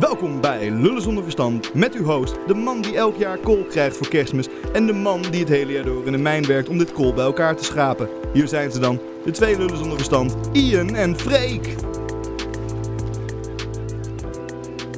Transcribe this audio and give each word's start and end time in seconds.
Welkom 0.00 0.40
bij 0.40 0.70
Lullen 0.70 1.02
zonder 1.02 1.22
verstand 1.22 1.74
met 1.74 1.94
uw 1.94 2.04
host, 2.04 2.36
de 2.46 2.54
man 2.54 2.82
die 2.82 2.96
elk 2.96 3.16
jaar 3.16 3.38
kool 3.38 3.64
krijgt 3.64 3.96
voor 3.96 4.08
kerstmis 4.08 4.48
en 4.72 4.86
de 4.86 4.92
man 4.92 5.22
die 5.22 5.40
het 5.40 5.48
hele 5.48 5.72
jaar 5.72 5.84
door 5.84 6.06
in 6.06 6.12
de 6.12 6.18
mijn 6.18 6.46
werkt 6.46 6.68
om 6.68 6.78
dit 6.78 6.92
kool 6.92 7.14
bij 7.14 7.24
elkaar 7.24 7.56
te 7.56 7.64
schrapen. 7.64 8.08
Hier 8.32 8.48
zijn 8.48 8.72
ze 8.72 8.78
dan, 8.78 9.00
de 9.24 9.30
twee 9.30 9.58
lullen 9.58 9.76
zonder 9.76 9.96
verstand, 9.96 10.36
Ian 10.52 10.94
en 10.94 11.18
Freek. 11.18 11.74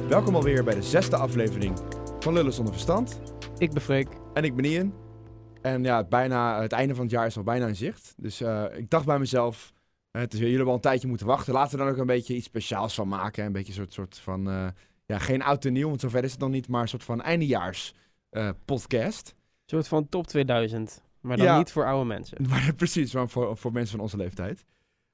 Welkom 0.07 0.35
alweer 0.35 0.63
bij 0.63 0.75
de 0.75 0.83
zesde 0.83 1.15
aflevering 1.15 1.77
van 2.19 2.33
Lullen 2.33 2.53
zonder 2.53 2.73
verstand. 2.73 3.19
Ik 3.57 3.71
ben 3.71 3.81
Freek. 3.81 4.07
En 4.33 4.43
ik 4.43 4.55
ben 4.55 4.65
Ian. 4.65 4.93
En 5.61 5.83
ja, 5.83 5.97
het, 5.97 6.09
bijna, 6.09 6.61
het 6.61 6.71
einde 6.71 6.95
van 6.95 7.03
het 7.03 7.13
jaar 7.13 7.25
is 7.25 7.37
al 7.37 7.43
bijna 7.43 7.67
in 7.67 7.75
zicht. 7.75 8.13
Dus 8.17 8.41
uh, 8.41 8.63
ik 8.75 8.89
dacht 8.89 9.05
bij 9.05 9.19
mezelf, 9.19 9.73
uh, 10.11 10.21
het 10.21 10.33
is, 10.33 10.39
jullie 10.39 10.53
hebben 10.55 10.71
al 10.71 10.77
een 10.77 10.81
tijdje 10.81 11.07
moeten 11.07 11.27
wachten. 11.27 11.53
Laten 11.53 11.71
we 11.71 11.77
er 11.77 11.83
dan 11.83 11.93
ook 11.93 12.01
een 12.01 12.15
beetje 12.15 12.35
iets 12.35 12.45
speciaals 12.45 12.95
van 12.95 13.07
maken. 13.07 13.45
Een 13.45 13.51
beetje 13.51 13.67
een 13.67 13.77
soort, 13.77 13.93
soort 13.93 14.17
van, 14.17 14.49
uh, 14.49 14.67
ja, 15.09 15.19
geen 15.19 15.41
oud 15.41 15.65
en 15.65 15.73
nieuw, 15.73 15.87
want 15.87 16.01
zover 16.01 16.23
is 16.23 16.31
het 16.31 16.39
nog 16.39 16.49
niet. 16.49 16.67
Maar 16.67 16.81
een 16.81 16.87
soort 16.87 17.03
van 17.03 17.21
eindejaars 17.21 17.93
podcast. 18.65 19.27
Een 19.29 19.65
soort 19.65 19.87
van 19.87 20.09
top 20.09 20.27
2000. 20.27 21.03
Maar 21.21 21.37
dan 21.37 21.45
ja, 21.45 21.57
niet 21.57 21.71
voor 21.71 21.85
oude 21.85 22.05
mensen. 22.05 22.37
Maar, 22.49 22.73
precies, 22.75 23.13
maar 23.13 23.29
voor, 23.29 23.57
voor 23.57 23.71
mensen 23.71 23.91
van 23.91 23.99
onze 23.99 24.17
leeftijd. 24.17 24.65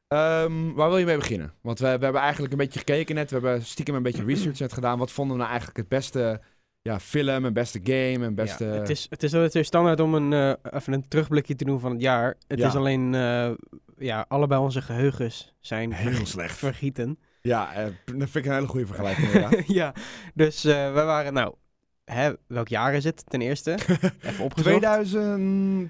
Um, 0.07 0.73
waar 0.73 0.89
wil 0.89 0.97
je 0.97 1.05
mee 1.05 1.17
beginnen? 1.17 1.53
Want 1.61 1.79
we, 1.79 1.85
we 1.85 2.03
hebben 2.03 2.21
eigenlijk 2.21 2.51
een 2.51 2.57
beetje 2.57 2.79
gekeken 2.79 3.15
net. 3.15 3.29
We 3.29 3.35
hebben 3.35 3.65
stiekem 3.65 3.95
een 3.95 4.03
beetje 4.03 4.25
research 4.33 4.59
net 4.59 4.73
gedaan. 4.73 4.97
Wat 4.97 5.11
vonden 5.11 5.33
we 5.33 5.39
nou 5.41 5.49
eigenlijk 5.49 5.79
het 5.79 5.89
beste 5.89 6.41
ja, 6.81 6.99
film, 6.99 7.45
een 7.45 7.53
beste 7.53 7.79
game, 7.83 8.25
een 8.25 8.35
beste... 8.35 8.65
Ja, 8.65 8.71
het, 8.71 8.89
is, 8.89 9.07
het 9.09 9.23
is 9.23 9.31
natuurlijk 9.31 9.65
standaard 9.65 9.99
om 9.99 10.13
een, 10.13 10.31
uh, 10.31 10.53
even 10.71 10.93
een 10.93 11.07
terugblikje 11.07 11.55
te 11.55 11.65
doen 11.65 11.79
van 11.79 11.91
het 11.91 12.01
jaar. 12.01 12.35
Het 12.47 12.59
ja. 12.59 12.67
is 12.67 12.75
alleen, 12.75 13.13
uh, 13.13 13.51
ja, 13.97 14.25
allebei 14.27 14.61
onze 14.61 14.81
geheugens 14.81 15.53
zijn 15.59 15.91
heel 15.91 16.25
slecht 16.25 16.57
vergieten. 16.57 17.19
Ja, 17.45 17.79
uh, 17.79 17.85
dat 18.05 18.29
vind 18.29 18.35
ik 18.35 18.45
een 18.45 18.53
hele 18.53 18.67
goede 18.67 18.85
vergelijking. 18.85 19.55
ja, 19.79 19.93
dus 20.33 20.63
we 20.63 20.91
waren, 20.93 21.33
nou, 21.33 21.55
hè, 22.05 22.33
welk 22.47 22.67
jaar 22.67 22.93
is 22.93 23.03
het 23.03 23.23
ten 23.27 23.41
eerste? 23.41 23.71
even 24.21 24.43
opgezocht. 24.43 24.77
2017? 24.77 25.89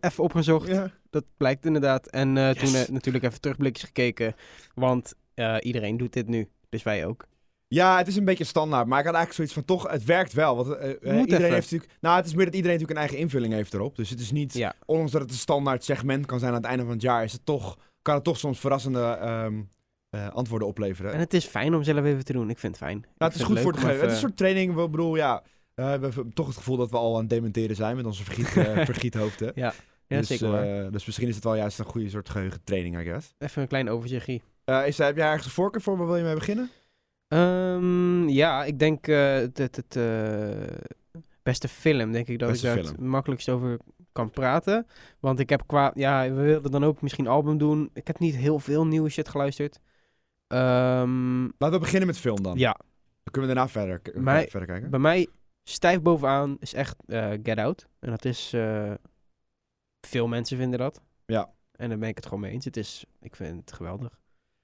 Even 0.00 0.24
opgezocht, 0.24 0.68
ja. 0.68 0.90
dat 1.10 1.24
blijkt 1.36 1.66
inderdaad. 1.66 2.06
En 2.06 2.34
yes. 2.34 2.58
toen 2.58 2.72
natuurlijk 2.94 3.24
even 3.24 3.40
terugblikjes 3.40 3.84
gekeken, 3.84 4.34
want 4.74 5.14
iedereen 5.60 5.96
doet 5.96 6.12
dit 6.12 6.26
nu, 6.26 6.48
dus 6.68 6.82
wij 6.82 7.06
ook. 7.06 7.28
Ja, 7.74 7.98
het 7.98 8.06
is 8.06 8.16
een 8.16 8.24
beetje 8.24 8.44
standaard. 8.44 8.86
Maar 8.86 8.98
ik 8.98 9.04
had 9.04 9.14
eigenlijk 9.14 9.34
zoiets 9.34 9.52
van 9.52 9.64
toch, 9.64 9.92
het 9.92 10.04
werkt 10.04 10.32
wel. 10.32 10.56
Want 10.56 10.68
iedereen 10.68 11.26
even. 11.26 11.52
heeft 11.52 11.70
natuurlijk. 11.70 11.92
Nou, 12.00 12.16
het 12.16 12.26
is 12.26 12.34
meer 12.34 12.44
dat 12.44 12.54
iedereen 12.54 12.78
natuurlijk 12.78 13.00
een 13.00 13.06
eigen 13.06 13.24
invulling 13.24 13.52
heeft 13.52 13.74
erop. 13.74 13.96
Dus 13.96 14.10
het 14.10 14.20
is 14.20 14.30
niet. 14.30 14.54
Ja. 14.54 14.74
Ondanks 14.84 15.12
dat 15.12 15.20
het 15.20 15.30
een 15.30 15.36
standaard 15.36 15.84
segment 15.84 16.26
kan 16.26 16.38
zijn 16.38 16.50
aan 16.50 16.56
het 16.56 16.66
einde 16.66 16.82
van 16.82 16.92
het 16.92 17.02
jaar, 17.02 17.24
is 17.24 17.32
het 17.32 17.46
toch, 17.46 17.78
kan 18.02 18.14
het 18.14 18.24
toch 18.24 18.38
soms 18.38 18.60
verrassende 18.60 19.18
um, 19.22 19.68
uh, 20.10 20.28
antwoorden 20.28 20.68
opleveren. 20.68 21.12
En 21.12 21.18
het 21.18 21.34
is 21.34 21.44
fijn 21.44 21.74
om 21.74 21.82
zelf 21.82 22.04
even 22.04 22.24
te 22.24 22.32
doen. 22.32 22.50
Ik 22.50 22.58
vind 22.58 22.76
het 22.76 22.84
fijn. 22.84 23.00
Nou, 23.00 23.32
het 23.32 23.34
is 23.34 23.46
goed 23.46 23.60
voor 23.60 23.72
het 23.72 23.80
geven. 23.80 24.00
Het 24.00 24.06
is 24.06 24.12
een 24.12 24.18
soort 24.18 24.36
training. 24.36 24.78
Ik 24.78 24.90
bedoel, 24.90 25.16
ja. 25.16 25.42
Uh, 25.74 25.84
we 25.84 25.90
hebben 25.90 26.32
toch 26.32 26.46
het 26.46 26.56
gevoel 26.56 26.76
dat 26.76 26.90
we 26.90 26.96
al 26.96 27.14
aan 27.14 27.20
het 27.20 27.30
dementeren 27.30 27.76
zijn 27.76 27.96
met 27.96 28.06
onze 28.06 28.24
vergiet, 28.24 28.48
vergiethoofden. 28.92 29.52
ja. 29.54 29.72
Ja, 30.06 30.18
dus, 30.18 30.26
zeker 30.26 30.92
dus 30.92 31.06
misschien 31.06 31.28
is 31.28 31.34
het 31.34 31.44
wel 31.44 31.54
juist 31.54 31.78
een 31.78 31.84
goede 31.84 32.10
soort 32.10 32.28
geheugentraining, 32.28 33.00
I 33.00 33.04
guess. 33.04 33.34
Even 33.38 33.62
een 33.62 33.68
klein 33.68 33.88
overzichtje. 33.88 34.40
is, 34.86 34.98
heb 34.98 35.16
jij 35.16 35.26
ergens 35.26 35.44
een 35.44 35.50
voorkeur 35.50 35.82
voor? 35.82 35.96
Waar 35.96 36.06
wil 36.06 36.16
je 36.16 36.22
mee 36.22 36.34
beginnen? 36.34 36.70
Um, 37.28 38.28
ja, 38.28 38.64
ik 38.64 38.78
denk 38.78 39.06
uh, 39.06 39.34
het, 39.34 39.96
uh, 39.96 40.48
beste 41.42 41.68
film, 41.68 42.12
denk 42.12 42.28
ik 42.28 42.38
dat 42.38 42.50
beste 42.50 42.68
ik 42.68 42.74
daar 42.74 42.84
het 42.84 43.00
makkelijkst 43.00 43.48
over 43.48 43.78
kan 44.12 44.30
praten. 44.30 44.86
Want 45.20 45.38
ik 45.38 45.48
heb 45.48 45.62
qua, 45.66 45.90
ja, 45.94 46.22
we 46.22 46.42
wilden 46.42 46.70
dan 46.70 46.84
ook 46.84 47.02
misschien 47.02 47.26
album 47.26 47.58
doen. 47.58 47.90
Ik 47.92 48.06
heb 48.06 48.18
niet 48.18 48.36
heel 48.36 48.58
veel 48.58 48.86
nieuwe 48.86 49.08
shit 49.08 49.28
geluisterd. 49.28 49.80
Um, 50.48 51.42
Laten 51.42 51.72
we 51.72 51.78
beginnen 51.78 52.06
met 52.06 52.18
film 52.18 52.42
dan. 52.42 52.58
Ja. 52.58 52.76
Dan 53.22 53.32
kunnen 53.32 53.50
we 53.50 53.56
daarna 53.56 53.70
verder, 53.70 54.22
mij, 54.22 54.48
verder 54.48 54.68
kijken. 54.68 54.90
Bij 54.90 55.00
mij 55.00 55.28
stijf 55.62 56.00
bovenaan 56.00 56.56
is 56.60 56.74
echt 56.74 56.96
uh, 57.06 57.30
Get 57.42 57.58
Out. 57.58 57.86
En 57.98 58.10
dat 58.10 58.24
is, 58.24 58.54
veel 60.00 60.28
mensen 60.28 60.56
vinden 60.56 60.78
dat. 60.78 61.00
Ja. 61.26 61.50
En 61.72 61.88
daar 61.88 61.98
ben 61.98 62.08
ik 62.08 62.16
het 62.16 62.24
gewoon 62.24 62.40
mee 62.40 62.52
eens. 62.52 62.64
Het 62.64 62.76
is, 62.76 63.04
ik 63.20 63.36
vind 63.36 63.60
het 63.60 63.72
geweldig. 63.72 64.18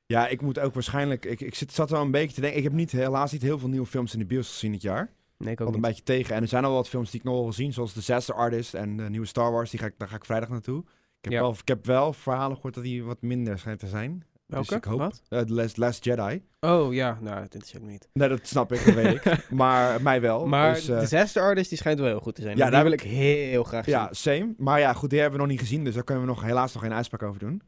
Ja, 0.06 0.28
ik 0.28 0.42
moet 0.42 0.59
ook 0.59 0.75
waarschijnlijk. 0.75 1.25
Ik, 1.25 1.41
ik 1.41 1.54
zit, 1.54 1.72
zat 1.72 1.91
wel 1.91 2.03
een 2.03 2.10
beetje 2.10 2.34
te 2.34 2.41
denken. 2.41 2.59
Ik 2.59 2.65
heb 2.65 2.72
niet, 2.72 2.92
helaas 2.92 3.32
niet 3.32 3.42
heel 3.42 3.59
veel 3.59 3.69
nieuwe 3.69 3.87
films 3.87 4.12
in 4.12 4.19
de 4.19 4.26
bios 4.26 4.48
gezien 4.48 4.72
dit 4.72 4.82
jaar. 4.82 5.10
Nee, 5.38 5.52
ik 5.52 5.60
ook 5.60 5.74
een 5.74 5.80
beetje 5.80 6.02
tegen. 6.02 6.34
En 6.34 6.42
er 6.42 6.48
zijn 6.48 6.64
al 6.64 6.72
wat 6.72 6.88
films 6.88 7.10
die 7.10 7.20
ik 7.20 7.26
nog 7.26 7.34
wel 7.34 7.42
wil 7.42 7.52
zien, 7.52 7.72
zoals 7.72 7.94
Disaster 7.94 8.34
Artist 8.34 8.74
en 8.74 8.97
de 8.97 9.10
nieuwe 9.10 9.26
Star 9.26 9.52
Wars. 9.52 9.70
Die 9.70 9.80
ga 9.80 9.86
ik, 9.86 9.94
daar 9.98 10.08
ga 10.08 10.16
ik 10.16 10.24
vrijdag 10.24 10.48
naartoe. 10.48 10.80
Ik 10.80 10.84
heb, 11.20 11.32
ja. 11.32 11.41
wel, 11.41 11.50
ik 11.50 11.69
heb 11.69 11.86
wel 11.86 12.12
verhalen 12.12 12.56
gehoord 12.56 12.74
dat 12.74 12.84
die 12.84 13.04
wat 13.04 13.22
minder 13.22 13.58
schijnt 13.58 13.78
te 13.78 13.86
zijn. 13.86 14.24
Welke? 14.47 14.69
Dus 14.69 14.76
ik 14.76 14.84
hoop. 14.84 14.98
Wat? 14.98 15.22
Uh, 15.28 15.41
Last, 15.47 15.76
Last, 15.76 16.04
Jedi. 16.04 16.42
Oh 16.60 16.94
ja, 16.94 17.19
nou, 17.20 17.34
dat 17.34 17.54
interesseert 17.54 17.82
me 17.82 17.91
niet. 17.91 18.08
Nee, 18.12 18.28
dat 18.28 18.47
snap 18.47 18.72
ik, 18.72 18.84
dat 18.84 18.94
weet 18.94 19.14
ik. 19.14 19.48
Maar 19.50 20.02
mij 20.02 20.20
wel. 20.20 20.47
Maar 20.47 20.74
dus, 20.74 20.88
uh, 20.88 21.00
Disaster 21.00 21.42
Artist, 21.42 21.68
die 21.68 21.78
schijnt 21.78 21.98
wel 21.98 22.08
heel 22.08 22.20
goed 22.20 22.34
te 22.34 22.42
zijn. 22.42 22.56
Ja, 22.56 22.70
daar 22.70 22.82
wil 22.82 22.92
ik 22.92 23.00
heel 23.00 23.64
graag 23.64 23.84
zien. 23.84 23.94
Ja, 23.94 24.08
same. 24.10 24.54
Maar 24.58 24.80
ja, 24.80 24.92
goed, 24.92 25.10
die 25.10 25.20
hebben 25.20 25.38
we 25.38 25.44
nog 25.44 25.53
niet 25.54 25.62
gezien, 25.62 25.84
dus 25.84 25.94
daar 25.94 26.04
kunnen 26.04 26.24
we 26.24 26.30
nog 26.30 26.42
helaas 26.42 26.72
nog 26.72 26.82
geen 26.82 26.92
uitspraak 26.92 27.22
over 27.22 27.38
doen. 27.38 27.62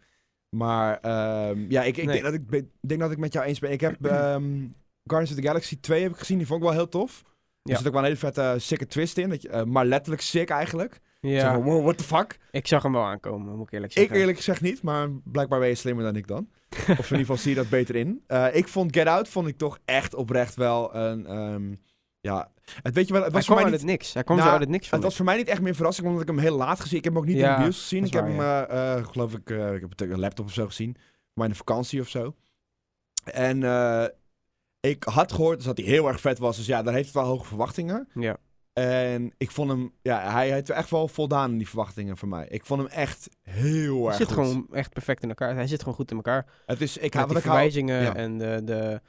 Maar 0.48 0.92
um, 1.50 1.66
ja, 1.68 1.82
ik, 1.82 1.96
ik, 1.96 2.04
nee. 2.04 2.22
denk 2.22 2.24
dat 2.24 2.34
ik 2.34 2.66
denk 2.80 3.00
dat 3.00 3.10
ik 3.10 3.18
met 3.18 3.32
jou 3.32 3.46
eens 3.46 3.58
ben. 3.58 3.72
Ik 3.72 3.80
heb 3.80 4.04
um, 4.04 4.74
Guardians 5.10 5.30
of 5.30 5.42
the 5.42 5.46
Galaxy 5.46 5.80
2 5.80 6.02
heb 6.02 6.12
ik 6.12 6.18
gezien. 6.18 6.38
Die 6.38 6.46
vond 6.46 6.60
ik 6.60 6.66
wel 6.66 6.76
heel 6.76 6.88
tof. 6.88 7.24
Er 7.68 7.76
zit 7.76 7.86
ook 7.86 7.92
wel 7.92 8.02
een 8.02 8.08
hele 8.08 8.18
vette 8.18 8.40
uh, 8.40 8.52
sicke 8.56 8.86
twist 8.86 9.18
in. 9.18 9.28
Dat 9.28 9.42
je, 9.42 9.48
uh, 9.48 9.62
maar 9.62 9.84
letterlijk 9.84 10.22
sick 10.22 10.50
eigenlijk. 10.50 11.00
Ja. 11.20 11.52
Van, 11.52 11.62
wow, 11.62 11.82
what 11.82 11.98
the 11.98 12.04
fuck? 12.04 12.38
Ik 12.50 12.66
zag 12.66 12.82
hem 12.82 12.92
wel 12.92 13.04
aankomen, 13.04 13.56
moet 13.56 13.66
ik 13.66 13.72
eerlijk 13.72 13.92
zeggen. 13.92 14.12
Ik 14.12 14.20
eerlijk 14.20 14.36
gezegd 14.36 14.60
niet, 14.60 14.82
maar 14.82 15.08
blijkbaar 15.24 15.58
ben 15.58 15.68
je 15.68 15.74
slimmer 15.74 16.04
dan 16.04 16.16
ik 16.16 16.26
dan. 16.26 16.48
of 16.70 16.88
in 16.88 16.96
ieder 16.96 17.18
geval 17.18 17.36
zie 17.36 17.50
je 17.50 17.56
dat 17.56 17.68
beter 17.68 17.96
in. 17.96 18.22
Uh, 18.28 18.46
ik 18.52 18.68
vond 18.68 18.96
Get 18.96 19.06
Out 19.06 19.28
vond 19.28 19.48
ik 19.48 19.58
toch 19.58 19.78
echt 19.84 20.14
oprecht 20.14 20.54
wel 20.54 20.94
een... 20.94 21.36
Um, 21.36 21.80
ja, 22.20 22.50
het, 22.82 22.94
weet 22.94 23.06
je 23.06 23.12
wel, 23.12 23.22
het 23.22 23.32
was 23.32 23.46
hij 23.46 23.56
voor 23.56 23.64
mij 23.64 23.78
niet, 23.78 23.84
niks. 23.84 24.14
Hij 24.14 24.24
kwam 24.24 24.36
nou, 24.36 24.48
zo 24.48 24.54
uit 24.54 24.64
het 24.64 24.72
niks. 24.72 24.90
Het 24.90 25.02
was 25.02 25.16
voor 25.16 25.24
mij 25.24 25.36
niet 25.36 25.48
echt 25.48 25.60
meer 25.60 25.74
verrassing, 25.74 26.06
omdat 26.06 26.22
ik 26.22 26.28
hem 26.28 26.38
heel 26.38 26.56
laat 26.56 26.80
gezien. 26.80 26.98
Ik 26.98 27.04
heb 27.04 27.12
hem 27.12 27.22
ook 27.22 27.28
niet 27.28 27.38
ja, 27.38 27.50
in 27.50 27.56
de 27.56 27.62
bios 27.62 27.80
gezien. 27.80 28.04
Ik 28.04 28.12
waar, 28.12 28.22
heb 28.22 28.32
hem, 28.32 28.42
ja. 28.42 28.96
uh, 28.96 29.06
geloof 29.06 29.34
ik, 29.34 29.50
uh, 29.50 29.74
ik 29.74 29.80
heb 29.80 29.90
het 29.90 30.00
een 30.00 30.18
laptop 30.18 30.46
of 30.46 30.52
zo 30.52 30.66
gezien. 30.66 30.96
Maar 31.32 31.44
in 31.44 31.50
de 31.50 31.58
vakantie 31.58 32.00
of 32.00 32.08
zo. 32.08 32.34
En 33.24 33.62
ik 34.81 35.05
had 35.05 35.33
gehoord 35.33 35.65
dat 35.65 35.77
hij 35.77 35.87
heel 35.87 36.09
erg 36.09 36.21
vet 36.21 36.39
was. 36.39 36.56
Dus 36.56 36.66
ja, 36.66 36.83
daar 36.83 36.94
heeft 36.94 37.06
het 37.06 37.15
wel 37.15 37.25
hoge 37.25 37.44
verwachtingen. 37.44 38.09
Ja. 38.15 38.37
En 38.72 39.33
ik 39.37 39.50
vond 39.50 39.71
hem, 39.71 39.93
ja, 40.03 40.33
hij 40.33 40.50
heeft 40.50 40.71
echt 40.71 40.91
wel 40.91 41.09
voldaan 41.09 41.50
in 41.50 41.59
die 41.59 41.69
verwachtingen 41.69 42.16
van 42.16 42.28
mij. 42.28 42.47
Ik 42.49 42.66
vond 42.66 42.81
hem 42.81 42.91
echt 42.91 43.28
heel 43.43 44.06
erg 44.06 44.16
Hij 44.16 44.27
zit 44.27 44.34
goed. 44.34 44.44
gewoon 44.44 44.66
echt 44.72 44.93
perfect 44.93 45.22
in 45.22 45.28
elkaar. 45.28 45.55
Hij 45.55 45.66
zit 45.66 45.78
gewoon 45.78 45.94
goed 45.94 46.11
in 46.11 46.16
elkaar. 46.16 46.47
Het 46.66 46.81
is, 46.81 46.97
ik 46.97 47.12
die 47.12 47.21
ik 47.21 47.39
verwijzingen 47.39 48.03
ja. 48.03 48.15
en 48.15 48.39
de, 48.39 48.61
de, 48.65 49.00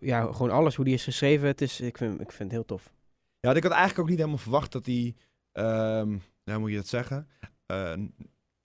ja, 0.00 0.32
gewoon 0.32 0.50
alles, 0.50 0.74
hoe 0.74 0.84
die 0.84 0.94
is 0.94 1.04
geschreven. 1.04 1.46
Het 1.46 1.60
is, 1.60 1.80
ik, 1.80 1.98
vind, 1.98 2.20
ik 2.20 2.32
vind 2.32 2.38
het 2.38 2.50
heel 2.50 2.64
tof. 2.64 2.92
Ja, 3.40 3.54
ik 3.54 3.62
had 3.62 3.72
eigenlijk 3.72 4.00
ook 4.00 4.08
niet 4.08 4.18
helemaal 4.18 4.38
verwacht 4.38 4.72
dat 4.72 4.86
hij, 4.86 5.14
um, 5.52 6.22
nou 6.44 6.60
moet 6.60 6.70
je 6.70 6.76
dat 6.76 6.86
zeggen? 6.86 7.28
Uh, 7.72 7.92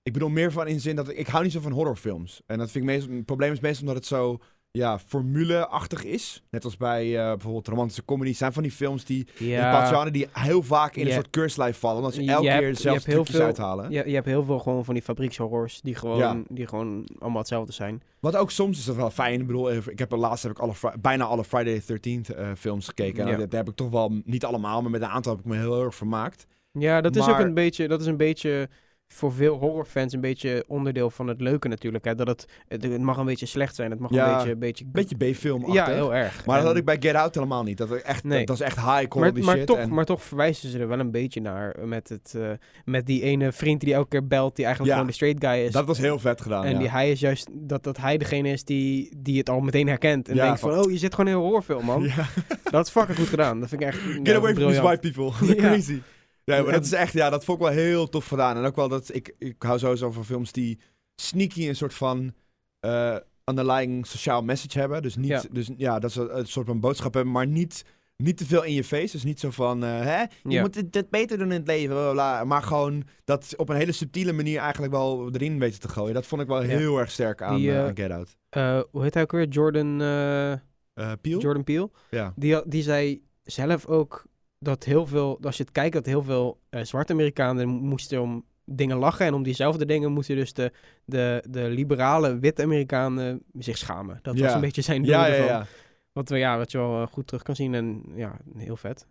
ik 0.04 0.14
bedoel 0.14 0.30
meer 0.30 0.52
van 0.52 0.68
in 0.68 0.74
de 0.74 0.82
zin 0.82 0.96
dat 0.96 1.10
ik, 1.10 1.18
ik 1.18 1.28
hou 1.28 1.44
niet 1.44 1.52
zo 1.52 1.60
van 1.60 1.72
horrorfilms. 1.72 2.42
En 2.46 2.58
dat 2.58 2.72
vind 2.72 2.84
ik 2.84 2.90
meestal, 2.90 3.16
het 3.16 3.26
probleem 3.26 3.52
is 3.52 3.60
meestal 3.60 3.82
omdat 3.88 3.96
het 3.96 4.06
zo 4.06 4.42
ja, 4.78 5.00
formuleachtig 5.00 6.04
is. 6.04 6.44
Net 6.50 6.64
als 6.64 6.78
bij 6.78 7.08
uh, 7.08 7.16
bijvoorbeeld 7.28 7.68
romantische 7.68 8.06
comedies. 8.06 8.38
zijn 8.38 8.54
van 8.54 8.64
die 8.64 8.72
films 8.72 9.06
die, 9.06 9.28
ja. 9.38 10.10
die 10.10 10.28
heel 10.32 10.64
vaak 10.64 10.96
in 10.96 11.06
een 11.06 11.14
soort 11.14 11.30
keurslijf 11.30 11.78
vallen. 11.80 11.98
Omdat 11.98 12.14
ze 12.14 12.26
elke 12.26 12.44
Je 12.44 12.50
keer 12.50 12.92
heel 12.94 13.00
trucjes 13.00 13.36
veel- 13.36 13.46
uithalen. 13.46 13.92
Je, 13.92 14.04
je 14.08 14.14
hebt 14.14 14.26
heel 14.26 14.44
veel 14.44 14.60
gewoon 14.60 14.86
van 14.86 14.94
die 14.94 15.04
fabriekshorrors 15.04 15.82
die 15.82 15.96
gewoon, 15.96 16.18
Ja. 16.18 16.42
die 16.48 16.68
gewoon 16.68 17.08
allemaal 17.20 17.40
hetzelfde 17.40 17.74
zijn. 17.74 18.02
Wat 18.20 18.36
ook 18.36 18.52
soms 18.52 18.78
is 18.78 18.86
dat 18.86 18.96
wel 18.96 19.10
fijn. 19.12 19.40
Ik 19.42 19.48
bedoel, 19.48 19.72
ik 19.74 20.00
heb 20.00 20.12
laatst 20.12 20.44
heb 20.44 20.52
ik 20.52 20.60
alle, 20.60 20.74
bijna 21.02 21.24
alle 21.26 21.44
Friday 21.44 21.80
the 21.80 21.98
13th 22.00 22.40
uh, 22.40 22.48
films 22.58 22.88
gekeken. 22.88 23.24
En 23.26 23.32
Ja. 23.32 23.38
daar, 23.38 23.60
heb 23.60 23.70
ik 23.70 23.76
toch 23.76 23.90
wel, 23.90 24.22
niet 24.26 24.46
allemaal, 24.46 24.82
maar 24.82 24.92
met 24.92 25.02
een 25.02 25.08
aantal 25.08 25.32
heb 25.36 25.46
ik 25.46 25.52
me 25.52 25.58
heel 25.58 25.84
erg 25.84 25.96
vermaakt. 25.96 26.48
Ja, 26.72 27.02
dat 27.02 27.16
is 27.16 27.28
ook 27.28 27.40
een 27.40 27.54
beetje, 27.54 27.88
dat 27.88 28.02
is 28.02 28.08
een 28.08 28.18
beetje 28.18 28.70
voor 29.14 29.34
veel 29.34 29.58
horrorfans 29.58 30.14
een 30.14 30.22
beetje 30.22 30.64
onderdeel 30.68 31.10
van 31.10 31.28
het 31.28 31.42
leuke 31.42 31.68
natuurlijk. 31.68 32.06
Hè? 32.06 32.16
Dat 32.16 32.28
het, 32.28 32.46
het, 32.68 33.02
mag 33.02 33.18
een 33.18 33.26
beetje 33.26 33.46
slecht 33.46 33.76
zijn, 33.76 33.92
het 33.92 34.00
mag 34.00 34.12
Ja, 34.12 34.28
een 34.28 34.36
beetje... 34.36 34.52
Een 34.52 34.60
beetje, 34.60 34.86
Beetje 34.86 35.32
B-film 35.32 35.74
ja, 35.74 35.86
heel 35.86 36.16
erg. 36.16 36.46
Maar 36.46 36.58
dat 36.58 36.68
had 36.68 36.76
ik 36.78 36.86
bij 36.86 36.98
Get 37.00 37.16
Out 37.16 37.36
helemaal 37.36 37.64
niet. 37.64 37.78
Dat, 37.78 37.90
was 37.90 38.02
echt, 38.02 38.24
Nee. 38.24 38.46
dat 38.46 38.56
is 38.56 38.62
echt 38.62 38.76
high 38.76 38.88
maar, 38.88 39.08
quality 39.08 39.42
maar, 39.42 39.58
shit. 39.58 39.66
toch, 39.66 39.78
en, 39.78 39.94
maar 39.94 40.06
toch 40.06 40.24
verwijzen 40.24 40.70
ze 40.70 40.80
er 40.80 40.88
wel 40.88 41.00
een 41.00 41.12
beetje 41.12 41.42
naar 41.42 41.76
met, 41.84 42.10
het, 42.10 42.34
eh, 42.38 42.50
met 42.86 43.06
die 43.06 43.22
ene 43.22 43.52
vriend 43.52 43.82
die 43.82 43.94
elke 43.94 44.08
keer 44.10 44.28
belt, 44.28 44.56
die 44.56 44.66
eigenlijk 44.66 44.96
Ja. 44.96 45.00
gewoon 45.02 45.18
de 45.18 45.26
straight 45.26 45.46
guy 45.46 45.66
is. 45.66 45.72
dat 45.72 45.86
was 45.86 45.98
heel 45.98 46.20
vet 46.20 46.42
gedaan, 46.42 46.64
en 46.66 46.72
ja. 46.72 46.80
die 46.80 46.90
hij 46.90 47.12
is 47.12 47.20
juist 47.20 47.50
dat, 47.52 47.84
dat 47.84 47.98
hij 47.98 48.18
degene 48.18 48.50
is 48.50 48.64
die, 48.64 49.12
die 49.18 49.38
het 49.38 49.50
al 49.50 49.60
meteen 49.60 49.88
herkent. 49.88 50.30
En 50.30 50.36
denkt 50.36 50.60
van, 50.60 50.72
oh, 50.78 50.92
je 50.92 50.98
zit 50.98 51.16
gewoon 51.16 51.30
in 51.32 51.38
een 51.38 51.44
horrorfilm, 51.44 51.86
man. 51.86 52.10
Dat 52.72 52.86
is 52.86 52.92
fucking 52.92 53.18
goed 53.18 53.28
gedaan. 53.28 53.60
Dat 53.60 53.70
vind 53.70 53.82
ik 53.82 53.88
echt 53.88 54.00
Get 54.24 54.36
away 54.36 54.54
from 54.54 54.68
these 54.68 54.82
white 54.82 55.12
people. 55.12 55.56
Crazy. 55.56 56.02
Ja, 56.44 56.62
maar 56.64 56.72
dat 56.72 56.86
is 56.86 56.92
echt, 56.92 57.14
ja, 57.14 57.30
dat 57.30 57.46
vond 57.46 57.60
ik 57.60 57.66
wel 57.66 57.74
heel 57.74 58.10
tof 58.10 58.28
gedaan. 58.28 58.58
En 58.58 58.66
ook 58.66 58.76
wel 58.76 58.90
dat, 58.90 59.14
ik, 59.14 59.36
ik 59.38 59.64
hou 59.64 59.80
sowieso 59.80 60.12
van 60.12 60.26
films 60.26 60.52
die 60.52 60.80
sneaky 61.16 61.68
een 61.68 61.76
soort 61.76 61.94
van 61.94 62.34
eh 62.80 63.16
underlying 63.46 64.08
sociaal 64.08 64.44
message 64.44 64.80
hebben. 64.80 65.02
Dus 65.02 65.16
niet, 65.16 65.28
Ja. 65.30 65.44
dus 65.52 65.70
ja, 65.78 66.00
dat 66.00 66.12
ze 66.12 66.30
een 66.30 66.48
soort 66.48 66.68
van 66.68 66.80
boodschap 66.80 67.14
hebben, 67.14 67.32
maar 67.32 67.48
niet 67.48 67.86
niet 68.18 68.38
te 68.38 68.46
veel 68.46 68.64
in 68.64 68.74
je 68.74 68.84
face. 68.84 69.12
Dus 69.12 69.24
niet 69.24 69.40
zo 69.40 69.52
van, 69.52 69.84
uh, 69.84 69.90
hè, 69.90 70.24
je 70.44 70.60
moet 70.60 70.94
dit, 70.94 71.10
beter 71.10 71.38
doen 71.38 71.52
in 71.52 71.58
het 71.60 71.68
leven. 71.68 71.96
Bla, 71.96 72.12
bla, 72.12 72.44
maar 72.44 72.62
gewoon 72.64 73.04
dat 73.24 73.54
op 73.58 73.70
een 73.70 73.76
hele 73.76 73.92
subtiele 73.92 74.32
manier 74.34 74.60
eigenlijk 74.60 74.94
wel 74.94 75.30
erin 75.32 75.60
weten 75.60 75.80
te 75.80 75.88
gooien. 75.90 76.14
Dat 76.14 76.26
vond 76.26 76.42
ik 76.42 76.48
wel 76.48 76.60
heel 76.62 77.00
erg 77.00 77.12
sterk 77.12 77.42
aan, 77.42 77.56
Die, 77.56 77.70
uh, 77.70 77.86
aan 77.86 77.96
Get 77.96 78.12
Out. 78.12 78.38
hoe 78.92 79.04
heet 79.04 79.14
hij 79.14 79.24
ook 79.24 79.32
weer? 79.32 79.48
Jordan... 79.48 79.98
Peel? 81.22 81.40
Jordan 81.40 81.64
Peele. 81.64 81.90
Ja. 82.10 82.34
Die, 82.36 82.62
die 82.66 82.84
zei 82.84 83.22
zelf 83.44 83.86
ook 83.86 84.26
dat 84.64 84.84
heel 84.84 85.06
veel, 85.06 85.40
als 85.42 85.58
je 85.58 85.64
het 85.64 85.72
kijkt, 85.72 85.94
dat 85.94 86.06
heel 86.06 86.24
veel 86.24 86.60
zwarte 86.82 87.14
Amerikanen 87.14 87.68
moesten 87.68 88.22
om 88.22 88.46
dingen 88.66 88.98
lachen. 88.98 89.26
En 89.26 89.34
om 89.34 89.44
diezelfde 89.44 89.86
dingen 89.86 90.12
moesten 90.12 90.36
dus 90.36 90.54
de, 90.54 90.72
de, 91.06 91.44
de 91.50 91.70
liberale 91.70 92.40
witte 92.40 92.64
Amerikanen 92.64 93.44
zich 93.54 93.78
schamen. 93.78 94.20
Dat 94.22 94.40
was 94.40 94.54
een 94.54 94.62
beetje 94.62 94.82
zijn 94.82 95.02
doel 95.02 95.12
ja, 95.12 95.26
ja, 95.26 95.44
ja. 95.44 95.66
Wat, 96.12 96.30
we, 96.30 96.38
ja, 96.38 96.58
wat 96.58 96.72
je 96.72 96.78
wel 96.78 97.02
eh, 97.02 97.08
goed 97.08 97.28
terug 97.28 97.44
kan 97.44 97.56
zien. 97.56 97.74
En 97.74 98.04
ja, 98.16 98.38
heel 98.58 98.78
vet. 98.78 99.08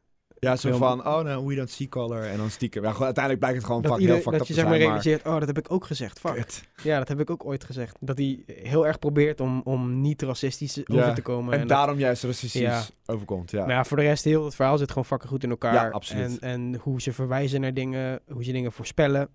Ja, 0.46 0.56
zo 0.56 0.76
van, 0.76 1.06
oh 1.06 1.20
no, 1.20 1.46
we 1.46 1.54
don't 1.54 1.70
see 1.70 1.88
color. 1.88 2.22
En 2.22 2.36
dan 2.36 2.50
stiekem. 2.50 2.82
Ja, 2.82 2.90
gewoon, 2.90 3.04
uiteindelijk 3.04 3.44
blijkt 3.44 3.58
het 3.58 3.66
gewoon 3.72 3.84
fuck, 3.84 4.08
heel 4.08 4.20
fucked 4.20 4.38
Dat 4.38 4.48
je 4.48 4.54
zeg 4.54 4.64
maar 4.64 4.76
realiseert, 4.76 5.26
oh, 5.26 5.38
dat 5.38 5.46
heb 5.46 5.58
ik 5.58 5.72
ook 5.72 5.84
gezegd. 5.84 6.20
Fuck. 6.20 6.62
Ja, 6.82 6.98
dat 6.98 7.08
heb 7.08 7.20
ik 7.20 7.30
ook 7.30 7.44
ooit 7.44 7.64
gezegd. 7.64 7.96
Dat 8.00 8.18
hij 8.18 8.42
heel 8.46 8.86
erg 8.86 8.98
probeert 8.98 9.40
om, 9.40 9.60
om 9.64 10.00
niet 10.00 10.22
racistisch 10.22 10.88
over 10.88 11.14
te 11.14 11.22
komen. 11.22 11.54
En, 11.54 11.60
en 11.60 11.66
daarom 11.66 11.98
juist 11.98 12.22
racistisch 12.22 12.92
overkomt, 13.06 13.50
ja. 13.50 13.66
Maar 13.66 13.74
ja, 13.74 13.84
voor 13.84 13.96
de 13.96 14.02
rest, 14.02 14.24
heel 14.24 14.44
het 14.44 14.54
verhaal 14.54 14.78
zit 14.78 14.88
gewoon 14.88 15.04
fucking 15.04 15.30
goed 15.30 15.42
in 15.42 15.50
elkaar. 15.50 15.74
Ja, 15.74 15.88
absoluut. 15.88 16.38
En, 16.38 16.50
en 16.50 16.80
hoe 16.80 17.00
ze 17.00 17.12
verwijzen 17.12 17.60
naar 17.60 17.74
dingen, 17.74 18.20
hoe 18.28 18.44
ze 18.44 18.52
dingen 18.52 18.72
voorspellen. 18.72 19.28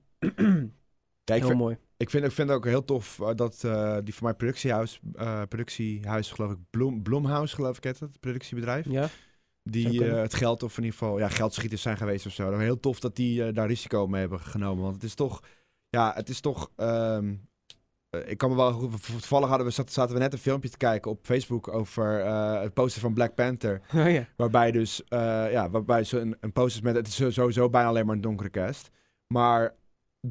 Kijk, 1.24 1.44
heel 1.44 1.56
mooi. 1.56 1.78
Ik 1.98 2.10
vind, 2.10 2.26
ik 2.26 2.32
vind 2.32 2.48
het 2.48 2.58
ook 2.58 2.66
heel 2.66 2.86
tof 2.86 3.20
uh, 3.22 3.30
dat 3.36 3.64
uh, 3.66 3.98
die 4.04 4.14
van 4.14 4.24
mijn 4.24 4.36
productiehuis, 4.36 5.00
uh, 5.16 5.42
productiehuis 5.50 6.32
geloof 6.32 6.52
ik, 6.52 6.58
Bloom, 6.70 7.04
Blomhouse 7.04 7.56
geloof 7.56 7.78
ik 7.78 7.84
het, 7.84 8.00
het 8.00 8.20
productiebedrijf. 8.20 8.86
Ja. 8.90 9.10
Die 9.72 10.04
het 10.04 10.34
geld, 10.34 10.64
of 10.64 10.78
in 10.78 10.84
ieder 10.84 10.98
geval, 10.98 11.20
ja, 11.20 11.30
geldschieters 11.30 11.82
zijn 11.82 11.98
geweest 11.98 12.26
of 12.26 12.32
zo. 12.32 12.58
Heel 12.58 12.80
tof 12.80 13.00
dat 13.00 13.16
die 13.16 13.52
daar 13.52 13.68
risico 13.68 14.08
mee 14.08 14.20
hebben 14.20 14.40
genomen. 14.40 14.84
Want 14.84 14.96
het 14.96 15.04
is 15.04 15.16
toch, 15.16 15.44
ja, 15.90 16.14
het 16.16 16.30
is 16.30 16.40
toch, 16.40 16.72
um, 16.78 17.48
ik 18.26 18.38
kan 18.38 18.50
me 18.50 18.56
wel, 18.56 18.90
toevallig 18.90 19.50
hadden 19.50 19.68
we, 19.68 19.74
zaten 19.74 20.14
we 20.14 20.20
net 20.20 20.34
een 20.34 20.40
filmpje 20.40 20.70
te 20.70 20.78
kijken 20.78 21.12
op 21.12 21.20
Facebook 21.26 21.68
over 21.68 22.26
het 22.62 22.74
poster 22.74 23.02
van 23.02 23.14
Black 23.14 23.36
Panther. 23.36 23.82
Oh, 23.96 24.12
ja. 24.12 24.28
Waarbij 24.36 24.72
dus, 24.72 25.02
ja, 25.10 25.70
waarbij 25.70 26.04
zo 26.04 26.18
een, 26.18 26.36
een 26.40 26.54
poster 26.54 26.84
met, 26.84 26.96
het 26.96 27.08
is 27.08 27.34
sowieso 27.34 27.70
bijna 27.70 27.88
alleen 27.88 28.06
maar 28.06 28.16
een 28.16 28.22
donkere 28.22 28.50
cast. 28.50 28.90
Maar 29.28 29.76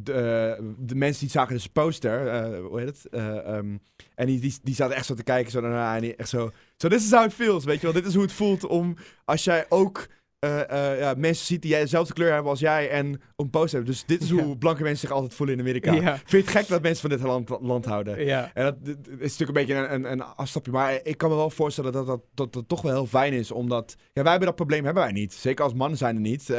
de, 0.03 0.75
de 0.79 0.95
mensen 0.95 1.21
die 1.21 1.31
zagen 1.31 1.55
dus 1.55 1.67
poster, 1.67 2.27
uh, 2.27 2.67
hoe 2.67 2.79
heet 2.79 2.89
het? 2.89 3.07
Uh, 3.11 3.57
um, 3.57 3.81
en 4.15 4.27
die, 4.27 4.41
die, 4.41 4.59
die 4.63 4.75
zaten 4.75 4.97
echt 4.97 5.07
zo 5.07 5.15
te 5.15 5.23
kijken, 5.23 5.51
zo 5.51 5.61
daarna, 5.61 5.95
en 5.95 6.01
die 6.01 6.17
echt 6.17 6.29
zo, 6.29 6.51
so 6.77 6.89
this 6.89 7.05
is 7.05 7.11
how 7.11 7.25
it 7.25 7.33
feels, 7.33 7.65
weet 7.65 7.81
je 7.81 7.83
wel? 7.83 7.93
Dit 7.95 8.07
is 8.07 8.15
hoe 8.15 8.23
het 8.23 8.33
voelt 8.33 8.67
om, 8.67 8.97
als 9.25 9.45
jij 9.45 9.67
ook 9.69 10.07
uh, 10.45 10.99
ja, 10.99 11.15
mensen 11.17 11.47
ziet 11.47 11.63
die 11.63 11.71
jij 11.71 11.81
dezelfde 11.81 12.15
kleur 12.15 12.33
hebben 12.33 12.51
als 12.51 12.61
jij 12.61 12.91
en 12.91 13.21
een 13.37 13.51
poster 13.51 13.77
hebben. 13.77 13.93
Dus 13.93 14.05
dit 14.05 14.23
is 14.23 14.31
hoe 14.31 14.59
blanke 14.59 14.83
mensen 14.83 15.01
zich 15.07 15.17
altijd 15.17 15.35
voelen 15.35 15.55
in 15.55 15.61
Amerika. 15.61 15.93
Ja. 15.93 16.17
Vind 16.17 16.31
je 16.31 16.37
het 16.37 16.49
gek 16.49 16.69
dat 16.69 16.83
mensen 16.83 17.09
van 17.09 17.19
dit 17.19 17.29
land, 17.29 17.51
land 17.61 17.85
houden? 17.85 18.25
Ja. 18.25 18.51
En 18.55 18.65
dat, 18.65 18.77
is 19.19 19.39
natuurlijk 19.39 19.41
een 19.41 19.67
beetje 19.67 19.75
een, 19.75 19.93
een, 19.93 20.13
een, 20.13 20.23
afstapje, 20.23 20.73
maar 20.73 21.01
ik 21.03 21.19
kan 21.19 21.31
me 21.31 21.37
wel 21.37 21.51
voorstellen 21.51 21.93
dat 21.93 22.07
dat, 22.07 22.21
dat, 22.35 22.53
dat, 22.53 22.69
toch 22.69 22.83
wel 22.83 22.93
heel 22.93 23.07
fijn 23.07 23.33
is, 23.33 23.51
omdat, 23.51 23.97
ja, 24.13 24.23
wij 24.23 24.31
hebben 24.31 24.49
dat 24.49 24.57
probleem, 24.57 24.85
hebben 24.85 25.03
wij 25.03 25.13
niet. 25.13 25.35
Zeker 25.35 25.65
als 25.65 25.75
mannen 25.75 25.99
zijn 25.99 26.15
er 26.15 26.21
niet 26.21 26.51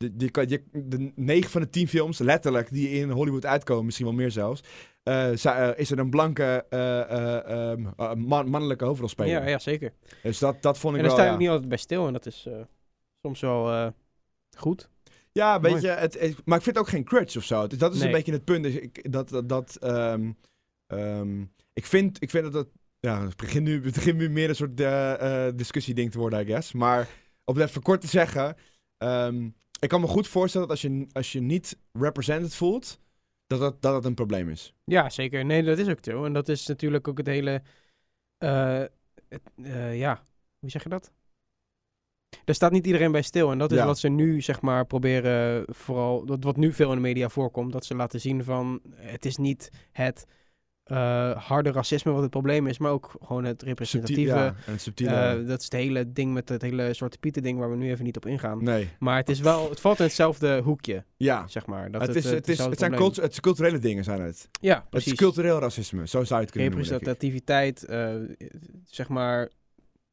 de, 0.00 0.16
die 0.16 0.62
de 0.72 1.12
9 1.14 1.50
van 1.50 1.60
de 1.60 1.70
10 1.70 1.88
films, 1.88 2.18
letterlijk, 2.18 2.70
die 2.70 2.88
in 2.88 3.10
Hollywood 3.10 3.46
uitkomen, 3.46 3.84
misschien 3.84 4.06
wel 4.06 4.14
meer 4.14 4.30
zelfs, 4.30 4.62
uh, 5.04 5.32
is 5.76 5.90
er 5.90 5.98
een 5.98 6.10
blanke 6.10 6.66
uh, 6.70 7.78
uh, 7.98 8.14
man, 8.14 8.48
mannelijke 8.48 8.84
hoofdrolspeler. 8.84 9.30
Ja, 9.30 9.48
ja, 9.48 9.58
zeker. 9.58 9.92
Dus 10.22 10.38
dat, 10.38 10.62
dat 10.62 10.78
vond 10.78 10.96
ik 10.96 11.00
en 11.00 11.06
wel. 11.06 11.10
En 11.10 11.16
daar 11.16 11.18
sta 11.18 11.24
je 11.24 11.32
ook 11.32 11.38
niet 11.38 11.48
altijd 11.48 11.68
bij 11.68 11.78
stil 11.78 12.06
en 12.06 12.12
dat 12.12 12.26
is 12.26 12.48
soms 13.22 13.40
wel 13.40 13.92
goed. 14.56 14.88
Ja, 15.32 15.60
weet 15.60 15.80
je, 15.80 15.88
het, 15.88 16.14
maar 16.44 16.58
ik 16.58 16.64
vind 16.64 16.76
het 16.76 16.78
ook 16.78 16.88
geen 16.88 17.04
crutch 17.04 17.36
of 17.36 17.44
zo. 17.44 17.66
Dus 17.66 17.78
dat 17.78 17.94
is 17.94 18.00
een 18.00 18.12
beetje 18.12 18.32
het 18.32 18.44
punt. 18.44 18.62
Dus 18.62 18.74
ik, 18.74 19.12
dat, 19.12 19.28
dat, 19.28 19.48
dat 19.48 19.78
um, 19.82 20.36
um, 20.86 21.52
ik, 21.72 21.86
vind, 21.86 22.22
ik 22.22 22.30
vind 22.30 22.44
dat 22.44 22.54
het. 22.54 22.68
Ja, 23.00 23.24
het 23.24 23.36
begint 23.36 23.64
nu, 23.64 23.84
het 23.84 23.94
begint 23.94 24.16
nu 24.16 24.30
meer 24.30 24.48
een 24.48 24.56
soort 24.56 24.76
discussieding 25.58 26.10
te 26.10 26.18
worden, 26.18 26.40
I 26.40 26.44
guess. 26.44 26.72
Maar 26.72 27.08
om 27.44 27.56
het 27.56 27.68
even 27.68 27.82
kort 27.82 28.00
te 28.00 28.06
zeggen. 28.06 28.56
Um, 28.98 29.58
ik 29.80 29.88
kan 29.88 30.00
me 30.00 30.06
goed 30.06 30.28
voorstellen 30.28 30.68
dat 30.68 30.76
als 30.76 30.92
je, 30.92 31.06
als 31.12 31.32
je 31.32 31.40
niet 31.40 31.78
represented 31.92 32.54
voelt, 32.54 33.00
dat 33.46 33.60
dat, 33.60 33.82
dat 33.82 33.94
het 33.94 34.04
een 34.04 34.14
probleem 34.14 34.48
is. 34.48 34.74
Ja, 34.84 35.10
zeker. 35.10 35.44
Nee, 35.44 35.62
dat 35.62 35.78
is 35.78 35.88
ook 35.88 35.98
zo. 36.00 36.24
En 36.24 36.32
dat 36.32 36.48
is 36.48 36.66
natuurlijk 36.66 37.08
ook 37.08 37.18
het 37.18 37.26
hele... 37.26 37.62
Uh, 38.38 38.84
ja, 39.98 40.24
hoe 40.58 40.70
zeg 40.70 40.82
je 40.82 40.88
dat? 40.88 41.12
Er 42.44 42.54
staat 42.54 42.72
niet 42.72 42.86
iedereen 42.86 43.12
bij 43.12 43.22
stil. 43.22 43.50
En 43.50 43.58
dat 43.58 43.72
is 43.72 43.82
wat 43.82 43.98
ze 43.98 44.08
nu, 44.08 44.40
zeg 44.40 44.60
maar, 44.60 44.86
proberen... 44.86 45.64
Vooral, 45.68 46.24
dat 46.24 46.44
wat 46.44 46.56
nu 46.56 46.72
veel 46.72 46.88
in 46.88 46.94
de 46.94 47.02
media 47.02 47.28
voorkomt. 47.28 47.72
Dat 47.72 47.84
ze 47.84 47.94
laten 47.94 48.20
zien 48.20 48.44
van... 48.44 48.80
Het 48.94 49.24
is 49.24 49.36
niet 49.36 49.70
het 49.92 50.26
uh, 50.90 51.36
harde 51.36 51.72
racisme 51.72 52.12
wat 52.12 52.22
het 52.22 52.30
probleem 52.30 52.66
is, 52.66 52.78
maar 52.78 52.90
ook 52.90 53.12
gewoon 53.24 53.44
het 53.44 53.62
representatieve. 53.62 54.54
Subtiel, 54.76 55.08
ja, 55.08 55.36
uh, 55.36 55.46
dat 55.46 55.58
is 55.58 55.64
het 55.64 55.72
hele 55.72 56.12
ding 56.12 56.32
met 56.32 56.48
het 56.48 56.62
hele 56.62 56.94
Zwarte 56.94 57.18
Pieten 57.18 57.42
ding 57.42 57.58
waar 57.58 57.70
we 57.70 57.76
nu 57.76 57.90
even 57.90 58.04
niet 58.04 58.16
op 58.16 58.26
ingaan. 58.26 58.64
Nee. 58.64 58.88
Maar 58.98 59.16
het 59.16 59.28
is 59.28 59.40
wel, 59.40 59.70
het 59.70 59.80
valt 59.80 59.98
in 59.98 60.04
hetzelfde 60.04 60.60
hoekje. 60.60 61.04
Ja. 61.16 61.48
Zeg 61.48 61.66
maar. 61.66 61.90
Dat 61.90 62.06
het, 62.06 62.16
is, 62.16 62.24
het, 62.24 62.48
is, 62.48 62.58
het, 62.58 62.78
zijn 62.78 62.94
cultu 62.94 63.22
het 63.22 63.40
culturele 63.40 63.78
dingen 63.78 64.04
zijn 64.04 64.20
het. 64.20 64.48
Ja, 64.60 64.86
precies. 64.90 65.10
Het 65.10 65.20
is 65.20 65.26
cultureel 65.26 65.58
racisme, 65.58 66.08
zo 66.08 66.24
zou 66.24 66.40
je 66.40 66.46
het 66.46 66.54
kunnen 66.54 66.70
Representativiteit, 66.70 67.86
uh, 67.90 68.14
zeg 68.84 69.08
maar 69.08 69.50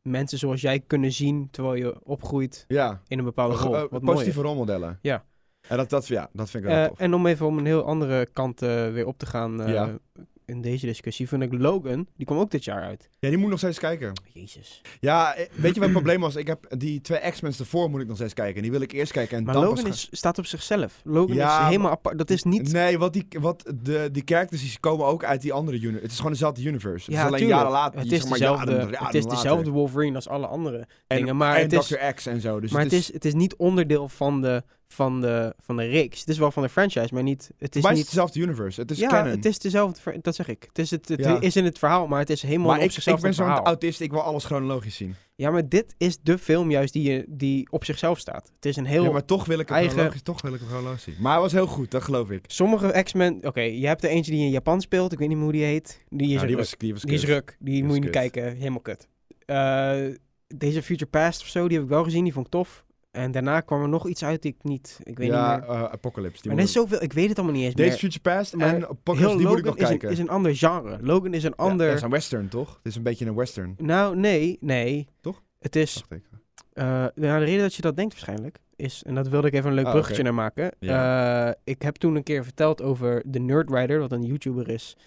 mensen 0.01 0.37
zoals 0.37 0.61
jij 0.61 0.79
kunnen 0.79 1.11
zien 1.11 1.47
terwijl 1.51 1.75
je 1.75 2.03
opgroeit 2.03 2.65
ja. 2.67 3.01
in 3.07 3.17
een 3.17 3.25
bepaalde 3.25 3.55
rol. 3.55 3.87
Wat 3.89 4.01
positieve 4.01 4.41
rolmodellen. 4.41 4.99
Ja. 5.01 5.25
En 5.67 5.77
dat, 5.77 5.89
dat, 5.89 6.07
ja, 6.07 6.29
dat 6.33 6.49
vind 6.49 6.63
ik 6.63 6.69
wel 6.69 6.87
tof. 6.87 6.99
En 6.99 7.13
om 7.13 7.25
even 7.25 7.45
om 7.45 7.57
een 7.57 7.65
heel 7.65 7.83
andere 7.83 8.25
kant 8.33 8.59
weer 8.59 9.05
op 9.05 9.17
te 9.17 9.25
gaan. 9.25 9.71
Ja 9.71 9.99
in 10.47 10.61
deze 10.61 10.85
discussie 10.85 11.27
vind 11.27 11.43
ik 11.43 11.53
Logan, 11.53 12.07
die 12.15 12.25
kwam 12.25 12.37
ook 12.39 12.51
dit 12.51 12.63
jaar 12.63 12.83
uit. 12.83 13.09
Ja, 13.19 13.29
die 13.29 13.37
moet 13.37 13.49
nog 13.49 13.57
steeds 13.57 13.79
kijken. 13.79 14.13
Jezus. 14.33 14.81
Ja, 14.99 15.35
eh, 15.35 15.45
weet 15.55 15.73
je 15.73 15.79
wat 15.79 15.89
het 15.89 15.91
probleem 15.91 16.19
was? 16.19 16.35
Ik 16.35 16.47
heb 16.47 16.75
die 16.77 17.01
twee 17.01 17.31
X-Men 17.31 17.53
ervoor 17.59 17.89
moet 17.89 18.01
ik 18.01 18.07
nog 18.07 18.15
steeds 18.15 18.33
kijken. 18.33 18.61
Die 18.61 18.71
wil 18.71 18.81
ik 18.81 18.91
eerst 18.91 19.11
kijken 19.11 19.37
en 19.37 19.43
maar 19.43 19.53
dan 19.53 19.63
Logan 19.63 19.87
is, 19.87 20.07
staat 20.11 20.37
op 20.37 20.45
zichzelf. 20.45 21.01
Logan 21.03 21.35
ja, 21.35 21.59
is 21.59 21.65
helemaal 21.65 21.91
apart. 21.91 22.17
Dat 22.17 22.29
is 22.29 22.43
niet... 22.43 22.71
Nee, 22.71 22.97
wat 22.97 23.13
die, 23.13 23.27
wat 23.39 23.73
de, 23.75 24.09
die 24.11 24.21
characters 24.25 24.61
die 24.61 24.79
komen 24.79 25.05
ook 25.05 25.23
uit 25.23 25.41
die 25.41 25.53
andere 25.53 25.77
universe. 25.77 26.01
Het 26.01 26.11
is 26.11 26.17
gewoon 26.17 26.31
dezelfde 26.31 26.63
universe. 26.63 27.05
Het 27.05 27.15
ja, 27.15 27.25
is 27.25 27.33
alleen 27.33 27.47
jaren 27.47 27.71
later. 27.71 27.99
Het 27.99 28.11
is, 28.11 28.25
dezelfde, 28.25 28.87
het 28.91 29.13
is 29.13 29.25
dezelfde 29.25 29.69
Wolverine 29.69 30.15
als 30.15 30.27
alle 30.27 30.47
andere 30.47 30.87
en, 31.07 31.17
dingen. 31.17 31.37
Maar 31.37 31.55
en 31.55 31.69
het 31.69 31.87
Dr. 31.87 31.95
X 32.13 32.25
en 32.25 32.41
zo. 32.41 32.59
Dus 32.59 32.71
maar 32.71 32.83
het 32.83 32.93
is, 32.93 33.13
het 33.13 33.25
is 33.25 33.33
niet 33.33 33.55
onderdeel 33.55 34.09
van 34.09 34.41
de 34.41 34.63
van 34.87 35.21
de, 35.21 35.53
van 35.59 35.77
de 35.77 35.83
reeks. 35.83 36.19
Het 36.19 36.29
is 36.29 36.37
wel 36.37 36.51
van 36.51 36.63
de 36.63 36.69
franchise, 36.69 37.13
maar 37.13 37.23
niet... 37.23 37.51
Het 37.57 37.75
is 37.75 37.83
niet... 37.83 38.05
dezelfde 38.05 38.39
universe. 38.39 38.81
Het 38.81 38.91
is 38.91 38.97
ja, 38.97 39.09
canon. 39.09 39.31
het 39.31 39.45
is 39.45 39.59
dezelfde... 39.59 40.19
Dat 40.21 40.35
zeg 40.35 40.47
ik. 40.47 40.63
Het 40.67 40.79
is, 40.79 40.91
het, 40.91 41.07
het 41.07 41.43
is 41.43 41.55
in 41.55 41.65
het 41.65 41.79
verhaal, 41.79 42.07
maar 42.07 42.19
het 42.19 42.29
is 42.29 42.41
helemaal 42.41 42.67
maar 42.67 42.77
op 42.79 42.89
ik, 42.89 43.05
ik 43.05 43.19
ben 43.19 43.33
zo'n 43.33 43.47
autist, 43.47 44.01
ik 44.01 44.11
wil 44.11 44.21
alles 44.21 44.45
chronologisch 44.45 44.95
zien. 44.95 45.15
Ja, 45.35 45.51
maar 45.51 45.69
dit 45.69 45.95
is 45.97 46.17
de 46.21 46.37
film 46.37 46.71
juist 46.71 46.93
die, 46.93 47.25
die 47.27 47.67
op 47.71 47.85
zichzelf 47.85 48.19
staat. 48.19 48.51
Het 48.55 48.65
is 48.65 48.75
een 48.75 48.85
heel 48.85 49.03
Ja, 49.03 49.11
maar 49.11 49.25
toch 49.25 49.45
wil 49.45 49.59
ik 49.59 49.69
het 49.69 49.77
eigen... 49.77 50.23
toch 50.23 50.41
wil 50.41 50.53
ik 50.53 50.59
het 50.59 50.69
chronologisch 50.69 51.03
zien. 51.03 51.15
Maar 51.19 51.31
hij 51.31 51.41
was 51.41 51.51
heel 51.51 51.67
goed, 51.67 51.91
dat 51.91 52.03
geloof 52.03 52.29
ik. 52.29 52.43
Sommige 52.47 53.03
X-Men... 53.03 53.47
Oké, 53.47 53.61
je 53.61 53.87
hebt 53.87 54.03
er 54.03 54.09
eentje 54.09 54.31
die 54.31 54.45
in 54.45 54.49
Japan 54.49 54.81
speelt. 54.81 55.11
Ik 55.11 55.19
weet 55.19 55.27
niet 55.27 55.37
hoe 55.37 55.51
die 55.51 55.63
heet. 55.63 56.01
Die 56.09 56.27
is, 56.27 56.35
nou, 56.35 56.47
die 56.47 56.55
was, 56.55 56.73
die, 56.77 56.93
was 56.93 57.01
die 57.01 57.13
is 57.13 57.25
ruk. 57.25 57.57
Die, 57.59 57.83
moet 57.83 57.95
je 57.95 58.01
niet 58.01 58.09
kijken. 58.09 58.55
Helemaal 58.55 58.79
kut. 58.79 59.07
Uh, 59.45 60.15
deze 60.47 60.83
Future 60.83 61.09
Past 61.09 61.41
of 61.41 61.47
zo, 61.47 61.67
die 61.67 61.77
heb 61.77 61.85
ik 61.85 61.91
wel 61.91 62.03
gezien. 62.03 62.23
Die 62.23 62.33
vond 62.33 62.45
ik 62.45 62.51
tof. 62.51 62.85
En 63.17 63.31
daarna 63.31 63.61
kwam 63.61 63.81
er 63.81 63.89
nog 63.89 64.07
iets 64.07 64.23
uit 64.23 64.41
die 64.41 64.55
ik 64.57 64.63
niet... 64.63 64.99
Ik 65.03 65.17
weet 65.17 65.27
ja, 65.27 65.55
niet 65.55 65.67
meer. 65.67 65.75
Uh, 65.75 65.83
Apocalypse. 65.83 66.41
Die 66.41 66.51
maar 66.51 66.59
er 66.59 66.65
is 66.65 66.71
zoveel... 66.71 67.03
Ik 67.03 67.13
weet 67.13 67.29
het 67.29 67.37
allemaal 67.37 67.55
niet 67.55 67.65
eens 67.65 67.75
Deze 67.75 67.89
meer. 67.89 67.97
Future 67.97 68.19
Past 68.19 68.53
en 68.53 68.89
Apocalypse, 68.89 69.37
die 69.37 69.47
moet 69.47 69.57
ik 69.57 69.65
nog 69.65 69.77
is 69.77 69.87
kijken. 69.87 70.07
Een, 70.07 70.13
is 70.13 70.19
een 70.19 70.29
ander 70.29 70.55
genre. 70.55 70.97
Logan 71.01 71.33
is 71.33 71.43
een 71.43 71.55
ander... 71.55 71.85
Ja, 71.85 71.91
het 71.91 71.97
is 71.97 72.03
een 72.03 72.09
western, 72.09 72.47
toch? 72.47 72.75
Het 72.75 72.85
is 72.85 72.95
een 72.95 73.03
beetje 73.03 73.25
een 73.25 73.35
western. 73.35 73.75
Nou, 73.77 74.15
nee. 74.15 74.57
Nee. 74.61 75.07
Toch? 75.21 75.43
Het 75.59 75.75
is... 75.75 76.03
Uh, 76.09 76.83
nou, 76.83 77.11
de 77.15 77.37
reden 77.37 77.61
dat 77.61 77.73
je 77.73 77.81
dat 77.81 77.95
denkt 77.95 78.13
waarschijnlijk 78.13 78.59
is... 78.75 79.03
En 79.05 79.15
dat 79.15 79.27
wilde 79.27 79.47
ik 79.47 79.53
even 79.53 79.69
een 79.69 79.75
leuk 79.75 79.85
oh, 79.85 79.91
bruggetje 79.91 80.23
naar 80.23 80.33
maken. 80.33 80.71
Ja. 80.79 81.47
Uh, 81.47 81.53
ik 81.63 81.81
heb 81.81 81.95
toen 81.95 82.15
een 82.15 82.23
keer 82.23 82.43
verteld 82.43 82.81
over 82.81 83.23
de 83.25 83.39
Nerdwriter, 83.39 83.99
wat 83.99 84.11
een 84.11 84.23
YouTuber 84.23 84.69
is... 84.69 84.97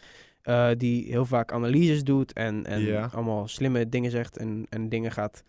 Uh, 0.44 0.68
die 0.76 1.06
heel 1.10 1.24
vaak 1.24 1.52
analyses 1.52 2.04
doet 2.04 2.32
en, 2.32 2.66
en 2.66 3.10
allemaal 3.10 3.48
slimme 3.48 3.88
dingen 3.88 4.10
zegt 4.10 4.36
en, 4.36 4.66
en 4.68 4.88
dingen 4.88 5.12
gaat... 5.12 5.42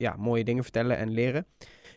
Ja, 0.00 0.16
mooie 0.16 0.44
dingen 0.44 0.62
vertellen 0.62 0.96
en 0.96 1.10
leren. 1.10 1.46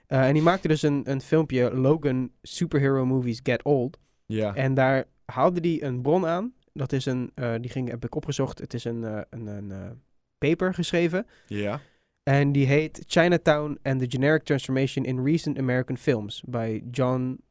Uh, 0.08 0.28
en 0.28 0.34
die 0.34 0.42
maakte 0.42 0.68
dus 0.68 0.82
een, 0.82 1.10
een 1.10 1.22
filmpje, 1.22 1.76
Logan 1.76 2.32
Superhero 2.42 3.06
Movies 3.06 3.40
Get 3.44 3.64
Old. 3.64 3.98
Ja. 4.26 4.56
En 4.56 4.74
daar 4.74 5.06
haalde 5.26 5.70
hij 5.70 5.88
een 5.88 6.02
bron 6.02 6.26
aan. 6.26 6.54
Dat 6.74 6.92
is 6.92 7.06
een, 7.06 7.32
uh, 7.36 7.56
die 7.60 7.72
ging, 7.72 7.90
heb 7.90 8.06
ik 8.06 8.16
opgezocht. 8.16 8.60
Het 8.60 8.74
is 8.74 8.84
een, 8.84 9.02
uh, 9.02 9.22
een, 9.30 9.48
een 9.48 10.02
paper 10.38 10.74
geschreven. 10.74 11.28
Ja. 11.48 11.80
En 12.24 12.52
die 12.52 12.66
heet 12.66 13.04
Chinatown 13.08 13.80
and 13.82 14.00
the 14.00 14.10
Generic 14.10 14.44
Transformation 14.44 15.06
in 15.06 15.24
Recent 15.24 15.58
American 15.58 15.98
Films. 15.98 16.44
Bij 16.48 16.84
John 16.92 17.44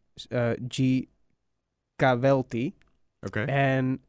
G. 0.68 1.02
Cavellti. 1.97 2.75
Oké. 3.21 3.40
En 3.40 4.04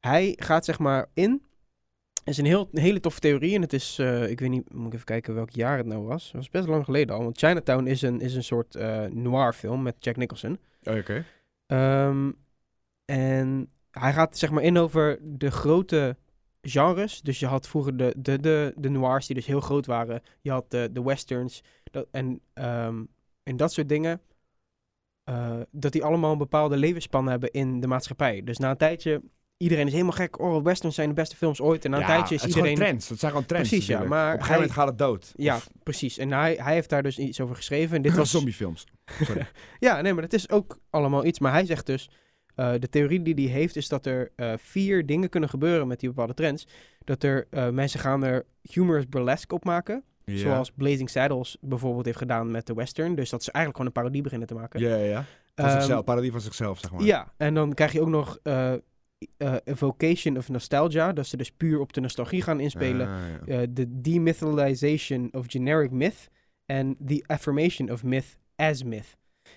hij 0.00 0.36
gaat 0.36 0.64
zeg 0.64 0.78
maar 0.78 1.08
in 1.14 1.42
is 2.24 2.38
een, 2.38 2.44
heel, 2.44 2.68
een 2.72 2.80
hele 2.80 3.00
toffe 3.00 3.20
theorie. 3.20 3.54
En 3.54 3.60
het 3.60 3.72
is, 3.72 3.98
eh, 3.98 4.30
ik 4.30 4.40
weet 4.40 4.50
niet, 4.50 4.72
moet 4.72 4.86
ik 4.86 4.92
even 4.92 5.04
kijken 5.04 5.34
welk 5.34 5.50
jaar 5.50 5.76
het 5.76 5.86
nou 5.86 6.02
was. 6.02 6.24
Het 6.24 6.32
was 6.32 6.50
best 6.50 6.68
lang 6.68 6.84
geleden 6.84 7.14
al. 7.14 7.22
Want 7.22 7.38
Chinatown 7.38 7.86
is 7.86 8.02
een, 8.02 8.20
is 8.20 8.34
een 8.34 8.44
soort 8.44 8.74
uh, 8.74 9.04
noir 9.04 9.52
film 9.52 9.82
met 9.82 9.94
Jack 9.98 10.16
Nicholson. 10.16 10.58
Oh, 10.82 10.96
Oké. 10.96 11.24
Ehm, 11.66 12.30
en 13.04 13.70
hij 13.90 14.12
gaat 14.12 14.38
zeg 14.38 14.50
maar 14.50 14.62
in 14.62 14.78
over 14.78 15.18
de 15.22 15.50
grote 15.50 16.16
genres. 16.62 17.20
Dus 17.20 17.38
je 17.38 17.46
had 17.46 17.68
vroeger 17.68 17.96
de, 17.96 18.14
de, 18.18 18.40
de, 18.40 18.72
de 18.76 18.88
noirs 18.88 19.26
die 19.26 19.36
dus 19.36 19.46
heel 19.46 19.60
groot 19.60 19.86
waren. 19.86 20.22
Je 20.40 20.50
had 20.50 20.70
de, 20.70 20.88
de 20.92 21.02
westerns. 21.02 21.62
Dat, 21.90 22.06
en, 22.10 22.40
um, 22.54 23.08
en 23.42 23.56
dat 23.56 23.72
soort 23.72 23.88
dingen. 23.88 24.20
Uh, 25.30 25.60
dat 25.70 25.92
die 25.92 26.04
allemaal 26.04 26.32
een 26.32 26.38
bepaalde 26.38 26.76
levensspan 26.76 27.28
hebben 27.28 27.50
in 27.50 27.80
de 27.80 27.86
maatschappij. 27.86 28.42
Dus 28.44 28.58
na 28.58 28.70
een 28.70 28.76
tijdje 28.76 29.22
iedereen 29.56 29.86
is 29.86 29.92
helemaal 29.92 30.12
gek. 30.12 30.40
Oh, 30.40 30.64
westerns 30.64 30.94
zijn 30.94 31.08
de 31.08 31.14
beste 31.14 31.36
films 31.36 31.60
ooit. 31.60 31.84
En 31.84 31.90
na 31.90 31.98
een 31.98 32.06
tijdje 32.06 32.34
is 32.34 32.44
iedereen... 32.44 32.74
trends. 32.74 33.08
Dat 33.08 33.18
zijn 33.18 33.30
gewoon 33.30 33.46
trends. 33.46 33.68
Precies, 33.68 33.86
ja. 33.86 34.02
Maar 34.02 34.26
Op 34.26 34.32
een 34.32 34.38
gegeven 34.38 34.54
moment 34.54 34.72
gaat 34.72 34.88
het 34.88 34.98
dood. 34.98 35.32
Ja, 35.36 35.58
precies. 35.82 36.18
En 36.18 36.32
hij, 36.32 36.58
hij 36.60 36.74
heeft 36.74 36.88
daar 36.88 37.02
dus 37.02 37.18
iets 37.18 37.40
over 37.40 37.56
geschreven. 37.56 37.96
En 37.96 38.02
dit 38.02 38.14
was... 38.16 38.30
Zombiefilms. 38.30 38.86
Sorry. 39.22 39.46
ja, 39.78 40.00
nee, 40.00 40.12
maar 40.12 40.22
het 40.22 40.32
is 40.32 40.50
ook 40.50 40.78
allemaal 40.90 41.24
iets. 41.24 41.38
Maar 41.38 41.52
hij 41.52 41.66
zegt 41.66 41.86
dus... 41.86 42.10
Uh, 42.56 42.72
de 42.78 42.88
theorie 42.88 43.22
die 43.22 43.48
hij 43.48 43.58
heeft 43.58 43.76
is 43.76 43.88
dat 43.88 44.06
er 44.06 44.32
uh, 44.36 44.52
vier 44.56 45.06
dingen 45.06 45.28
kunnen 45.28 45.48
gebeuren 45.48 45.86
met 45.86 46.00
die 46.00 46.08
bepaalde 46.08 46.34
trends. 46.34 46.66
Dat 47.04 47.22
er 47.22 47.46
uh, 47.50 47.68
mensen 47.68 48.00
gaan 48.00 48.24
er 48.24 48.46
humorous 48.62 49.08
burlesque 49.08 49.54
op 49.54 49.64
maken. 49.64 50.04
Zoals 50.24 50.70
Blazing 50.70 51.10
Saddles 51.10 51.56
bijvoorbeeld 51.60 52.04
heeft 52.04 52.18
gedaan 52.18 52.50
met 52.50 52.66
de 52.66 52.74
western. 52.74 53.14
Dus 53.14 53.30
dat 53.30 53.42
ze 53.42 53.52
eigenlijk 53.52 53.76
gewoon 53.76 53.86
een 53.86 54.02
parodie 54.02 54.22
beginnen 54.22 54.48
te 54.48 54.54
maken. 54.54 54.80
Ja, 54.80 54.96
ja, 54.96 55.04
ja. 55.04 55.24
Van 55.54 55.64
um, 55.64 55.70
zichzelf, 55.70 56.04
parodie 56.04 56.30
van 56.30 56.40
zichzelf, 56.40 56.78
zeg 56.78 56.92
maar. 56.92 57.02
Ja, 57.02 57.32
en 57.36 57.54
dan 57.54 57.74
krijg 57.74 57.92
je 57.92 58.00
ook 58.00 58.08
nog 58.08 58.38
uh, 59.38 59.54
evocation 59.64 60.36
of 60.36 60.48
nostalgia. 60.48 61.12
Dat 61.12 61.26
ze 61.26 61.36
dus 61.36 61.52
puur 61.52 61.80
op 61.80 61.92
de 61.92 62.00
nostalgie 62.00 62.42
gaan 62.42 62.60
inspelen. 62.60 63.06
Ah, 63.08 63.14
ja. 63.46 63.60
Uh, 63.60 63.66
de 63.70 64.00
demythalization 64.00 65.28
of 65.32 65.44
generic 65.48 65.90
myth. 65.90 66.28
En 66.66 66.96
the 67.06 67.24
affirmation 67.26 67.90
of 67.90 68.02
myth 68.04 68.38
as 68.56 68.82
myth. 68.82 69.16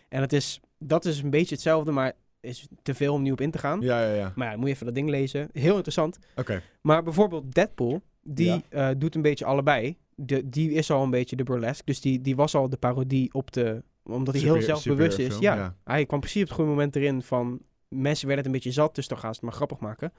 En 0.10 0.22
het 0.22 0.34
is, 0.34 0.60
dat 0.78 1.06
is 1.06 1.22
een 1.22 1.30
beetje 1.30 1.56
hetzelfde, 1.56 1.92
maar 1.92 2.14
is 2.40 2.68
te 2.82 2.94
veel 2.94 3.14
om 3.14 3.22
nu 3.22 3.32
op 3.32 3.42
in 3.42 3.52
te 3.52 3.58
gaan. 3.58 3.82
Ja, 3.82 4.06
ja, 4.06 4.14
ja. 4.14 4.34
Maar 4.36 4.52
ja, 4.52 4.58
moet 4.58 4.68
je 4.68 4.74
even 4.74 4.86
dat 4.86 4.96
ding 4.96 5.10
lezen. 5.10 5.50
Heel 5.54 5.76
interessant. 5.76 6.18
Oké. 6.32 6.40
Okay. 6.40 6.62
Maar 6.82 7.04
bijvoorbeeld 7.04 7.54
Deadpool, 7.54 8.02
die 8.22 8.62
ja. 8.70 8.90
uh, 8.90 8.96
doet 8.98 9.16
een 9.16 9.22
beetje 9.22 9.46
allebei. 9.46 9.98
De, 10.16 10.50
die 10.50 10.72
is 10.72 10.92
al 10.92 11.04
een 11.04 11.10
beetje 11.10 11.36
de 11.36 11.44
burlesque. 11.44 11.86
Dus 11.86 12.02
die, 12.02 12.22
die 12.22 12.36
was 12.36 12.56
al 12.56 12.70
de 12.70 12.78
parodie 12.78 13.34
op 13.34 13.52
de... 13.52 13.84
Omdat 14.04 14.34
hij 14.34 14.44
heel 14.44 14.62
zelfbewust 14.62 15.20
is. 15.20 15.38
Ja, 15.40 15.56
ja. 15.56 15.76
hij 15.84 16.06
kwam 16.06 16.20
precies 16.20 16.42
op 16.42 16.48
het 16.48 16.58
goede 16.58 16.72
moment 16.72 16.96
erin 16.96 17.22
van... 17.22 17.60
Mensen 17.90 18.28
werden 18.28 18.46
het 18.46 18.54
een 18.54 18.62
beetje 18.62 18.82
zat, 18.82 18.96
dus 18.96 19.08
dan 19.08 19.18
gaan 19.18 19.34
ze 19.34 19.40
het 19.40 19.50
maar 19.50 19.56
grappig 19.58 19.80
maken. 19.80 20.14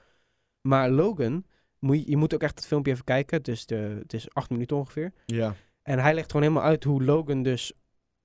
Maar 0.61 0.89
Logan, 0.89 1.45
moet 1.79 1.97
je, 1.97 2.09
je 2.09 2.17
moet 2.17 2.33
ook 2.33 2.43
echt 2.43 2.55
het 2.55 2.67
filmpje 2.67 2.91
even 2.91 3.03
kijken. 3.03 3.43
Dus 3.43 3.65
de, 3.65 3.97
het 3.99 4.13
is 4.13 4.33
acht 4.33 4.49
minuten 4.49 4.77
ongeveer. 4.77 5.13
Ja. 5.25 5.55
En 5.81 5.99
hij 5.99 6.13
legt 6.13 6.31
gewoon 6.31 6.47
helemaal 6.47 6.69
uit 6.69 6.83
hoe 6.83 7.03
Logan 7.03 7.43
dus... 7.43 7.73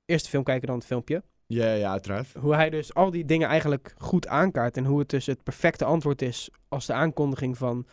Eerst 0.04 0.25
de 0.25 0.30
film 0.30 0.42
kijken, 0.44 0.66
dan 0.66 0.76
het 0.76 0.87
filmpje. 0.87 1.22
Ja, 1.46 1.72
ja, 1.72 1.90
uiteraard. 1.90 2.32
Hoe 2.38 2.54
hij 2.54 2.70
dus 2.70 2.94
al 2.94 3.11
die 3.11 3.25
dingen 3.25 3.49
eigenlijk 3.49 3.94
goed 3.99 4.26
aankaart. 4.26 4.76
En 4.76 4.84
hoe 4.84 4.99
het 4.99 5.08
dus 5.08 5.26
het 5.26 5.42
perfecte 5.42 5.84
antwoord 5.84 6.22
is 6.22 6.50
als 6.68 6.87
de 6.87 6.92
aankondiging 6.92 7.58
van... 7.58 7.87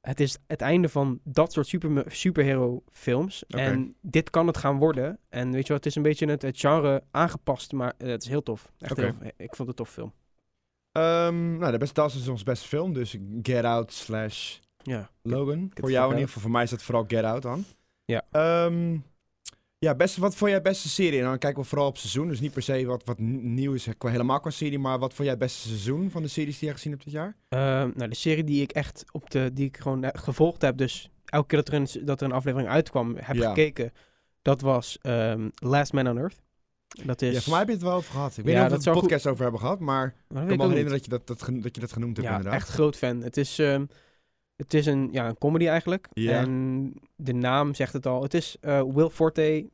Het 0.00 0.20
is 0.20 0.38
het 0.46 0.60
einde 0.60 0.88
van 0.88 1.20
dat 1.24 1.52
soort 1.52 1.66
super, 1.66 2.04
superhero 2.06 2.82
films. 2.92 3.46
En 3.46 3.96
dit 4.00 4.30
kan 4.30 4.46
het 4.46 4.56
gaan 4.56 4.78
worden. 4.78 5.18
En 5.28 5.52
weet 5.52 5.66
je 5.66 5.72
wat, 5.72 5.84
het 5.84 5.86
is 5.86 5.94
een 5.94 6.02
beetje 6.02 6.26
het, 6.26 6.42
het 6.42 6.60
genre 6.60 7.02
aangepast. 7.10 7.72
Maar 7.72 7.94
eh, 7.98 8.08
het 8.08 8.22
is 8.22 8.28
heel 8.28 8.42
tof. 8.42 8.72
Echt 8.78 8.96
heel, 8.96 9.14
ik 9.36 9.54
vond 9.54 9.58
het 9.58 9.68
een 9.68 9.74
tof 9.74 9.90
film. 9.90 10.12
Ehm, 10.98 11.58
nou, 11.58 11.72
de 11.72 11.78
beste 11.78 11.94
tas 11.94 12.16
is 12.16 12.28
ons 12.28 12.42
beste 12.42 12.68
film. 12.68 12.92
Dus 12.92 13.16
Get 13.42 13.64
Out 13.64 13.92
slash 13.92 14.58
Ja. 14.82 15.10
Logan. 15.22 15.70
Voor 15.74 15.90
jou 15.90 16.04
in 16.06 16.12
ieder 16.12 16.26
geval. 16.26 16.42
Voor 16.42 16.50
mij 16.50 16.62
is 16.62 16.70
dat 16.70 16.82
vooral 16.82 17.04
Get 17.06 17.24
Out 17.24 17.42
dan. 17.42 17.64
Ja. 18.04 18.22
Ehm, 18.30 18.96
ja, 19.78 19.94
beste, 19.94 20.20
wat 20.20 20.34
vond 20.36 20.50
jij 20.50 20.62
beste 20.62 20.88
serie? 20.88 21.18
En 21.18 21.24
dan 21.24 21.38
kijken 21.38 21.62
we 21.62 21.68
vooral 21.68 21.86
op 21.86 21.96
seizoen. 21.96 22.28
Dus 22.28 22.40
niet 22.40 22.52
per 22.52 22.62
se 22.62 22.84
wat, 22.86 23.04
wat 23.04 23.18
nieuw 23.18 23.72
is 23.72 23.88
qua, 23.98 24.10
helemaal 24.10 24.40
qua 24.40 24.50
serie. 24.50 24.78
Maar 24.78 24.98
wat 24.98 25.08
vond 25.14 25.18
jij 25.28 25.30
het 25.30 25.38
beste 25.38 25.68
seizoen 25.68 26.10
van 26.10 26.22
de 26.22 26.28
series 26.28 26.58
die 26.58 26.68
je 26.68 26.74
gezien 26.74 26.92
hebt 26.92 27.04
dit 27.04 27.12
jaar? 27.12 27.36
Ehm, 27.48 27.90
nou, 27.94 28.08
de 28.08 28.14
serie 28.16 28.44
die 28.44 28.62
ik 28.62 28.70
echt 28.72 29.04
op 29.12 29.30
de... 29.30 29.50
Die 29.52 29.66
ik 29.66 29.76
gewoon 29.76 30.04
eh, 30.04 30.20
gevolgd 30.22 30.62
heb. 30.62 30.76
Dus 30.76 31.10
elke 31.24 31.46
keer 31.46 31.58
dat 31.58 31.68
er 31.68 31.74
een, 31.74 32.06
dat 32.06 32.20
er 32.20 32.26
een 32.26 32.32
aflevering 32.32 32.68
uitkwam, 32.70 33.16
heb 33.16 33.36
Ja. 33.36 33.48
gekeken. 33.48 33.92
Dat 34.42 34.60
was 34.60 34.98
Last 35.54 35.92
Man 35.92 36.08
on 36.08 36.18
Earth. 36.18 36.42
Dat 36.88 37.22
is... 37.22 37.34
Ja, 37.34 37.40
voor 37.40 37.50
mij 37.50 37.58
heb 37.58 37.68
je 37.68 37.74
het 37.74 37.82
wel 37.82 37.92
over 37.92 38.10
gehad. 38.12 38.36
Ik 38.36 38.44
weet 38.44 38.54
Ja, 38.54 38.62
niet 38.62 38.72
of 38.76 38.84
we 38.84 38.90
het 38.90 39.00
podcast 39.00 39.26
over 39.26 39.42
hebben 39.42 39.60
gehad. 39.60 39.78
Maar 39.80 40.06
ik 40.06 40.34
kan 40.34 40.44
me 40.46 40.48
herinneren 40.48 40.90
dat 40.90 41.04
je 41.04 41.10
dat, 41.10 41.26
dat, 41.26 41.38
dat 41.62 41.74
je 41.74 41.80
dat 41.80 41.92
genoemd 41.92 42.16
hebt 42.16 42.28
Ja, 42.28 42.34
inderdaad. 42.36 42.60
echt 42.60 42.68
groot 42.68 42.96
fan. 42.96 43.22
Het 43.22 43.36
is, 43.36 43.58
ehm, 43.58 43.84
het 44.56 44.74
is 44.74 44.86
een, 44.86 45.08
ja, 45.12 45.28
een 45.28 45.38
comedy 45.38 45.66
eigenlijk. 45.66 46.08
En 46.14 46.94
de 47.16 47.32
naam 47.34 47.74
zegt 47.74 47.92
het 47.92 48.06
al. 48.06 48.22
Het 48.22 48.34
is 48.34 48.56
eh, 48.60 48.82
Will 48.94 49.08
Forte, 49.08 49.68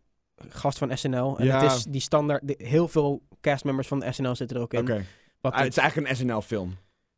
gast 0.49 0.78
van 0.78 0.99
SNL. 0.99 1.38
En 1.38 1.44
Ja. 1.47 1.62
het 1.62 1.73
is 1.73 1.85
die 1.85 2.00
standaard... 2.00 2.49
de- 2.49 2.54
heel 2.59 2.88
veel 2.88 3.23
castmembers 3.40 3.88
van 3.88 4.04
SNL 4.11 4.35
zitten 4.35 4.56
er 4.56 4.62
ook 4.62 4.73
in. 4.75 4.80
Oké. 4.80 5.04
Ah, 5.40 5.59
het 5.59 5.66
is 5.68 5.76
eigenlijk 5.76 6.11
een 6.11 6.16
SNL-film. 6.16 6.76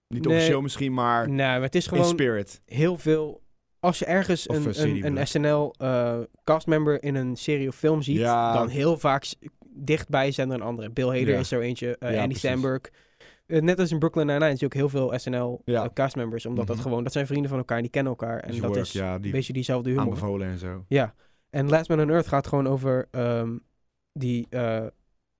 Niet 0.08 0.24
Nee. 0.24 0.34
officieel 0.36 0.60
misschien, 0.60 0.94
maar 0.94 1.28
Nee, 1.28 1.36
maar 1.36 1.60
het 1.62 1.74
is 1.74 1.84
in 1.84 1.90
gewoon 1.90 2.04
spirit. 2.06 2.60
heel 2.64 2.98
veel... 2.98 3.44
Als 3.80 3.98
je 3.98 4.04
ergens 4.04 4.46
Of 4.46 4.56
een, 4.56 4.66
een 4.66 4.74
serie 4.74 4.90
een, 4.94 5.00
bedoel 5.00 5.10
een 5.16 5.22
ik. 5.22 5.26
SNL 5.26 5.74
eh, 5.78 6.18
castmember 6.44 7.02
in 7.02 7.14
een 7.14 7.36
serie 7.36 7.68
of 7.68 7.76
film 7.76 8.02
ziet... 8.02 8.16
Ja. 8.16 8.52
dan 8.52 8.68
heel 8.68 8.98
vaak 8.98 9.26
dichtbij 9.76 10.30
zijn 10.30 10.48
er 10.50 10.54
een 10.54 10.62
andere. 10.62 10.90
Bill 10.90 11.06
Hader 11.06 11.28
Ja. 11.28 11.38
is 11.38 11.48
zo 11.48 11.60
eentje. 11.60 11.96
eh, 11.98 12.14
Ja, 12.14 12.22
Andy. 12.22 12.34
Samberg. 12.34 12.80
Eh, 13.46 13.60
net 13.62 13.78
als 13.78 13.90
in 13.90 13.98
Brooklyn 13.98 14.26
Nine-Nine 14.26 14.50
zie 14.50 14.58
je 14.60 14.64
ook 14.66 14.74
heel 14.74 14.88
veel 14.88 15.18
SNL 15.18 15.62
Ja. 15.64 15.84
eh, 15.84 15.90
castmembers. 15.94 16.46
Omdat 16.46 16.66
dat 16.66 16.76
Mhm. 16.76 16.84
gewoon... 16.84 17.04
Dat 17.04 17.12
zijn 17.12 17.26
vrienden 17.26 17.48
van 17.48 17.58
elkaar 17.58 17.76
en 17.76 17.82
die 17.82 17.92
kennen 17.92 18.12
elkaar. 18.12 18.40
En 18.40 18.50
dat 18.50 18.60
work, 18.60 18.76
is 18.80 18.92
ja, 18.92 19.14
een 19.14 19.20
die 19.20 19.32
beetje 19.32 19.52
diezelfde 19.52 19.88
humor. 19.88 20.04
aanbevolen 20.04 20.46
en 20.48 20.58
zo. 20.58 20.84
Ja. 20.88 21.14
En 21.50 21.68
Last 21.68 21.88
Man 21.88 22.00
on 22.00 22.10
Earth 22.10 22.26
gaat 22.26 22.46
gewoon 22.46 22.66
over 22.66 23.08
ehm, 23.10 23.56
die 24.12 24.48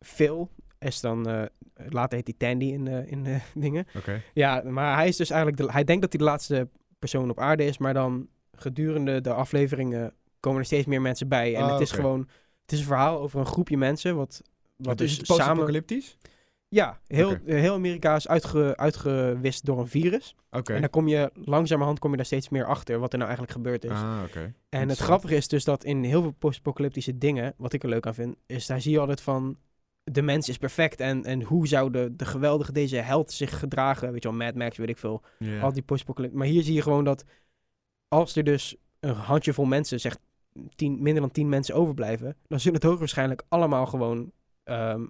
Phil. 0.05 0.51
Is 0.79 1.01
dan, 1.01 1.49
later 1.89 2.19
heet 2.19 2.27
hij 2.27 2.35
Tandy 2.49 2.65
in, 2.65 2.87
eh, 2.89 3.11
in 3.11 3.27
dingen. 3.65 3.87
Oké. 3.97 4.23
Ja, 4.35 4.63
maar 4.65 4.97
hij 4.97 5.09
is 5.09 5.17
dus 5.17 5.31
eigenlijk, 5.31 5.63
de, 5.63 5.73
hij 5.73 5.85
denkt 5.85 6.03
dat 6.03 6.13
hij 6.13 6.21
de 6.21 6.27
laatste 6.31 6.69
persoon 6.99 7.31
op 7.31 7.39
aarde 7.41 7.65
is. 7.65 7.79
Maar 7.79 7.95
dan 7.95 8.29
gedurende 8.57 9.21
de 9.21 9.33
afleveringen 9.33 10.13
komen 10.41 10.59
er 10.61 10.67
steeds 10.67 10.87
meer 10.87 11.01
mensen 11.01 11.29
bij. 11.29 11.55
En 11.55 11.63
Ah, 11.63 11.73
het 11.73 11.81
is 11.81 11.91
gewoon, 11.91 12.29
het 12.67 12.75
is 12.75 12.79
een 12.79 12.87
verhaal 12.87 13.21
over 13.21 13.41
een 13.41 13.47
groepje 13.47 13.77
mensen. 13.77 14.17
Wat, 14.17 14.43
wat 14.77 14.99
dus 14.99 15.11
is 15.11 15.27
samen... 15.27 15.37
post-apocalyptisch? 15.37 16.17
Ja, 16.69 17.01
heel, 17.07 17.37
heel 17.45 17.75
Amerika 17.75 18.17
is 18.17 18.29
uitge, 18.29 18.77
uitgewist 18.77 19.65
door 19.65 19.79
een 19.79 19.89
virus. 19.89 20.35
Oké. 20.51 20.75
En 20.75 20.81
dan 20.81 20.91
kom 20.91 21.09
je 21.09 21.31
langzamerhand 21.35 21.99
kom 21.99 22.11
je 22.11 22.17
daar 22.17 22.27
steeds 22.27 22.49
meer 22.49 22.65
achter 22.65 22.99
wat 22.99 23.13
er 23.13 23.19
nou 23.19 23.31
eigenlijk 23.31 23.59
gebeurd 23.59 23.85
is. 23.85 23.91
Ah, 23.91 24.23
oké. 24.27 24.55
En 24.69 24.89
het 24.89 24.99
grappige 24.99 25.37
is 25.37 25.49
dus 25.49 25.65
dat 25.65 25.85
in 25.85 26.05
heel 26.05 26.23
veel 26.23 26.35
post-apocalyptische 26.39 27.19
dingen, 27.19 27.55
wat 27.57 27.73
ik 27.73 27.83
er 27.83 27.89
leuk 27.89 28.07
aan 28.07 28.15
vind, 28.15 28.37
is 28.47 28.67
daar 28.67 28.81
zie 28.81 28.93
je 28.93 28.99
altijd 28.99 29.21
van 29.21 29.59
de 30.05 30.23
mens 30.23 30.49
is 30.49 30.59
perfect 30.59 31.01
en, 31.01 31.25
en 31.25 31.43
hoe 31.43 31.69
zou 31.69 31.91
de, 31.91 32.17
de 32.17 32.25
geweldige 32.25 32.73
deze 32.73 32.97
held 32.97 33.33
zich 33.33 33.59
gedragen, 33.59 34.13
weet 34.13 34.23
je 34.23 34.29
wel, 34.29 34.39
Mad 34.39 34.55
Max, 34.55 34.77
weet 34.77 34.89
ik 34.89 34.99
veel, 34.99 35.23
al 35.61 35.73
die 35.73 35.83
post-apocalyptische. 35.83 36.45
Maar 36.45 36.55
hier 36.55 36.63
zie 36.63 36.75
je 36.75 36.83
gewoon 36.83 37.05
dat 37.05 37.25
als 38.09 38.37
er 38.37 38.45
dus 38.45 38.77
een 39.01 39.15
handjevol 39.15 39.65
mensen, 39.65 40.01
zeg 40.01 40.17
tien, 40.75 41.03
minder 41.03 41.23
dan 41.23 41.31
tien 41.31 41.49
mensen 41.49 41.75
overblijven, 41.75 42.37
dan 42.47 42.61
zullen 42.61 42.81
het 42.81 42.89
hoogwaarschijnlijk 42.89 43.43
allemaal 43.49 43.87
gewoon 43.87 44.33
ehm, 44.63 45.07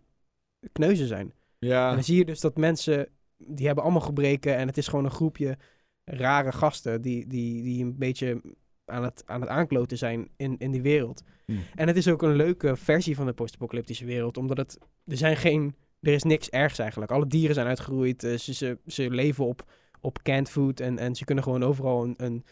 kneuzen 0.72 1.06
zijn. 1.06 1.32
Ja. 1.58 1.88
En 1.88 1.94
dan 1.94 2.04
zie 2.04 2.16
je 2.16 2.24
dus 2.24 2.40
dat 2.40 2.56
mensen, 2.56 3.08
die 3.36 3.66
hebben 3.66 3.84
allemaal 3.84 4.02
gebreken 4.02 4.56
en 4.56 4.66
het 4.66 4.76
is 4.76 4.88
gewoon 4.88 5.04
een 5.04 5.10
groepje 5.10 5.56
rare 6.04 6.52
gasten 6.52 7.02
die, 7.02 7.26
die, 7.26 7.62
die 7.62 7.84
een 7.84 7.98
beetje 7.98 8.40
aan 8.84 9.02
het, 9.02 9.22
aan 9.26 9.40
het 9.40 9.50
aankloten 9.50 9.98
zijn 9.98 10.28
in, 10.36 10.58
in 10.58 10.70
die 10.70 10.82
wereld. 10.82 11.22
Hm. 11.44 11.52
En 11.74 11.86
het 11.86 11.96
is 11.96 12.08
ook 12.08 12.22
een 12.22 12.36
leuke 12.36 12.76
versie 12.76 13.16
van 13.16 13.26
de 13.26 13.32
post-apocalyptische 13.32 14.04
wereld, 14.04 14.36
omdat 14.36 14.56
het, 14.56 14.78
er 15.04 15.16
zijn 15.16 15.36
geen, 15.36 15.74
er 16.00 16.12
is 16.12 16.22
niks 16.22 16.50
ergs 16.50 16.78
eigenlijk. 16.78 17.10
Alle 17.10 17.26
dieren 17.26 17.54
zijn 17.54 17.66
uitgeroeid, 17.66 18.24
eh, 18.24 18.36
ze, 18.36 18.54
ze, 18.54 18.78
ze 18.86 19.10
leven 19.10 19.44
op, 19.44 19.70
op 20.00 20.22
canned 20.22 20.50
food 20.50 20.80
en, 20.80 20.98
en 20.98 21.14
ze 21.14 21.24
kunnen 21.24 21.44
gewoon 21.44 21.62
overal 21.62 22.04
een, 22.04 22.14
een 22.16 22.44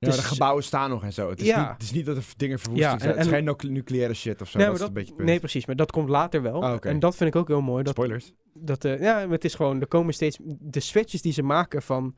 Ja, 0.00 0.08
Dus- 0.08 0.16
de 0.16 0.22
gebouwen 0.22 0.64
staan 0.64 0.90
nog 0.90 1.02
en 1.02 1.12
zo. 1.12 1.30
Het 1.30 1.40
is, 1.40 1.46
Ja. 1.46 1.60
niet, 1.60 1.68
het 1.72 1.82
is 1.82 1.92
niet 1.92 2.06
dat 2.06 2.16
er 2.16 2.24
dingen 2.36 2.58
verwoest 2.58 2.82
Ja, 2.82 2.98
zijn. 2.98 3.10
het 3.10 3.18
is 3.20 3.26
en- 3.26 3.32
geen 3.32 3.44
nucle- 3.44 3.70
nucleaire 3.70 4.14
shit 4.14 4.40
of 4.40 4.48
zo. 4.50 4.58
Nee, 4.58 4.66
dat 4.66 4.76
is 4.76 4.82
een 4.82 4.92
beetje 4.92 5.08
het 5.08 5.18
nee, 5.18 5.26
punt. 5.28 5.40
precies, 5.40 5.66
maar 5.66 5.76
dat 5.76 5.90
komt 5.90 6.08
later 6.08 6.42
wel. 6.42 6.62
Ah, 6.62 6.74
oké. 6.74 6.88
En 6.88 6.98
dat 6.98 7.16
vind 7.16 7.34
ik 7.34 7.40
ook 7.40 7.48
heel 7.48 7.60
mooi. 7.60 7.82
Dat, 7.84 7.92
Spoilers. 7.92 8.32
dat 8.54 8.84
eh, 8.84 9.00
ja, 9.00 9.14
maar 9.14 9.28
het 9.30 9.44
is 9.44 9.54
gewoon, 9.54 9.80
er 9.80 9.86
komen 9.88 10.14
steeds 10.14 10.38
de 10.44 10.80
switches 10.80 11.22
die 11.22 11.32
ze 11.32 11.42
maken 11.42 11.82
van 11.82 12.16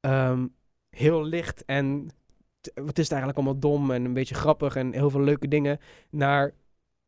ehm, 0.00 0.46
heel 0.90 1.24
licht 1.24 1.64
en 1.64 2.06
wat 2.74 2.98
is 2.98 3.04
het 3.04 3.12
eigenlijk 3.12 3.36
allemaal 3.36 3.58
dom 3.58 3.90
en 3.90 4.04
een 4.04 4.12
beetje 4.12 4.34
grappig 4.34 4.76
en 4.76 4.92
heel 4.92 5.10
veel 5.10 5.20
leuke 5.20 5.48
dingen 5.48 5.78
naar 6.10 6.52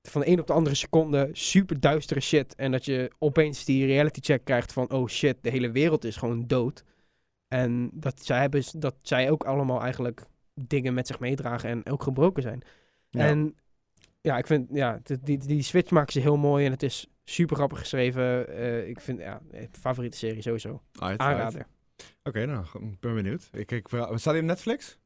van 0.03 0.21
de 0.21 0.29
een 0.29 0.41
op 0.41 0.47
de 0.47 0.53
andere 0.53 0.75
seconde 0.77 1.29
super 1.33 1.81
duistere 1.81 2.21
shit 2.21 2.55
en 2.55 2.71
dat 2.73 2.85
je 2.85 3.11
opeens 3.19 3.65
die 3.65 3.87
reality 3.87 4.21
check 4.23 4.45
krijgt 4.45 4.73
van 4.73 4.91
oh 4.91 5.09
shit, 5.09 5.37
de 5.41 5.51
hele 5.51 5.71
wereld 5.71 6.05
is 6.05 6.17
gewoon 6.17 6.47
dood. 6.47 6.85
En 7.53 7.91
dat 7.93 8.25
zij 8.25 8.41
hebben 8.41 8.65
dat 8.77 8.95
zij 9.03 9.31
ook 9.31 9.45
allemaal 9.45 9.81
eigenlijk 9.81 10.23
dingen 10.55 10.95
met 10.95 11.07
zich 11.07 11.19
meedragen 11.19 11.71
en 11.71 11.93
ook 11.93 12.03
gebroken 12.03 12.43
zijn. 12.43 12.63
Ja. 13.11 13.27
En 13.27 13.57
ja, 14.21 14.39
ik 14.39 14.47
vind, 14.47 14.69
ja, 14.73 15.01
die, 15.21 15.39
die 15.39 15.63
switch 15.63 15.91
maken 15.91 16.13
ze 16.13 16.21
heel 16.21 16.37
mooi 16.37 16.65
en 16.67 16.71
het 16.71 16.83
is 16.83 17.07
super 17.25 17.57
grappig 17.57 17.79
geschreven. 17.79 18.49
Eh, 18.49 18.89
ik 18.89 19.01
vind, 19.01 19.19
ja, 19.19 19.41
eh, 19.51 19.67
favoriete 19.73 20.17
serie 20.17 20.43
sowieso. 20.43 20.83
Alright. 20.99 21.21
Aanrader. 21.21 21.67
Oké, 22.23 22.47
nou, 22.47 22.65
ik 22.73 23.01
ben 23.01 23.15
benieuwd. 23.15 23.49
Ik, 23.53 23.71
ik, 23.71 23.89
staat 23.89 24.25
hij 24.25 24.39
op 24.39 24.45
Netflix? 24.45 24.99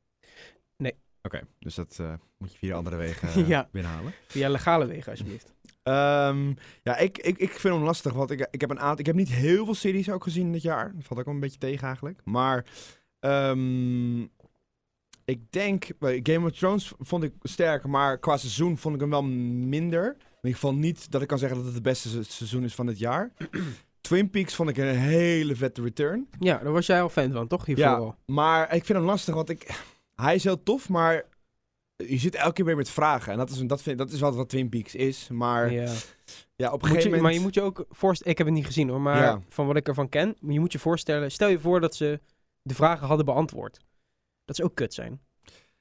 Nee. 0.76 0.94
Oké, 1.22 1.40
dus 1.58 1.74
dat 1.74 1.98
uh, 2.00 2.12
moet 2.38 2.52
je 2.52 2.58
via 2.58 2.76
andere 2.76 2.96
wegen 2.96 3.46
ja. 3.54 3.68
binnenhalen. 3.72 4.12
Via 4.26 4.48
legale 4.48 4.86
wegen, 4.86 5.10
alsjeblieft. 5.10 5.54
Um, 5.88 6.56
ja, 6.82 6.96
ik, 6.96 7.18
ik, 7.18 7.38
ik 7.38 7.50
vind 7.50 7.74
hem 7.74 7.84
lastig, 7.84 8.12
want 8.12 8.30
ik, 8.30 8.48
ik, 8.50 8.60
heb 8.60 8.70
een 8.70 8.80
aantal, 8.80 8.98
ik 8.98 9.06
heb 9.06 9.14
niet 9.14 9.32
heel 9.32 9.64
veel 9.64 9.74
series 9.74 10.10
ook 10.10 10.22
gezien 10.22 10.52
dit 10.52 10.62
jaar. 10.62 10.92
Dat 10.94 11.04
valt 11.04 11.20
ook 11.20 11.26
wel 11.26 11.34
een 11.34 11.40
beetje 11.40 11.58
tegen 11.58 11.86
eigenlijk. 11.86 12.20
Maar 12.24 12.64
um, 13.20 14.30
ik 15.24 15.52
denk, 15.52 15.86
Game 16.00 16.46
of 16.46 16.52
Thrones 16.52 16.92
vond 16.98 17.22
ik 17.22 17.32
sterk, 17.42 17.86
maar 17.86 18.18
qua 18.18 18.36
seizoen 18.36 18.78
vond 18.78 18.94
ik 18.94 19.00
hem 19.00 19.10
wel 19.10 19.22
minder. 19.22 20.06
In 20.06 20.52
ieder 20.52 20.60
geval 20.60 20.74
niet 20.74 21.10
dat 21.10 21.22
ik 21.22 21.28
kan 21.28 21.38
zeggen 21.38 21.56
dat 21.56 21.66
het 21.66 21.74
het 21.74 21.82
beste 21.82 22.22
seizoen 22.24 22.64
is 22.64 22.74
van 22.74 22.86
het 22.86 22.98
jaar. 22.98 23.32
Twin 24.00 24.30
Peaks 24.30 24.54
vond 24.54 24.68
ik 24.68 24.76
een 24.76 24.96
hele 24.96 25.56
vette 25.56 25.82
return. 25.82 26.28
Ja, 26.38 26.58
daar 26.58 26.72
was 26.72 26.86
jij 26.86 27.02
al 27.02 27.08
fan 27.08 27.32
van, 27.32 27.46
toch? 27.46 27.66
Hiervoor 27.66 27.84
ja, 27.84 28.16
maar 28.26 28.74
ik 28.74 28.84
vind 28.84 28.98
hem 28.98 29.06
lastig, 29.06 29.34
want 29.34 29.50
ik, 29.50 29.80
hij 30.14 30.34
is 30.34 30.44
heel 30.44 30.62
tof, 30.62 30.88
maar 30.88 31.24
je 31.96 32.18
zit 32.18 32.34
elke 32.34 32.52
keer 32.52 32.64
weer 32.64 32.76
met 32.76 32.90
vragen. 32.90 33.32
En 33.32 33.38
dat 33.38 33.50
is, 33.50 33.58
dat 33.58 33.82
vind, 33.82 33.98
dat 33.98 34.10
is 34.10 34.20
wat, 34.20 34.34
wat 34.34 34.48
Twin 34.48 34.68
Peaks 34.68 34.94
is. 34.94 35.28
Maar 35.32 35.72
ja, 35.72 35.92
ja 36.56 36.72
op 36.72 36.82
een 36.82 36.88
gegeven 36.88 37.04
moment... 37.04 37.22
Maar 37.22 37.32
je 37.32 37.40
moet 37.40 37.54
je 37.54 37.62
ook 37.62 37.84
voorstellen... 37.90 38.32
Ik 38.32 38.38
heb 38.38 38.46
het 38.46 38.56
niet 38.56 38.66
gezien 38.66 38.88
hoor, 38.88 39.00
maar 39.00 39.40
van 39.48 39.66
wat 39.66 39.76
ik 39.76 39.88
ervan 39.88 40.08
ken... 40.08 40.36
Je 40.40 40.60
moet 40.60 40.72
je 40.72 40.78
voorstellen... 40.78 41.30
Stel 41.30 41.48
je 41.48 41.60
voor 41.60 41.80
dat 41.80 41.94
ze 41.94 42.20
de 42.62 42.74
vragen 42.74 43.06
hadden 43.06 43.26
beantwoord. 43.26 43.78
Dat 44.44 44.56
zou 44.56 44.68
ook 44.68 44.74
kut 44.74 44.94
zijn. 44.94 45.20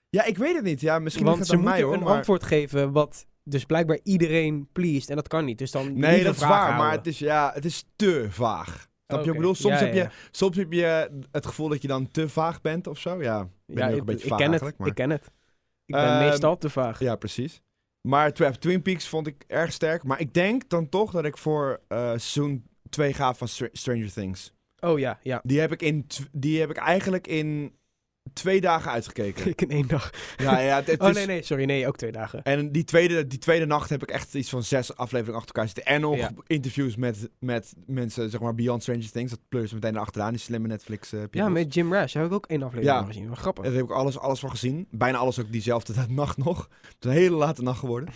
Ja, 0.09 0.23
ik 0.23 0.37
weet 0.37 0.55
het 0.55 0.63
niet. 0.63 0.81
Ja, 0.81 0.99
misschien 0.99 1.25
Want 1.25 1.47
ze 1.47 1.57
moeten 1.57 1.93
een 1.93 2.03
antwoord 2.03 2.43
geven 2.43 2.91
wat 2.91 3.25
dus 3.43 3.65
blijkbaar 3.65 3.99
iedereen 4.03 4.67
pleased. 4.71 5.09
En 5.09 5.15
dat 5.15 5.27
kan 5.27 5.45
niet. 5.45 5.57
Dus 5.57 5.71
dan 5.71 5.99
nee, 5.99 6.23
dat 6.23 6.35
is 6.35 6.41
waar. 6.41 6.77
Maar 6.77 6.91
het 6.91 7.07
is, 7.07 7.19
ja, 7.19 7.51
het 7.53 7.65
is 7.65 7.85
te 7.95 8.27
vaag. 8.29 8.87
Snap 9.07 9.23
je? 9.23 9.29
Ik 9.29 9.35
bedoel, 9.35 9.55
soms, 9.55 9.79
heb 9.79 9.93
je, 9.93 10.09
soms 10.31 10.57
heb 10.57 10.71
je 10.71 11.09
het 11.31 11.45
gevoel 11.45 11.69
dat 11.69 11.81
je 11.81 11.87
dan 11.87 12.07
te 12.07 12.29
vaag 12.29 12.61
bent 12.61 12.87
of 12.87 12.99
zo. 12.99 13.21
Ja, 13.21 13.49
ben 13.65 13.87
ja, 13.87 13.91
ook 13.91 13.99
een 13.99 14.05
beetje 14.05 14.23
ik 14.23 14.29
vaag 14.29 14.39
ken 14.39 14.51
het, 14.51 14.77
maar... 14.77 14.87
Ik 14.87 14.95
ken 14.95 15.09
het. 15.09 15.31
Ik 15.85 15.95
ben 15.95 16.03
uh, 16.03 16.19
meestal 16.19 16.57
te 16.57 16.69
vaag. 16.69 16.99
Ja, 16.99 17.15
precies. 17.15 17.61
Maar 18.01 18.33
Twin 18.33 18.81
Peaks 18.81 19.07
vond 19.07 19.27
ik 19.27 19.43
erg 19.47 19.71
sterk. 19.71 20.03
Maar 20.03 20.19
ik 20.19 20.33
denk 20.33 20.69
dan 20.69 20.89
toch 20.89 21.11
dat 21.11 21.25
ik 21.25 21.37
voor 21.37 21.81
uh, 21.89 21.97
seizoen 21.97 22.67
2 22.89 23.13
ga 23.13 23.33
van 23.33 23.47
Stranger 23.71 24.13
Things. 24.13 24.53
Oh 24.79 24.99
ja, 24.99 25.19
ja. 25.21 25.41
Die 25.43 25.59
heb 25.59 25.71
ik, 25.71 25.81
in 25.81 26.07
die 26.31 26.59
heb 26.59 26.69
ik 26.69 26.77
eigenlijk 26.77 27.27
in 27.27 27.77
twee 28.33 28.61
dagen 28.61 28.91
uitgekeken. 28.91 29.47
Ik 29.51 29.61
in 29.61 29.69
één 29.69 29.87
dag. 29.87 30.09
Ja, 30.37 30.59
ja, 30.59 30.83
het, 30.85 30.99
oh 30.99 31.09
nee, 31.09 31.25
nee, 31.25 31.43
sorry. 31.43 31.63
Nee, 31.63 31.87
ook 31.87 31.97
twee 31.97 32.11
dagen. 32.11 32.43
En 32.43 32.71
die 32.71 32.83
tweede, 32.83 33.27
die 33.27 33.39
tweede 33.39 33.65
nacht 33.65 33.89
heb 33.89 34.03
ik 34.03 34.11
echt 34.11 34.33
iets 34.33 34.49
van 34.49 34.63
zes 34.63 34.95
afleveringen 34.95 35.39
achter 35.39 35.55
elkaar 35.55 35.71
zitten. 35.73 35.93
En 35.93 36.01
nog 36.01 36.31
interviews 36.47 36.95
met, 36.95 37.29
met 37.39 37.73
mensen, 37.85 38.29
zeg 38.29 38.39
maar, 38.39 38.55
Beyond 38.55 38.81
Stranger 38.81 39.11
Things. 39.11 39.31
Dat 39.31 39.39
plus 39.49 39.73
meteen 39.73 39.97
achteraan, 39.97 40.31
die 40.31 40.39
slimme 40.39 40.67
Netflix 40.67 41.13
uh, 41.13 41.21
Ja, 41.31 41.49
met 41.49 41.73
Jim 41.73 41.93
Rash 41.93 42.13
heb 42.13 42.25
ik 42.25 42.31
ook 42.31 42.45
één 42.45 42.63
aflevering 42.63 42.99
ja. 42.99 43.05
gezien. 43.05 43.29
Wat 43.29 43.37
grappig. 43.37 43.63
Daar 43.63 43.73
heb 43.73 43.83
ik 43.83 43.91
alles, 43.91 44.19
alles 44.19 44.39
van 44.39 44.49
gezien. 44.49 44.87
Bijna 44.91 45.17
alles 45.17 45.39
ook 45.39 45.51
diezelfde 45.51 45.93
nacht 46.09 46.37
nog. 46.37 46.69
Het 46.81 46.95
is 46.99 47.09
een 47.09 47.11
hele 47.11 47.35
late 47.35 47.61
nacht 47.61 47.79
geworden. 47.79 48.09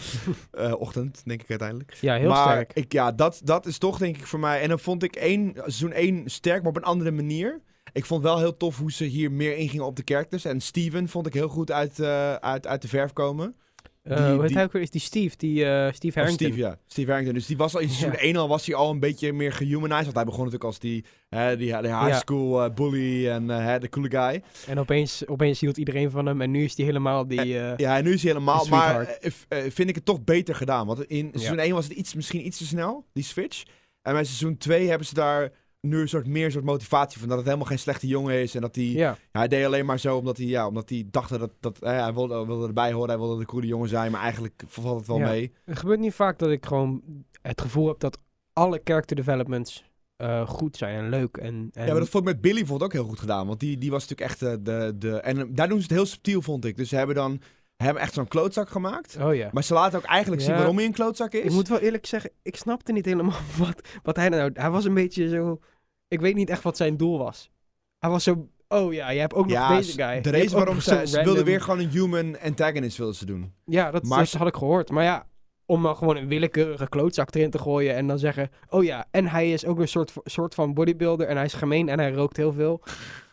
uh, 0.60 0.74
ochtend, 0.80 1.22
denk 1.26 1.42
ik 1.42 1.50
uiteindelijk. 1.50 1.94
Ja, 2.02 2.16
heel 2.16 2.30
maar 2.30 2.48
sterk. 2.52 2.74
Ik, 2.74 2.94
ja, 2.94 3.12
dat, 3.12 3.42
dat 3.44 3.66
is 3.66 3.78
toch 3.78 3.98
denk 3.98 4.18
ik 4.18 4.28
voor 4.28 4.40
mij. 4.40 4.62
En 4.62 4.70
dan 4.70 4.80
vond 4.80 5.04
ik 5.04 5.16
één, 5.16 5.52
seizoen 5.56 5.92
één 5.92 6.30
sterk, 6.30 6.62
maar 6.62 6.70
op 6.70 6.78
een 6.78 6.84
andere 6.84 7.12
manier. 7.12 7.62
Ik 7.94 8.06
vond 8.06 8.24
wel 8.24 8.38
heel 8.38 8.58
tof 8.58 8.78
hoe 8.78 8.92
ze 8.92 9.04
hier 9.04 9.32
meer 9.32 9.58
ingingen 9.58 9.86
op 9.86 9.96
de 9.96 10.02
characters. 10.06 10.46
En 10.46 10.62
Steven 10.62 11.08
vond 11.08 11.28
ik 11.28 11.34
heel 11.34 11.48
goed 11.48 11.72
uit, 11.72 12.00
uh, 12.00 12.34
uit, 12.34 12.68
uit 12.68 12.82
de 12.82 12.88
verf 12.88 13.14
komen. 13.14 13.56
Uh, 14.04 14.18
die, 14.18 14.34
hoe 14.34 14.42
heet 14.42 14.54
hij 14.54 14.64
ook 14.64 14.72
weer? 14.72 14.82
Is 14.82 14.90
die 14.90 15.02
Steve? 15.02 15.38
Die, 15.38 15.64
uh, 15.64 15.92
Steve 15.92 16.20
Harrington. 16.20 16.48
Steve, 16.48 16.62
ja. 16.62 16.78
Steve 16.88 17.08
Harrington. 17.08 17.36
Dus 17.36 17.46
die 17.46 17.58
was 17.58 17.76
al 17.76 17.82
in 17.82 17.90
seizoen 17.90 18.12
ja. 18.12 18.18
1 18.18 18.36
al, 18.36 18.48
was 18.48 18.66
hij 18.66 18.76
al 18.76 18.90
een 18.90 19.00
beetje 19.00 19.34
meer 19.34 19.54
gehumanized. 19.54 20.04
Want 20.04 20.16
hij 20.16 20.26
begon 20.26 20.44
natuurlijk 20.44 20.64
als 20.64 20.80
die, 20.80 21.06
hè, 21.30 21.58
die, 21.58 21.76
high 21.76 22.16
school 22.16 22.66
uh, 22.66 22.74
bully 22.74 23.30
en 23.30 23.48
de 23.80 23.90
coole 23.90 24.10
guy. 24.10 24.44
En 24.68 24.80
opeens, 24.80 25.28
opeens 25.28 25.60
hield 25.60 25.78
iedereen 25.78 26.12
van 26.12 26.26
hem. 26.26 26.42
En 26.42 26.52
nu 26.52 26.64
is 26.64 26.78
hij 26.78 26.86
helemaal 26.86 27.28
die... 27.28 27.46
ja, 27.78 27.98
en 27.98 28.04
nu 28.04 28.14
is 28.14 28.24
hij 28.24 28.32
helemaal... 28.32 28.66
Maar 28.66 29.18
vind 29.50 29.90
ik 29.90 29.96
het 29.96 30.06
toch 30.06 30.24
beter 30.24 30.56
gedaan. 30.56 30.88
Want 30.88 31.04
in 31.04 31.30
seizoen 31.34 31.60
1 31.60 31.74
was 31.74 31.88
het 31.88 31.94
iets, 31.94 32.14
misschien 32.14 32.46
iets 32.46 32.58
te 32.58 32.66
snel, 32.66 33.06
die 33.14 33.24
switch. 33.24 33.64
En 34.02 34.14
bij 34.14 34.24
seizoen 34.24 34.58
2 34.58 34.88
hebben 34.88 35.08
ze 35.08 35.14
daar 35.14 35.52
nu 35.82 36.02
een 36.02 36.10
soort 36.10 36.28
meer 36.28 36.46
een 36.46 36.52
soort 36.52 36.64
motivatie 36.64 37.20
van 37.20 37.28
dat 37.28 37.38
het 37.38 37.46
helemaal 37.46 37.68
geen 37.68 37.80
slechte 37.80 38.08
jongen 38.08 38.42
is 38.42 38.56
en 38.56 38.62
dat 38.62 38.76
hij 38.76 38.86
ja. 38.86 39.18
hij 39.32 39.48
deed 39.48 39.66
alleen 39.66 39.86
maar 39.86 40.00
zo 40.00 40.18
omdat 40.18 40.38
hij 40.38 40.46
ja 40.46 40.68
omdat 40.68 40.90
hij 40.90 41.08
dacht 41.12 41.40
dat 41.40 41.52
dat 41.60 41.78
hij 41.80 42.14
wilde, 42.14 42.46
wilde 42.46 42.68
erbij 42.68 42.92
horen 42.92 43.10
hij 43.10 43.18
wilde 43.18 43.40
de 43.40 43.46
coole 43.46 43.68
jongen 43.68 43.90
zijn 43.90 44.12
maar 44.12 44.22
eigenlijk 44.22 44.64
valt 44.68 44.98
het 44.98 45.08
wel 45.08 45.20
mee. 45.20 45.54
Het 45.66 45.78
gebeurt 45.78 46.00
niet 46.00 46.14
vaak 46.14 46.40
dat 46.40 46.50
ik 46.50 46.66
gewoon 46.66 47.02
het 47.42 47.62
gevoel 47.62 47.88
heb 47.88 48.00
dat 48.00 48.20
alle 48.54 48.82
character 48.84 49.16
developments 49.16 49.84
uh, 50.18 50.48
goed 50.48 50.78
zijn 50.78 50.98
en 50.98 51.10
leuk 51.10 51.38
en, 51.38 51.70
en, 51.74 51.86
Ja, 51.86 51.92
maar 51.92 52.00
dat 52.00 52.10
vond 52.10 52.28
ik 52.28 52.34
met 52.34 52.42
Billy 52.42 52.60
bijvoorbeeld 52.60 52.92
ook 52.92 52.98
heel 52.98 53.08
goed 53.10 53.20
gedaan 53.20 53.48
want 53.48 53.60
die, 53.60 53.78
die 53.78 53.92
was 53.92 54.08
natuurlijk 54.08 54.30
echt 54.30 54.40
de, 54.40 54.62
de, 54.62 54.96
de 54.98 55.20
en 55.20 55.54
daar 55.54 55.68
doen 55.68 55.78
ze 55.78 55.84
het 55.84 55.92
heel 55.92 56.06
subtiel 56.06 56.42
vond 56.42 56.66
ik 56.66 56.78
dus 56.78 56.90
ze 56.90 56.96
hebben 56.96 57.16
dan 57.16 57.42
hebben 57.86 58.04
echt 58.04 58.14
zo'n 58.14 58.28
klootzak 58.28 58.70
gemaakt. 58.70 59.18
Oh 59.22 59.36
ja. 59.36 59.50
Maar 59.52 59.64
ze 59.64 59.74
laten 59.74 60.00
ook 60.00 60.06
eigenlijk 60.06 60.42
zien 60.42 60.56
waarom 60.56 60.76
hij 60.76 60.86
een 60.86 60.92
klootzak 60.92 61.34
is. 61.34 61.44
Ik 61.44 61.52
moet 61.52 61.68
wel 61.68 61.80
eerlijk 61.80 62.06
zeggen, 62.06 62.32
ik 62.42 62.56
snapte 62.56 62.92
niet 62.92 63.06
helemaal 63.06 63.40
wat, 63.58 63.88
wat 64.04 64.16
hij 64.16 64.30
nou... 64.30 64.52
Hij 64.54 64.70
was 64.70 64.86
een 64.86 64.94
beetje 64.94 65.30
zo... 65.30 65.60
Ik 66.08 66.20
weet 66.20 66.36
niet 66.36 66.50
echt 66.50 66.64
wat 66.64 66.78
zijn 66.78 66.98
doel 66.98 67.18
was. 67.18 67.52
Hij 68.00 68.10
was 68.10 68.24
zo... 68.24 68.50
Oh 68.68 68.94
ja, 68.94 69.10
je 69.10 69.20
hebt 69.20 69.34
ook 69.34 69.48
nog 69.48 69.68
deze 69.68 69.92
guy. 69.92 70.22
De 70.22 70.30
reden 70.30 70.56
waarom 70.56 70.80
ze... 70.82 71.02
Ze 71.08 71.24
wilden 71.24 71.46
weer 71.46 71.62
gewoon 71.62 71.80
een 71.80 71.90
human 71.90 72.40
antagonist 72.40 72.98
wilden 72.98 73.16
ze 73.16 73.26
doen. 73.26 73.54
Ja, 73.66 73.92
dat, 73.92 74.04
maar 74.04 74.20
dat 74.20 74.32
had 74.32 74.48
ik 74.48 74.56
gehoord. 74.56 74.90
Maar 74.90 75.04
ja, 75.04 75.28
om 75.66 75.84
dan 75.84 75.96
gewoon 75.96 76.16
een 76.16 76.28
willekeurige 76.28 76.90
klootzak 76.90 77.36
erin 77.36 77.50
te 77.50 77.60
gooien 77.60 77.96
en 77.96 78.08
dan 78.08 78.20
zeggen... 78.20 78.50
Oh 78.70 78.84
ja, 78.84 79.06
en 79.12 79.28
hij 79.28 79.52
is 79.52 79.66
ook 79.66 79.80
een 79.80 79.88
soort, 79.88 80.14
soort 80.24 80.54
van 80.54 80.74
bodybuilder 80.74 81.28
en 81.28 81.36
hij 81.36 81.46
is 81.46 81.54
gemeen 81.54 81.90
en 81.90 82.00
hij 82.00 82.12
rookt 82.12 82.38
heel 82.38 82.54
veel. 82.54 82.82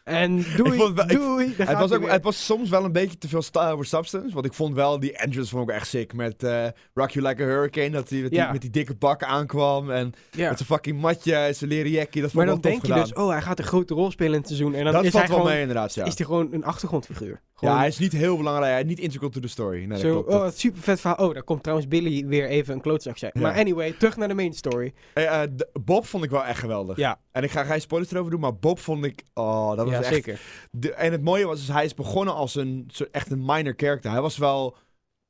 En 0.06 0.44
doei, 0.56 0.82
het, 0.82 1.08
doei. 1.08 1.54
het, 1.56 1.78
was 1.78 1.92
ook, 1.92 2.10
het 2.10 2.24
was 2.24 2.44
soms 2.44 2.68
wel 2.68 2.84
een 2.84 2.92
beetje 2.92 3.18
te 3.18 3.28
veel 3.28 3.42
style 3.42 3.72
over 3.72 3.84
substance. 3.84 4.34
Want 4.34 4.46
ik 4.46 4.54
vond 4.54 4.74
wel 4.74 5.00
die 5.00 5.16
entrance 5.16 5.50
vond 5.50 5.68
ik 5.68 5.74
echt 5.74 5.86
sick. 5.88 6.14
Met 6.14 6.42
uh, 6.42 6.66
Rock 6.94 7.10
You 7.10 7.26
Like 7.26 7.42
a 7.42 7.46
Hurricane. 7.46 7.90
Dat 7.90 8.08
hij 8.08 8.20
met, 8.20 8.30
die, 8.30 8.50
met 8.52 8.60
die 8.60 8.70
dikke 8.70 8.94
bak 8.94 9.22
aankwam. 9.22 9.90
En 9.90 10.06
met 10.36 10.56
zijn 10.56 10.56
fucking 10.56 11.00
matje 11.00 11.34
en 11.34 11.54
zijn 11.54 11.70
leren 11.70 11.90
jackie. 11.90 12.22
Dat 12.22 12.32
maar 12.32 12.46
dan 12.46 12.60
denk 12.60 12.86
je 12.86 12.92
dus, 12.92 13.12
oh 13.12 13.30
hij 13.30 13.42
gaat 13.42 13.58
een 13.58 13.64
grote 13.64 13.94
rol 13.94 14.10
spelen 14.10 14.32
in 14.32 14.38
het 14.38 14.46
seizoen. 14.46 14.74
En 14.74 14.84
dan 14.84 14.92
dat 14.92 15.04
is 15.04 15.10
valt 15.10 15.22
hij 15.22 15.32
wel 15.32 15.38
gewoon, 15.38 15.52
mee 15.52 15.62
inderdaad, 15.62 15.94
ja. 15.94 16.04
Is 16.04 16.16
hij 16.16 16.26
gewoon 16.26 16.52
een 16.52 16.64
achtergrondfiguur. 16.64 17.40
Gewoon... 17.54 17.74
Ja, 17.74 17.80
hij 17.80 17.88
is 17.88 17.98
niet 17.98 18.12
heel 18.12 18.36
belangrijk. 18.36 18.72
Hij 18.72 18.80
is 18.80 18.88
niet 18.88 18.98
integral 18.98 19.30
to 19.30 19.40
the 19.40 19.48
story. 19.48 19.84
Nee, 19.84 19.98
Zo, 19.98 20.18
oh, 20.18 20.48
super 20.54 20.82
vet 20.82 21.00
verhaal. 21.00 21.26
Oh, 21.28 21.34
daar 21.34 21.42
komt 21.42 21.62
trouwens 21.62 21.88
Billy 21.88 22.26
weer 22.26 22.48
even 22.48 22.74
een 22.74 22.80
klootzak 22.80 23.18
zijn. 23.18 23.32
Maar 23.34 23.54
anyway, 23.54 23.92
terug 23.92 24.16
naar 24.16 24.28
de 24.28 24.34
main 24.34 24.52
story. 24.52 24.92
Hey, 25.14 25.46
uh, 25.46 25.54
Bob 25.84 26.06
vond 26.06 26.24
ik 26.24 26.30
wel 26.30 26.44
echt 26.44 26.58
geweldig. 26.58 26.96
Ja. 26.96 27.18
En 27.32 27.42
ik 27.42 27.50
ga 27.50 27.64
geen 27.64 27.80
spoilers 27.80 28.12
erover 28.12 28.30
doen, 28.30 28.40
maar 28.40 28.56
Bob 28.56 28.78
vond 28.78 29.04
ik... 29.04 29.22
Oh, 29.34 29.76
dat 29.76 29.86
was 29.88 29.95
echt... 30.04 30.14
zeker. 30.14 30.40
De, 30.70 30.92
en 30.92 31.12
het 31.12 31.22
mooie 31.22 31.46
was, 31.46 31.58
dus 31.58 31.74
hij 31.74 31.84
is 31.84 31.94
begonnen 31.94 32.34
als 32.34 32.54
een 32.54 32.90
echt 33.10 33.30
een 33.30 33.44
minor 33.44 33.74
character. 33.76 34.10
Hij 34.10 34.20
was 34.20 34.36
wel 34.36 34.76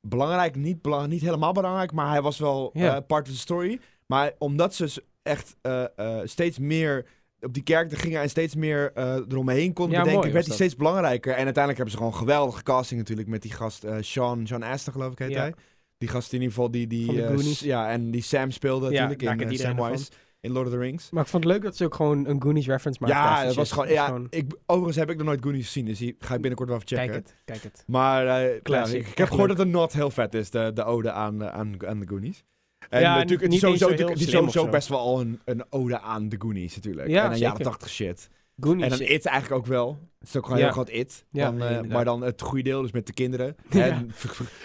belangrijk, 0.01 0.55
niet, 0.55 0.81
belang, 0.81 1.07
niet 1.07 1.21
helemaal 1.21 1.51
belangrijk, 1.51 1.91
maar 1.91 2.09
hij 2.09 2.21
was 2.21 2.39
wel 2.39 2.69
yeah. 2.73 2.95
uh, 2.95 3.01
part 3.07 3.27
of 3.27 3.33
the 3.33 3.39
story. 3.39 3.79
Maar 4.05 4.31
omdat 4.37 4.75
ze 4.75 5.03
echt 5.23 5.55
uh, 5.61 5.83
uh, 5.97 6.19
steeds 6.23 6.59
meer 6.59 7.05
op 7.39 7.53
die 7.53 7.63
character 7.65 7.97
gingen 7.97 8.21
en 8.21 8.29
steeds 8.29 8.55
meer 8.55 8.91
eromheen 9.29 9.73
kon 9.73 9.89
ja, 9.89 9.97
bedenken, 9.97 10.19
mooi, 10.19 10.31
werd 10.31 10.45
hij 10.45 10.55
steeds 10.55 10.75
belangrijker. 10.75 11.31
En 11.31 11.45
uiteindelijk 11.45 11.75
hebben 11.77 11.91
ze 11.91 11.97
gewoon 11.97 12.15
geweldige 12.15 12.63
casting 12.63 12.99
natuurlijk 12.99 13.27
met 13.27 13.41
die 13.41 13.51
gast 13.51 13.85
Sean, 13.99 14.47
Sean 14.47 14.63
Astor 14.63 14.93
geloof 14.93 15.11
ik 15.11 15.19
heet 15.19 15.35
hij. 15.35 15.53
Die 15.97 16.09
gast 16.09 16.33
in 16.33 16.39
ieder 16.39 16.53
geval 16.53 16.71
die... 16.71 16.87
die 16.87 17.65
ja, 17.65 17.89
en 17.89 18.11
die 18.11 18.21
Sam 18.21 18.51
speelde 18.51 18.91
ja, 18.91 19.07
natuurlijk 19.07 19.51
in 19.51 19.57
Samwise 19.57 20.09
in 20.47 20.53
Lord 20.53 20.65
of 20.67 20.73
the 20.73 20.79
Rings. 20.79 21.09
Maar 21.09 21.23
ik 21.23 21.29
vond 21.29 21.43
het 21.43 21.53
leuk 21.53 21.61
dat 21.61 21.77
ze 21.77 21.85
ook 21.85 21.95
gewoon 21.95 22.25
een 22.25 22.41
Goonies 22.41 22.67
reference 22.67 22.99
maakten. 23.01 23.19
Ja, 23.19 23.45
dat 23.45 23.55
was 23.55 23.71
gewoon... 23.71 23.89
Ja, 23.89 24.19
Ik, 24.29 24.53
overigens 24.65 24.97
heb 24.97 25.09
ik 25.09 25.17
nog 25.17 25.25
nooit 25.25 25.41
Goonies 25.41 25.65
gezien, 25.65 25.85
dus 25.85 25.97
die 25.97 26.15
ga 26.19 26.33
ik 26.33 26.41
binnenkort 26.41 26.69
wel 26.69 26.77
even 26.77 26.97
checken. 26.97 27.11
Kijk 27.11 27.25
het, 27.25 27.35
kijk 27.45 27.63
het. 27.63 27.83
Maar 27.87 28.25
uh, 28.25 28.59
ja, 28.63 28.85
ik, 28.85 29.07
ik 29.07 29.17
heb 29.17 29.29
gehoord 29.29 29.49
dat 29.49 29.57
het 29.57 29.67
not 29.67 29.93
heel 29.93 30.11
vet 30.11 30.33
is, 30.33 30.49
de, 30.49 30.71
de 30.73 30.83
ode 30.83 31.11
aan, 31.11 31.43
aan, 31.49 31.87
aan 31.87 31.99
de 31.99 32.07
Goonies. 32.07 32.43
En 32.89 33.01
ja, 33.01 33.15
natuurlijk, 33.15 33.41
het 33.41 33.53
is 33.53 34.29
sowieso, 34.29 34.69
best 34.69 34.87
wel 34.87 34.99
al 34.99 35.21
een, 35.21 35.39
een 35.45 35.65
ode 35.69 35.99
aan 35.99 36.29
de 36.29 36.35
Goonies 36.39 36.75
natuurlijk. 36.75 37.07
Ja, 37.07 37.25
en 37.25 37.31
een 37.31 37.37
jaren 37.37 37.61
80 37.61 37.89
shit. 37.89 38.29
Goonies. 38.59 38.83
En 38.83 38.89
dan 38.89 38.99
It 38.99 39.25
eigenlijk 39.25 39.61
ook 39.61 39.67
wel. 39.67 39.99
Het 40.19 40.27
is 40.27 40.35
ook 40.35 40.43
gewoon 40.43 40.57
ja. 40.59 40.63
heel 40.63 40.73
groot 40.73 40.89
It. 40.89 41.25
Ja, 41.31 41.51
dan, 41.51 41.71
uh, 41.71 41.91
maar 41.91 42.05
dan 42.05 42.21
het 42.21 42.41
goede 42.41 42.63
deel, 42.63 42.81
dus 42.81 42.91
met 42.91 43.07
de 43.07 43.13
kinderen. 43.13 43.55
En 43.69 44.11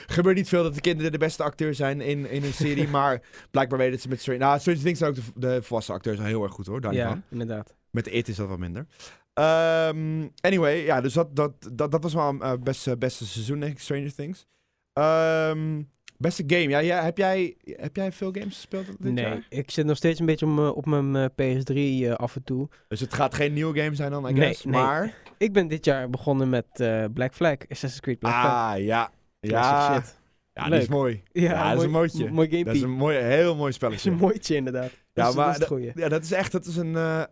gebeurt 0.07 0.37
niet 0.37 0.48
veel 0.48 0.62
dat 0.62 0.74
de 0.74 0.81
kinderen 0.81 1.12
de 1.12 1.18
beste 1.18 1.42
acteur 1.42 1.74
zijn 1.74 2.00
in, 2.00 2.31
in 2.31 2.44
een 2.44 2.52
serie. 2.52 2.88
maar 2.98 3.22
blijkbaar 3.50 3.78
weten 3.78 4.00
ze 4.00 4.09
met 4.09 4.20
Stranger... 4.20 4.42
Nou, 4.42 4.61
Stranger 4.61 4.83
Things 4.83 4.98
zijn 4.98 5.11
ook 5.11 5.16
de, 5.16 5.22
de 5.35 5.62
volwassen 5.62 5.94
acteurs 5.94 6.18
heel 6.18 6.42
erg 6.42 6.52
goed 6.52 6.66
hoor. 6.66 6.81
Daar 6.81 6.94
ja, 6.94 7.09
van. 7.09 7.22
inderdaad. 7.31 7.74
Met 7.90 8.07
It 8.07 8.28
is 8.28 8.37
dat 8.37 8.48
wat 8.48 8.59
minder. 8.59 8.87
Um, 9.35 10.33
anyway, 10.40 10.85
ja, 10.85 11.00
dus 11.00 11.12
dat, 11.12 11.37
dat, 11.37 11.52
dat, 11.72 11.90
dat 11.90 12.02
was 12.02 12.14
wel 12.14 12.28
een 12.28 12.40
uh, 12.42 12.52
beste, 12.62 12.96
beste 12.96 13.26
seizoen, 13.26 13.61
denk 13.61 13.72
ik, 13.72 13.78
Stranger 13.78 14.14
Things. 14.14 14.46
Um, 14.92 15.90
Beste 16.23 16.45
game. 16.47 16.69
Ja, 16.69 16.79
ja, 16.79 17.03
heb, 17.03 17.19
jij, 17.19 17.57
heb 17.65 17.97
jij 17.97 18.13
veel 18.13 18.33
games 18.33 18.55
gespeeld 18.55 18.87
dit 18.87 19.13
nee, 19.13 19.25
jaar? 19.25 19.47
ik 19.49 19.71
zit 19.71 19.87
nog 19.87 19.97
steeds 19.97 20.21
een 20.21 20.27
beetje 20.27 20.47
om, 20.47 20.59
op 20.59 20.87
mijn 20.87 21.15
uh, 21.15 21.25
PS3 21.25 21.75
uh, 21.75 22.13
af 22.15 22.37
en 22.37 22.43
toe. 22.45 22.69
Dus 22.89 23.01
het 23.01 23.15
gaat 23.15 23.35
geen 23.35 23.53
nieuwe 23.53 23.81
game 23.81 23.95
zijn 23.95 24.11
dan, 24.11 24.29
I 24.29 24.35
guess? 24.35 24.65
Nee, 24.65 24.75
maar... 24.75 25.21
Ik 25.39 25.53
ben 25.53 25.69
dit 25.69 25.85
jaar 25.85 26.11
begonnen 26.11 26.49
met 26.49 26.67
Black 27.15 27.35
Flag, 27.35 27.57
Assassin's 27.69 28.01
Creed 28.01 28.19
Black 28.19 28.33
Flag. 28.33 28.73
Ah, 28.75 28.85
ja. 28.85 29.11
Ja. 29.41 29.95
Shit. 29.95 30.21
Ja, 30.55 30.69
dat 30.69 30.83
is 30.83 30.89
mooi. 30.89 31.23
Ja, 31.33 31.69
dat 31.71 31.79
is 31.79 31.85
een 31.85 31.91
mootje. 31.91 32.31
Mooi 32.31 32.49
gamepje. 32.49 32.65
Dat 32.65 32.75
is 32.75 32.83
een 32.83 32.91
mooi, 32.91 33.17
heel 33.17 33.57
mooi 33.57 33.73
spelletje. 33.79 34.11
Dat 34.11 34.15
is 34.15 34.21
een 34.21 34.27
mooitje, 34.27 34.55
inderdaad. 34.55 34.91
Ja, 35.13 35.25
dat 35.25 35.35
maar 35.35 35.59
dat 35.59 35.71
is 35.71 35.93
ja, 35.95 36.09
dat 36.09 36.23
is 36.23 36.33
echt, 36.33 36.53
dat 36.53 36.67
is 36.67 36.77
een, 36.77 36.93
uh, 36.93 37.23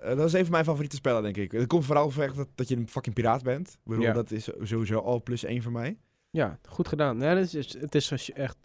dat 0.00 0.24
is 0.24 0.32
een 0.32 0.42
van 0.42 0.50
mijn 0.50 0.64
favoriete 0.64 0.96
spellen, 0.96 1.22
denk 1.22 1.36
ik. 1.36 1.52
Het 1.52 1.66
komt 1.66 1.84
vooral 1.84 2.10
voor 2.10 2.22
echt 2.22 2.36
dat, 2.36 2.48
dat 2.54 2.68
je 2.68 2.76
een 2.76 2.88
fucking 2.88 3.14
piraat 3.14 3.42
bent. 3.42 3.68
Ik 3.68 3.78
bedoel, 3.84 4.12
dat 4.12 4.30
is 4.30 4.48
sowieso 4.62 4.98
al 4.98 5.22
plus 5.22 5.44
één 5.44 5.62
voor 5.62 5.72
mij. 5.72 5.98
Ja, 6.30 6.58
goed 6.68 6.88
gedaan. 6.88 7.20
Ja, 7.20 7.36
het, 7.36 7.54
is, 7.54 7.80
het 7.80 7.94
is 7.94 8.32
echt 8.32 8.56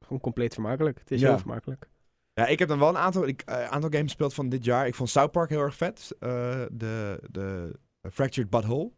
gewoon 0.00 0.20
compleet 0.20 0.54
vermakelijk. 0.54 0.98
Het 0.98 1.10
is 1.10 1.20
heel 1.20 1.38
vermakelijk. 1.38 1.88
Ja, 2.32 2.46
ik 2.46 2.58
heb 2.58 2.68
dan 2.68 2.78
wel 2.78 2.88
een 2.88 2.98
aantal, 2.98 3.26
ik, 3.26 3.42
uh, 3.48 3.64
aantal 3.64 3.90
games 3.90 4.06
gespeeld 4.06 4.34
van 4.34 4.48
dit 4.48 4.64
jaar. 4.64 4.86
Ik 4.86 4.94
vond 4.94 5.08
South 5.08 5.30
Park 5.30 5.48
heel 5.48 5.60
erg 5.60 5.74
vet. 5.74 6.14
de, 6.18 7.20
de 7.30 7.78
Fractured 8.12 8.50
Butthole. 8.50 8.90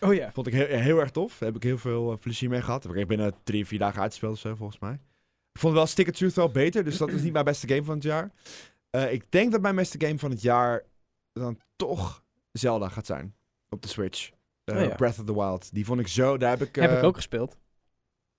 Oh 0.00 0.14
ja. 0.14 0.32
Vond 0.32 0.46
ik 0.46 0.52
heel, 0.52 0.66
heel 0.66 0.98
erg 0.98 1.10
tof. 1.10 1.38
Daar 1.38 1.48
heb 1.48 1.56
ik 1.56 1.62
heel 1.62 1.78
veel 1.78 2.12
uh, 2.12 2.18
plezier 2.18 2.48
mee 2.48 2.62
gehad. 2.62 2.82
Heb 2.82 2.94
ik 2.94 3.06
binnen 3.06 3.34
drie, 3.44 3.66
vier 3.66 3.78
dagen 3.78 4.00
uitgespeeld 4.00 4.32
of 4.32 4.38
zo, 4.38 4.54
volgens 4.54 4.78
mij. 4.78 5.00
Ik 5.52 5.60
vond 5.60 5.74
wel 5.74 5.86
Stick 5.86 6.10
Truth 6.10 6.34
wel 6.34 6.50
beter, 6.50 6.84
dus 6.84 6.96
dat 6.96 7.10
is 7.10 7.22
niet 7.22 7.32
mijn 7.32 7.44
beste 7.44 7.68
game 7.68 7.84
van 7.84 7.94
het 7.94 8.02
jaar. 8.02 8.30
Ik 9.10 9.30
denk 9.30 9.52
dat 9.52 9.60
mijn 9.60 9.74
beste 9.74 10.06
game 10.06 10.18
van 10.18 10.30
het 10.30 10.42
jaar 10.42 10.84
dan 11.32 11.58
toch 11.76 12.24
Zelda 12.52 12.88
gaat 12.88 13.06
zijn. 13.06 13.34
Op 13.68 13.82
de 13.82 13.88
Switch. 13.88 14.30
Uh, 14.68 14.76
oh, 14.76 14.82
ja. 14.82 14.94
Breath 14.94 15.18
of 15.18 15.24
the 15.24 15.34
Wild. 15.34 15.74
Die 15.74 15.84
vond 15.84 16.00
ik 16.00 16.08
zo, 16.08 16.36
daar 16.36 16.50
heb 16.50 16.62
ik... 16.68 16.74
heb 16.74 16.96
ik 16.96 17.02
ook 17.02 17.16
gespeeld. 17.16 17.56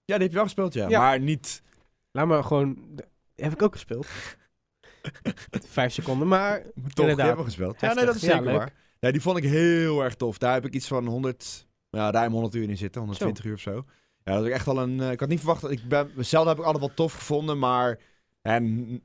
Ja, 0.05 0.15
die 0.15 0.23
heb 0.23 0.29
je 0.29 0.35
wel 0.35 0.43
gespeeld, 0.43 0.73
ja. 0.73 0.89
ja. 0.89 0.99
Maar 0.99 1.19
niet... 1.19 1.61
Laat 2.11 2.27
me 2.27 2.43
gewoon... 2.43 2.99
Heb 3.35 3.53
ik 3.53 3.61
ook 3.61 3.73
gespeeld. 3.73 4.07
Vijf 5.67 5.93
seconden, 5.93 6.27
maar, 6.27 6.61
maar 6.75 6.91
toch, 6.93 6.99
inderdaad. 6.99 7.27
hebben 7.27 7.45
gespeeld. 7.45 7.79
Ja, 7.79 7.93
nee, 7.93 8.05
dat 8.05 8.15
is 8.15 8.21
zeker 8.21 8.43
waar. 8.43 8.73
Ja, 8.99 9.11
die 9.11 9.21
vond 9.21 9.37
ik 9.37 9.43
heel 9.43 10.03
erg 10.03 10.15
tof. 10.15 10.37
Daar 10.37 10.53
heb 10.53 10.65
ik 10.65 10.73
iets 10.73 10.87
van 10.87 11.05
100, 11.05 11.67
ja, 11.89 12.11
ruim 12.11 12.31
100 12.31 12.55
uur 12.55 12.69
in 12.69 12.77
zitten, 12.77 13.01
120 13.01 13.45
uur 13.45 13.53
of 13.53 13.59
zo. 13.59 13.85
Ja, 14.23 14.35
dat 14.35 14.45
is 14.45 14.51
echt 14.51 14.65
wel 14.65 14.77
een. 14.77 14.97
Uh, 14.97 15.11
ik 15.11 15.19
had 15.19 15.29
niet 15.29 15.39
verwacht. 15.39 15.71
Ik 15.71 15.87
ben, 15.87 16.11
zelf 16.17 16.47
heb 16.47 16.57
ik 16.57 16.63
altijd 16.63 16.85
wel 16.85 16.93
tof 16.93 17.13
gevonden, 17.13 17.59
maar 17.59 17.99
en, 18.41 19.01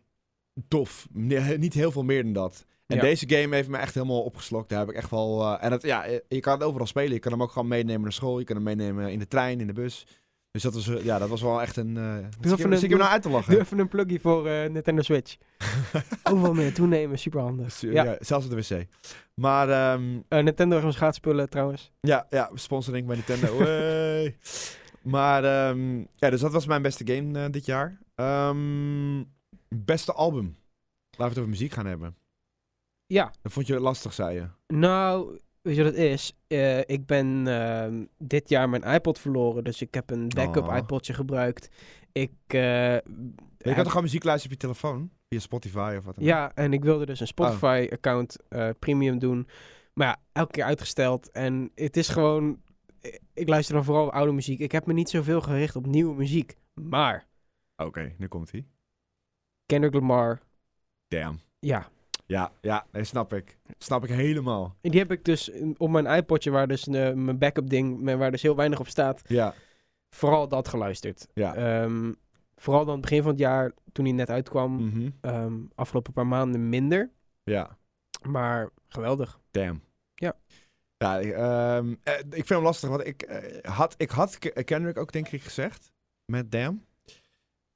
tof. 0.69 1.07
niet 1.13 1.75
heel 1.75 1.91
veel 1.91 2.05
meer 2.05 2.23
dan 2.23 2.33
dat. 2.33 2.67
En 2.87 2.99
deze 2.99 3.29
game 3.29 3.55
heeft 3.55 3.69
me 3.69 3.77
echt 3.77 3.95
helemaal 3.95 4.23
opgeslokt. 4.23 4.69
Daar 4.69 4.79
heb 4.79 4.89
ik 4.89 4.97
echt 4.97 5.11
wel. 5.11 5.41
Uh, 5.41 5.65
en 5.65 5.73
het, 5.73 5.83
ja, 5.83 6.05
je 6.29 6.41
kan 6.41 6.53
het 6.53 6.63
overal 6.63 6.87
spelen. 6.87 7.13
Je 7.13 7.19
kan 7.19 7.33
hem 7.33 7.43
ook 7.43 7.53
gewoon 7.53 7.69
meenemen 7.69 8.03
naar 8.03 8.13
school. 8.13 8.39
Je 8.39 8.45
kan 8.45 8.57
hem 8.57 8.65
meenemen 8.65 9.13
in 9.13 9.19
de 9.19 9.29
trein, 9.29 9.61
in 9.61 9.67
de 9.67 9.73
bus. 9.73 10.07
Dus 10.55 10.63
dat 10.63 10.75
was, 10.75 11.03
ja, 11.03 11.19
dat 11.19 11.29
was 11.29 11.43
wel 11.43 11.63
echt 11.63 11.77
een... 11.77 11.97
Uh, 11.97 12.17
zit 12.41 12.83
ik, 12.83 12.91
hem 12.91 12.99
nou 12.99 13.11
uit 13.11 13.23
te 13.23 13.29
lachen? 13.29 13.61
Even 13.61 13.79
een 13.79 13.89
plugje 13.89 14.21
voor 14.21 14.47
uh, 14.47 14.65
Nintendo 14.65 15.03
Switch. 15.03 15.37
Overal 16.23 16.55
mee 16.55 16.73
toenemen, 16.73 17.19
super 17.19 17.41
handig. 17.41 17.81
Ja. 17.81 18.05
ja. 18.05 18.17
zelfs 18.21 18.45
op 18.47 18.51
de 18.51 18.57
wc. 18.57 18.87
Maar... 19.35 19.95
Um, 19.95 20.25
uh, 20.29 20.43
Nintendo 20.43 20.81
heeft 20.81 21.03
ons 21.03 21.15
spullen 21.15 21.51
trouwens. 21.51 21.93
Ja, 22.01 22.27
ja, 22.31 22.51
sponsoring 22.55 23.07
bij 23.07 23.17
Nintendo. 23.17 23.59
maar, 25.15 25.69
um, 25.69 26.09
ja, 26.15 26.31
dus 26.31 26.41
dat 26.41 26.53
was 26.53 26.67
mijn 26.67 26.83
beste 26.83 27.07
game 27.07 27.51
dit 27.51 27.67
jaar. 27.67 27.99
Um, 28.15 29.33
beste 29.69 30.13
album. 30.13 30.57
Laten 31.11 31.17
we 31.17 31.25
het 31.25 31.39
over 31.39 31.51
muziek 31.51 31.73
gaan 31.73 31.87
hebben. 31.87 32.17
Ja. 33.15 33.33
Dat 33.43 33.53
vond 33.53 33.67
je 33.67 33.81
lastig, 33.81 34.13
zei 34.13 34.35
je. 34.35 34.49
Nou, 34.67 35.39
Weet 35.65 35.77
je 35.77 35.83
wat 35.83 35.93
het 35.93 36.03
is? 36.03 36.37
Uh, 36.49 36.79
ik 36.79 37.07
ben 37.07 37.47
uh, 37.47 38.07
dit 38.19 38.49
jaar 38.49 38.69
mijn 38.69 38.83
iPod 38.83 39.19
verloren, 39.19 39.65
dus 39.65 39.83
ik 39.83 39.95
heb 39.95 40.11
een 40.11 40.29
backup 40.29 40.69
oh. 40.69 40.77
iPodje 40.77 41.15
gebruikt. 41.15 41.69
Ik. 42.13 42.33
Uh, 42.49 42.61
je 42.93 43.01
kan 43.59 43.75
toch 43.75 43.87
gewoon 43.87 44.03
muziek 44.03 44.25
luisteren 44.25 44.57
op 44.57 44.63
je 44.63 44.67
telefoon? 44.67 45.11
Via 45.29 45.39
Spotify 45.39 45.95
of 45.99 46.05
wat 46.05 46.15
dan 46.15 46.25
Ja, 46.25 46.53
en 46.55 46.73
ik 46.73 46.85
wilde 46.85 47.07
dus 47.07 47.21
een 47.21 47.27
Spotify-account 47.27 48.37
oh. 48.51 48.69
premium 48.79 49.19
doen. 49.19 49.49
Maar 49.95 50.07
ja, 50.07 50.17
elke 50.33 50.51
keer 50.51 50.65
uitgesteld. 50.65 51.31
En 51.31 51.71
het 51.75 51.97
is 51.97 52.09
gewoon. 52.09 52.63
Ik 53.35 53.49
luister 53.49 53.75
dan 53.75 53.85
vooral 53.85 54.13
oude 54.13 54.33
muziek. 54.33 54.59
Ik 54.59 54.73
heb 54.73 54.87
me 54.87 54.93
niet 54.93 55.11
zoveel 55.11 55.41
gericht 55.41 55.77
op 55.77 55.87
nieuwe 55.87 56.15
muziek. 56.15 56.57
Maar. 56.75 57.27
Oké, 57.77 58.15
nu 58.19 58.29
komt 58.29 58.51
hij. 58.51 58.67
Kendrick 59.67 59.95
Lamar. 59.95 60.41
Damn. 61.09 61.41
Ja, 61.59 61.89
ja, 62.27 62.53
ja, 62.61 62.87
nee, 62.93 63.05
snap 63.05 63.33
ik. 63.33 63.59
Snap 63.79 64.05
ik 64.05 64.11
helemaal. 64.11 64.77
En 64.81 64.91
die 64.91 65.01
heb 65.01 65.11
ik 65.11 65.25
dus 65.25 65.51
op 65.77 65.91
mijn 65.91 66.07
iPodje, 66.07 66.51
waar 66.51 66.69
dus 66.69 66.89
uh, 66.89 67.13
mijn 67.13 67.39
backup 67.39 67.71
ding, 67.71 68.17
waar 68.17 68.31
dus 68.31 68.43
heel 68.43 68.57
weinig 68.57 68.81
op 68.81 68.89
staat. 68.89 69.23
Ja. 69.27 69.55
Vooral 70.11 70.49
dat 70.49 70.69
geluisterd. 70.69 71.29
Ja. 71.35 71.83
Um, 71.83 72.17
vooral 72.57 72.85
dan 72.85 72.93
het 72.93 73.03
begin 73.03 73.23
van 73.23 73.31
het 73.31 73.41
jaar, 73.41 73.73
toen 73.93 74.05
hij 74.05 74.15
net 74.15 74.31
uitkwam. 74.31 74.73
Mm 74.73 75.13
-hmm. 75.23 75.71
afgelopen 75.75 76.13
paar 76.13 76.27
maanden 76.27 76.69
minder. 76.69 77.11
Ja. 77.43 77.79
Maar 78.23 78.71
geweldig. 78.89 79.41
Damn. 79.51 79.83
Ja. 80.15 80.37
Ja, 80.97 81.19
um, 81.77 82.01
ik 82.15 82.31
vind 82.31 82.49
hem 82.49 82.63
lastig, 82.63 82.89
want 82.89 83.07
ik, 83.07 83.31
uh, 83.31 83.73
had, 83.75 83.95
ik 83.97 84.11
had 84.11 84.39
Kendrick 84.39 84.99
ook 84.99 85.13
denk 85.13 85.29
ik 85.29 85.43
gezegd, 85.43 85.93
met 86.25 86.53
Damn. 86.53 86.85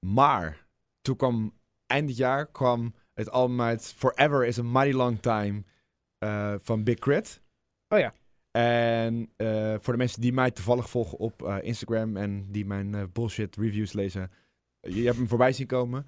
Maar 0.07 0.67
toen 1.01 1.17
kwam 1.17 1.53
eind 1.87 2.09
het 2.09 2.19
jaar 2.19 2.47
kwam 2.47 2.95
het 3.18 3.31
album 3.31 3.61
uit 3.61 3.94
Forever 3.96 4.46
is 4.46 4.59
a 4.59 4.62
Mighty 4.62 4.96
Long 4.96 5.20
Time 5.20 5.62
uh, 6.24 6.54
van 6.62 6.83
Big 6.83 6.98
Crit. 6.98 7.42
Oh 7.88 7.98
ja. 7.98 8.14
En 8.50 9.33
uh, 9.37 9.74
voor 9.81 9.92
de 9.92 9.98
mensen 9.98 10.20
die 10.20 10.33
mij 10.33 10.50
toevallig 10.50 10.90
volgen 10.90 11.18
op 11.18 11.42
uh, 11.42 11.57
Instagram 11.61 12.16
en 12.16 12.46
die 12.50 12.66
mijn 12.66 13.12
bullshit 13.12 13.57
reviews 13.57 13.92
lezen, 13.92 14.31
je 14.81 15.04
hebt 15.04 15.16
hem 15.16 15.28
voorbij 15.28 15.52
zien 15.52 15.66
komen. 15.66 16.07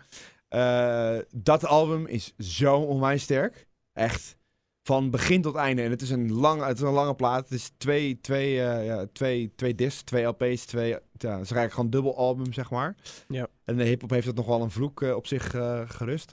dat 1.30 1.64
album 1.66 2.06
is 2.06 2.34
zo 2.38 2.76
onwijs 2.76 3.22
sterk. 3.22 3.66
Echt. 3.92 4.38
Van 4.82 5.10
begin 5.10 5.42
tot 5.42 5.54
einde. 5.54 5.82
En 5.82 5.90
het 5.90 6.02
is 6.02 6.10
een, 6.10 6.32
lang, 6.32 6.64
het 6.64 6.76
is 6.76 6.82
een 6.82 6.92
lange 6.92 7.14
plaat. 7.14 7.42
Het 7.42 7.58
is 7.58 7.72
twee, 7.76 8.20
twee, 8.20 8.52
ja, 8.54 9.06
twee, 9.12 9.52
twee 9.54 9.74
discs, 9.74 10.02
twee 10.02 10.24
LP's, 10.24 10.64
twee... 10.64 10.88
Ja, 10.88 11.00
het 11.12 11.22
is 11.22 11.30
eigenlijk 11.30 11.72
gewoon 11.72 11.90
dubbel 11.90 12.16
album, 12.16 12.52
zeg 12.52 12.70
maar. 12.70 12.96
Ja. 13.28 13.48
En 13.64 13.76
de 13.76 13.84
hip-hop 13.84 14.10
heeft 14.10 14.26
het 14.26 14.36
nog 14.36 14.46
wel 14.46 14.62
een 14.62 14.70
vloek 14.70 15.00
op 15.00 15.26
zich 15.26 15.50
gerust. 15.86 16.32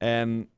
En 0.00 0.50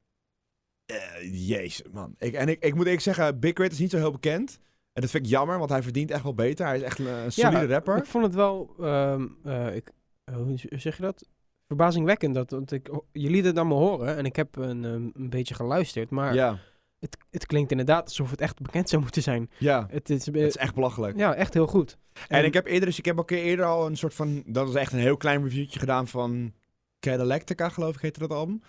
uh, 0.90 1.48
jezus, 1.48 1.83
man. 1.92 2.14
Ik, 2.18 2.35
en 2.35 2.48
ik, 2.48 2.64
ik 2.64 2.74
moet 2.74 2.85
eerlijk 2.85 3.02
zeggen, 3.02 3.38
Big 3.38 3.52
Crit 3.52 3.72
is 3.72 3.78
niet 3.78 3.90
zo 3.90 3.96
heel 3.96 4.11
bekend. 4.11 4.61
En 4.92 5.02
dat 5.02 5.11
vind 5.11 5.24
ik 5.24 5.31
jammer, 5.31 5.59
want 5.59 5.70
hij 5.70 5.83
verdient 5.83 6.11
echt 6.11 6.22
wel 6.22 6.35
beter. 6.35 6.66
Hij 6.66 6.76
is 6.76 6.83
echt 6.83 6.98
een, 6.98 7.33
solide 7.33 7.66
rapper. 7.66 7.96
Ik 7.96 8.05
vond 8.05 8.24
het 8.24 8.35
wel, 8.35 8.74
um, 8.81 9.37
uh, 9.46 9.74
ik, 9.74 9.90
hoe 10.33 10.55
zeg 10.57 10.96
je 10.96 11.02
dat? 11.02 11.28
Verbazingwekkend. 11.66 12.35
Dat, 12.35 12.50
want 12.50 12.72
ik, 12.72 12.88
je 13.12 13.31
liet 13.31 13.44
het 13.44 13.55
me 13.55 13.74
horen 13.74 14.16
en 14.16 14.24
ik 14.24 14.37
heb 14.37 14.57
een, 14.57 14.85
um, 14.85 15.11
een 15.14 15.31
beetje 15.31 15.55
geluisterd. 15.55 16.11
Maar 16.11 16.35
ja. 16.35 16.59
het, 16.98 17.16
het 17.31 17.46
klinkt 17.46 17.70
inderdaad 17.70 18.05
alsof 18.05 18.31
het 18.31 18.40
echt 18.40 18.61
bekend 18.61 18.88
zou 18.88 19.02
moeten 19.02 19.22
zijn. 19.22 19.50
Ja, 19.59 19.87
het 19.90 20.11
is, 20.11 20.26
het 20.26 20.37
is 20.37 20.57
echt 20.57 20.74
belachelijk. 20.74 21.16
Ja, 21.16 21.35
echt 21.35 21.55
heel 21.55 21.66
goed. 21.66 21.98
En, 22.12 22.38
en 22.38 22.44
ik 22.44 22.55
heb 22.55 22.66
eerder, 22.66 22.87
dus 22.87 22.98
ik 22.98 23.05
heb 23.05 23.18
ook 23.18 23.31
eerder 23.31 23.64
al 23.64 23.87
een 23.87 23.96
soort 23.96 24.14
van, 24.14 24.42
dat 24.46 24.66
was 24.66 24.74
echt 24.74 24.92
een 24.92 24.98
heel 24.98 25.16
klein 25.16 25.42
reviewtje 25.42 25.78
gedaan 25.78 26.09
van 26.09 26.52
Cadillac, 27.00 27.42
geloof 27.57 27.94
ik, 27.94 28.00
heette 28.00 28.20
dat 28.20 28.31
album. 28.31 28.62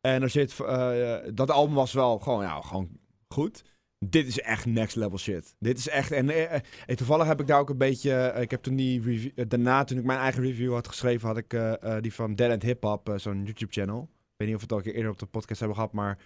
En 0.00 0.22
er 0.22 0.30
zit, 0.30 0.58
uh, 0.60 1.16
dat 1.34 1.50
album 1.50 1.74
was 1.74 1.92
wel 1.92 2.18
gewoon, 2.18 2.42
ja, 2.42 2.60
gewoon 2.60 2.88
goed. 3.28 3.64
Dit 3.98 4.26
is 4.26 4.40
echt 4.40 4.66
next 4.66 4.96
level 4.96 5.18
shit. 5.18 5.54
Dit 5.58 5.78
is 5.78 5.88
echt. 5.88 6.10
En, 6.12 6.28
uh, 6.28 6.54
toevallig 6.94 7.26
heb 7.26 7.40
ik 7.40 7.46
daar 7.46 7.60
ook 7.60 7.70
een 7.70 7.78
beetje. 7.78 8.34
ik 8.40 8.50
heb 8.50 8.62
toen 8.62 8.76
die 8.76 9.02
review. 9.02 9.48
daarna, 9.48 9.84
toen 9.84 9.98
ik 9.98 10.04
mijn 10.04 10.18
eigen 10.18 10.42
review 10.42 10.72
had 10.72 10.88
geschreven, 10.88 11.28
had 11.28 11.36
ik 11.36 11.56
die 12.02 12.14
van 12.14 12.34
Dead 12.34 12.50
and 12.50 12.62
Hip 12.62 12.82
Hop, 12.82 13.12
zo'n 13.16 13.44
YouTube 13.44 13.72
channel. 13.72 14.02
Ik 14.02 14.36
weet 14.36 14.48
niet 14.48 14.56
of 14.56 14.62
we 14.62 14.66
het 14.66 14.72
al 14.72 14.78
een 14.78 14.84
keer 14.84 14.94
eerder 14.94 15.10
op 15.10 15.18
de 15.18 15.26
podcast 15.26 15.58
hebben 15.58 15.76
gehad, 15.76 15.92
maar 15.92 16.18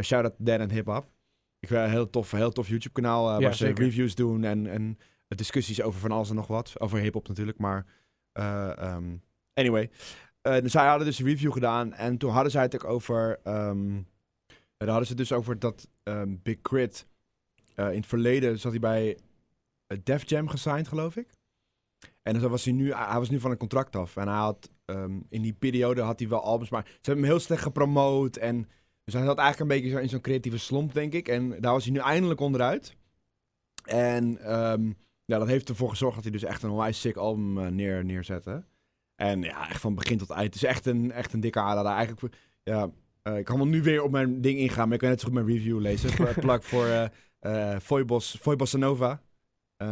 shout 0.00 0.24
out 0.24 0.34
Dead 0.38 0.60
and 0.60 0.70
Hip 0.70 0.86
Hop. 0.86 1.10
Ik 1.58 1.68
vind 1.68 1.80
een 1.80 1.90
heel 1.90 2.10
tof, 2.10 2.30
heel 2.30 2.52
tof 2.52 2.68
YouTube 2.68 2.94
kanaal 2.94 3.30
ja, 3.30 3.40
waar 3.40 3.54
ze 3.54 3.72
reviews 3.74 4.14
doen 4.14 4.44
en, 4.44 4.66
en 4.66 4.98
discussies 5.36 5.82
over 5.82 6.00
van 6.00 6.10
alles 6.10 6.28
en 6.28 6.34
nog 6.34 6.46
wat. 6.46 6.80
Over 6.80 6.98
hip 6.98 7.14
hop 7.14 7.28
natuurlijk, 7.28 7.58
maar. 7.58 7.86
Um, 8.32 9.22
anyway. 9.54 9.90
Uh, 10.48 10.56
zij 10.64 10.86
hadden 10.86 11.06
dus 11.06 11.18
een 11.18 11.26
review 11.26 11.52
gedaan 11.52 11.92
en 11.92 12.18
toen 12.18 12.30
hadden 12.30 12.52
zij 12.52 12.62
het 12.62 12.74
ook 12.74 12.84
over. 12.84 13.40
Um, 13.44 14.06
daar 14.76 14.88
hadden 14.88 15.06
ze 15.06 15.14
dus 15.14 15.32
over 15.32 15.58
dat 15.58 15.88
um, 16.02 16.40
Big 16.42 16.60
Crit. 16.60 17.06
Uh, 17.76 17.90
in 17.90 17.96
het 17.96 18.06
verleden 18.06 18.58
zat 18.58 18.70
hij 18.70 18.80
bij 18.80 19.18
Def 20.02 20.28
Jam 20.28 20.48
gesigned, 20.48 20.88
geloof 20.88 21.16
ik. 21.16 21.28
En 22.22 22.40
dan 22.40 22.50
was 22.50 22.64
hij, 22.64 22.72
nu, 22.72 22.92
hij 22.92 23.18
was 23.18 23.30
nu 23.30 23.40
van 23.40 23.50
een 23.50 23.56
contract 23.56 23.96
af. 23.96 24.16
En 24.16 24.28
hij 24.28 24.36
had 24.36 24.70
um, 24.84 25.26
in 25.28 25.42
die 25.42 25.52
periode 25.52 26.00
had 26.00 26.18
hij 26.18 26.28
wel 26.28 26.42
albums, 26.42 26.70
maar 26.70 26.84
ze 26.84 26.92
hebben 27.02 27.24
hem 27.24 27.32
heel 27.32 27.40
slecht 27.42 27.62
gepromoot. 27.62 28.36
En 28.36 28.68
dus 29.04 29.14
hij 29.14 29.24
zat 29.24 29.38
eigenlijk 29.38 29.70
een 29.70 29.80
beetje 29.80 30.02
in 30.02 30.08
zo'n 30.08 30.20
creatieve 30.20 30.58
slomp, 30.58 30.94
denk 30.94 31.12
ik. 31.12 31.28
En 31.28 31.60
daar 31.60 31.72
was 31.72 31.84
hij 31.84 31.92
nu 31.92 31.98
eindelijk 31.98 32.40
onderuit. 32.40 32.96
En 33.84 34.38
ja, 35.24 35.38
dat 35.38 35.48
heeft 35.48 35.68
ervoor 35.68 35.88
gezorgd 35.90 36.14
dat 36.14 36.24
hij 36.24 36.32
dus 36.32 36.44
echt 36.44 36.62
een 36.62 36.70
onwijs 36.70 37.00
sick 37.00 37.16
album 37.16 37.74
neer, 37.74 38.04
neerzette. 38.04 38.64
En 39.22 39.42
ja, 39.42 39.68
echt 39.68 39.80
van 39.80 39.94
begin 39.94 40.18
tot 40.18 40.30
eind. 40.30 40.54
Het 40.54 40.54
is 40.54 40.64
echt 40.64 40.86
een, 40.86 41.12
echt 41.12 41.32
een 41.32 41.40
dikke 41.40 41.60
aanrader. 41.60 41.92
Eigenlijk, 41.92 42.36
ja, 42.62 42.90
uh, 43.22 43.38
ik 43.38 43.44
kan 43.44 43.56
wel 43.56 43.66
nu 43.66 43.82
weer 43.82 44.02
op 44.02 44.10
mijn 44.10 44.40
ding 44.40 44.58
ingaan, 44.58 44.84
maar 44.84 44.92
ik 44.92 44.98
kan 44.98 45.08
net 45.08 45.20
zo 45.20 45.26
goed 45.26 45.34
mijn 45.34 45.46
review 45.46 45.80
lezen. 45.80 46.10
Plak 46.40 46.62
voor 46.62 46.86
uh, 46.86 47.04
uh, 47.40 47.78
Foibos, 47.78 48.38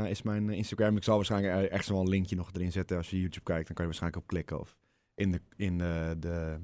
is 0.07 0.23
mijn 0.23 0.51
Instagram. 0.51 0.97
Ik 0.97 1.05
zal 1.05 1.17
waarschijnlijk 1.17 1.71
echt 1.71 1.89
wel 1.89 2.01
een 2.01 2.09
linkje 2.09 2.37
nog 2.37 2.51
erin 2.53 2.73
zetten. 2.73 2.97
Als 2.97 3.11
je 3.11 3.21
YouTube 3.21 3.45
kijkt, 3.45 3.67
dan 3.67 3.75
kan 3.77 3.85
je 3.85 3.91
waarschijnlijk 3.91 4.23
op 4.23 4.29
klikken. 4.29 4.61
Of 4.61 4.77
in 5.15 5.31
de, 5.31 5.41
in 5.57 5.79
de, 5.79 6.17
de, 6.19 6.59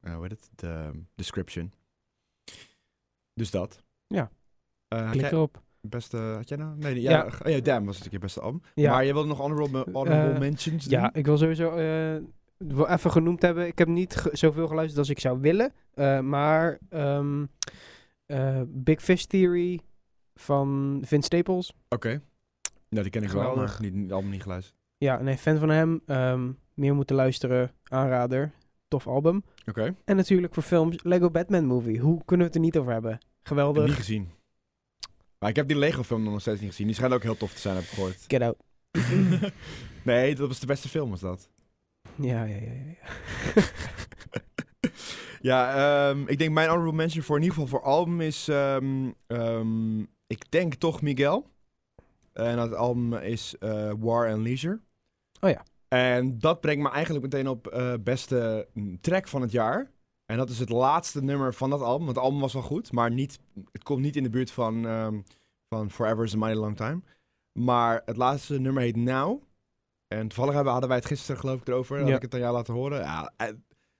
hoe 0.00 0.22
heet 0.22 0.30
het? 0.30 0.48
de 0.54 0.90
description. 1.14 1.72
Dus 3.34 3.50
dat. 3.50 3.82
Ja, 4.06 4.30
klik 4.88 5.30
erop. 5.30 5.63
Beste, 5.88 6.16
had 6.16 6.48
jij 6.48 6.58
nou? 6.58 6.78
Nee, 6.78 7.00
ja, 7.00 7.10
ja. 7.10 7.24
Oh, 7.24 7.52
ja 7.52 7.60
Damn 7.60 7.86
was 7.86 7.98
het 7.98 8.12
je 8.12 8.18
beste 8.18 8.40
album. 8.40 8.62
Ja. 8.74 8.90
Maar 8.90 9.04
je 9.04 9.12
wilde 9.12 9.28
nog 9.28 9.38
honorable, 9.38 9.86
honorable 9.92 10.32
uh, 10.32 10.38
mentions 10.38 10.84
Ja, 10.84 11.14
ik 11.14 11.26
wil 11.26 11.38
sowieso 11.38 11.76
uh, 11.76 12.90
even 12.90 13.10
genoemd 13.10 13.42
hebben. 13.42 13.66
Ik 13.66 13.78
heb 13.78 13.88
niet 13.88 14.16
ge 14.16 14.30
zoveel 14.32 14.66
geluisterd 14.66 14.98
als 14.98 15.10
ik 15.10 15.18
zou 15.20 15.40
willen. 15.40 15.72
Uh, 15.94 16.20
maar 16.20 16.78
um, 16.90 17.50
Big 18.66 19.02
Fish 19.02 19.24
Theory 19.24 19.80
van 20.34 20.98
Vince 21.04 21.26
Staples. 21.26 21.70
Oké. 21.70 21.94
Okay. 21.94 22.20
Nou, 22.88 23.02
die 23.02 23.10
ken 23.10 23.22
ik 23.22 23.28
Geweldig. 23.28 23.54
wel, 23.54 23.64
maar 23.66 23.76
niet, 23.80 23.94
niet, 23.94 24.12
allemaal 24.12 24.30
niet 24.30 24.42
geluisterd. 24.42 24.76
Ja, 24.96 25.22
nee, 25.22 25.36
fan 25.36 25.58
van 25.58 25.68
hem. 25.68 26.00
Um, 26.06 26.58
meer 26.74 26.94
moeten 26.94 27.16
luisteren. 27.16 27.70
Aanrader. 27.82 28.52
Tof 28.88 29.06
album. 29.06 29.44
Oké. 29.60 29.70
Okay. 29.70 29.94
En 30.04 30.16
natuurlijk 30.16 30.54
voor 30.54 30.62
films 30.62 31.02
Lego 31.02 31.30
Batman 31.30 31.66
Movie. 31.66 31.98
Hoe 31.98 32.24
kunnen 32.24 32.46
we 32.46 32.52
het 32.52 32.54
er 32.54 32.60
niet 32.60 32.78
over 32.78 32.92
hebben? 32.92 33.18
Geweldig. 33.42 33.86
Niet 33.86 33.94
gezien. 33.94 34.28
Maar 35.44 35.52
ik 35.52 35.58
heb 35.58 35.68
die 35.68 35.78
Lego 35.78 36.02
film 36.02 36.22
nog 36.22 36.40
steeds 36.40 36.60
niet 36.60 36.70
gezien. 36.70 36.86
Die 36.86 36.96
schijnt 36.96 37.14
ook 37.14 37.22
heel 37.22 37.36
tof 37.36 37.52
te 37.52 37.60
zijn, 37.60 37.74
heb 37.74 37.84
ik 37.84 37.90
gehoord. 37.90 38.24
Get 38.28 38.42
out. 38.42 38.56
nee, 40.02 40.34
dat 40.34 40.48
was 40.48 40.60
de 40.60 40.66
beste 40.66 40.88
film, 40.88 41.10
was 41.10 41.20
dat. 41.20 41.48
Ja, 42.14 42.44
ja, 42.44 42.56
ja. 42.56 42.72
Ja, 43.54 43.62
ja 45.40 46.08
um, 46.10 46.28
ik 46.28 46.38
denk 46.38 46.52
mijn 46.52 46.68
honorable 46.68 46.96
mention 46.96 47.22
voor 47.22 47.36
in 47.36 47.42
ieder 47.42 47.58
geval 47.58 47.78
voor 47.78 47.86
album 47.86 48.20
is... 48.20 48.48
Um, 48.48 49.14
um, 49.26 50.08
ik 50.26 50.50
denk 50.50 50.74
toch 50.74 51.02
Miguel. 51.02 51.50
En 52.32 52.56
dat 52.56 52.74
album 52.74 53.14
is 53.14 53.56
uh, 53.60 53.92
War 53.98 54.32
and 54.32 54.42
Leisure. 54.42 54.80
Oh 55.40 55.50
ja. 55.50 55.64
En 55.88 56.38
dat 56.38 56.60
brengt 56.60 56.82
me 56.82 56.90
eigenlijk 56.90 57.24
meteen 57.24 57.48
op 57.48 57.74
uh, 57.74 57.94
beste 58.00 58.68
track 59.00 59.28
van 59.28 59.42
het 59.42 59.52
jaar. 59.52 59.90
En 60.26 60.36
dat 60.36 60.50
is 60.50 60.58
het 60.58 60.68
laatste 60.68 61.22
nummer 61.22 61.54
van 61.54 61.70
dat 61.70 61.80
album. 61.80 62.04
Want 62.04 62.16
het 62.16 62.24
album 62.24 62.40
was 62.40 62.52
wel 62.52 62.62
goed, 62.62 62.92
maar 62.92 63.10
niet, 63.10 63.38
het 63.72 63.82
komt 63.82 64.00
niet 64.00 64.16
in 64.16 64.22
de 64.22 64.30
buurt 64.30 64.50
van, 64.50 64.84
um, 64.84 65.24
van 65.68 65.90
Forever 65.90 66.24
is 66.24 66.34
a 66.34 66.36
Mighty 66.36 66.58
Long 66.58 66.76
Time. 66.76 67.00
Maar 67.52 68.02
het 68.04 68.16
laatste 68.16 68.60
nummer 68.60 68.82
heet 68.82 68.96
Now. 68.96 69.42
En 70.08 70.28
toevallig 70.28 70.54
hebben, 70.54 70.72
hadden 70.72 70.90
wij 70.90 70.98
het 70.98 71.08
gisteren 71.08 71.40
geloof 71.40 71.60
ik 71.60 71.68
erover. 71.68 71.98
Ja. 71.98 72.04
Had 72.04 72.14
ik 72.14 72.22
het 72.22 72.34
aan 72.34 72.40
jou 72.40 72.52
laten 72.54 72.74
horen. 72.74 73.00
Ja, 73.00 73.32
eh, 73.36 73.48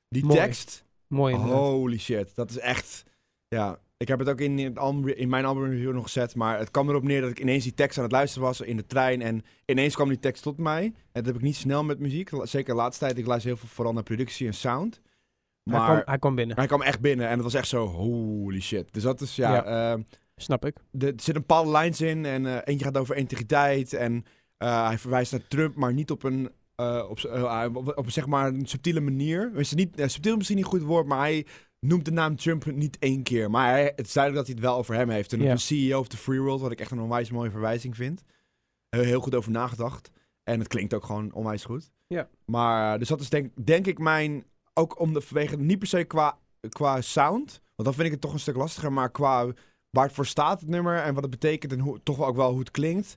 die 0.08 0.24
Mooi. 0.24 0.38
tekst. 0.38 0.84
Mooi 1.06 1.34
Holy 1.34 1.98
shit. 1.98 2.34
Dat 2.34 2.50
is 2.50 2.58
echt... 2.58 3.04
Ja, 3.48 3.78
ik 3.96 4.08
heb 4.08 4.18
het 4.18 4.28
ook 4.28 4.40
in, 4.40 4.58
het 4.58 4.78
album, 4.78 5.08
in 5.08 5.28
mijn 5.28 5.44
albumreview 5.44 5.92
nog 5.92 6.02
gezet. 6.02 6.34
Maar 6.34 6.58
het 6.58 6.70
kwam 6.70 6.88
erop 6.88 7.02
neer 7.02 7.20
dat 7.20 7.30
ik 7.30 7.40
ineens 7.40 7.62
die 7.62 7.74
tekst 7.74 7.98
aan 7.98 8.04
het 8.04 8.12
luisteren 8.12 8.46
was 8.46 8.60
in 8.60 8.76
de 8.76 8.86
trein. 8.86 9.22
En 9.22 9.44
ineens 9.64 9.94
kwam 9.94 10.08
die 10.08 10.18
tekst 10.18 10.42
tot 10.42 10.58
mij. 10.58 10.84
En 10.84 10.94
dat 11.12 11.26
heb 11.26 11.34
ik 11.34 11.42
niet 11.42 11.56
snel 11.56 11.84
met 11.84 11.98
muziek. 11.98 12.30
Zeker 12.42 12.74
de 12.74 12.80
laatste 12.80 13.04
tijd. 13.04 13.18
Ik 13.18 13.26
luister 13.26 13.50
heel 13.50 13.60
veel 13.60 13.68
vooral 13.68 13.92
naar 13.92 14.02
productie 14.02 14.46
en 14.46 14.54
sound. 14.54 15.00
Maar 15.70 15.86
hij 15.86 15.94
kwam, 15.94 16.02
hij 16.06 16.18
kwam 16.18 16.34
binnen. 16.34 16.56
Hij 16.56 16.66
kwam 16.66 16.82
echt 16.82 17.00
binnen. 17.00 17.26
En 17.26 17.32
het 17.32 17.42
was 17.42 17.54
echt 17.54 17.68
zo, 17.68 17.86
holy 17.86 18.60
shit. 18.60 18.92
Dus 18.92 19.02
dat 19.02 19.20
is, 19.20 19.36
ja... 19.36 19.54
ja 19.54 19.94
uh, 19.94 20.02
snap 20.36 20.64
ik. 20.64 20.76
er 20.76 21.06
zitten 21.06 21.34
een 21.34 21.40
bepaalde 21.40 21.78
lines 21.78 22.00
in. 22.00 22.24
En 22.24 22.44
uh, 22.44 22.56
eentje 22.64 22.84
gaat 22.84 22.98
over 22.98 23.16
integriteit. 23.16 23.92
En 23.92 24.24
uh, 24.58 24.86
hij 24.86 24.98
verwijst 24.98 25.32
naar 25.32 25.46
Trump, 25.48 25.74
maar 25.74 25.92
niet 25.92 26.10
op 26.10 26.22
een... 26.22 26.50
Uh, 26.76 27.06
op, 27.08 27.18
op, 27.74 27.98
op, 27.98 28.10
zeg 28.10 28.26
maar 28.26 28.46
een 28.46 28.66
subtiele 28.66 29.00
manier. 29.00 29.50
Is 29.54 29.74
niet, 29.74 30.02
subtiel 30.06 30.36
misschien 30.36 30.56
niet 30.56 30.64
een 30.64 30.70
goed 30.70 30.82
woord, 30.82 31.06
maar 31.06 31.18
hij 31.18 31.46
noemt 31.80 32.04
de 32.04 32.10
naam 32.10 32.36
Trump 32.36 32.72
niet 32.72 32.98
één 32.98 33.22
keer. 33.22 33.50
Maar 33.50 33.70
hij, 33.70 33.92
het 33.96 34.06
is 34.06 34.12
duidelijk 34.12 34.46
dat 34.46 34.54
hij 34.54 34.62
het 34.62 34.72
wel 34.72 34.80
over 34.80 34.94
hem 34.94 35.10
heeft. 35.10 35.32
En 35.32 35.40
ja. 35.42 35.52
de 35.52 35.60
CEO 35.60 35.98
of 35.98 36.08
the 36.08 36.16
Free 36.16 36.40
World, 36.40 36.60
wat 36.60 36.70
ik 36.70 36.80
echt 36.80 36.90
een 36.90 37.00
onwijs 37.00 37.30
mooie 37.30 37.50
verwijzing 37.50 37.96
vind. 37.96 38.22
Heel, 38.88 39.02
heel 39.02 39.20
goed 39.20 39.34
over 39.34 39.50
nagedacht. 39.50 40.10
En 40.42 40.58
het 40.58 40.68
klinkt 40.68 40.94
ook 40.94 41.04
gewoon 41.04 41.32
onwijs 41.32 41.64
goed. 41.64 41.90
Ja. 42.06 42.28
Maar, 42.44 42.98
dus 42.98 43.08
dat 43.08 43.20
is 43.20 43.30
denk, 43.30 43.66
denk 43.66 43.86
ik 43.86 43.98
mijn... 43.98 44.44
Ook 44.74 45.00
om 45.00 45.12
de 45.12 45.20
vanwege, 45.20 45.56
niet 45.56 45.78
per 45.78 45.88
se 45.88 46.04
qua, 46.04 46.38
qua 46.68 47.00
sound. 47.00 47.60
Want 47.74 47.88
dan 47.88 47.94
vind 47.94 48.06
ik 48.06 48.12
het 48.12 48.20
toch 48.20 48.32
een 48.32 48.38
stuk 48.38 48.56
lastiger. 48.56 48.92
Maar 48.92 49.10
qua 49.10 49.52
waar 49.90 50.04
het 50.04 50.14
voor 50.14 50.26
staat, 50.26 50.60
het 50.60 50.68
nummer. 50.68 50.96
En 50.96 51.14
wat 51.14 51.22
het 51.22 51.32
betekent. 51.32 51.72
En 51.72 51.78
hoe, 51.78 52.02
toch 52.02 52.22
ook 52.22 52.36
wel 52.36 52.50
hoe 52.50 52.58
het 52.58 52.70
klinkt. 52.70 53.16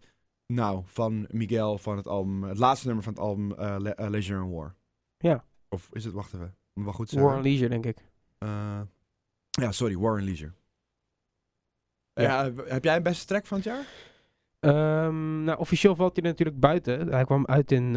Nou, 0.53 0.81
van 0.85 1.27
Miguel 1.31 1.77
van 1.77 1.97
het 1.97 2.07
album. 2.07 2.43
Het 2.43 2.57
laatste 2.57 2.85
nummer 2.85 3.03
van 3.03 3.13
het 3.13 3.21
album 3.21 3.51
uh, 3.51 3.75
Le 3.79 3.97
uh, 3.99 4.09
Leisure 4.09 4.39
and 4.39 4.51
War. 4.53 4.75
Ja. 5.17 5.45
Of 5.69 5.89
is 5.91 6.03
het, 6.03 6.13
wacht 6.13 6.33
even. 6.33 6.55
Moet 6.73 6.85
wel 6.85 6.93
goed 6.93 7.09
zeggen. 7.09 7.27
War 7.27 7.37
and 7.37 7.45
Leisure, 7.45 7.69
denk 7.69 7.85
ik. 7.85 8.05
Uh, 8.39 8.81
ja, 9.49 9.71
sorry, 9.71 9.97
War 9.97 10.13
and 10.13 10.23
Leisure. 10.23 10.51
Ja. 12.13 12.43
ja. 12.43 12.51
heb 12.65 12.83
jij 12.83 12.95
een 12.95 13.03
beste 13.03 13.25
track 13.25 13.45
van 13.45 13.57
het 13.57 13.65
jaar? 13.65 13.85
Um, 14.59 15.43
nou, 15.43 15.59
officieel 15.59 15.95
valt 15.95 16.15
hij 16.15 16.25
natuurlijk 16.25 16.59
buiten. 16.59 17.07
Hij 17.07 17.25
kwam 17.25 17.45
uit 17.45 17.71
in 17.71 17.95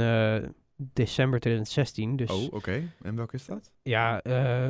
december 0.93 1.41
2016. 1.41 2.17
Dus... 2.17 2.31
Oh, 2.31 2.43
oké. 2.43 2.55
Okay. 2.55 2.89
En 3.03 3.17
welke 3.17 3.37
is 3.37 3.45
dat? 3.45 3.73
Ja, 3.83 4.27
uh, 4.27 4.69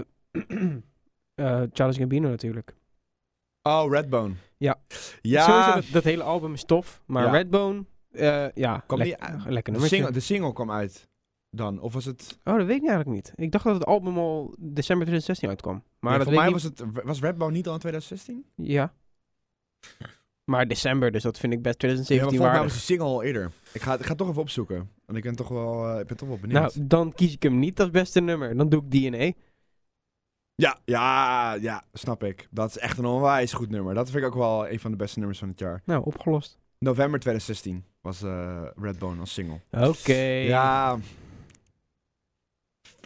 Charles 1.72 1.96
Gambino 1.96 2.28
natuurlijk. 2.28 2.74
Oh, 3.62 3.92
Redbone. 3.92 4.34
Ja. 4.56 4.80
ja. 5.20 5.44
Sowieso, 5.44 5.74
dat, 5.74 5.92
dat 5.92 6.04
hele 6.04 6.22
album 6.22 6.52
is 6.52 6.64
tof. 6.64 7.02
Maar 7.06 7.24
ja. 7.24 7.30
Redbone, 7.30 7.84
ja, 8.54 8.82
Kom 8.86 8.98
le 8.98 9.16
lekker 9.46 9.72
de 9.72 9.86
single, 9.86 10.12
de 10.12 10.20
single 10.20 10.52
kwam 10.52 10.70
uit 10.70 11.08
dan? 11.50 11.80
Of 11.80 11.92
was 11.92 12.04
het... 12.04 12.38
Oh, 12.44 12.56
dat 12.56 12.66
weet 12.66 12.82
ik 12.82 12.88
eigenlijk 12.88 13.10
niet. 13.10 13.32
Ik 13.36 13.52
dacht 13.52 13.64
dat 13.64 13.74
het 13.74 13.84
album 13.84 14.18
al 14.18 14.54
december 14.58 15.06
2016 15.06 15.48
uitkwam. 15.48 15.82
Maar 15.98 16.12
ja, 16.12 16.18
dat 16.18 16.26
voor 16.26 16.36
mij 16.36 16.50
was 16.50 16.62
het... 16.62 16.84
Was 17.04 17.20
Redbone 17.20 17.52
niet 17.52 17.66
al 17.66 17.72
in 17.72 17.78
2016? 17.78 18.44
Ja. 18.54 18.94
Maar 20.44 20.68
december, 20.68 21.10
dus 21.10 21.22
dat 21.22 21.38
vind 21.38 21.52
ik 21.52 21.62
best 21.62 21.78
2017 21.78 22.40
ja, 22.40 22.52
maar 22.52 22.62
de 22.62 22.72
single 22.72 23.06
al 23.06 23.22
eerder. 23.22 23.50
Ik 23.72 23.82
ga, 23.82 23.98
ik 23.98 24.04
ga 24.06 24.14
toch 24.14 24.28
even 24.28 24.42
opzoeken. 24.42 24.90
Want 25.04 25.18
ik 25.18 25.24
ben 25.24 25.36
toch 25.36 25.48
wel, 25.48 25.94
uh, 25.94 26.00
ik 26.00 26.06
ben 26.06 26.16
toch 26.16 26.28
wel 26.28 26.38
benieuwd. 26.38 26.60
Nou, 26.60 26.86
dan 26.86 27.12
kies 27.12 27.32
ik 27.32 27.42
hem 27.42 27.58
niet 27.58 27.80
als 27.80 27.90
beste 27.90 28.20
nummer. 28.20 28.56
Dan 28.56 28.68
doe 28.68 28.82
ik 28.88 28.90
DNA. 28.90 29.32
Ja, 30.54 30.78
ja, 30.84 31.54
ja, 31.54 31.84
snap 31.92 32.24
ik. 32.24 32.48
Dat 32.50 32.68
is 32.68 32.78
echt 32.78 32.98
een 32.98 33.04
onwijs 33.04 33.52
goed 33.52 33.70
nummer. 33.70 33.94
Dat 33.94 34.10
vind 34.10 34.22
ik 34.22 34.28
ook 34.28 34.36
wel 34.36 34.68
een 34.68 34.80
van 34.80 34.90
de 34.90 34.96
beste 34.96 35.18
nummers 35.18 35.38
van 35.38 35.48
het 35.48 35.58
jaar. 35.58 35.82
Nou, 35.84 36.04
opgelost. 36.04 36.58
November 36.78 37.20
2016 37.20 37.84
was 38.00 38.22
uh, 38.22 38.62
Redbone 38.76 39.20
als 39.20 39.32
single. 39.32 39.60
Oké. 39.70 40.22
Ja, 40.22 40.98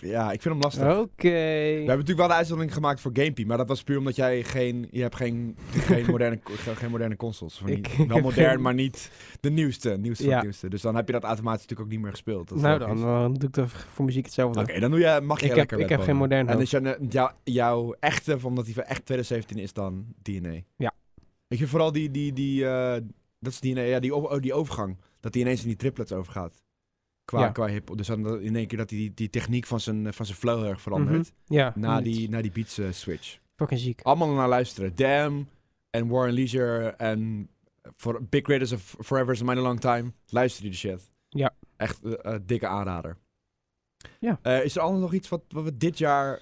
ja, 0.00 0.32
ik 0.32 0.42
vind 0.42 0.54
hem 0.54 0.62
lastig. 0.62 0.82
Oké. 0.82 0.98
Okay. 0.98 1.70
We 1.70 1.76
hebben 1.76 1.86
natuurlijk 1.86 2.18
wel 2.18 2.28
de 2.28 2.34
uitzondering 2.34 2.74
gemaakt 2.74 3.00
voor 3.00 3.10
Gamepie, 3.14 3.46
maar 3.46 3.56
dat 3.56 3.68
was 3.68 3.82
puur 3.82 3.98
omdat 3.98 4.16
jij 4.16 4.42
geen, 4.42 4.88
je 4.90 5.02
hebt 5.02 5.16
geen, 5.16 5.56
geen, 5.70 6.06
moderne, 6.06 6.38
geen 6.80 6.90
moderne 6.90 7.16
consoles. 7.16 7.62
Ik, 7.64 7.86
wel 8.08 8.20
modern, 8.30 8.50
geen... 8.50 8.60
maar 8.60 8.74
niet 8.74 9.10
de 9.40 9.50
nieuwste, 9.50 9.96
nieuwste, 9.96 10.26
ja. 10.26 10.42
nieuwste. 10.42 10.68
Dus 10.68 10.82
dan 10.82 10.96
heb 10.96 11.06
je 11.06 11.12
dat 11.12 11.22
automatisch 11.22 11.60
natuurlijk 11.60 11.88
ook 11.88 11.94
niet 11.94 12.02
meer 12.02 12.10
gespeeld. 12.10 12.48
Dat 12.48 12.58
nou 12.58 12.78
dan, 12.78 13.00
dan 13.00 13.34
doe 13.34 13.48
ik 13.48 13.54
dat 13.54 13.70
voor 13.70 14.04
muziek 14.04 14.24
hetzelfde. 14.24 14.60
Oké, 14.60 14.68
okay, 14.68 14.80
dan 14.80 14.90
doe 14.90 15.00
je, 15.00 15.20
mag 15.22 15.40
je 15.40 15.46
ik 15.46 15.54
lekker 15.54 15.76
heb, 15.78 15.86
Ik 15.86 15.96
heb 15.96 16.00
geen 16.00 16.16
moderne. 16.16 16.50
En 16.50 16.60
is 16.60 16.70
jouw, 16.70 16.96
jou, 17.08 17.30
jouw 17.44 17.94
echte, 18.00 18.38
omdat 18.42 18.64
die 18.64 18.74
van 18.74 18.84
echt 18.84 19.06
2017 19.06 19.58
is 19.58 19.72
dan 19.72 20.06
DNA? 20.22 20.60
Ja. 20.76 20.92
Ik 21.48 21.58
vind 21.58 21.70
vooral 21.70 21.92
die, 21.92 22.10
die, 22.10 22.32
die, 22.32 22.62
uh, 22.62 22.92
dat 23.38 23.52
is 23.52 23.60
DNA, 23.60 23.80
ja, 23.80 24.00
die, 24.00 24.14
oh, 24.14 24.40
die 24.40 24.54
overgang. 24.54 24.96
Dat 25.20 25.32
die 25.32 25.42
ineens 25.42 25.60
in 25.60 25.68
die 25.68 25.76
triplets 25.76 26.12
overgaat. 26.12 26.63
Qua, 27.24 27.40
ja. 27.40 27.48
qua 27.48 27.66
hip 27.66 27.96
Dus 27.96 28.06
dan 28.06 28.40
in 28.40 28.56
één 28.56 28.66
keer 28.66 28.78
dat 28.78 28.90
hij 28.90 28.98
die, 28.98 29.14
die 29.14 29.30
techniek 29.30 29.66
van 29.66 29.80
zijn, 29.80 30.12
van 30.12 30.26
zijn 30.26 30.38
flow 30.38 30.60
heel 30.60 30.68
erg 30.68 30.80
verandert. 30.80 31.16
Mm 31.16 31.34
-hmm. 31.46 31.56
Ja. 31.56 31.72
Na 31.76 32.00
die, 32.00 32.28
na 32.28 32.42
die 32.42 32.50
beats 32.50 32.78
uh, 32.78 32.86
switch. 32.90 33.38
Fucking 33.56 33.80
ziek. 33.80 34.00
Allemaal 34.02 34.32
naar 34.32 34.48
luisteren. 34.48 34.94
Damn 34.94 35.46
en 35.94 36.08
War 36.08 36.26
and 36.26 36.34
Leisure 36.34 36.94
en 36.98 37.48
for 37.96 38.22
Big 38.22 38.46
Raiders 38.46 38.72
of 38.72 38.96
Forever 39.00 39.32
is 39.32 39.40
a 39.40 39.44
Mighty 39.44 39.60
Long 39.60 39.80
Time. 39.80 40.12
Luister 40.28 40.62
die 40.62 40.70
de 40.70 40.76
shit. 40.76 41.10
Ja. 41.28 41.54
Echt 41.76 42.04
uh, 42.04 42.12
uh, 42.22 42.34
dikke 42.42 42.66
aanrader. 42.66 43.16
Ja. 44.20 44.38
is 44.42 44.76
er 44.76 44.82
anders 44.82 45.02
nog 45.02 45.12
iets 45.12 45.28
wat, 45.28 45.42
wat 45.48 45.64
we 45.64 45.76
dit 45.76 45.98
jaar 45.98 46.40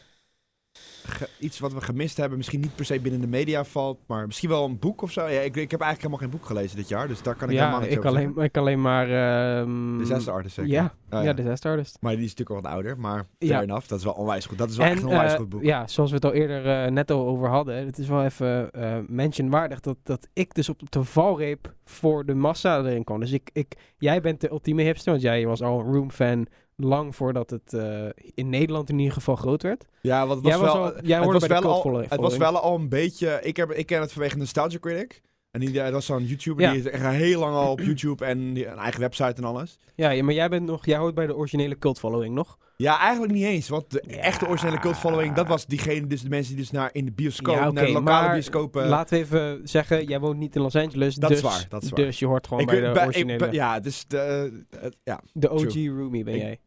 iets 1.39 1.59
wat 1.59 1.73
we 1.73 1.81
gemist 1.81 2.17
hebben, 2.17 2.37
misschien 2.37 2.61
niet 2.61 2.75
per 2.75 2.85
se 2.85 3.01
binnen 3.01 3.21
de 3.21 3.27
media 3.27 3.65
valt, 3.65 3.99
maar 4.07 4.27
misschien 4.27 4.49
wel 4.49 4.65
een 4.65 4.79
boek 4.79 5.03
of 5.03 5.13
zo. 5.13 5.21
Ja, 5.21 5.41
ik, 5.41 5.57
ik 5.57 5.71
heb 5.71 5.81
eigenlijk 5.81 5.97
helemaal 5.97 6.19
geen 6.19 6.31
boek 6.31 6.47
gelezen 6.47 6.77
dit 6.77 6.89
jaar, 6.89 7.09
dus 7.09 7.23
daar 7.23 7.35
kan 7.35 7.49
ik 7.49 7.55
ja, 7.55 7.61
helemaal 7.61 7.89
niet 7.89 7.99
ik 7.99 8.05
alleen, 8.05 8.37
ik 8.37 8.57
alleen 8.57 8.81
maar... 8.81 9.59
Um... 9.61 9.99
Disaster 9.99 10.33
Artist 10.33 10.55
zeker? 10.55 10.73
Ja, 10.73 10.85
oh, 10.85 10.91
ja. 11.11 11.21
ja 11.21 11.33
Disaster 11.33 11.71
Artist. 11.71 11.97
Maar 12.01 12.17
die 12.17 12.25
is 12.25 12.35
natuurlijk 12.35 12.57
al 12.57 12.63
wat 12.63 12.73
ouder, 12.73 12.99
maar 12.99 13.27
fair 13.39 13.53
ja. 13.53 13.63
enough. 13.63 13.87
Dat 13.89 13.99
is 13.99 14.05
wel 14.05 14.15
onwijs 14.15 14.47
goed. 14.47 14.59
Dat 14.59 14.71
is 14.71 14.77
wel 14.77 14.87
en, 14.87 14.93
echt 14.93 15.03
een 15.03 15.09
onwijs 15.09 15.33
uh, 15.33 15.39
goed 15.39 15.49
boek. 15.49 15.63
Ja, 15.63 15.87
zoals 15.87 16.11
we 16.11 16.17
het 16.17 16.25
al 16.25 16.33
eerder 16.33 16.85
uh, 16.85 16.91
net 16.91 17.11
al 17.11 17.27
over 17.27 17.49
hadden, 17.49 17.87
het 17.87 17.99
is 17.99 18.09
wel 18.09 18.25
even 18.25 18.71
uh, 18.77 18.97
mentionwaardig 19.07 19.81
dat, 19.81 19.97
dat 20.03 20.29
ik 20.33 20.55
dus 20.55 20.69
op 20.69 20.91
de 20.91 21.05
valreep 21.05 21.75
voor 21.85 22.25
de 22.27 22.35
massa 22.35 22.79
erin 22.79 23.05
kwam. 23.05 23.21
Dus 23.21 23.33
ik, 23.33 23.51
ik, 23.53 23.75
jij 23.99 24.21
bent 24.21 24.41
de 24.41 24.51
ultieme 24.51 24.83
hipster, 24.83 25.11
want 25.11 25.23
jij 25.25 25.47
was 25.47 25.63
al 25.63 25.81
een 25.81 25.93
Room-fan 25.93 26.47
lang 26.85 27.17
voordat 27.17 27.51
het 27.51 27.73
uh, 27.73 28.09
in 28.35 28.49
Nederland 28.49 28.89
in 28.89 28.99
ieder 28.99 29.15
geval 29.15 29.37
groot 29.37 29.63
werd. 29.63 29.85
Ja, 30.01 30.27
want 30.27 30.45
het 30.45 30.53
was, 30.53 30.61
wel, 30.61 30.75
al, 30.75 31.03
jij 31.03 31.21
het 31.21 31.33
was 31.33 31.47
wel 31.47 31.63
al, 31.63 31.99
het 31.99 32.21
was 32.21 32.37
wel 32.37 32.59
al 32.59 32.75
een 32.75 32.89
beetje. 32.89 33.41
Ik, 33.43 33.57
heb, 33.57 33.71
ik 33.71 33.87
ken 33.87 34.01
het 34.01 34.13
vanwege 34.13 34.37
Nostalgia 34.37 34.79
Critic. 34.79 35.23
En 35.53 35.61
die, 35.61 35.73
dat 35.73 35.93
was 35.93 36.07
zo'n 36.07 36.27
YouTuber, 36.27 36.65
ja. 36.65 36.71
die 36.71 36.81
is 36.81 36.87
echt 36.87 37.07
heel 37.07 37.41
lang 37.41 37.55
al 37.55 37.71
op 37.71 37.81
YouTube 37.81 38.25
en 38.25 38.53
die, 38.53 38.67
een 38.67 38.79
eigen 38.79 39.01
website 39.01 39.35
en 39.35 39.45
alles. 39.45 39.79
Ja, 39.95 40.11
ja, 40.11 40.25
maar 40.25 40.35
jij 40.35 40.49
bent 40.49 40.67
nog, 40.67 40.87
jij 40.87 40.99
hoort 40.99 41.15
bij 41.15 41.27
de 41.27 41.37
originele 41.37 41.79
cult 41.79 41.99
following 41.99 42.35
nog? 42.35 42.59
Ja, 42.77 42.99
eigenlijk 42.99 43.33
niet 43.33 43.45
eens. 43.45 43.69
Want 43.69 43.91
de 43.91 44.05
ja. 44.07 44.17
echte 44.17 44.49
originele 44.49 44.79
cult 44.79 44.97
following, 44.97 45.35
dat 45.35 45.49
was 45.49 45.67
diegene, 45.67 46.07
dus 46.07 46.23
de 46.23 46.29
mensen 46.29 46.55
die 46.55 46.63
dus 46.63 46.71
naar 46.71 46.91
in 46.93 47.05
de 47.05 47.13
bioscoop, 47.13 47.55
ja, 47.55 47.61
okay, 47.61 47.73
naar 47.73 47.87
de 47.87 47.93
lokale 47.93 48.33
bioscopen. 48.33 48.89
Laten 48.89 49.17
we 49.17 49.23
even 49.25 49.61
zeggen, 49.69 50.05
jij 50.05 50.21
woont 50.21 50.39
niet 50.39 50.55
in 50.57 50.63
Los 50.63 50.77
Angeles, 50.77 51.15
dat 51.15 51.29
dus, 51.29 51.39
is 51.39 51.45
waar, 51.45 51.67
dat 51.69 51.83
is 51.83 51.91
waar. 51.91 52.01
dus 52.01 52.19
je 52.19 52.27
hoort 52.27 52.47
gewoon 52.47 52.63
ik 52.63 52.69
bij 52.69 52.81
de 52.81 53.01
originele. 53.01 53.47
Ik, 53.47 53.53
ja, 53.53 53.81
dus 53.81 54.05
de, 54.07 54.53
uh, 54.75 54.91
ja. 55.05 55.21
De 55.33 55.51
OG 55.51 55.67
True. 55.67 55.99
Roomie 55.99 56.25
ben 56.25 56.35
ik, 56.35 56.41
jij. 56.41 56.59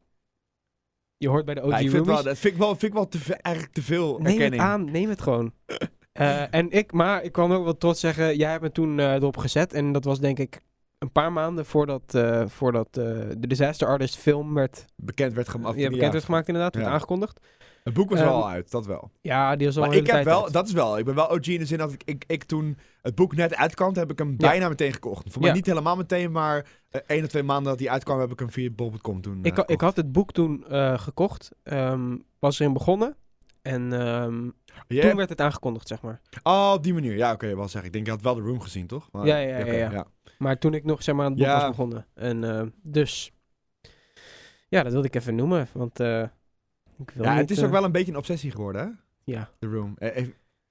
Je 1.17 1.29
hoort 1.29 1.45
bij 1.45 1.53
de 1.53 1.61
OG 1.61 1.69
ja, 1.69 1.77
ik 1.77 1.89
vind 1.89 2.05
wel, 2.05 2.23
Dat 2.23 2.37
vind 2.37 2.53
ik 2.53 2.59
wel, 2.59 2.69
vind 2.69 2.83
ik 2.83 2.93
wel 2.93 3.07
te, 3.07 3.19
eigenlijk 3.41 3.73
te 3.73 3.81
veel 3.81 4.17
neem 4.17 4.25
erkenning. 4.25 4.61
het 4.61 4.71
aan, 4.71 4.91
neem 4.91 5.09
het 5.09 5.21
gewoon. 5.21 5.51
Eh, 6.15 6.53
en 6.53 6.71
ik, 6.71 6.91
maar 6.91 7.23
ik 7.23 7.31
kan 7.31 7.53
ook 7.53 7.63
wel 7.63 7.77
trots 7.77 7.99
zeggen, 7.99 8.37
jij 8.37 8.49
hebt 8.51 8.61
me 8.61 8.71
toen 8.71 8.99
eh, 8.99 9.13
erop 9.13 9.37
gezet. 9.37 9.73
En 9.73 9.91
dat 9.91 10.03
was 10.03 10.19
denk 10.19 10.39
ik 10.39 10.61
een 10.97 11.11
paar 11.11 11.31
maanden 11.31 11.65
voordat, 11.65 12.15
eh, 12.15 12.43
voordat 12.47 12.87
eh, 12.87 13.03
de 13.37 13.47
Disaster 13.47 13.87
Artist 13.87 14.17
film 14.17 14.53
werd, 14.53 14.85
Bekend 14.95 15.33
werd 15.33 15.49
gemaakt. 15.49 15.79
ja, 15.79 15.89
bekend 15.89 16.11
werd 16.11 16.25
gemaakt 16.25 16.47
inderdaad, 16.47 16.75
werd 16.75 16.87
aangekondigd. 16.87 17.39
Het 17.85 17.93
boek 17.93 18.09
was 18.09 18.19
Ehm, 18.19 18.27
wel 18.27 18.37
al 18.43 18.49
uit, 18.49 18.71
dat 18.71 18.85
wel. 18.85 19.11
Ja, 19.21 19.55
die 19.55 19.67
was 19.67 19.75
al 19.77 19.81
Maar 19.85 19.91
ik 19.95 19.97
heb 20.05 20.05
tijd 20.15 20.25
wel, 20.25 20.43
uit. 20.43 20.53
dat 20.53 20.67
is 20.67 20.73
wel, 20.73 20.97
ik 20.97 21.05
ben 21.05 21.15
wel 21.15 21.27
OG 21.29 21.47
in 21.47 21.59
de 21.59 21.65
zin 21.65 21.77
dat 21.77 21.91
ik, 21.93 22.01
ik, 22.05 22.23
ik 22.27 22.43
toen 22.43 22.77
het 23.01 23.15
boek 23.15 23.35
net 23.35 23.55
uitkwam, 23.55 23.95
heb 23.95 24.11
ik 24.11 24.17
hem 24.19 24.37
bijna 24.37 24.69
meteen 24.69 24.93
gekocht. 24.93 25.31
Voor 25.31 25.41
mij 25.41 25.49
Ja. 25.49 25.55
niet 25.55 25.65
helemaal 25.65 25.95
meteen, 25.95 26.31
maar 26.31 26.65
eh, 26.89 27.01
één 27.07 27.23
of 27.23 27.29
twee 27.29 27.43
maanden 27.43 27.71
dat 27.71 27.79
hij 27.79 27.89
uitkwam, 27.89 28.19
heb 28.19 28.31
ik 28.31 28.39
hem 28.39 28.51
via 28.51 28.69
bol.com 28.69 29.21
toen 29.21 29.39
eh, 29.43 29.51
Ik, 29.51 29.57
ik 29.57 29.81
had 29.81 29.95
het 29.95 30.11
boek 30.11 30.31
toen 30.31 30.65
eh, 30.67 30.99
gekocht, 30.99 31.51
ehm, 31.63 32.17
was 32.39 32.59
erin 32.59 32.73
begonnen. 32.73 33.15
En 33.61 33.93
ehm, 33.93 34.49
toen 35.01 35.15
werd 35.15 35.29
het 35.29 35.41
aangekondigd, 35.41 35.87
zeg 35.87 36.01
maar. 36.01 36.21
Oh, 36.43 36.71
op 36.75 36.83
die 36.83 36.93
manier. 36.93 37.15
Ja, 37.17 37.31
oké, 37.31 37.55
wel 37.55 37.67
zeggen. 37.67 37.85
Ik 37.85 37.93
denk, 37.93 38.05
je 38.05 38.11
had 38.11 38.21
wel 38.21 38.35
de 38.35 38.41
room 38.41 38.59
gezien, 38.61 38.87
toch? 38.87 39.09
Maar- 39.11 39.25
Ja, 39.25 39.37
ja, 39.37 39.57
ja, 39.57 39.73
ja. 39.91 40.05
Maar 40.37 40.57
toen 40.59 40.73
ik 40.73 40.83
nog 40.83 41.03
zeg 41.03 41.15
maar 41.15 41.25
aan 41.25 41.31
het 41.31 41.39
boek 41.41 41.51
was 41.51 41.67
begonnen. 41.67 42.05
En 42.13 42.73
dus, 42.83 43.31
ja, 44.67 44.83
dat 44.83 44.91
wilde 44.91 45.07
ik 45.07 45.15
even 45.15 45.35
noemen. 45.35 45.67
Want 45.73 45.99
Ja, 47.15 47.31
niet, 47.31 47.39
het 47.41 47.51
is 47.51 47.57
eh, 47.57 47.65
ook 47.65 47.71
wel 47.71 47.83
een 47.83 47.91
beetje 47.91 48.11
een 48.11 48.17
obsessie 48.17 48.51
geworden, 48.51 48.81
hè? 48.81 48.87
Ja, 49.33 49.49
The 49.59 49.67
Room. 49.67 49.93
Eh, 49.97 50.17
eh, 50.17 50.23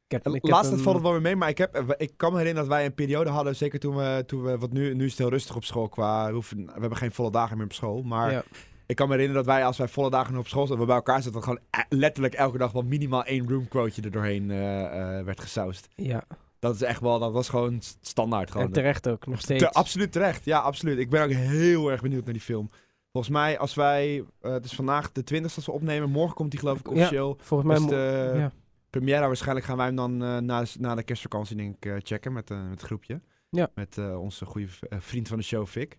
ik 0.07 0.23
heb, 0.23 0.27
ik 0.29 0.49
Laatst 0.49 0.71
valt 0.81 0.95
het 0.95 1.03
wel 1.03 1.13
weer 1.13 1.21
mee, 1.21 1.37
maar 1.37 1.49
ik, 1.49 1.59
heb, 1.59 1.75
eh, 1.75 1.89
ik 1.97 2.13
kan 2.17 2.33
me 2.33 2.39
herinneren 2.39 2.69
dat 2.69 2.77
wij 2.79 2.87
een 2.87 2.95
periode 2.95 3.31
hadden, 3.31 3.57
zeker 3.57 3.79
toen 3.81 3.97
we, 3.97 4.23
toen 4.27 4.43
we 4.43 4.59
wat 4.59 4.73
nu, 4.73 4.95
nu 4.95 5.05
is 5.05 5.11
het 5.11 5.19
heel 5.19 5.29
rustig 5.29 5.57
op 5.57 5.65
school 5.65 5.89
qua, 5.89 6.27
we, 6.27 6.33
hoeven, 6.33 6.67
we 6.67 6.73
hebben 6.81 6.97
geen 6.99 7.13
volle 7.13 7.31
dagen 7.31 7.57
meer 7.57 7.67
op 7.67 7.73
school, 7.73 8.03
maar 8.03 8.33
Ja. 8.33 8.43
ik 8.87 8.97
kan 8.97 9.09
me 9.09 9.13
herinneren 9.15 9.45
dat 9.45 9.55
wij 9.55 9.65
als 9.65 9.77
wij 9.79 9.89
volle 9.89 10.11
dagen 10.11 10.37
op 10.37 10.49
school 10.49 10.67
zaten, 10.67 10.81
we 10.81 10.87
bij 10.87 10.95
elkaar 10.97 11.23
zaten, 11.23 11.43
gewoon 11.43 11.59
eh, 11.71 11.81
letterlijk 11.89 12.35
elke 12.35 12.59
dag 12.59 12.73
wel 12.73 12.83
minimaal 12.83 13.25
één 13.25 13.49
room 13.49 13.69
quoteje 13.69 14.03
er 14.03 14.11
doorheen 14.11 14.51
eh, 14.51 15.19
eh, 15.19 15.25
werd 15.25 15.41
gesausd. 15.41 15.89
Ja, 15.95 16.25
Dat 16.59 16.75
is 16.75 16.83
echt 16.83 17.01
wel, 17.01 17.19
dat 17.19 17.33
was 17.33 17.49
gewoon 17.49 17.81
st- 17.81 17.99
standaard. 18.01 18.51
Gewoon. 18.51 18.67
en 18.67 18.73
terecht 18.73 19.09
ook, 19.09 19.27
nog 19.27 19.41
steeds. 19.41 19.63
Te- 19.63 19.71
absoluut 19.73 20.13
terecht, 20.13 20.45
ja, 20.45 20.59
absoluut. 20.59 20.99
Ik 20.99 21.11
ben 21.11 21.23
ook 21.23 21.31
heel 21.31 21.91
erg 21.91 22.01
benieuwd 22.03 22.25
naar 22.25 22.33
die 22.33 22.43
film. 22.43 22.71
Volgens 23.15 23.35
mij, 23.35 23.59
als 23.59 23.75
wij, 23.75 24.25
eh, 24.41 24.53
het 24.53 24.65
is 24.65 24.73
vandaag 24.75 25.13
de 25.13 25.25
20 25.25 25.57
als 25.57 25.67
we 25.67 25.73
opnemen, 25.73 26.11
morgen 26.11 26.35
komt 26.35 26.51
die 26.51 26.61
geloof 26.61 26.79
ik 26.79 26.87
Ja. 26.87 26.93
officieel. 26.93 27.37
Volgens 27.41 27.69
mij... 27.69 27.79
Dus 27.79 27.89
de 27.89 28.33
ja. 28.39 28.53
première 28.91 29.27
waarschijnlijk 29.27 29.67
gaan 29.67 29.77
wij 29.77 29.87
hem 29.87 29.97
dan 29.97 30.23
eh, 30.23 30.37
na, 30.39 30.63
de- 30.63 30.71
na 30.79 30.95
de 30.95 31.03
kerstvakantie 31.03 31.57
denk 31.57 31.77
ik 31.77 31.87
eh, 31.87 31.97
checken 32.03 32.33
met, 32.33 32.49
met 32.49 32.71
het 32.71 32.81
groepje. 32.83 33.21
Ja. 33.49 33.71
Met 33.75 33.99
eh, 33.99 34.21
onze 34.21 34.45
goede 34.45 34.67
vriend 34.99 35.29
van 35.29 35.39
de 35.39 35.45
show, 35.45 35.67
Vic. 35.67 35.99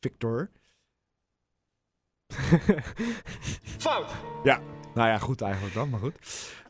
Victor. 0.00 0.50
Fout! 3.84 4.10
Nou 4.94 5.08
ja, 5.08 5.18
goed 5.18 5.40
eigenlijk 5.40 5.74
dan, 5.74 5.90
maar 5.90 6.00
goed. 6.00 6.18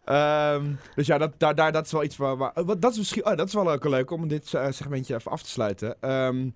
Ehm, 0.04 0.72
dus 0.94 1.06
ja, 1.06 1.18
dat, 1.18 1.38
daar, 1.38 1.54
daar, 1.54 1.72
dat 1.72 1.84
is 1.86 1.92
wel 1.92 2.04
iets 2.04 2.16
waar... 2.16 2.36
waar 2.36 2.52
oh, 2.54 2.66
wat, 2.66 2.82
dat, 2.82 2.92
is 2.92 2.98
misschien, 2.98 3.26
oh, 3.26 3.36
dat 3.36 3.46
is 3.46 3.54
wel 3.54 3.70
ook 3.70 3.84
leuk 3.84 4.10
om 4.10 4.28
dit 4.28 4.46
segmentje 4.70 5.14
even 5.14 5.30
af 5.30 5.42
te 5.42 5.48
sluiten. 5.48 6.00
Ehm, 6.00 6.50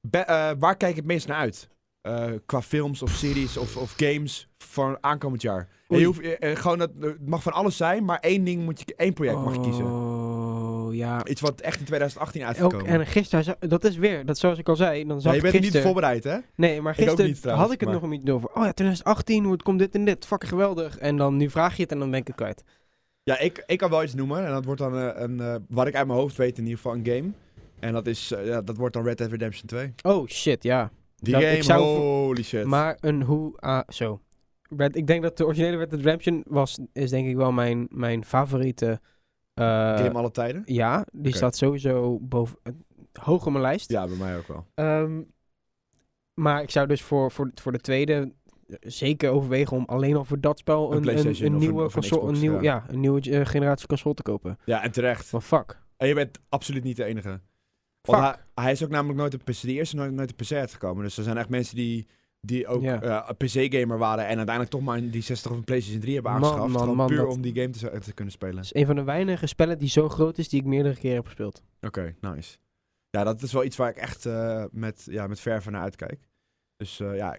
be- 0.00 0.18
eh, 0.18 0.50
waar 0.58 0.76
kijk 0.76 0.92
je 0.94 0.98
het 1.00 1.06
meest 1.08 1.26
naar 1.28 1.36
uit? 1.36 1.68
Eh, 2.00 2.24
qua 2.46 2.62
films 2.62 3.02
of 3.02 3.10
series 3.10 3.56
of, 3.56 3.76
of 3.76 3.94
games 3.96 4.48
voor 4.58 4.98
aankomend 5.00 5.42
jaar. 5.42 5.68
En 5.88 5.98
je 5.98 6.04
hoeft, 6.04 6.20
eh, 6.20 6.50
eh, 6.50 6.56
gewoon 6.56 6.78
dat, 6.78 6.90
het 7.00 7.28
mag 7.28 7.42
van 7.42 7.52
alles 7.52 7.76
zijn, 7.76 8.04
maar 8.04 8.18
één 8.18 8.44
ding 8.44 8.64
moet 8.64 8.78
je, 8.78 8.94
één 8.96 9.12
project 9.12 9.38
mag 9.38 9.54
je 9.54 9.60
kiezen. 9.60 9.84
Oh, 9.84 10.94
ja. 10.94 11.24
Iets 11.26 11.40
wat 11.40 11.60
echt 11.60 11.78
in 11.78 11.84
2018 11.84 12.40
Ook, 12.40 12.46
uitgekomen. 12.46 12.86
en 12.86 13.06
gisteren, 13.06 13.56
dat 13.58 13.84
is 13.84 13.96
weer, 13.96 14.26
dat 14.26 14.38
zoals 14.38 14.58
ik 14.58 14.68
al 14.68 14.76
zei, 14.76 15.04
dan 15.04 15.16
ja, 15.16 15.22
zag 15.22 15.30
je 15.32 15.36
ik 15.36 15.42
bent 15.42 15.54
er 15.54 15.60
niet 15.60 15.78
voorbereid, 15.82 16.24
hè? 16.24 16.38
Nee, 16.54 16.80
maar 16.80 16.92
Ik 16.92 17.04
gisteren 17.04 17.26
niet 17.26 17.40
trouwens, 17.40 17.66
had 17.66 17.74
ik 17.74 17.80
het 17.80 17.90
maar- 17.90 18.00
nog 18.00 18.10
beetje 18.10 18.32
over. 18.32 18.48
Oh 18.48 18.64
ja, 18.64 18.72
2018, 18.72 19.42
hoe 19.42 19.52
het 19.52 19.62
komt 19.62 19.78
dit 19.78 19.94
en 19.94 20.04
dit. 20.04 20.26
Fucking 20.26 20.50
geweldig. 20.50 20.98
En 20.98 21.16
dan 21.16 21.36
nu 21.36 21.50
vraag 21.50 21.76
je 21.76 21.82
het 21.82 21.92
en 21.92 21.98
dan 21.98 22.10
ben 22.10 22.20
ik 22.20 22.26
het 22.26 22.36
kwijt. 22.36 22.64
Ja, 23.22 23.38
ik, 23.38 23.62
ik 23.66 23.78
kan 23.78 23.90
wel 23.90 24.02
iets 24.02 24.14
noemen. 24.14 24.46
En 24.46 24.52
dat 24.52 24.64
wordt 24.64 24.80
dan 24.80 24.94
een, 24.94 25.64
wat 25.68 25.86
ik 25.86 25.94
uit 25.94 26.06
mijn 26.06 26.18
hoofd 26.18 26.36
weet 26.36 26.58
in 26.58 26.62
ieder 26.64 26.76
geval, 26.76 26.94
een 26.94 27.06
game. 27.06 27.30
En 27.80 27.92
dat, 27.92 28.06
is, 28.06 28.28
ja, 28.44 28.62
dat 28.62 28.76
wordt 28.76 28.94
dan 28.94 29.04
Red 29.04 29.18
Dead 29.18 29.30
Redemption 29.30 29.66
2. 29.66 29.94
Oh 30.02 30.26
shit, 30.28 30.62
ja. 30.62 30.90
Die 31.20 31.32
Dat- 31.32 31.42
game, 31.42 31.56
ik 31.56 31.62
zou- 31.62 31.82
holy 31.82 32.42
shit. 32.42 32.64
Maar 32.64 32.96
een 33.00 33.22
hoe... 33.22 33.56
ah, 33.56 33.88
zo. 33.88 34.20
Red, 34.76 34.96
ik 34.96 35.06
denk 35.06 35.22
dat 35.22 35.36
de 35.36 35.44
originele 35.44 35.76
Red 35.76 35.90
Dead 35.90 36.00
Redemption 36.00 36.44
was, 36.46 36.78
is 36.92 37.10
denk 37.10 37.28
ik 37.28 37.36
wel 37.36 37.52
mijn, 37.52 37.86
mijn 37.90 38.24
favoriete... 38.24 39.00
eh, 39.54 39.64
game 39.96 40.12
alle 40.12 40.30
tijden? 40.30 40.62
ja, 40.64 41.06
die 41.12 41.34
staat 41.34 41.56
sowieso 41.56 42.18
boven, 42.20 42.58
eh, 42.62 42.72
hoog 43.12 43.46
op 43.46 43.52
mijn 43.52 43.64
lijst. 43.64 43.90
Ja, 43.90 44.06
bij 44.06 44.16
mij 44.16 44.36
ook 44.36 44.46
wel. 44.46 44.66
Ehm, 44.74 45.22
maar 46.34 46.62
ik 46.62 46.70
zou 46.70 46.86
dus 46.86 47.02
voor, 47.02 47.30
voor, 47.30 47.50
voor 47.54 47.72
de 47.72 47.80
tweede 47.80 48.32
zeker 48.80 49.30
overwegen 49.30 49.76
om 49.76 49.84
alleen 49.84 50.16
al 50.16 50.24
voor 50.24 50.40
dat 50.40 50.58
spel 50.58 50.92
Een 50.92 51.08
een, 51.44 51.56
nieuwe 51.56 51.82
een 51.82 51.90
console, 51.90 52.20
Xbox, 52.20 52.32
een 52.32 52.40
nieuw, 52.40 52.52
ja. 52.54 52.60
ja. 52.62 52.84
een 52.88 53.00
nieuwe 53.00 53.20
eh, 53.20 53.46
generatie 53.46 53.86
console 53.86 54.14
te 54.14 54.22
kopen. 54.22 54.58
Ja, 54.64 54.82
en 54.82 54.90
terecht. 54.90 55.32
Fuck. 55.40 55.78
En 55.96 56.08
je 56.08 56.14
bent 56.14 56.38
absoluut 56.48 56.84
niet 56.84 56.96
de 56.96 57.04
enige. 57.04 57.40
Want 58.02 58.22
hij, 58.22 58.36
hij 58.54 58.72
is 58.72 58.84
ook 58.84 58.90
namelijk 58.90 59.18
nooit 59.18 59.34
op 59.34 59.44
PC, 59.44 59.60
de 59.60 59.72
eerste 59.72 59.96
nooit, 59.96 60.12
nooit 60.12 60.30
op 60.30 60.36
PC 60.36 60.52
uitgekomen. 60.52 61.04
Dus 61.04 61.16
er 61.18 61.24
zijn 61.24 61.36
echt 61.38 61.48
mensen 61.48 61.76
die, 61.76 62.06
die 62.40 62.66
ook 62.66 62.82
Ja. 62.82 63.02
eh, 63.02 63.28
een 63.28 63.36
PC-gamer 63.36 63.98
waren 63.98 64.24
en 64.26 64.36
uiteindelijk 64.36 64.70
toch 64.70 64.80
maar 64.82 65.10
die 65.10 65.22
60 65.22 65.50
of 65.50 65.56
een 65.56 65.64
PlayStation 65.64 66.00
3 66.00 66.14
hebben 66.14 66.32
aangeschaft. 66.32 66.94
man, 66.94 67.06
puur 67.06 67.16
dat- 67.16 67.34
om 67.34 67.40
die 67.42 67.54
game 67.54 67.70
te, 67.70 67.98
te 67.98 68.12
kunnen 68.12 68.32
spelen. 68.34 68.56
Het 68.56 68.64
is 68.64 68.74
een 68.74 68.86
van 68.86 68.96
de 68.96 69.02
weinige 69.04 69.46
spellen 69.46 69.78
die 69.78 69.88
zo 69.88 70.08
groot 70.08 70.38
is 70.38 70.48
die 70.48 70.60
ik 70.60 70.66
meerdere 70.66 70.94
keren 70.96 71.16
heb 71.16 71.24
gespeeld. 71.26 71.62
Oké, 71.80 72.14
nice. 72.20 72.56
Ja, 73.10 73.24
dat 73.24 73.42
is 73.42 73.52
wel 73.52 73.64
iets 73.64 73.76
waar 73.76 73.90
ik 73.90 73.96
echt 73.96 74.26
eh, 74.26 74.64
met, 74.70 75.06
ja, 75.10 75.26
met 75.26 75.40
verven 75.40 75.72
naar 75.72 75.82
uitkijk. 75.82 76.28
Dus 76.76 77.00
eh, 77.00 77.16
ja, 77.16 77.38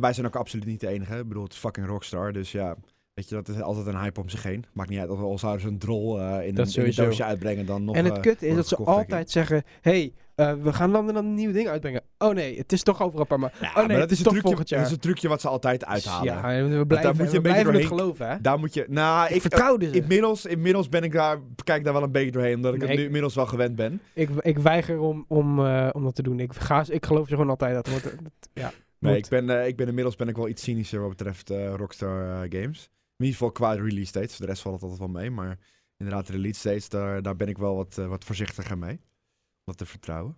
wij 0.00 0.12
zijn 0.12 0.26
ook 0.26 0.36
absoluut 0.36 0.66
niet 0.66 0.80
de 0.80 0.88
enige. 0.88 1.18
Ik 1.18 1.28
bedoel, 1.28 1.42
het 1.42 1.52
is 1.52 1.58
fucking 1.58 1.86
Rockstar. 1.86 2.32
Dus 2.32 2.52
ja, 2.52 2.76
weet 3.16 3.28
je, 3.28 3.34
dat 3.34 3.48
is 3.48 3.60
altijd 3.60 3.86
een 3.86 3.98
hype 4.00 4.20
om 4.20 4.28
zich 4.28 4.42
heen. 4.42 4.64
Maakt 4.72 4.88
niet 4.90 4.98
uit 4.98 5.10
of 5.10 5.20
al 5.20 5.38
zouden 5.38 5.62
ze 5.62 5.68
een 5.68 5.78
drol 5.78 6.20
eh, 6.20 6.46
in, 6.46 6.58
een, 6.58 6.66
in 6.74 6.84
een 6.84 6.92
doosje 6.94 7.24
uitbrengen 7.24 7.66
dan 7.66 7.84
nog... 7.84 7.94
en 7.96 8.04
het 8.04 8.14
eh, 8.16 8.20
kut 8.20 8.42
is 8.42 8.54
dat 8.54 8.68
ze 8.68 8.76
altijd 8.76 9.30
zeggen: 9.30 9.62
hey, 9.80 10.12
eh, 10.34 10.52
we 10.62 10.72
gaan 10.72 10.92
dan, 10.92 11.16
een 11.16 11.34
nieuw 11.34 11.52
ding 11.52 11.68
uitbrengen. 11.68 12.02
Oh 12.18 12.34
nee, 12.34 12.58
het 12.58 12.72
is 12.72 12.82
toch 12.82 13.02
over 13.02 13.20
een 13.20 13.26
paar 13.26 13.38
maanden. 13.38 13.58
Ja, 13.60 13.68
oh 13.68 13.76
nee, 13.76 13.86
maar 13.86 13.96
het 13.98 14.10
is 14.10 14.22
toch 14.22 14.32
trucje. 14.38 14.76
Dat 14.76 14.86
is 14.86 14.92
een 14.92 14.98
trucje 14.98 15.28
wat 15.28 15.40
ze 15.40 15.48
altijd 15.48 15.84
uithalen. 15.84 16.24
Ja, 16.24 16.68
we 16.78 16.86
blijven, 16.86 17.16
moet 17.16 17.24
je 17.26 17.30
we 17.30 17.36
een 17.36 17.42
beetje 17.42 17.42
blijven 17.42 17.56
het 17.56 17.64
doorheen- 17.64 17.86
geloven, 17.86 18.28
hè? 18.28 18.40
Daar 18.40 18.58
moet 18.58 18.74
je... 18.74 18.84
Nou, 18.88 19.34
Ik, 19.34 19.42
ze. 19.42 19.90
inmiddels, 19.90 20.46
inmiddels 20.46 20.88
ben 20.88 21.02
ik 21.02 21.12
daar, 21.12 21.38
kijk 21.64 21.84
daar 21.84 21.92
wel 21.92 22.02
een 22.02 22.12
beetje 22.12 22.30
doorheen, 22.30 22.54
omdat 22.56 22.74
ik 22.74 22.80
het 22.80 22.96
nu 22.96 23.04
inmiddels 23.04 23.34
wel 23.34 23.46
gewend 23.46 23.76
ben. 23.76 24.00
Ik, 24.14 24.28
ik 24.40 24.58
weiger 24.58 24.98
om, 24.98 25.24
om, 25.28 25.66
eh, 25.66 25.88
om 25.92 26.02
dat 26.04 26.14
te 26.14 26.22
doen. 26.22 26.40
Ik, 26.40 26.52
ga, 26.54 26.84
ik 26.88 27.06
geloof 27.06 27.28
ze 27.28 27.34
gewoon 27.34 27.50
altijd. 27.50 27.74
Dat 27.74 27.88
wordt, 27.88 28.04
dat- 28.04 28.48
ja, 28.52 28.72
Nee, 28.98 29.14
moet. 29.14 29.24
ik 29.24 29.30
ben, 29.30 29.50
eh, 29.60 29.66
ik 29.66 29.76
ben 29.76 29.86
inmiddels 29.88 30.16
ben 30.16 30.28
ik 30.28 30.36
wel 30.36 30.48
iets 30.48 30.62
cynischer 30.62 31.00
wat 31.00 31.08
betreft 31.08 31.50
eh, 31.50 31.74
Rockstar 31.74 32.42
eh, 32.42 32.60
Games. 32.60 32.90
In 33.16 33.24
ieder 33.24 33.38
geval 33.38 33.52
qua 33.52 33.72
release 33.72 34.12
dates. 34.12 34.36
De 34.36 34.46
rest 34.46 34.62
valt 34.62 34.74
het 34.74 34.82
altijd 34.82 35.00
wel 35.00 35.20
mee. 35.20 35.30
Maar 35.30 35.58
inderdaad, 35.96 36.26
de 36.26 36.32
release 36.32 36.68
dates, 36.68 36.88
daar, 36.88 37.22
daar 37.22 37.36
ben 37.36 37.48
ik 37.48 37.58
wel 37.58 37.76
wat, 37.76 37.98
eh, 37.98 38.06
wat 38.06 38.24
voorzichtiger 38.24 38.78
mee. 38.78 38.92
Om 38.92 39.62
dat 39.64 39.76
te 39.76 39.86
vertrouwen. 39.86 40.36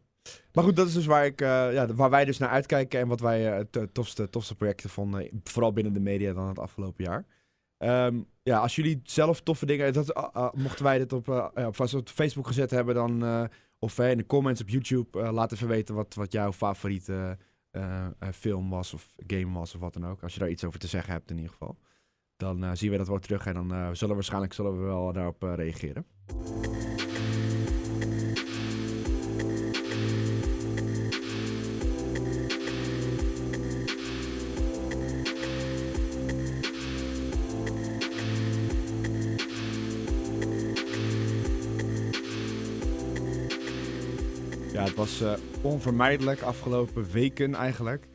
Maar 0.53 0.65
goed, 0.65 0.77
dat 0.77 0.87
is 0.87 0.95
dus 0.95 1.07
waar, 1.07 1.25
ik, 1.25 1.41
eh, 1.41 1.73
ja, 1.73 1.95
waar 1.95 2.11
wij 2.11 2.25
dus 2.25 2.39
naar 2.39 2.49
uitkijken. 2.49 3.01
En 3.01 3.09
wat 3.09 3.21
wij 3.21 3.43
het 3.43 3.77
eh, 3.77 3.83
tofste, 3.83 4.31
tofste 4.31 4.55
projecten 4.55 4.91
vonden. 4.91 5.41
Vooral 5.45 5.73
binnen 5.73 5.93
de 5.93 6.01
media 6.01 6.33
dan 6.33 6.49
het 6.49 6.59
afgelopen 6.59 7.05
jaar. 7.05 7.27
Ehm, 7.77 8.21
ja, 8.43 8.59
als 8.59 8.77
jullie 8.77 9.01
zelf 9.05 9.41
toffe 9.41 9.67
dingen... 9.67 9.93
Dat, 9.93 10.15
ah, 10.15 10.35
ah, 10.35 10.55
mochten 10.55 10.85
wij 10.85 10.99
dit 10.99 11.13
op, 11.13 11.53
op, 11.55 11.77
Facebook 12.05 12.47
gezet 12.47 12.71
hebben, 12.71 12.95
dan... 12.95 13.49
of 13.79 13.99
in 13.99 14.17
de 14.17 14.27
comments 14.27 14.61
op 14.61 14.69
YouTube, 14.69 15.33
laat 15.33 15.53
even 15.53 15.69
weten 15.69 15.95
wat, 15.95 16.15
wat 16.15 16.33
jouw 16.33 16.53
favoriete 16.53 17.39
film 18.33 18.71
was 18.71 18.95
of 18.95 19.15
game 19.27 19.59
was 19.59 19.75
of 19.75 19.81
wat 19.81 19.93
dan 19.93 20.07
ook. 20.07 20.23
Als 20.23 20.33
je 20.35 20.41
daar 20.41 20.49
iets 20.49 20.65
over 20.65 20.79
te 20.79 20.87
zeggen 20.87 21.13
hebt 21.13 21.31
in 21.31 21.37
ieder 21.37 21.53
geval. 21.53 21.79
Dan 22.39 22.65
eh, 22.65 22.71
zien 22.73 22.91
we 22.91 22.97
dat 22.97 23.09
wel 23.09 23.19
terug 23.19 23.47
en 23.47 23.55
dan 23.55 23.73
eh, 23.73 23.89
zullen 23.93 24.09
we 24.09 24.15
waarschijnlijk 24.15 24.53
zullen 24.53 24.79
we 24.79 24.85
wel 24.85 25.13
daarop 25.13 25.45
eh, 25.45 25.55
reageren. 25.55 26.07
Ja, 44.73 44.85
het 44.85 44.95
was 44.95 45.25
onvermijdelijk 45.63 46.41
afgelopen 46.41 47.11
weken 47.11 47.55
eigenlijk. 47.55 48.09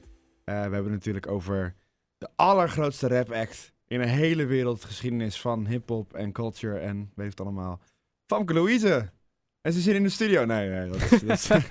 We 0.44 0.52
hebben 0.52 0.84
het 0.84 0.92
natuurlijk 0.92 1.28
over 1.28 1.76
de 2.18 2.30
allergrootste 2.36 3.08
rap 3.08 3.32
act 3.32 3.73
in 3.88 4.02
een 4.02 4.08
hele 4.08 4.46
wereldgeschiedenis 4.46 5.42
van 5.42 5.68
hip-hop 5.68 6.14
en 6.14 6.32
culture 6.32 6.80
en 6.80 7.12
weet 7.16 7.30
het 7.30 7.42
allemaal. 7.42 7.82
Famke 8.26 8.54
Louise. 8.54 9.12
En 9.62 9.74
ze 9.74 9.80
zit 9.80 9.96
in 9.96 10.04
de 10.04 10.10
studio. 10.10 10.46
Nee, 10.46 10.70
nee, 10.70 10.90
dat 10.90 11.12
is. 11.12 11.22
Dat 11.22 11.38
is 11.38 11.48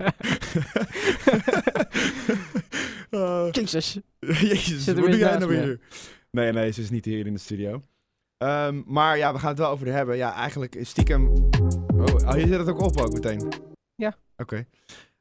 Eh, 3.13 3.49
Jezus. 3.51 3.99
Jezus, 4.51 4.87
wat 4.87 4.97
doe 4.97 5.17
jij 5.17 5.39
nou 5.39 5.51
weer? 5.51 5.81
Nee, 6.31 6.53
nee, 6.53 6.71
ze 6.71 6.81
is 6.81 6.91
niet 6.91 7.05
hier 7.05 7.27
in 7.27 7.33
de 7.33 7.39
studio. 7.39 7.83
Ehm, 8.39 8.83
maar 8.87 9.19
ja, 9.19 9.33
we 9.33 9.39
gaan 9.39 9.49
het 9.49 9.59
wel 9.59 9.71
over 9.71 9.87
hebben. 9.87 10.17
Ja, 10.17 10.35
eigenlijk 10.35 10.75
is 10.75 10.89
stiekem... 10.89 11.27
Oh, 11.27 12.05
oh, 12.05 12.35
je 12.35 12.47
zet 12.47 12.59
het 12.59 12.69
ook 12.69 12.81
op 12.81 13.01
ook 13.01 13.13
meteen? 13.13 13.53
Ja. 13.95 14.17
Oké. 14.37 14.67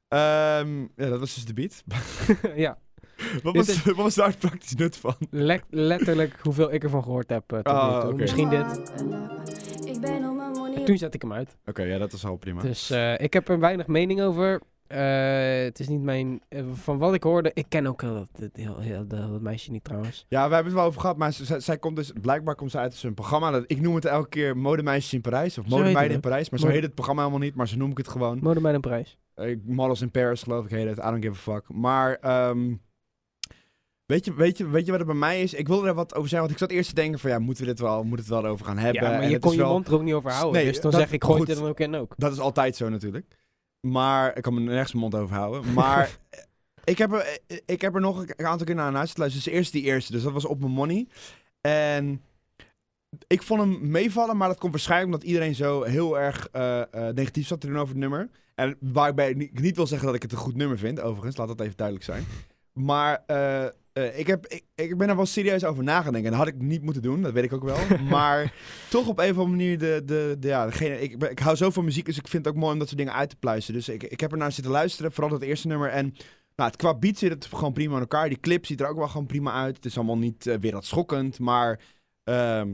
Ehm, 0.07 0.79
ja, 0.81 1.09
dat 1.09 1.19
was 1.19 1.33
dus 1.33 1.45
de 1.45 1.53
beat. 1.53 1.83
ja, 2.65 2.77
wat, 3.43 3.55
was, 3.55 3.69
is- 3.69 3.83
wat 3.95 3.95
was 3.95 4.15
daar 4.15 4.27
het 4.27 4.39
praktisch 4.39 4.75
nut 4.75 4.97
van? 4.97 5.15
le- 5.29 5.59
letterlijk 5.69 6.39
hoeveel 6.43 6.73
ik 6.73 6.83
ervan 6.83 7.03
gehoord 7.03 7.29
heb. 7.29 7.43
tot 7.47 7.63
Ah, 7.65 7.93
nu 7.95 8.01
toe. 8.01 8.09
oké. 8.09 8.21
Misschien 8.21 8.49
dit. 8.49 8.93
Ik 9.85 10.01
ben 10.01 10.29
op 10.29 10.35
mijn 10.35 10.51
money 10.51 10.83
toen 10.85 10.97
zet 10.97 11.13
ik 11.13 11.21
hem 11.21 11.33
uit. 11.33 11.57
Oké, 11.65 11.81
ja, 11.83 11.97
dat 11.97 12.13
is 12.13 12.25
al 12.25 12.35
prima. 12.35 12.61
Dus 12.61 12.89
eh, 12.89 13.19
ik 13.19 13.33
heb 13.33 13.49
er 13.49 13.59
weinig 13.59 13.87
mening 13.87 14.21
over. 14.21 14.61
Eh, 14.87 15.63
het 15.63 15.79
is 15.79 15.87
niet 15.87 16.01
mijn... 16.01 16.41
van 16.73 16.97
wat 16.97 17.13
ik 17.13 17.23
hoorde... 17.23 17.51
Ik 17.53 17.65
ken 17.69 17.87
ook 17.87 18.01
heel 18.01 18.13
dat, 18.13 18.49
heel, 18.53 18.79
heel- 18.79 19.07
dat, 19.07 19.41
meisje 19.41 19.71
niet 19.71 19.83
trouwens. 19.83 20.25
Ja, 20.29 20.47
we 20.47 20.53
hebben 20.53 20.71
het 20.71 20.81
wel 20.81 20.89
over 20.89 21.01
gehad, 21.01 21.17
maar 21.17 21.33
zij 21.57 21.77
komt 21.77 21.95
dus, 21.95 22.11
blijkbaar 22.21 22.55
komt 22.55 22.71
ze 22.71 22.77
uit 22.77 22.93
zijn 22.93 23.13
programma. 23.13 23.51
Dat, 23.51 23.63
ik 23.67 23.81
noem 23.81 23.95
het 23.95 24.05
elke 24.05 24.29
keer 24.29 24.57
Modemeisjes 24.57 25.13
in 25.13 25.21
Parijs, 25.21 25.57
of 25.57 25.67
Modemeiden 25.67 26.15
in. 26.15 26.21
Parijs. 26.21 26.49
Maar 26.49 26.59
zo 26.59 26.67
heet 26.67 26.81
het 26.83 26.93
programma 26.93 27.21
helemaal 27.21 27.43
niet, 27.45 27.55
maar 27.55 27.67
zo 27.67 27.77
noem 27.77 27.91
ik 27.91 27.97
het 27.97 28.07
gewoon. 28.07 28.39
Mode 28.41 28.61
mij 28.61 28.73
een 28.73 28.81
prijs. 28.81 29.17
Eh, 29.35 29.57
Models 29.63 30.01
in 30.01 30.11
Paris, 30.11 30.43
geloof 30.43 30.65
ik, 30.65 30.71
heet 30.71 30.87
het. 30.87 30.97
I 30.97 31.01
don't 31.01 31.23
give 31.25 31.49
a 31.51 31.53
fuck. 31.53 31.63
Maar, 31.73 32.15
ehm, 32.15 32.73
weet, 34.11 34.25
je, 34.25 34.33
weet, 34.33 34.57
je, 34.57 34.67
weet 34.69 34.85
je 34.85 34.91
wat 34.91 34.99
het 34.99 35.09
bij 35.09 35.17
mij 35.17 35.41
is? 35.41 35.53
Ik 35.53 35.67
wilde 35.67 35.87
er 35.87 35.93
wat 35.93 36.15
over 36.15 36.29
zeggen, 36.29 36.39
want 36.47 36.51
ik 36.51 36.57
zat 36.67 36.77
eerst 36.77 36.89
te 36.89 36.95
denken 36.95 37.19
van, 37.19 37.29
ja, 37.29 37.39
moeten 37.39 37.63
we 37.63 37.69
dit 37.69 37.79
wel, 37.79 38.03
moeten 38.03 38.27
we 38.27 38.33
het 38.33 38.41
wel 38.43 38.51
over 38.51 38.65
gaan 38.65 38.77
hebben? 38.77 39.03
Ja, 39.03 39.09
maar 39.09 39.21
En 39.21 39.29
je 39.29 39.39
kon 39.39 39.51
je 39.51 39.57
wel- 39.57 39.71
mond 39.71 39.87
er 39.87 39.93
ook 39.93 40.01
niet 40.01 40.13
over 40.13 40.31
houden. 40.31 40.61
Nee, 40.61 40.71
dus 40.71 40.81
dan 40.81 40.91
dat- 40.91 40.99
zeg 40.99 41.11
ik, 41.11 41.23
gooi 41.23 41.37
goed. 41.39 41.47
het 41.47 41.55
er 41.57 41.61
dan 41.63 41.71
ook 41.71 41.79
in 41.79 41.95
ook. 41.95 42.13
Dat 42.17 42.31
is 42.31 42.39
altijd 42.39 42.75
zo 42.75 42.89
natuurlijk. 42.89 43.25
Maar 43.79 44.37
ik 44.37 44.41
kan 44.41 44.53
me 44.53 44.59
nergens 44.59 44.91
mijn 44.93 45.03
mond 45.03 45.15
over 45.15 45.35
houden. 45.35 45.73
Maar 45.73 46.17
ik, 46.83 46.97
heb 46.97 47.11
er, 47.13 47.39
ik 47.65 47.81
heb 47.81 47.95
er 47.95 48.01
nog 48.01 48.19
een 48.27 48.45
aantal 48.45 48.65
keer 48.65 48.75
naar 48.75 48.87
een 48.87 48.93
luisteren. 48.93 49.31
Dus 49.31 49.45
eerst 49.45 49.71
die 49.71 49.83
eerste. 49.83 50.11
Dus 50.11 50.23
dat 50.23 50.31
was 50.33 50.45
op 50.45 50.59
mijn 50.59 50.71
money. 50.71 51.07
En 51.61 52.21
ik 53.27 53.43
vond 53.43 53.59
hem 53.61 53.91
meevallen. 53.91 54.37
Maar 54.37 54.47
dat 54.47 54.57
komt 54.59 54.71
waarschijnlijk 54.71 55.11
omdat 55.13 55.27
iedereen 55.27 55.55
zo 55.55 55.83
heel 55.83 56.19
erg 56.19 56.47
eh, 56.51 56.81
eh, 56.81 57.15
negatief 57.15 57.47
zat 57.47 57.61
te 57.61 57.67
doen 57.67 57.75
over 57.75 57.89
het 57.89 57.97
nummer. 57.97 58.29
En 58.55 58.77
waarbij 58.79 59.29
ik 59.29 59.35
niet, 59.35 59.59
niet 59.59 59.75
wil 59.75 59.87
zeggen 59.87 60.07
dat 60.07 60.15
ik 60.15 60.21
het 60.21 60.31
een 60.31 60.37
goed 60.37 60.55
nummer 60.55 60.77
vind. 60.77 60.99
Overigens, 61.01 61.37
laat 61.37 61.47
dat 61.47 61.59
even 61.61 61.77
duidelijk 61.77 62.05
zijn. 62.05 62.25
Maar 62.73 63.23
eh, 63.27 63.65
eh, 63.93 64.19
ik, 64.19 64.27
heb, 64.27 64.47
ik, 64.47 64.63
ik 64.75 64.97
ben 64.97 65.09
er 65.09 65.15
wel 65.15 65.25
serieus 65.25 65.63
over 65.63 65.83
na 65.83 66.01
gaan 66.01 66.13
denken. 66.13 66.31
En 66.31 66.37
dat 66.37 66.47
had 66.47 66.55
ik 66.55 66.61
niet 66.61 66.81
moeten 66.81 67.01
doen, 67.01 67.21
dat 67.21 67.33
weet 67.33 67.43
ik 67.43 67.53
ook 67.53 67.63
wel. 67.63 67.77
maar 68.09 68.53
toch 68.89 69.07
op 69.07 69.19
een 69.19 69.31
of 69.31 69.37
andere 69.37 69.49
manier 69.49 69.77
de, 69.77 70.01
de, 70.05 70.35
de, 70.39 70.47
ja, 70.47 70.65
degene, 70.65 71.01
ik, 71.01 71.23
ik 71.23 71.39
hou 71.39 71.55
zo 71.55 71.69
van 71.69 71.83
muziek, 71.83 72.05
dus 72.05 72.17
ik 72.17 72.27
vind 72.27 72.45
het 72.45 72.53
ook 72.53 72.59
mooi 72.59 72.73
om 72.73 72.79
dat 72.79 72.87
soort 72.87 72.99
dingen 72.99 73.15
uit 73.15 73.29
te 73.29 73.35
pluizen. 73.35 73.73
Dus 73.73 73.89
ik, 73.89 74.03
ik 74.03 74.19
heb 74.19 74.31
er 74.31 74.37
naar 74.37 74.51
zitten 74.51 74.71
luisteren, 74.71 75.11
vooral 75.11 75.33
het 75.33 75.41
eerste 75.41 75.67
nummer. 75.67 75.89
En 75.89 76.15
nou, 76.55 76.69
het, 76.69 76.75
qua 76.75 76.93
beat 76.93 77.17
zit 77.17 77.31
het 77.31 77.45
gewoon 77.45 77.73
prima 77.73 77.93
in 77.93 77.99
elkaar. 77.99 78.29
Die 78.29 78.39
clip 78.39 78.65
ziet 78.65 78.81
er 78.81 78.87
ook 78.87 78.97
wel 78.97 79.07
gewoon 79.07 79.25
prima 79.25 79.51
uit. 79.51 79.75
Het 79.75 79.85
is 79.85 79.97
allemaal 79.97 80.17
niet 80.17 80.47
eh, 80.47 80.57
weer 80.59 80.71
dat 80.71 80.85
schokkend, 80.85 81.39
maar 81.39 81.79
ehm, 82.23 82.73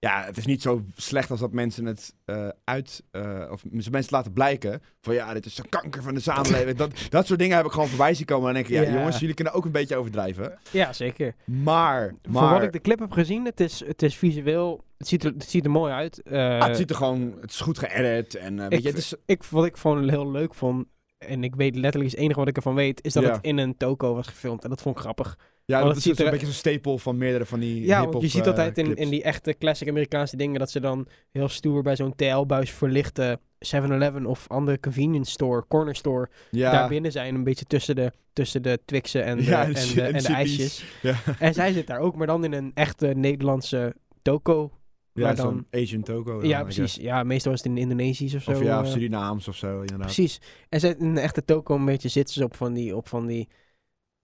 ja, 0.00 0.24
het 0.24 0.36
is 0.36 0.46
niet 0.46 0.62
zo 0.62 0.80
slecht 0.96 1.30
als 1.30 1.40
dat 1.40 1.52
mensen 1.52 1.84
het 1.84 2.14
eh, 2.24 2.48
uit, 2.64 3.02
eh, 3.10 3.48
of 3.50 3.64
mensen 3.70 4.06
laten 4.08 4.32
blijken. 4.32 4.82
Van 5.00 5.14
ja, 5.14 5.32
dit 5.34 5.46
is 5.46 5.54
de 5.54 5.68
kanker 5.68 6.02
van 6.02 6.14
de 6.14 6.20
samenleving. 6.20 6.76
dat, 6.76 6.90
dat 7.10 7.26
soort 7.26 7.38
dingen 7.38 7.56
heb 7.56 7.66
ik 7.66 7.72
gewoon 7.72 7.88
voorbij 7.88 8.14
zien 8.14 8.26
komen. 8.26 8.48
En 8.48 8.54
denk 8.54 8.66
ik, 8.66 8.72
ja, 8.72 8.82
Ja. 8.82 8.92
jongens, 8.92 9.18
jullie 9.18 9.34
kunnen 9.34 9.52
ook 9.52 9.64
een 9.64 9.72
beetje 9.72 9.96
overdrijven. 9.96 10.58
Ja, 10.70 10.92
zeker. 10.92 11.34
Maar, 11.44 12.14
maar... 12.28 12.42
Voor 12.42 12.50
wat 12.52 12.62
ik 12.62 12.72
de 12.72 12.80
clip 12.80 12.98
heb 12.98 13.12
gezien, 13.12 13.44
het 13.44 13.60
is, 13.60 13.84
het 13.86 14.02
is 14.02 14.16
visueel... 14.16 14.84
Het 14.98 15.08
ziet 15.08 15.24
er, 15.24 15.32
het 15.32 15.50
ziet 15.50 15.64
er 15.64 15.70
mooi 15.70 15.92
uit. 15.92 16.22
Eh, 16.22 16.58
Ah, 16.58 16.66
het 16.66 16.76
ziet 16.76 16.90
er 16.90 16.96
gewoon, 16.96 17.34
het 17.40 17.50
is 17.50 17.60
goed 17.60 17.78
geëdit 17.78 18.34
en 18.34 18.56
weet 18.58 18.72
ik, 18.72 18.80
je, 18.82 18.88
het 18.88 18.98
is, 18.98 19.14
ik, 19.26 19.44
wat 19.44 19.64
ik 19.64 19.76
gewoon 19.76 20.08
heel 20.08 20.30
leuk 20.30 20.54
vond... 20.54 20.86
En 21.18 21.44
ik 21.44 21.54
weet 21.54 21.76
letterlijk, 21.76 22.10
het 22.12 22.20
enige 22.20 22.38
wat 22.38 22.48
ik 22.48 22.56
ervan 22.56 22.74
weet... 22.74 23.04
is 23.04 23.12
dat 23.12 23.22
Ja. 23.22 23.30
het 23.32 23.44
in 23.44 23.58
een 23.58 23.76
toko 23.76 24.14
was 24.14 24.26
gefilmd. 24.26 24.62
En 24.64 24.70
dat 24.70 24.82
vond 24.82 24.96
ik 24.96 25.02
grappig. 25.02 25.36
Ja, 25.68 25.78
dat 25.78 25.88
het 25.88 25.96
is 25.96 26.02
dus 26.02 26.18
een 26.18 26.30
beetje 26.30 26.46
zo'n 26.46 26.54
stapel 26.54 26.98
van 26.98 27.16
meerdere 27.18 27.44
van 27.46 27.60
die 27.60 27.84
Ja, 27.86 28.06
want 28.06 28.22
je 28.22 28.28
ziet 28.28 28.40
eh, 28.40 28.46
altijd 28.46 28.78
in, 28.78 28.94
in 28.96 29.08
die 29.08 29.22
echte 29.22 29.54
classic 29.58 29.88
Amerikaanse 29.88 30.36
dingen... 30.36 30.58
dat 30.58 30.70
ze 30.70 30.80
dan 30.80 31.06
heel 31.30 31.48
stoer 31.48 31.82
bij 31.82 31.96
zo'n 31.96 32.14
TL-buis 32.16 32.70
verlichte 32.70 33.40
7-Eleven 33.76 34.26
of 34.26 34.44
andere 34.48 34.80
convenience 34.80 35.30
store, 35.30 35.64
corner 35.68 35.96
store... 35.96 36.28
ja, 36.50 36.70
daar 36.70 36.88
binnen 36.88 37.12
zijn. 37.12 37.34
Een 37.34 37.44
beetje 37.44 37.64
tussen 37.64 37.96
de, 37.96 38.12
tussen 38.32 38.62
de 38.62 38.78
Twixen 38.84 39.24
en 39.24 39.36
de, 39.36 39.42
Ja, 39.44 39.60
en 39.60 39.66
en 39.66 39.72
de, 39.72 39.78
chi- 39.80 40.00
en 40.00 40.06
en 40.06 40.12
de 40.12 40.18
chippies. 40.18 40.34
ijsjes. 40.34 40.84
Ja. 41.02 41.14
En 41.38 41.54
zij 41.54 41.72
zit 41.72 41.86
daar 41.86 41.98
ook, 42.00 42.16
maar 42.16 42.26
dan 42.26 42.44
in 42.44 42.52
een 42.52 42.70
echte 42.74 43.06
Nederlandse 43.06 43.94
toko. 44.22 44.70
ja, 45.12 45.34
dan, 45.34 45.66
Asian 45.70 46.02
toko. 46.02 46.40
dan, 46.40 46.48
ja, 46.48 46.62
precies. 46.62 46.94
Ja, 46.94 47.22
meestal 47.22 47.52
is 47.52 47.58
het 47.62 47.66
in 47.72 47.78
Indonesisch 47.78 48.34
of 48.34 48.42
zo. 48.42 48.50
Of 48.50 48.62
ja, 48.62 48.80
eh, 48.82 48.86
Surinaams 48.90 49.48
of 49.48 49.56
zo, 49.56 49.80
inderdaad. 49.80 50.06
Precies. 50.14 50.40
En 50.68 50.80
zij 50.80 50.94
in 50.98 51.06
een 51.06 51.18
echte 51.18 51.44
toko 51.44 51.74
een 51.74 51.84
beetje 51.84 52.08
zitten 52.08 52.34
ze 52.34 52.44
op 52.44 52.56
van 52.56 52.72
die, 52.72 52.96
op 52.96 53.08
van 53.08 53.26
die 53.26 53.48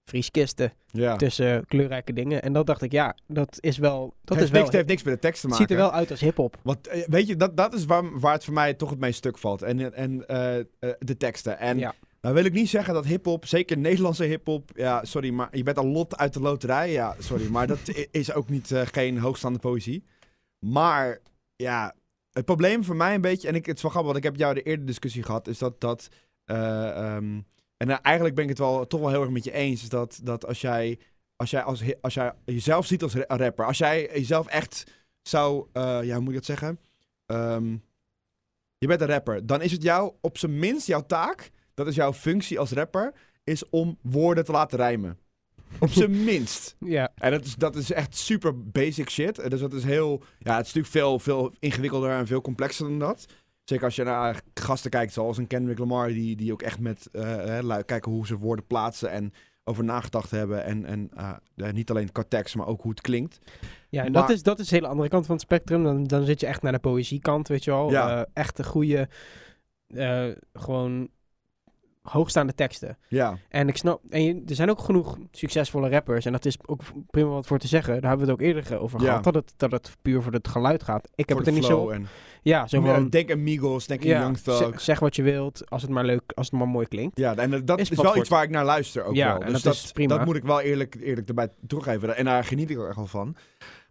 vrieskisten 0.05 0.73
Ja. 0.87 1.17
tussen 1.17 1.67
kleurrijke 1.67 2.13
dingen. 2.13 2.43
En 2.43 2.53
dat 2.53 2.67
dacht 2.67 2.83
ik, 2.83 2.93
ja, 2.93 3.17
dat 3.27 3.57
is 3.61 3.79
wel... 3.79 4.15
Dat 4.25 4.37
heeft 4.37 4.47
is 4.49 4.53
wel 4.53 4.61
niks, 4.63 4.75
heeft 4.75 4.89
niks 4.89 5.03
met 5.03 5.15
de 5.15 5.21
tekst 5.21 5.41
te 5.41 5.47
het 5.47 5.57
maken. 5.59 5.69
ziet 5.77 5.79
er 5.79 5.83
wel 5.91 5.93
uit 5.99 6.11
als 6.11 6.21
hip-hop. 6.21 6.57
Want 6.63 6.87
eh, 6.87 7.07
weet 7.09 7.27
je, 7.27 7.37
dat, 7.37 7.57
dat 7.57 7.75
is 7.75 7.85
waar, 7.85 8.21
waar 8.21 8.33
het 8.33 8.45
voor 8.45 8.55
mij 8.55 8.75
toch 8.75 8.91
het 8.91 8.99
meest 8.99 9.17
stuk 9.19 9.39
valt. 9.39 9.63
En, 9.63 9.95
en 9.95 10.27
eh, 10.29 10.59
eh, 10.59 10.65
de 10.99 11.17
teksten. 11.17 11.59
En 11.59 11.79
Ja. 11.79 11.95
nou 12.21 12.35
wil 12.35 12.45
ik 12.45 12.53
niet 12.53 12.69
zeggen 12.69 12.95
dat 12.95 13.05
hip-hop, 13.07 13.47
zeker 13.47 13.79
Nederlandse 13.79 14.25
hip-hop, 14.25 14.71
ja, 14.75 15.05
sorry, 15.05 15.31
maar 15.31 15.49
je 15.57 15.63
bent 15.63 15.77
een 15.77 15.93
lot 15.93 16.17
uit 16.17 16.33
de 16.33 16.41
loterij. 16.41 16.93
Ja, 16.93 17.15
sorry, 17.19 17.47
maar 17.51 17.67
dat 17.67 18.07
is 18.11 18.33
ook 18.33 18.49
niet 18.49 18.71
geen 18.93 19.19
hoogstaande 19.19 19.59
poëzie. 19.59 20.05
Maar 20.59 21.21
ja, 21.57 21.95
het 22.33 22.45
probleem 22.45 22.85
voor 22.85 22.97
mij 22.97 23.15
een 23.15 23.21
beetje, 23.21 23.49
en 23.49 23.55
ik, 23.55 23.67
het 23.67 23.77
is 23.77 23.83
wel 23.83 23.91
grappig, 23.91 24.13
want 24.13 24.25
ik 24.25 24.31
heb 24.31 24.41
jou 24.41 24.55
de 24.55 24.63
eerder 24.63 24.87
discussie 24.87 25.23
gehad, 25.23 25.49
is 25.49 25.59
dat 25.59 25.81
dat. 25.81 26.09
eh, 26.45 26.89
ehm, 27.17 27.41
en 27.77 27.87
nou, 27.87 27.99
eigenlijk 28.03 28.35
ben 28.35 28.45
ik 28.45 28.51
het 28.51 28.59
wel 28.59 28.87
toch 28.87 29.01
wel 29.01 29.09
heel 29.09 29.21
erg 29.21 29.31
met 29.31 29.45
je 29.45 29.53
eens, 29.53 29.89
dat, 29.89 30.21
dat 30.23 30.47
als 30.47 30.61
jij. 30.61 30.99
Als 31.37 31.51
jij, 31.51 31.63
als, 31.63 31.83
als 32.01 32.15
jij 32.15 32.33
jezelf 32.45 32.87
ziet 32.87 33.03
als 33.03 33.15
ra- 33.15 33.37
rapper, 33.37 33.67
als 33.67 33.79
jij 33.79 34.11
jezelf 34.13 34.47
echt 34.47 34.85
zou, 35.23 35.67
eh, 35.73 35.99
ja, 36.03 36.15
hoe 36.15 36.21
moet 36.21 36.29
ik 36.29 36.35
dat 36.35 36.45
zeggen? 36.45 36.81
Ehm, 37.27 37.77
je 38.79 38.87
bent 38.87 39.01
een 39.01 39.07
rapper, 39.07 39.47
dan 39.47 39.63
is 39.63 39.73
het 39.73 39.83
jou 39.83 40.13
op 40.21 40.39
zijn 40.39 40.59
minst 40.59 40.87
jouw 40.87 41.07
taak, 41.07 41.51
dat 41.75 41.87
is 41.87 41.95
jouw 41.95 42.13
functie 42.13 42.59
als 42.59 42.71
rapper, 42.73 43.13
is 43.45 43.69
om 43.69 43.99
woorden 44.03 44.45
te 44.45 44.53
laten 44.53 44.79
rijmen. 44.79 45.19
Op 45.81 45.91
zijn 45.91 46.25
minst. 46.25 46.77
Ja. 46.79 47.13
En 47.15 47.31
dat 47.31 47.45
is, 47.45 47.55
dat 47.55 47.77
is 47.77 47.93
echt 47.93 48.17
super 48.17 48.63
basic 48.71 49.11
shit. 49.11 49.51
Dus 49.51 49.61
dat 49.61 49.73
is 49.73 49.85
heel, 49.85 50.23
ja, 50.39 50.57
het 50.57 50.67
is 50.67 50.73
natuurlijk 50.73 50.93
veel, 50.93 51.19
veel 51.19 51.53
ingewikkelder 51.59 52.11
en 52.11 52.27
veel 52.27 52.41
complexer 52.41 52.89
dan 52.89 52.99
dat. 52.99 53.27
Zeker 53.65 53.85
als 53.85 53.97
je 53.97 54.05
naar 54.05 54.41
gasten 54.55 54.91
kijkt, 54.91 55.13
zoals 55.13 55.39
een 55.39 55.47
Kendrick 55.47 55.79
Lamar, 55.79 56.09
die, 56.09 56.37
die 56.37 56.53
ook 56.53 56.63
echt 56.63 56.79
met 56.81 57.09
lu- 57.61 57.83
kijken 57.83 58.13
hoe 58.13 58.27
ze 58.27 58.37
woorden 58.37 58.67
plaatsen 58.67 59.11
en 59.11 59.33
over 59.65 59.85
nagedacht 59.85 60.31
hebben. 60.31 60.65
En, 60.65 60.85
en 60.85 61.11
eh, 61.57 61.73
niet 61.73 61.91
alleen 61.91 62.13
qua 62.13 62.25
tekst, 62.29 62.55
maar 62.57 62.67
ook 62.67 62.83
hoe 62.83 62.91
het 62.91 63.01
klinkt. 63.01 63.39
Ja, 63.89 64.05
en 64.05 64.13
Maar- 64.13 64.21
dat, 64.21 64.31
is, 64.31 64.43
dat 64.43 64.59
is 64.59 64.69
de 64.69 64.75
hele 64.75 64.87
andere 64.89 65.09
kant 65.09 65.27
van 65.27 65.35
het 65.35 65.45
spectrum. 65.45 65.83
Dan, 65.85 66.05
dan 66.05 66.25
zit 66.25 66.41
je 66.41 66.47
echt 66.47 66.63
naar 66.63 66.73
de 66.73 66.79
poëziekant, 66.79 67.49
weet 67.49 67.65
je 67.65 67.71
wel. 67.71 67.91
Ja. 67.91 68.17
Eh, 68.21 68.31
echt 68.33 68.59
een 68.59 68.65
goede, 68.65 69.09
gewoon 70.53 71.09
hoogstaande 72.09 72.55
teksten. 72.55 72.99
Ja, 73.09 73.39
En 73.49 73.69
ik 73.69 73.77
snap, 73.77 74.01
en 74.11 74.23
je- 74.23 74.43
er 74.47 74.55
zijn 74.55 74.71
ook 74.71 74.79
genoeg 74.81 75.19
succesvolle 75.31 75.89
rappers. 75.89 76.25
En 76.25 76.33
dat 76.33 76.45
is 76.45 76.57
ook 76.67 76.81
prima 77.11 77.29
wat 77.29 77.47
voor 77.47 77.59
te 77.59 77.67
zeggen. 77.69 78.01
Daar 78.01 78.11
hebben 78.11 78.27
we 78.27 78.33
het 78.33 78.41
ook 78.41 78.47
eerder 78.47 78.79
over 78.79 79.01
Ja. 79.01 79.07
gehad. 79.07 79.25
Dat 79.25 79.35
het, 79.35 79.53
dat 79.57 79.71
het 79.71 79.97
puur 80.03 80.23
voor 80.23 80.33
het 80.33 80.49
geluid 80.49 80.83
gaat. 80.83 81.09
Ik 81.15 81.29
heb 81.29 81.39
het 81.39 81.47
er 81.47 81.53
niet 81.53 81.65
zo. 81.65 81.89
En, 81.91 82.07
Ja, 82.43 82.67
zo 82.67 82.81
van. 82.81 83.09
denk 83.09 83.31
aan 83.33 83.43
Migos, 83.43 83.87
denk 83.87 84.03
aan 84.03 84.09
ja, 84.09 84.21
Young 84.21 84.37
Thug. 84.39 84.81
zeg 84.81 84.99
wat 85.01 85.17
je 85.17 85.23
wilt. 85.23 85.71
Als 85.71 85.83
het 85.83 85.91
maar 85.91 86.05
leuk, 86.05 86.23
als 86.35 86.47
het 86.51 86.59
maar 86.59 86.69
mooi 86.69 86.87
klinkt. 86.87 87.19
Ja, 87.19 87.37
en 87.37 87.65
dat 87.65 87.79
Is 87.81 87.89
wel 87.89 88.17
iets 88.17 88.29
waar 88.29 88.43
ik 88.43 88.51
naar 88.51 88.65
luister 88.65 89.05
ook 89.05 89.15
Ja, 89.15 89.39
wel. 89.39 89.53
Dus 89.53 89.63
dat 89.63 89.75
is 89.75 89.93
prima. 89.93 90.17
dat 90.17 90.27
moet 90.27 90.37
ik 90.37 90.43
wel 90.45 90.61
eerlijk, 90.61 90.95
eerlijk 91.01 91.29
erbij 91.29 91.49
toegeven. 91.67 92.17
En 92.17 92.25
daar 92.25 92.45
geniet 92.45 92.71
ik 92.71 92.79
ook 92.79 92.87
echt 92.87 92.97
wel 92.97 93.07
van. 93.07 93.37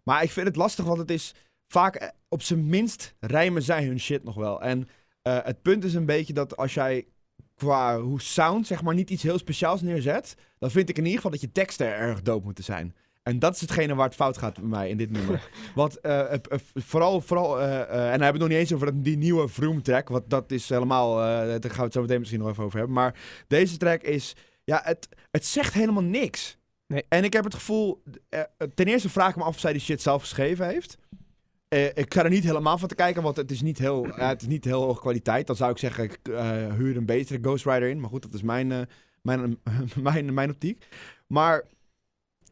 Maar 0.02 0.22
ik 0.22 0.30
vind 0.30 0.46
het 0.46 0.56
lastig, 0.56 0.84
want 0.84 0.98
het 0.98 1.10
is 1.10 1.34
vaak 1.68 1.94
eh, 1.94 2.08
op 2.28 2.42
zijn 2.42 2.66
minst 2.66 3.14
rijmen 3.20 3.62
zij 3.62 3.84
hun 3.84 4.00
shit 4.00 4.24
nog 4.24 4.34
wel. 4.34 4.62
En 4.62 4.88
eh, 5.22 5.38
het 5.42 5.62
punt 5.62 5.84
is 5.84 5.94
een 5.94 6.06
beetje 6.06 6.32
dat 6.32 6.56
als 6.56 6.74
jij 6.74 7.06
qua 7.54 8.00
hoe 8.00 8.20
sound 8.20 8.66
zeg 8.66 8.82
maar 8.82 8.94
niet 8.94 9.10
iets 9.10 9.22
heel 9.22 9.38
speciaals 9.38 9.82
neerzet, 9.82 10.34
dan 10.58 10.70
vind 10.70 10.88
ik 10.88 10.96
in 10.96 11.02
ieder 11.02 11.16
geval 11.16 11.30
dat 11.30 11.40
je 11.40 11.52
teksten 11.52 11.86
erg 11.86 12.22
dope 12.22 12.44
moeten 12.44 12.64
zijn. 12.64 12.94
En 13.24 13.38
dat 13.38 13.54
is 13.54 13.60
hetgene 13.60 13.94
waar 13.94 14.06
het 14.06 14.14
fout 14.14 14.38
gaat 14.38 14.54
bij 14.54 14.68
mij 14.68 14.88
in 14.88 14.96
dit 14.96 15.10
nummer. 15.10 15.48
Want 15.74 16.00
eh, 16.00 16.20
eh, 16.20 16.38
eh, 16.48 16.58
vooral, 16.74 17.20
vooral 17.20 17.60
en 17.60 17.86
dan 17.88 17.98
hebben 17.98 18.18
we 18.18 18.24
het 18.24 18.38
nog 18.38 18.48
niet 18.48 18.58
eens 18.58 18.72
over 18.72 19.02
die 19.02 19.16
nieuwe 19.16 19.48
Vroom 19.48 19.82
track, 19.82 20.08
want 20.08 20.30
dat 20.30 20.50
is 20.50 20.68
helemaal, 20.68 21.14
daar 21.16 21.60
gaan 21.60 21.76
we 21.76 21.82
het 21.82 21.92
zo 21.92 22.00
meteen 22.00 22.18
misschien 22.18 22.40
nog 22.40 22.48
even 22.48 22.64
over 22.64 22.78
hebben. 22.78 22.96
Maar 22.96 23.14
deze 23.46 23.76
track 23.76 24.02
is, 24.02 24.36
ja, 24.64 24.80
het, 24.84 25.08
het 25.30 25.46
zegt 25.46 25.74
helemaal 25.74 26.02
niks. 26.02 26.58
Nee. 26.86 27.04
En 27.08 27.24
ik 27.24 27.32
heb 27.32 27.44
het 27.44 27.54
gevoel, 27.54 28.02
ten 28.74 28.86
eerste 28.86 29.08
vraag 29.08 29.30
ik 29.30 29.36
me 29.36 29.42
af 29.42 29.54
of 29.54 29.60
zij 29.60 29.72
die 29.72 29.80
shit 29.80 30.02
zelf 30.02 30.20
geschreven 30.20 30.66
heeft. 30.66 30.98
Eh, 31.74 31.86
ik 31.86 32.14
ga 32.14 32.24
er 32.24 32.30
niet 32.30 32.44
helemaal 32.44 32.78
van 32.78 32.88
te 32.88 32.94
kijken, 32.94 33.22
want 33.22 33.36
het 33.36 33.50
is 33.50 33.62
niet 33.62 33.78
heel, 33.78 34.06
het 34.06 34.40
is 34.40 34.48
niet 34.48 34.64
heel 34.64 34.82
hoge 34.82 35.00
kwaliteit. 35.00 35.46
Dan 35.46 35.56
zou 35.56 35.70
ik 35.70 35.78
zeggen, 35.78 36.04
ik 36.04 36.18
eh, 36.22 36.74
huur 36.74 36.96
een 36.96 37.06
betere 37.06 37.38
Ghostwriter 37.42 37.88
in. 37.88 38.00
Maar 38.00 38.10
goed, 38.10 38.22
dat 38.22 38.34
is 38.34 38.42
mijn, 38.42 38.72
eh, 38.72 38.80
mijn, 39.22 39.58
mijn, 40.02 40.34
mijn 40.34 40.50
optiek. 40.50 40.86
Maar 41.26 41.64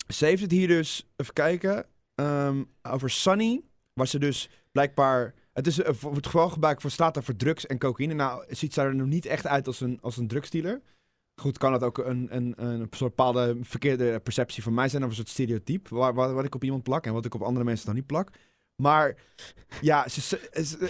ze 0.08 0.24
heeft 0.24 0.42
het 0.42 0.50
hier 0.50 0.68
dus, 0.68 1.06
even 1.16 1.32
kijken, 1.32 1.86
ehm, 2.14 2.62
over 2.82 3.10
Sunny. 3.10 3.62
Waar 3.92 4.06
ze 4.06 4.18
dus 4.18 4.50
blijkbaar... 4.72 5.34
Het 5.52 5.66
is 5.66 5.80
voor 5.84 6.14
het 6.14 6.26
geval 6.26 6.48
gebruikt 6.48 6.80
voor 6.80 6.90
staat 6.90 7.16
er 7.16 7.22
voor 7.22 7.36
drugs 7.36 7.66
en 7.66 7.78
cocaïne. 7.78 8.14
Nou, 8.14 8.44
ziet 8.48 8.74
ze 8.74 8.80
er 8.80 8.94
nog 8.94 9.06
niet 9.06 9.26
echt 9.26 9.46
uit 9.46 9.66
als 9.66 9.80
een, 9.80 9.98
als 10.00 10.16
een 10.16 10.28
drugsdealer. 10.28 10.80
Goed, 11.40 11.58
kan 11.58 11.72
het 11.72 11.82
ook 11.82 11.98
een, 11.98 12.28
een, 12.30 12.54
een 12.56 12.86
soort 12.90 13.16
bepaalde 13.16 13.56
verkeerde 13.60 14.20
perceptie 14.20 14.62
van 14.62 14.74
mij 14.74 14.88
zijn. 14.88 15.02
Of 15.02 15.08
een 15.08 15.14
soort 15.14 15.28
stereotype. 15.28 15.94
Waar, 15.94 16.14
wat 16.14 16.44
ik 16.44 16.54
op 16.54 16.64
iemand 16.64 16.82
plak 16.82 17.06
en 17.06 17.12
wat 17.12 17.24
ik 17.24 17.34
op 17.34 17.42
andere 17.42 17.64
mensen 17.64 17.86
dan 17.86 17.94
niet 17.94 18.06
plak. 18.06 18.30
Maar 18.82 19.16
ja, 19.80 20.08
ze, 20.08 20.20
ze- 20.20 20.50
ze- 20.64 20.88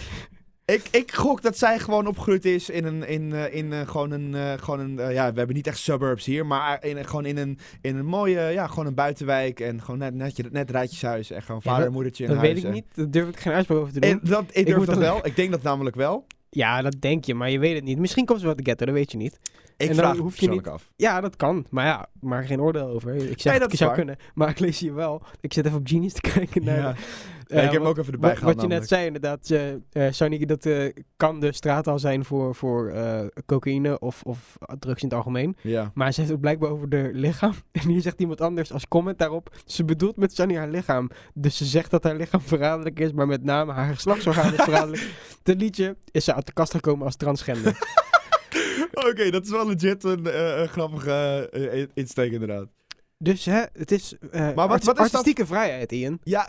Ik, 0.65 0.89
ik 0.91 1.13
gok 1.15 1.43
dat 1.43 1.59
zij 1.59 1.79
gewoon 1.79 2.07
opgegroeid 2.07 2.45
is 2.45 2.71
in 2.71 2.85
een, 2.85 3.09
in, 3.09 3.33
eh, 3.33 3.55
in 3.55 3.73
eh, 3.73 3.89
gewoon 3.89 4.11
een, 4.11 4.35
eh, 4.35 4.53
gewoon 4.59 4.81
een 4.81 5.13
ja, 5.13 5.33
we 5.33 5.39
hebben 5.39 5.55
niet 5.57 5.67
echt 5.67 5.79
suburbs 5.79 6.25
hier, 6.25 6.47
maar 6.47 6.85
in, 6.85 7.05
gewoon 7.05 7.25
in 7.25 7.37
een, 7.39 7.59
in 7.81 7.97
een 7.97 8.07
mooie, 8.07 8.41
ja, 8.41 8.67
gewoon 8.67 8.87
een 8.87 8.95
buitenwijk 8.95 9.61
en 9.61 9.83
gewoon 9.83 9.99
net, 9.99 10.15
net, 10.15 10.53
net 10.53 10.71
rijtjeshuis 10.71 11.31
en 11.31 11.43
gewoon 11.43 11.61
Ja, 11.65 11.71
vader 11.71 11.87
en 11.87 11.93
moedertje 11.93 12.25
in 12.25 12.31
Dat 12.31 12.39
huis. 12.39 12.53
weet 12.53 12.63
ik 12.63 12.69
en- 12.69 12.75
niet. 12.75 12.85
Daar 12.95 13.11
durf 13.11 13.29
ik 13.29 13.41
geen 13.41 13.53
uitspraak 13.53 13.79
over 13.79 13.93
te 13.93 14.01
doen. 14.01 14.11
En 14.11 14.21
dat, 14.23 14.45
ik 14.51 14.67
durf 14.67 14.79
moet 14.79 14.87
dat 14.87 14.97
wel. 14.99 15.27
Ik 15.27 15.37
denk 15.37 15.51
dat 15.51 15.63
namelijk 15.63 15.97
wel. 15.97 16.27
Ja, 16.51 16.83
dat 16.83 16.97
denk 17.01 17.25
je, 17.25 17.35
maar 17.35 17.51
je 17.51 17.59
weet 17.59 17.75
het 17.75 17.85
niet. 17.85 17.99
Misschien 17.99 18.25
komt 18.25 18.41
ze 18.41 18.47
wat 18.47 18.57
de 18.57 18.65
ghetto, 18.65 18.85
dat 18.85 18.95
weet 18.95 19.13
je 19.13 19.19
niet. 19.19 19.39
Ik 19.77 19.89
En 19.89 19.97
dan 19.97 20.05
vraag 20.05 20.17
hoef 20.17 20.37
je 20.37 20.47
je 20.47 20.51
niet- 20.53 20.67
af. 20.69 20.91
Ja, 20.97 21.21
dat 21.21 21.37
kan. 21.37 21.67
Maar 21.71 21.87
ja, 21.87 22.09
maar 22.21 22.45
geen 22.45 22.61
oordeel 22.61 22.87
over. 22.87 23.15
Ik 23.15 23.41
zeg, 23.41 23.53
Nee, 23.53 23.61
dat 23.61 23.69
het 23.71 23.79
zou 23.79 23.91
waar. 23.91 23.99
kunnen. 23.99 24.17
Maar 24.35 24.49
ik 24.49 24.59
lees 24.59 24.79
hier 24.79 24.95
wel. 24.95 25.23
Ik 25.41 25.53
zit 25.53 25.67
even 25.67 25.79
op 25.79 25.87
Genius 25.89 26.13
te 26.13 26.21
kijken 26.21 26.65
naar... 26.65 26.79
Ja. 26.79 26.95
Ja, 27.53 27.61
ik 27.61 27.71
heb 27.71 27.81
hem 27.81 27.87
ook 27.91 27.99
even 27.99 28.13
erbij 28.13 28.29
wat, 28.29 28.39
gehaald 28.39 28.55
wat 28.57 28.65
je 28.65 28.71
net 28.71 28.89
zei 28.89 29.07
inderdaad, 29.07 29.51
eh, 29.51 30.07
Sonny, 30.11 30.45
dat 30.45 30.67
eh, 30.67 30.93
kan 31.17 31.41
de 31.41 31.53
straattaal 31.53 31.99
zijn 31.99 32.25
voor, 32.25 32.55
voor 32.55 32.93
cocaïne 33.47 33.99
of, 33.99 34.23
of 34.23 34.57
drugs 34.79 35.03
in 35.03 35.09
het 35.09 35.17
algemeen. 35.17 35.57
Ja. 35.61 35.91
Maar 35.95 36.13
ze 36.13 36.21
heeft 36.21 36.33
het 36.33 36.41
blijkbaar 36.41 36.71
over 36.71 36.89
de 36.89 37.11
lichaam. 37.13 37.53
En 37.73 37.89
hier 37.89 38.01
zegt 38.01 38.21
iemand 38.21 38.41
anders 38.41 38.73
als 38.73 38.89
comment 38.89 39.19
daarop. 39.19 39.57
Ze 39.67 39.85
bedoelt 39.85 40.17
met 40.17 40.35
Sunny 40.35 40.57
haar 40.57 40.69
lichaam. 40.69 41.11
Dus 41.35 41.57
ze 41.57 41.65
zegt 41.65 41.91
dat 41.91 42.05
haar 42.05 42.17
lichaam 42.17 42.41
verraderlijk 42.41 43.01
is, 43.01 43.13
maar 43.13 43.27
met 43.27 43.43
name 43.45 43.73
haar 43.73 43.95
geslachtsorgaan 43.95 44.53
is 44.55 44.63
verraderlijk. 44.63 45.11
Ten 45.43 45.57
liedje 45.57 45.97
is 46.11 46.25
ze 46.25 46.35
uit 46.35 46.47
de 46.47 46.53
kast 46.53 46.73
gekomen 46.75 47.05
als 47.05 47.17
transgender. 47.17 47.79
Oké, 49.11 49.31
dat 49.31 49.45
is 49.45 49.51
wel 49.51 49.67
legit 49.69 50.05
een, 50.05 50.61
een 50.61 50.69
grappige 50.69 51.89
insteek 51.95 52.33
inderdaad. 52.33 52.67
Dus 53.19 53.45
hè, 53.45 53.63
het 53.73 53.91
is, 53.91 54.15
eh 54.31 54.51
wat- 54.55 54.79
is 54.79 54.85
dat- 54.85 54.99
artistieke 54.99 55.47
vrijheid, 55.47 55.93
Ian. 55.93 56.19
Ja. 56.23 56.49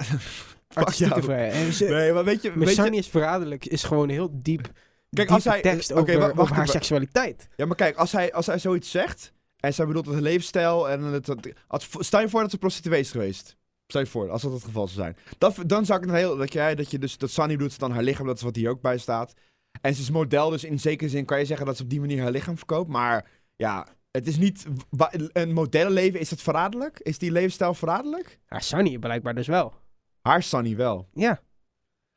Artistieke 0.73 1.21
vrijheid. 1.21 1.75
Ze, 1.75 1.85
Nee, 1.85 2.13
maar 2.13 2.23
weet 2.23 2.41
je... 2.41 2.51
Weet 2.59 2.75
je 2.75 2.89
is 2.89 3.07
verraderlijk 3.07 3.65
is 3.65 3.83
gewoon 3.83 4.09
heel 4.09 4.29
diep. 4.33 4.71
Kijk, 5.09 5.29
als 5.29 5.43
hij- 5.43 5.61
tekst 5.61 5.93
over, 5.93 6.13
wa- 6.13 6.19
wacht 6.19 6.39
over 6.39 6.53
haar 6.55 6.59
even. 6.61 6.73
seksualiteit. 6.73 7.47
ja, 7.55 7.65
maar 7.65 7.75
kijk, 7.75 7.95
als 7.95 8.11
hij, 8.11 8.33
als 8.33 8.45
hij 8.45 8.59
zoiets 8.59 8.91
zegt... 8.91 9.33
En 9.59 9.73
zij 9.73 9.85
bedoelt 9.85 10.05
het 10.05 10.15
een 10.15 10.21
levensstijl 10.21 10.89
en 10.89 11.01
het... 11.01 11.27
het 11.27 11.53
als, 11.67 11.89
stel 11.99 12.19
je 12.19 12.29
voor 12.29 12.41
dat 12.41 12.51
ze 12.51 12.57
prostituee 12.57 12.99
is 12.99 13.11
geweest. 13.11 13.57
Stel 13.87 14.01
je 14.01 14.07
voor, 14.07 14.29
als 14.29 14.41
dat 14.41 14.51
het 14.51 14.63
geval 14.63 14.87
zou 14.87 14.99
zijn. 15.01 15.17
Dat, 15.37 15.55
dan 15.65 15.85
zou 15.85 15.99
ik 15.99 16.05
het 16.05 16.15
heel... 16.15 16.37
Dat, 16.37 16.53
jij, 16.53 16.75
dat 16.75 16.91
je 16.91 16.99
dus... 16.99 17.17
Dat 17.17 17.29
Sunny 17.31 17.55
doet 17.57 17.79
dan 17.79 17.91
haar 17.91 18.03
lichaam, 18.03 18.25
dat 18.27 18.35
is 18.37 18.41
wat 18.41 18.55
hier 18.55 18.69
ook 18.69 18.81
bij 18.81 18.97
staat. 18.97 19.33
En 19.81 19.95
ze 19.95 20.01
is 20.01 20.09
model, 20.09 20.49
dus 20.49 20.63
in 20.63 20.79
zekere 20.79 21.09
zin 21.09 21.25
kan 21.25 21.39
je 21.39 21.45
zeggen 21.45 21.65
dat 21.65 21.77
ze 21.77 21.83
op 21.83 21.89
die 21.89 21.99
manier 21.99 22.21
haar 22.21 22.31
lichaam 22.31 22.57
verkoopt. 22.57 22.89
Maar 22.89 23.29
ja, 23.55 23.87
het 24.11 24.27
is 24.27 24.37
niet... 24.37 24.65
Een 25.33 25.53
modellenleven, 25.53 26.19
is 26.19 26.29
het 26.29 26.41
verraderlijk? 26.41 26.99
Is 26.99 27.17
die 27.17 27.31
levensstijl 27.31 27.73
verraderlijk? 27.73 28.39
Ja, 28.49 28.59
Sunny 28.59 28.97
blijkbaar 28.97 29.35
dus 29.35 29.47
wel. 29.47 29.73
Haar 30.23 30.43
Sunny 30.43 30.75
wel. 30.75 31.07
Ja. 31.13 31.41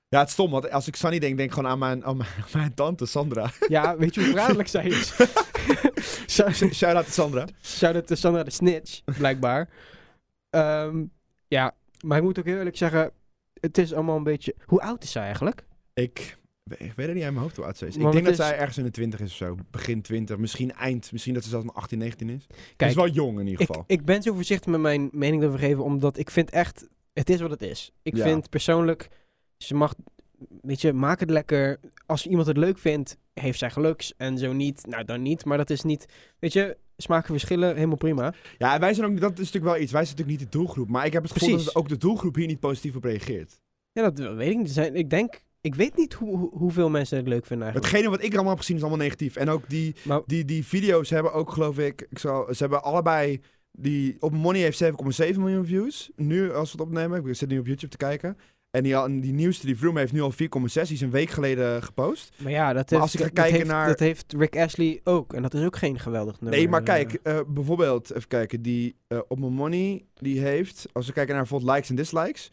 Ja, 0.08 0.18
het 0.18 0.26
is 0.28 0.32
stom, 0.32 0.50
want 0.50 0.70
als 0.70 0.86
ik 0.86 0.96
Sunny 0.96 1.18
denk, 1.18 1.36
denk 1.36 1.48
ik 1.48 1.54
gewoon 1.54 1.70
aan 1.70 1.78
mijn, 1.78 2.04
aan 2.04 2.16
mijn, 2.16 2.30
aan 2.44 2.60
mijn 2.60 2.74
tante 2.74 3.06
Sandra. 3.06 3.50
Ja, 3.68 3.96
weet 3.96 4.14
je 4.14 4.20
hoe 4.20 4.28
verraderlijk 4.30 4.68
zij 4.68 4.86
is? 4.86 5.14
Shout- 6.34 6.74
Shout-out 6.74 7.04
to 7.04 7.10
Sandra. 7.12 7.46
Shout-out 7.62 8.06
to 8.06 8.14
Sandra 8.14 8.42
de 8.42 8.50
Snitch, 8.50 9.00
blijkbaar. 9.18 9.68
Ehm, 10.50 11.04
ja, 11.48 11.74
maar 12.04 12.16
ik 12.18 12.22
moet 12.24 12.38
ook 12.38 12.44
heel 12.44 12.56
eerlijk 12.56 12.76
zeggen, 12.76 13.10
het 13.60 13.78
is 13.78 13.92
allemaal 13.94 14.16
een 14.16 14.22
beetje... 14.22 14.54
Hoe 14.66 14.80
oud 14.80 15.02
is 15.02 15.10
zij 15.12 15.22
eigenlijk? 15.22 15.64
Ik, 15.94 16.38
ik 16.64 16.92
weet 16.96 17.06
het 17.06 17.14
niet 17.14 17.24
uit 17.24 17.32
mijn 17.32 17.36
hoofd 17.44 17.56
hoe 17.56 17.64
oud 17.64 17.76
ze 17.76 17.86
is. 17.86 17.96
Ik 17.96 18.00
denk 18.12 18.14
dat 18.24 18.26
is- 18.32 18.36
zij 18.36 18.58
ergens 18.58 18.78
in 18.78 18.84
de 18.84 18.90
20 18.90 19.20
is 19.20 19.30
of 19.30 19.36
zo. 19.36 19.56
Begin 19.70 20.02
20, 20.02 20.36
misschien 20.36 20.72
eind. 20.72 21.12
Misschien 21.12 21.34
dat 21.34 21.42
ze 21.42 21.48
zelfs 21.48 21.64
nog 21.64 21.74
18, 21.74 21.98
19 21.98 22.28
is. 22.30 22.46
Kijk, 22.76 22.90
is 22.90 22.96
wel 22.96 23.08
jong 23.08 23.38
in 23.40 23.46
ieder 23.46 23.60
ik, 23.60 23.66
geval. 23.66 23.84
ik 23.86 24.04
ben 24.04 24.22
zo 24.22 24.34
voorzichtig 24.34 24.70
met 24.70 24.80
mijn 24.80 25.08
mening 25.12 25.42
erover 25.42 25.60
geven, 25.60 25.84
omdat 25.84 26.18
ik 26.18 26.30
vind 26.30 26.50
echt... 26.50 26.86
Het 27.18 27.30
is 27.30 27.40
wat 27.40 27.50
het 27.50 27.62
is. 27.62 27.92
Ik 28.02 28.16
Ja. 28.16 28.22
vind 28.22 28.50
persoonlijk, 28.50 29.08
ze 29.56 29.74
mag... 29.74 29.94
Weet 30.62 30.80
je, 30.80 30.92
maak 30.92 31.20
het 31.20 31.30
lekker. 31.30 31.80
Als 32.06 32.26
iemand 32.26 32.46
het 32.46 32.56
leuk 32.56 32.78
vindt, 32.78 33.16
heeft 33.32 33.58
zij 33.58 33.70
geluks. 33.70 34.14
En 34.16 34.38
zo 34.38 34.52
niet, 34.52 34.86
nou 34.86 35.04
dan 35.04 35.22
niet. 35.22 35.44
Maar 35.44 35.56
dat 35.56 35.70
is 35.70 35.82
niet... 35.82 36.06
Weet 36.38 36.52
je, 36.52 36.76
smaken 36.96 37.28
verschillen, 37.30 37.74
helemaal 37.74 37.96
prima. 37.96 38.34
Ja, 38.58 38.74
en 38.74 38.80
wij 38.80 38.94
zijn 38.94 39.06
ook, 39.10 39.20
dat 39.20 39.32
is 39.32 39.38
natuurlijk 39.38 39.64
wel 39.64 39.82
iets. 39.82 39.92
Wij 39.92 40.04
zijn 40.04 40.16
natuurlijk 40.16 40.40
niet 40.40 40.52
de 40.52 40.58
doelgroep. 40.58 40.88
Maar 40.88 41.06
ik 41.06 41.12
heb 41.12 41.22
het 41.22 41.32
gevoel 41.32 41.48
Precies. 41.48 41.66
dat 41.66 41.76
ook 41.82 41.88
de 41.88 41.96
doelgroep 41.96 42.34
hier 42.34 42.46
niet 42.46 42.60
positief 42.60 42.96
op 42.96 43.04
reageert. 43.04 43.60
Ja, 43.92 44.10
dat 44.10 44.34
weet 44.34 44.50
ik 44.50 44.56
niet. 44.56 44.70
Zijn, 44.70 44.94
ik 44.94 45.10
denk... 45.10 45.44
Ik 45.60 45.74
weet 45.74 45.96
niet 45.96 46.12
hoe, 46.14 46.36
hoe- 46.38 46.50
hoeveel 46.58 46.90
mensen 46.90 47.16
het 47.16 47.28
leuk 47.28 47.46
vinden 47.46 47.66
eigenlijk. 47.66 47.92
Hetgene 47.94 48.16
wat 48.16 48.24
ik 48.26 48.32
allemaal 48.34 48.50
heb 48.50 48.58
gezien 48.60 48.76
is 48.76 48.82
allemaal 48.82 49.00
negatief. 49.04 49.36
En 49.36 49.48
ook 49.48 49.68
die, 49.68 49.94
Maar 50.04 50.20
die, 50.26 50.44
die 50.44 50.64
video's 50.66 51.10
hebben 51.10 51.32
ook, 51.32 51.50
geloof 51.52 51.78
ik, 51.78 52.06
ik 52.10 52.18
zal, 52.18 52.46
ze 52.54 52.56
hebben 52.62 52.82
allebei... 52.82 53.40
Die, 53.76 54.16
op 54.20 54.32
Money 54.32 54.60
heeft 54.60 54.84
7,7 54.84 54.90
miljoen 55.38 55.66
views. 55.66 56.10
Nu, 56.16 56.52
als 56.52 56.72
we 56.72 56.78
het 56.78 56.86
opnemen. 56.86 57.26
Ik 57.26 57.34
zit 57.34 57.48
nu 57.48 57.58
op 57.58 57.66
YouTube 57.66 57.88
te 57.90 57.96
kijken. 57.96 58.36
En 58.70 58.82
die, 58.82 59.20
die 59.20 59.32
nieuwste, 59.32 59.66
die 59.66 59.76
Vroom, 59.76 59.96
heeft 59.96 60.12
nu 60.12 60.20
al 60.20 60.32
4,6. 60.32 60.36
Die 60.72 60.82
is 60.82 61.00
een 61.00 61.10
week 61.10 61.30
geleden 61.30 61.82
gepost. 61.82 62.32
Maar 62.42 62.52
ja, 62.52 62.72
dat, 62.72 62.90
Maar 62.90 63.00
heeft, 63.00 63.02
als 63.02 63.14
ik 63.14 63.18
ga 63.20 63.24
dat, 63.26 63.34
kijken 63.34 63.54
heeft, 63.56 63.68
naar- 63.70 63.88
dat 63.88 63.98
heeft 63.98 64.32
Rick 64.32 64.56
Ashley 64.56 65.00
ook. 65.04 65.32
En 65.32 65.42
dat 65.42 65.54
is 65.54 65.64
ook 65.64 65.76
geen 65.76 65.98
geweldig 65.98 66.40
nummer. 66.40 66.58
Nee, 66.58 66.68
maar 66.68 66.82
kijk, 66.82 67.14
eh, 67.22 67.40
bijvoorbeeld, 67.46 68.10
even 68.14 68.28
kijken, 68.28 68.62
die 68.62 68.96
eh, 69.06 69.18
op 69.28 69.38
mijn 69.38 69.52
money, 69.52 70.04
die 70.14 70.40
heeft, 70.40 70.86
als 70.92 71.06
we 71.06 71.12
kijken 71.12 71.32
naar 71.34 71.42
bijvoorbeeld 71.42 71.72
likes 71.72 71.90
en 71.90 71.96
dislikes, 71.96 72.52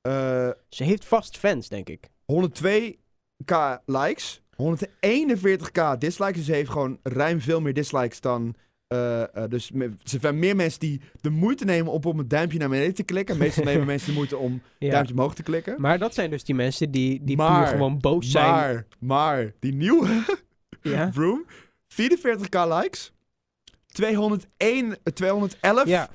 eh, 0.00 0.50
Ze 0.68 0.84
heeft 0.84 1.04
vast 1.04 1.38
fans, 1.38 1.68
denk 1.68 1.88
ik. 1.88 2.08
102k 2.24 3.82
likes, 3.86 4.42
141k 4.56 5.98
dislikes, 5.98 6.36
dus 6.36 6.44
ze 6.46 6.52
heeft 6.52 6.70
gewoon 6.70 6.98
ruim 7.02 7.40
veel 7.40 7.60
meer 7.60 7.74
dislikes 7.74 8.20
dan, 8.20 8.54
eh, 8.94 9.42
eh, 9.44 9.50
dus 9.50 9.70
me- 9.70 9.90
ze 10.02 10.18
hebben 10.20 10.38
meer 10.38 10.56
mensen 10.56 10.80
die 10.80 11.00
de 11.20 11.30
moeite 11.30 11.64
nemen 11.64 11.92
om 11.92 12.00
op 12.04 12.18
een 12.18 12.28
duimpje 12.28 12.58
naar 12.58 12.68
beneden 12.68 12.94
te 12.94 13.02
klikken. 13.02 13.38
Meestal 13.38 13.64
nemen 13.72 13.86
mensen 13.86 14.08
de 14.08 14.14
moeite 14.14 14.36
om 14.36 14.62
Ja. 14.78 14.90
duimpje 14.90 15.14
omhoog 15.14 15.34
te 15.34 15.42
klikken. 15.42 15.80
Maar 15.80 15.98
dat 15.98 16.14
zijn 16.14 16.30
dus 16.30 16.44
die 16.44 16.54
mensen 16.54 16.90
die, 16.90 17.20
die 17.24 17.36
Maar- 17.36 17.62
puur 17.62 17.72
gewoon 17.72 17.98
boos 17.98 18.30
zijn. 18.30 18.44
Maar, 18.44 18.86
maar, 18.98 19.52
die 19.60 19.74
nieuwe 19.74 20.22
ja? 20.82 21.12
Vroom, 21.14 21.44
44k 21.88 22.58
likes, 22.68 23.12
201, 23.86 24.96
211k 25.22 25.84
ja, 25.84 26.08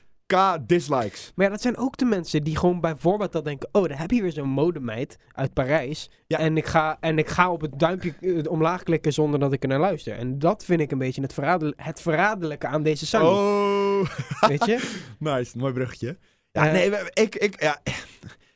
dislikes. 0.65 1.31
maar 1.35 1.45
ja, 1.45 1.51
dat 1.51 1.61
zijn 1.61 1.77
ook 1.77 1.97
de 1.97 2.05
mensen 2.05 2.43
die 2.43 2.57
gewoon 2.57 2.79
bijvoorbeeld 2.81 3.31
dan 3.31 3.43
denken... 3.43 3.69
Oh, 3.71 3.87
daar 3.87 3.99
heb 3.99 4.11
je 4.11 4.21
weer 4.21 4.31
zo'n 4.31 4.49
modemeid 4.49 5.17
uit 5.33 5.53
Parijs. 5.53 6.09
Ja. 6.27 6.37
En, 6.37 6.57
ik 6.57 6.65
ga, 6.65 6.97
en 6.99 7.17
ik 7.17 7.27
ga 7.27 7.51
op 7.51 7.61
het 7.61 7.79
duimpje 7.79 8.13
eh, 8.21 8.51
omlaag 8.51 8.83
klikken 8.83 9.13
zonder 9.13 9.39
dat 9.39 9.53
ik 9.53 9.63
er 9.63 9.69
naar 9.69 9.79
luister. 9.79 10.13
En 10.17 10.39
dat 10.39 10.65
vind 10.65 10.81
ik 10.81 10.91
een 10.91 10.97
beetje 10.97 11.21
het, 11.21 11.33
verradel 11.33 11.73
het 11.75 12.01
verraderlijke 12.01 12.67
aan 12.67 12.83
deze 12.83 13.05
Sunny. 13.05 13.27
Oh, 13.27 14.09
Weet 14.47 14.65
je? 14.65 14.99
nice, 15.19 15.57
mooi 15.57 15.73
bruggetje. 15.73 16.17
Ja, 16.51 16.65
Eh, 16.67 16.71
nee, 16.71 16.91
ik, 17.13 17.35
ik, 17.35 17.61
ja. 17.61 17.77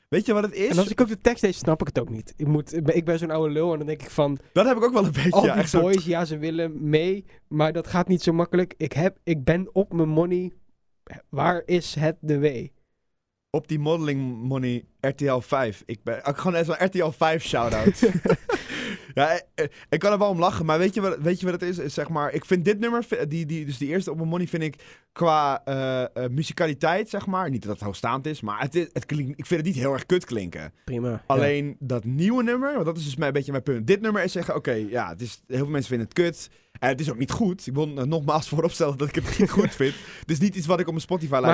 Weet 0.09 0.25
je 0.25 0.33
wat 0.33 0.43
het 0.43 0.53
is? 0.53 0.69
En 0.69 0.77
als 0.77 0.87
ik 0.87 1.01
ook 1.01 1.07
de 1.07 1.17
tekst 1.17 1.43
lees, 1.43 1.57
snap 1.57 1.81
ik 1.81 1.87
het 1.87 1.99
ook 1.99 2.09
niet. 2.09 2.33
Ik, 2.37 2.47
moet, 2.47 2.95
ik 2.95 3.05
ben, 3.05 3.19
zo'n 3.19 3.31
oude 3.31 3.53
lul 3.53 3.71
en 3.71 3.77
dan 3.77 3.87
denk 3.87 4.01
ik 4.01 4.09
van... 4.09 4.37
Dat 4.53 4.65
heb 4.65 4.77
ik 4.77 4.83
ook 4.83 4.93
wel 4.93 5.05
een 5.05 5.11
beetje. 5.11 5.31
Al 5.31 5.45
ja, 5.45 5.51
die 5.53 5.61
echt 5.61 5.69
zo- 5.69 5.81
boys, 5.81 6.05
ja, 6.05 6.25
ze 6.25 6.37
willen 6.37 6.89
mee, 6.89 7.25
maar 7.47 7.73
dat 7.73 7.87
gaat 7.87 8.07
niet 8.07 8.23
zo 8.23 8.33
makkelijk. 8.33 8.73
Ik, 8.77 8.93
heb, 8.93 9.17
ik 9.23 9.43
ben 9.43 9.69
op 9.75 9.93
mijn 9.93 10.09
money. 10.09 10.53
Waar 11.29 11.61
is 11.65 11.95
het 11.95 12.17
de 12.19 12.39
W? 12.39 12.67
Op 13.49 13.67
die 13.67 13.79
modeling 13.79 14.43
money 14.43 14.85
RTL 14.99 15.39
5. 15.39 15.83
Ik 15.85 16.03
ben 16.03 16.17
ik 16.17 16.37
gewoon 16.37 16.55
even 16.55 16.81
een 16.81 16.85
RTL 16.87 17.09
5 17.09 17.43
shout-out. 17.43 17.99
ja, 19.13 19.29
eh, 19.29 19.39
eh, 19.55 19.65
ik 19.89 19.99
kan 19.99 20.11
er 20.11 20.17
wel 20.17 20.29
om 20.29 20.39
lachen, 20.39 20.65
maar 20.65 20.79
weet 20.79 20.93
je 20.93 21.01
wat, 21.01 21.17
weet 21.19 21.39
je 21.39 21.45
wat 21.51 21.61
het 21.61 21.79
is? 21.79 21.93
Zeg 21.93 22.09
maar, 22.09 22.33
ik 22.33 22.45
vind 22.45 22.65
dit 22.65 22.79
nummer, 22.79 23.05
die, 23.27 23.45
die, 23.45 23.65
dus 23.65 23.77
die 23.77 23.89
eerste 23.89 24.11
op 24.11 24.17
mijn 24.17 24.29
money, 24.29 24.47
vind 24.47 24.63
ik 24.63 25.02
qua 25.13 25.61
eh, 25.65 26.01
eh, 26.03 26.29
muzikaliteit, 26.31 27.09
zeg 27.09 27.25
maar. 27.25 27.49
Niet 27.49 27.61
dat 27.63 27.71
het 27.71 27.81
hoogstaand 27.81 28.25
is, 28.25 28.41
maar 28.41 28.59
het, 28.61 28.75
is- 28.75 28.89
het 28.93 29.05
klinkt, 29.05 29.39
ik 29.39 29.45
vind 29.45 29.59
het 29.65 29.69
niet 29.69 29.79
heel 29.83 29.93
erg 29.93 30.05
kut 30.05 30.25
klinken. 30.25 30.73
Prima. 30.85 31.09
ja. 31.09 31.23
Alleen 31.27 31.75
dat 31.79 32.03
nieuwe 32.03 32.43
nummer, 32.43 32.73
want 32.73 32.85
dat 32.85 32.97
is 32.97 33.03
dus 33.03 33.15
mijn, 33.15 33.27
een 33.27 33.33
beetje 33.33 33.51
mijn 33.51 33.63
punt. 33.63 33.87
Dit 33.87 34.01
nummer 34.01 34.23
is 34.23 34.31
zeggen, 34.31 34.55
oké, 34.55 34.71
ja, 34.71 35.09
het 35.09 35.21
is, 35.21 35.41
heel 35.47 35.57
veel 35.57 35.67
mensen 35.67 35.89
vinden 35.89 36.07
het 36.07 36.15
kut. 36.15 36.49
En 36.79 36.89
het 36.89 36.99
is 36.99 37.11
ook 37.11 37.17
niet 37.17 37.31
goed. 37.31 37.67
Ik 37.67 37.73
wil 37.73 37.97
er 37.97 38.07
nogmaals 38.07 38.47
vooropstellen 38.53 38.97
dat 38.97 39.07
ik 39.07 39.15
het 39.15 39.39
niet 39.39 39.49
goed 39.51 39.75
vind. 39.75 39.93
Het 40.19 40.31
is 40.31 40.39
niet 40.39 40.55
iets 40.55 40.65
wat 40.65 40.79
ik 40.79 40.87
op 40.87 40.93
mijn 40.93 41.05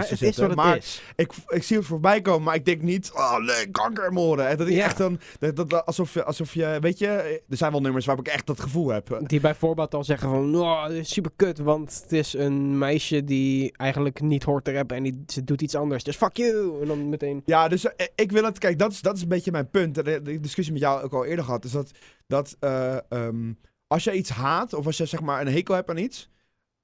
het 0.02 0.04
is 0.04 0.10
wat 0.10 0.20
zetten. 0.20 0.46
het 0.48 0.56
Maar 0.56 0.78
is. 0.78 1.02
ik, 1.16 1.32
ik 1.48 1.64
zie 1.64 1.78
het 1.78 1.86
voorbij 1.86 2.22
komen, 2.22 2.44
maar 2.44 2.56
ik 2.56 2.66
denk 2.66 2.82
niet, 2.82 3.12
oh 3.14 3.38
nee, 3.38 3.68
kankermoren. 3.72 4.48
En 4.48 4.58
dat 4.58 4.68
ik 4.68 4.74
Ja. 4.74 4.84
echt 4.86 4.98
dan, 4.98 5.20
dat, 5.40 5.56
dat, 5.70 5.86
alsof, 5.86 6.14
je- 6.14 6.24
alsof 6.24 6.54
je, 6.54 6.78
weet 6.82 7.00
je, 7.00 7.42
er 7.50 7.58
zijn 7.58 7.72
wel 7.72 7.82
nummers 7.82 8.06
waarop 8.06 8.28
ik 8.28 8.34
echt 8.34 8.46
dat 8.48 8.60
gevoel 8.60 8.88
heb. 8.90 9.20
Die 9.24 9.40
bijvoorbeeld 9.40 9.94
al 9.94 10.04
zeggen 10.04 10.30
van, 10.30 10.56
oh, 10.56 10.86
is 10.92 11.14
super 11.14 11.32
kut, 11.36 11.58
want 11.60 12.00
het 12.04 12.12
is 12.12 12.34
een 12.34 12.78
meisje 12.78 13.24
die 13.24 13.49
eigenlijk 13.72 14.22
niet 14.22 14.44
hoort 14.44 14.64
te 14.64 14.74
rappen 14.74 14.98
en 14.98 15.04
die, 15.04 15.24
ze 15.28 15.44
doet 15.44 15.62
iets 15.62 15.76
anders. 15.76 16.04
Dus 16.04 16.16
fuck 16.16 16.38
you! 16.38 16.82
En 16.82 16.88
dan 16.88 17.10
meteen, 17.10 17.42
Ja, 17.46 17.68
dus 17.68 17.96
eh, 17.96 18.08
ik 18.16 18.32
wil 18.32 18.44
het, 18.44 18.58
kijk, 18.58 18.80
dat 18.80 18.92
is, 18.92 19.02
dat 19.02 19.16
is 19.16 19.22
een 19.22 19.28
beetje 19.28 19.52
mijn 19.52 19.70
punt. 19.70 19.96
De, 19.96 20.04
de 20.04 20.40
discussie 20.40 20.74
met 20.74 20.82
jou 20.82 21.04
ook 21.04 21.14
al 21.14 21.26
eerder 21.26 21.46
gehad, 21.46 21.66
is 21.66 21.72
dat, 21.72 21.92
dat 22.28 22.56
eh, 22.60 22.98
ehm, 23.10 23.54
als 23.88 24.04
je 24.04 24.14
iets 24.14 24.30
haat, 24.30 24.74
of 24.74 24.86
als 24.86 24.98
je 24.98 25.06
zeg 25.06 25.22
maar 25.22 25.42
een 25.42 25.54
hekel 25.54 25.76
hebt 25.76 25.90
aan 25.90 25.98
iets, 25.98 26.30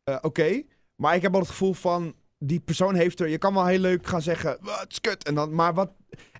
eh, 0.03 0.18
oké. 0.22 0.61
Maar 0.95 1.16
ik 1.16 1.22
heb 1.22 1.34
al 1.34 1.39
het 1.39 1.49
gevoel 1.49 1.74
van, 1.74 2.13
die 2.38 2.59
persoon 2.59 2.95
heeft 2.95 3.20
er, 3.20 3.28
je 3.28 3.38
kan 3.38 3.53
wel 3.53 3.66
heel 3.66 3.80
leuk 3.80 4.07
gaan 4.07 4.22
zeggen, 4.22 4.57
"Wat, 4.61 4.80
het 4.80 4.91
is 4.91 5.01
kut. 5.01 5.24
En 5.24 5.36
dan, 5.36 5.55
maar 5.55 5.74
wat, 5.74 5.91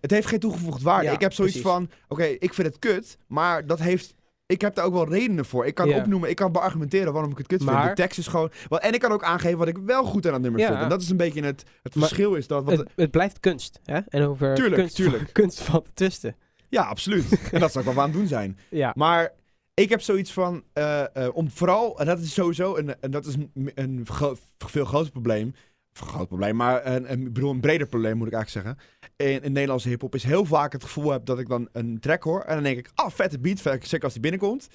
het 0.01 0.11
heeft 0.11 0.28
geen 0.28 0.39
toegevoegd 0.39 0.82
waarde. 0.82 1.05
Ja, 1.05 1.11
ik 1.11 1.21
heb 1.21 1.34
zoiets 1.34 1.59
precies. 1.59 1.71
van, 1.71 1.89
oké, 2.07 2.23
ik 2.23 2.53
vind 2.53 2.67
het 2.67 2.80
kut, 2.80 3.17
maar 3.28 3.65
dat 3.67 3.80
heeft... 3.80 4.13
Ik 4.48 4.62
heb 4.62 4.76
daar 4.76 4.86
ook 4.86 4.93
wel 4.93 5.10
redenen 5.10 5.46
voor. 5.46 5.66
Ik 5.66 5.76
kan 5.76 5.93
opnoemen, 5.93 6.30
ik 6.30 6.36
kan 6.36 6.52
beargumenteren 6.52 7.14
waarom 7.14 7.32
ik 7.32 7.38
het 7.38 7.48
kut 7.48 7.64
vind. 7.64 7.84
De 7.84 7.93
tekst 7.93 8.18
is 8.18 8.28
gewoon... 8.28 8.52
Wel, 8.70 8.80
en 8.80 8.93
ik 8.93 9.00
kan 9.00 9.12
ook 9.12 9.24
aangeven 9.24 9.58
wat 9.58 9.68
ik 9.68 9.78
wel 9.78 10.04
goed 10.04 10.28
aan 10.28 10.34
het 10.34 10.41
nummer 10.41 10.60
Ja. 10.62 10.68
vind. 10.68 10.80
En 10.80 10.89
dat 10.89 11.02
is 11.02 11.10
een 11.10 11.18
beetje 11.18 11.43
het, 11.43 11.64
het 11.84 11.96
Maar 11.96 12.08
verschil 12.08 12.34
is 12.36 12.48
dat... 12.48 12.64
Wat, 12.64 12.78
het, 12.78 12.91
het 12.96 13.12
blijft 13.12 13.39
kunst. 13.39 13.80
Hè? 13.84 14.00
En 14.08 14.24
over 14.28 14.56
Tuurlijk, 14.56 14.76
kunst, 14.82 14.96
tuurlijk. 14.96 15.34
kunst 15.41 15.62
valt 15.62 15.86
te 15.86 15.91
twisten. 15.93 16.36
Ja, 16.70 16.82
absoluut. 16.84 17.50
en 17.52 17.60
dat 17.60 17.72
zou 17.72 17.86
ik 17.88 17.93
wel 17.93 18.04
aan 18.04 18.10
het 18.10 18.18
doen 18.18 18.28
zijn. 18.28 18.58
Ja. 18.70 18.91
Maar 18.96 19.32
ik 19.74 19.89
heb 19.89 20.02
zoiets 20.02 20.34
van, 20.34 20.64
eh, 20.74 21.02
eh, 21.26 21.36
om 21.36 21.50
vooral, 21.50 22.00
en 22.00 22.06
dat 22.06 22.20
is 22.20 22.34
sowieso, 22.34 22.76
een, 22.78 23.02
en 23.02 23.12
dat 23.12 23.26
is 23.26 23.36
een, 23.36 23.72
een 23.76 24.02
gro- 24.06 24.38
veel 24.58 24.86
groter 24.86 25.12
probleem. 25.12 25.48
Een 25.48 26.08
groot 26.08 26.28
probleem, 26.28 26.56
maar 26.56 26.86
een, 26.86 27.24
bedoel, 27.34 27.52
een 27.52 27.60
breder 27.60 27.88
probleem 27.88 28.18
moet 28.18 28.28
ik 28.28 28.34
eigenlijk 28.34 28.66
zeggen. 28.66 28.89
In, 29.16 29.41
in 29.41 29.51
Nederlandse 29.51 29.89
hip-hop 29.89 30.16
is 30.16 30.24
heel 30.24 30.45
vaak 30.45 30.72
het 30.72 30.84
gevoel 30.84 31.11
heb 31.11 31.26
dat 31.26 31.39
ik 31.39 31.47
dan 31.49 31.70
een 31.72 31.99
track 31.99 32.24
hoor. 32.24 32.41
En 32.41 32.53
dan 32.53 32.63
denk 32.63 32.78
ik, 32.78 32.89
ah, 32.95 33.11
vette 33.11 33.39
beat, 33.39 33.59
zeker 33.59 34.03
als 34.03 34.13
die 34.13 34.22
binnenkomt. 34.22 34.68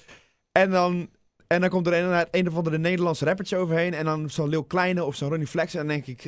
En 0.51 0.69
dan, 0.69 1.09
en 1.47 1.61
dan 1.61 1.69
komt 1.69 1.87
er 1.87 1.93
een, 1.93 2.27
een 2.31 2.47
of 2.47 2.55
andere 2.55 2.77
Nederlandse 2.77 3.25
rappertje 3.25 3.57
overheen. 3.57 3.93
En 3.93 4.05
dan 4.05 4.29
zo'n 4.29 4.49
Lil 4.49 4.63
Kleine 4.63 5.03
of 5.03 5.15
zo'n 5.15 5.29
Ronnie 5.29 5.47
Flex. 5.47 5.73
En 5.73 5.79
dan 5.79 5.87
denk 5.87 6.05
ik, 6.05 6.23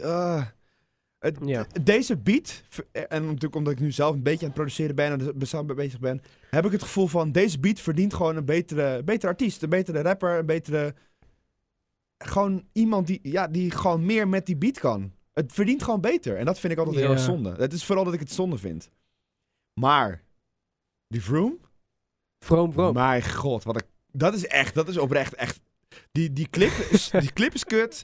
het, 1.23 1.37
Ja. 1.45 1.65
deze 1.83 2.17
beat, 2.17 2.63
en 2.91 3.25
natuurlijk 3.25 3.55
omdat 3.55 3.73
ik 3.73 3.79
nu 3.79 3.91
zelf 3.91 4.15
een 4.15 4.23
beetje 4.23 4.39
aan 4.39 4.45
het 4.45 4.53
produceren 4.53 4.95
ben 4.95 5.11
en 5.11 5.19
er 5.51 5.65
mee 5.65 5.75
bezig 5.75 5.99
ben, 5.99 6.21
heb 6.49 6.65
ik 6.65 6.71
het 6.71 6.81
gevoel 6.83 7.07
van 7.07 7.31
deze 7.31 7.59
beat 7.59 7.79
verdient 7.79 8.13
gewoon 8.13 8.35
een 8.35 8.45
betere, 8.45 9.03
betere 9.03 9.31
artiest, 9.31 9.63
een 9.63 9.69
betere 9.69 10.01
rapper, 10.01 10.37
een 10.39 10.45
betere, 10.45 10.93
gewoon 12.17 12.63
iemand 12.71 13.07
die, 13.07 13.19
ja, 13.21 13.47
die 13.47 13.71
gewoon 13.71 14.05
meer 14.05 14.27
met 14.27 14.45
die 14.45 14.55
beat 14.55 14.79
kan. 14.79 15.11
Het 15.33 15.51
verdient 15.53 15.83
gewoon 15.83 16.01
beter 16.01 16.37
en 16.37 16.45
dat 16.45 16.59
vind 16.59 16.73
ik 16.73 16.79
altijd 16.79 16.97
heel 16.97 17.05
Ja. 17.05 17.11
erg 17.11 17.21
zonde. 17.23 17.53
Het 17.57 17.73
is 17.73 17.85
vooral 17.85 18.03
dat 18.05 18.13
ik 18.13 18.19
het 18.19 18.31
zonde 18.31 18.57
vind. 18.57 18.89
Maar 19.73 20.23
die 21.07 21.23
Vroom, 21.23 21.59
Vroom, 22.45 22.73
vroom. 22.73 22.93
mijn 22.93 23.29
god, 23.33 23.63
wat 23.63 23.77
ik, 23.81 23.87
dat 24.11 24.33
is 24.33 24.47
echt, 24.47 24.73
dat 24.73 24.87
is 24.87 24.97
oprecht 24.97 25.33
echt. 25.33 25.59
Die, 26.11 26.33
die, 26.33 26.49
clip 26.49 26.71
is, 26.89 27.09
die 27.09 27.33
clip 27.33 27.53
is 27.53 27.63
kut. 27.63 28.03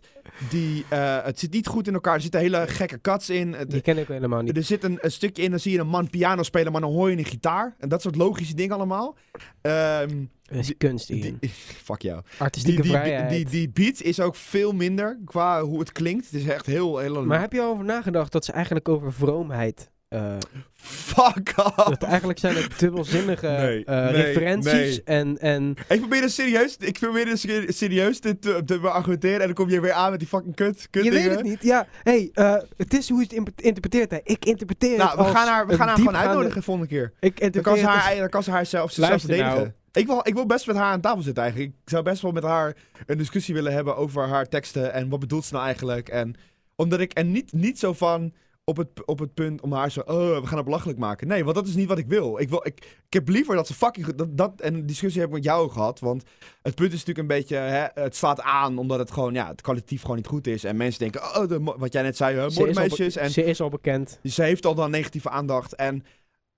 Die, 0.50 0.86
eh, 0.90 1.24
het 1.24 1.40
zit 1.40 1.52
niet 1.52 1.68
goed 1.68 1.88
in 1.88 1.94
elkaar. 1.94 2.14
Er 2.16 2.22
zitten 2.22 2.40
hele 2.40 2.68
gekke 2.68 3.02
cuts 3.02 3.30
in. 3.30 3.54
Het, 3.54 3.72
Die 3.72 3.82
ken 3.82 3.98
ik 3.98 4.08
helemaal 4.08 4.42
niet. 4.42 4.58
er 4.58 4.64
zit 4.64 4.84
een, 4.84 4.98
een 5.02 5.12
stukje 5.12 5.44
in, 5.44 5.50
dan 5.50 5.60
zie 5.60 5.72
je 5.72 5.80
een 5.80 5.88
man 5.88 6.10
piano 6.10 6.44
spelen, 6.44 6.72
maar 6.72 6.82
dan 6.82 6.92
hoor 6.92 7.10
je 7.12 7.18
een 7.18 7.26
gitaar. 7.26 7.76
En 7.78 7.90
dat 7.90 8.02
soort 8.02 8.16
logische 8.16 8.54
dingen 8.56 8.76
allemaal. 8.76 9.18
Ehm, 9.62 10.26
Dat 10.50 10.60
is 10.60 10.66
die- 10.66 10.76
kunst 10.76 11.08
hier. 11.08 11.22
die, 11.40 11.50
fuck 11.84 12.02
jou. 12.02 12.22
Artistieke 12.38 12.82
Die, 12.82 12.92
die, 12.92 13.00
vrijheid. 13.02 13.30
die, 13.30 13.46
die 13.46 13.70
beat 13.70 14.02
is 14.02 14.20
ook 14.20 14.36
veel 14.36 14.72
minder 14.72 15.20
qua 15.26 15.64
hoe 15.64 15.80
het 15.80 15.92
klinkt. 15.92 16.26
Het 16.26 16.34
is 16.42 16.48
echt 16.48 16.66
heel... 16.66 16.98
heel 16.98 17.26
maar 17.26 17.40
heb 17.40 17.54
je 17.54 17.62
al 17.62 17.72
over 17.72 17.86
nagedacht 17.86 18.32
dat 18.32 18.46
ze 18.46 18.52
eigenlijk 18.52 18.90
over 18.90 19.14
vroomheid... 19.14 19.90
eh, 20.08 20.36
Fuck 20.82 21.54
off! 21.58 21.76
dat 21.76 22.04
eigenlijk 22.04 22.40
zijn 22.40 22.56
het 22.56 22.80
dubbelzinnige 22.80 23.48
Nee, 23.48 23.86
eh, 23.86 24.04
nee, 24.04 24.12
referenties 24.12 24.72
nee. 24.74 25.02
en... 25.04 25.38
en 25.40 25.74
Ik 25.90 26.00
probeer 26.00 26.30
serieus, 26.30 26.78
ik 26.78 27.00
probeer 27.00 27.38
ser- 27.38 27.74
serieus 27.74 28.20
te, 28.20 28.40
te, 28.40 28.62
te 28.66 28.78
argumenteren 28.80 29.40
en 29.40 29.46
dan 29.46 29.54
kom 29.56 29.70
je 29.70 29.80
weer 29.82 29.92
aan 29.92 30.10
met 30.12 30.20
die 30.20 30.28
fucking 30.28 30.56
kut, 30.56 30.88
kut 30.90 31.04
je 31.04 31.10
weet 31.12 31.22
dingen. 31.24 31.38
het 31.38 31.46
niet. 31.46 31.64
Ja, 31.64 31.88
hey, 32.04 32.30
eh, 32.34 32.56
het 32.78 32.94
is 32.94 33.10
hoe 33.10 33.26
je 33.30 33.42
het 33.44 33.62
interpreteert. 33.62 34.12
Hè. 34.12 34.18
Ik 34.24 34.46
interpreteer 34.46 34.98
Nou, 34.98 35.18
het 35.18 35.28
we 35.28 35.34
gaan 35.36 35.48
haar, 35.48 35.68
we 35.68 35.76
gaan 35.76 35.88
haar 35.88 35.98
gewoon 35.98 36.16
uitnodigen 36.18 36.64
volgende 36.64 36.90
keer. 36.90 37.14
Ik 37.20 37.38
Dan 37.38 37.46
interpreteer 37.46 37.62
kan 37.84 37.94
ze 37.94 38.00
haar, 38.00 38.16
dan 38.18 38.30
kan 38.30 38.44
ze 38.44 38.52
haar 38.52 38.66
zelf, 38.66 38.98
Luister 38.98 39.20
verdedigen. 39.20 39.56
nou. 39.58 39.72
Ik, 39.92 40.08
wil, 40.08 40.20
ik 40.24 40.34
wil 40.34 40.46
best 40.46 40.68
met 40.68 40.76
haar 40.76 40.92
aan 40.92 41.02
tafel 41.02 41.22
zitten 41.22 41.44
eigenlijk. 41.44 41.74
Ik 41.84 41.90
zou 41.90 42.04
best 42.04 42.22
wel 42.22 42.32
met 42.32 42.44
haar 42.44 42.76
een 43.06 43.18
discussie 43.18 43.54
willen 43.54 43.74
hebben 43.74 43.96
over 43.96 44.28
haar 44.28 44.48
teksten 44.48 44.94
en 44.94 45.10
wat 45.10 45.20
bedoelt 45.20 45.46
ze 45.46 45.54
nou 45.54 45.66
eigenlijk. 45.66 46.10
En 46.10 46.36
omdat 46.76 47.00
ik, 47.00 47.14
en 47.14 47.32
niet, 47.32 47.54
niet 47.54 47.80
zo 47.80 47.94
van 47.94 48.34
op 48.64 48.78
het, 48.78 49.06
op 49.06 49.20
het 49.20 49.34
punt 49.34 49.62
om 49.62 49.74
haar 49.74 49.92
zo, 49.92 50.00
oh, 50.00 50.40
we 50.40 50.48
gaan 50.48 50.56
het 50.58 50.66
belachelijk 50.66 51.00
maken. 51.00 51.28
Nee, 51.28 51.44
want 51.44 51.56
dat 51.56 51.68
is 51.68 51.76
niet 51.76 51.88
wat 51.88 51.98
ik 51.98 52.08
wil. 52.08 52.40
Ik, 52.40 52.50
wil, 52.50 52.62
ik, 52.64 52.76
ik 53.08 53.14
heb 53.14 53.28
liever 53.28 53.56
dat 53.56 53.68
ze 53.68 53.74
fucking, 53.74 54.06
dat, 54.16 54.38
dat, 54.38 54.62
en 54.62 54.74
een 54.74 54.86
discussie 54.86 55.20
heb 55.22 55.30
ik 55.30 55.36
met 55.36 55.44
jou 55.44 55.70
gehad. 55.70 56.00
Want 56.00 56.24
het 56.62 56.76
punt 56.76 56.94
is 56.94 57.06
natuurlijk 57.06 57.20
een 57.30 57.38
beetje, 57.38 57.56
hè, 57.56 58.02
het 58.02 58.16
slaat 58.16 58.42
aan 58.42 58.78
omdat 58.78 59.00
het 59.00 59.12
gewoon, 59.12 59.34
ja, 59.34 59.48
het 59.48 59.62
kwalitatief 59.62 60.02
gewoon 60.02 60.16
niet 60.16 60.28
goed 60.28 60.48
is. 60.48 60.64
En 60.64 60.78
mensen 60.78 61.00
denken, 61.00 61.22
oh, 61.22 61.48
de, 61.48 61.74
wat 61.78 61.94
jij 61.94 62.02
net 62.02 62.18
zei, 62.18 62.36
hè, 62.36 62.42
al 62.42 62.48
be- 62.48 62.54
moordmeisjes. 62.60 63.16
En 63.16 63.32
ze 63.32 63.44
is 63.44 63.62
al 63.62 63.70
bekend. 63.70 64.20
ze 64.24 64.44
heeft 64.44 64.66
al 64.66 64.76
dan 64.76 64.92
negatieve 64.92 65.30
aandacht. 65.30 65.76
En 65.76 66.04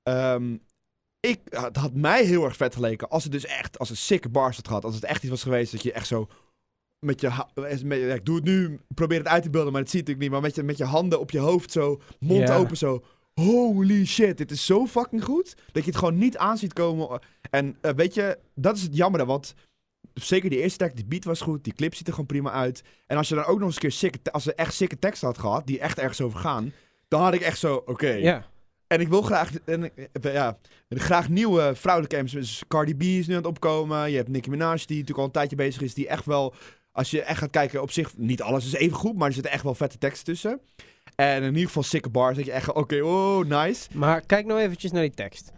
ehm, 0.03 0.55
ik, 1.21 1.39
het 1.49 1.75
had 1.75 1.93
mij 1.93 2.23
heel 2.25 2.43
erg 2.45 2.55
vet 2.55 2.73
geleken 2.75 3.09
als 3.09 3.23
het 3.23 3.31
dus 3.31 3.45
echt, 3.45 3.79
als 3.79 3.89
een 3.89 3.97
sikke 3.97 4.29
bars 4.29 4.55
had 4.55 4.67
gehad. 4.67 4.83
Als 4.85 4.95
het 4.95 5.03
echt 5.03 5.21
iets 5.21 5.29
was 5.31 5.43
geweest 5.43 5.71
dat 5.71 5.83
je 5.83 5.91
echt 5.91 6.07
zo 6.07 6.27
met 7.05 7.21
je, 7.21 7.31
met, 7.83 7.99
ja, 7.99 8.13
ik 8.13 8.25
doe 8.25 8.35
het 8.35 8.43
nu, 8.43 8.79
probeer 8.95 9.17
het 9.17 9.27
uit 9.27 9.43
te 9.43 9.49
beelden, 9.49 9.71
maar 9.71 9.81
het 9.81 9.89
ziet 9.89 9.99
natuurlijk 10.07 10.25
niet. 10.25 10.31
Maar 10.31 10.47
met 10.49 10.55
je, 10.55 10.63
met 10.63 10.77
je 10.77 10.83
handen 10.83 11.19
op 11.19 11.31
je 11.31 11.39
hoofd 11.39 11.71
zo, 11.71 12.01
mond 12.19 12.39
open 12.55 12.77
zo. 12.77 13.03
Holy 13.33 14.05
shit, 14.05 14.37
dit 14.37 14.51
is 14.51 14.65
zo 14.65 14.87
fucking 14.87 15.23
goed. 15.23 15.55
Dat 15.71 15.83
je 15.83 15.89
het 15.89 15.99
gewoon 15.99 16.17
niet 16.17 16.37
aan 16.37 16.57
ziet 16.57 16.73
komen. 16.73 17.19
En 17.49 17.77
eh, 17.81 17.93
weet 17.93 18.13
je, 18.13 18.37
dat 18.55 18.75
is 18.75 18.81
het 18.81 18.95
jammer, 18.95 19.25
want 19.25 19.53
zeker 20.13 20.49
die 20.49 20.59
eerste 20.61 20.77
track, 20.77 20.95
die 20.95 21.05
beat 21.05 21.23
was 21.23 21.41
goed, 21.41 21.63
die 21.63 21.73
clip 21.73 21.95
ziet 21.95 22.07
er 22.07 22.13
gewoon 22.13 22.27
prima 22.27 22.51
uit. 22.51 22.81
En 23.07 23.17
als 23.17 23.29
je 23.29 23.35
dan 23.35 23.43
ook 23.45 23.59
nog 23.59 23.67
eens 23.67 23.83
een 24.03 24.09
keer 24.11 24.21
te- 24.21 24.31
als 24.31 24.43
ze 24.43 24.53
echt 24.53 24.73
sikke 24.73 24.99
teksten 24.99 25.27
had 25.27 25.37
gehad, 25.37 25.67
die 25.67 25.79
echt 25.79 25.97
ergens 25.99 26.21
over 26.21 26.39
gaan, 26.39 26.73
dan 27.07 27.21
had 27.21 27.33
ik 27.33 27.41
echt 27.41 27.59
zo, 27.59 27.75
oké. 27.85 28.09
Ja. 28.11 28.49
En 28.91 28.99
ik 28.99 29.07
wil 29.07 29.21
graag, 29.21 29.51
en, 29.65 29.91
ja, 30.21 30.57
graag 30.89 31.29
nieuwe 31.29 31.71
vrouwelijke 31.75 32.21
MC's. 32.21 32.31
Dus 32.31 32.63
Cardi 32.67 32.95
B 32.95 33.01
is 33.01 33.27
nu 33.27 33.33
aan 33.33 33.39
het 33.39 33.49
opkomen. 33.49 34.11
Je 34.11 34.15
hebt 34.15 34.29
Nicki 34.29 34.49
Minaj, 34.49 34.75
die 34.75 34.87
natuurlijk 34.87 35.17
al 35.17 35.25
een 35.25 35.31
tijdje 35.31 35.55
bezig 35.55 35.81
is. 35.81 35.93
Die 35.93 36.07
echt 36.07 36.25
wel, 36.25 36.53
als 36.91 37.11
je 37.11 37.21
echt 37.21 37.39
gaat 37.39 37.49
kijken, 37.49 37.81
op 37.81 37.91
zich, 37.91 38.17
niet 38.17 38.41
alles 38.41 38.65
is 38.65 38.73
even 38.73 38.97
goed, 38.97 39.15
maar 39.15 39.27
er 39.27 39.33
zitten 39.33 39.51
echt 39.51 39.63
wel 39.63 39.75
vette 39.75 39.97
teksten 39.97 40.25
tussen. 40.25 40.61
En 41.15 41.43
in 41.43 41.53
ieder 41.53 41.67
geval 41.67 41.83
sikke 41.83 42.09
bars. 42.09 42.35
Dat 42.35 42.45
je 42.45 42.51
echt, 42.51 42.73
oké, 42.73 43.01
oh, 43.01 43.45
nice. 43.45 43.89
Maar 43.93 44.21
kijk 44.25 44.45
nou 44.45 44.59
eventjes 44.59 44.91
naar 44.91 45.01
die 45.01 45.13
tekst. 45.13 45.51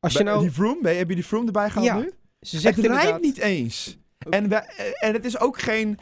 Als 0.00 0.12
je 0.12 0.22
nou... 0.22 0.40
Die 0.40 0.52
Vroom, 0.52 0.84
heb 0.86 1.08
je 1.08 1.14
die 1.14 1.26
Vroom 1.26 1.46
erbij 1.46 1.70
gehaald 1.70 1.86
Ja, 1.86 1.98
nu? 1.98 2.12
Ze 2.40 2.58
zegt 2.60 2.76
het 2.76 2.86
rijmt 2.86 3.20
niet 3.20 3.38
eens. 3.38 3.98
En, 4.30 4.48
we, 4.48 4.56
en 5.00 5.12
het 5.12 5.24
is 5.24 5.38
ook 5.38 5.60
geen... 5.60 5.98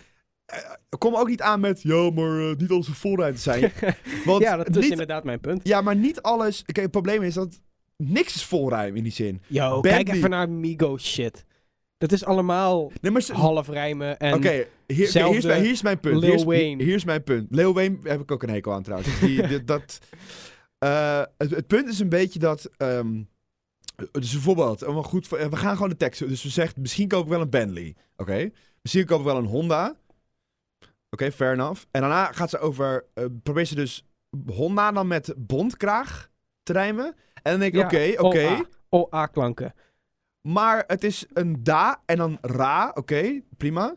eh, 0.50 0.70
kom 0.98 1.14
ook 1.16 1.28
niet 1.28 1.40
aan 1.42 1.60
met, 1.60 1.82
ja, 1.82 2.10
maar 2.10 2.50
eh, 2.50 2.56
niet 2.56 2.70
onze 2.70 2.94
volruimte 2.94 3.40
zijn. 3.40 3.72
Want 4.24 4.42
ja, 4.42 4.56
dat 4.56 4.68
is 4.76 4.82
niet, 4.82 4.90
inderdaad 4.90 5.24
mijn 5.24 5.40
punt. 5.40 5.60
ja, 5.68 5.80
maar 5.80 5.96
niet 5.96 6.22
alles... 6.22 6.62
Kijk, 6.64 6.76
het 6.76 6.90
probleem 6.90 7.22
is 7.22 7.34
dat 7.34 7.60
niks 7.96 8.34
is 8.34 8.44
volruim 8.44 8.96
in 8.96 9.02
die 9.02 9.12
zin. 9.12 9.42
Yo, 9.46 9.80
kijk 9.80 10.08
even 10.08 10.30
naar 10.30 10.50
Migos 10.50 11.04
shit. 11.12 11.44
Dat 11.98 12.12
is 12.12 12.24
allemaal 12.24 12.92
Nee, 13.00 13.12
maar 13.12 13.22
ze- 13.22 13.32
half 13.34 13.68
rijmen 13.68 14.18
en... 14.18 14.34
Oké, 14.34 14.50
hier, 14.50 14.66
hier, 14.86 15.34
is 15.36 15.44
mijn- 15.44 15.62
hier 15.62 15.70
is 15.72 15.82
mijn 15.82 16.00
punt. 16.00 16.14
Lil 16.20 16.24
hier, 16.30 16.34
is, 16.38 16.44
Wayne. 16.44 16.82
hier 16.82 16.94
is 16.94 17.04
mijn 17.04 17.22
punt. 17.22 17.46
Lil 17.50 17.74
Wayne 17.74 17.96
heb 18.02 18.20
ik 18.20 18.30
ook 18.32 18.42
een 18.42 18.50
hekel 18.50 18.72
aan 18.72 18.82
trouwens. 18.82 19.20
Die, 19.20 19.46
die- 19.48 19.64
dat, 19.64 19.98
eh, 20.78 21.22
het, 21.38 21.50
het 21.50 21.66
punt 21.66 21.88
is 21.88 21.98
een 22.00 22.08
beetje 22.08 22.38
dat... 22.38 22.70
ehm, 22.76 23.22
dus 24.12 24.32
bijvoorbeeld, 24.32 24.82
een 24.82 25.04
goed, 25.04 25.28
we 25.28 25.56
gaan 25.56 25.74
gewoon 25.74 25.88
de 25.88 25.96
tekst. 25.96 26.28
Dus 26.28 26.42
we 26.42 26.48
zegt, 26.48 26.76
misschien 26.76 27.08
koop 27.08 27.22
ik 27.24 27.28
wel 27.30 27.40
een 27.40 27.50
Bentley. 27.50 27.94
Oké. 28.16 28.50
Misschien 28.82 29.04
koop 29.06 29.18
ik 29.18 29.24
wel 29.24 29.36
een 29.36 29.44
Honda. 29.44 29.96
Oké, 31.10 31.32
fair 31.32 31.52
enough. 31.52 31.82
En 31.90 32.00
daarna 32.00 32.32
gaat 32.32 32.50
ze 32.50 32.58
over... 32.58 33.04
eh 33.14 33.24
probeert 33.42 33.68
ze 33.68 33.74
dus 33.74 34.04
Honda 34.46 34.92
dan 34.92 35.06
met 35.06 35.34
bondkraag 35.36 36.30
te 36.62 36.72
rijmen. 36.72 37.14
En 37.42 37.50
dan 37.50 37.60
denk 37.60 37.74
ik, 37.74 37.84
oké, 37.84 38.14
oké. 38.18 38.64
OA. 38.88 39.08
OA-klanken. 39.10 39.74
Maar 40.48 40.84
het 40.86 41.04
is 41.04 41.26
een 41.32 41.62
da 41.64 42.02
en 42.06 42.16
dan 42.16 42.38
ra. 42.40 42.90
Oké, 42.94 43.40
prima. 43.56 43.94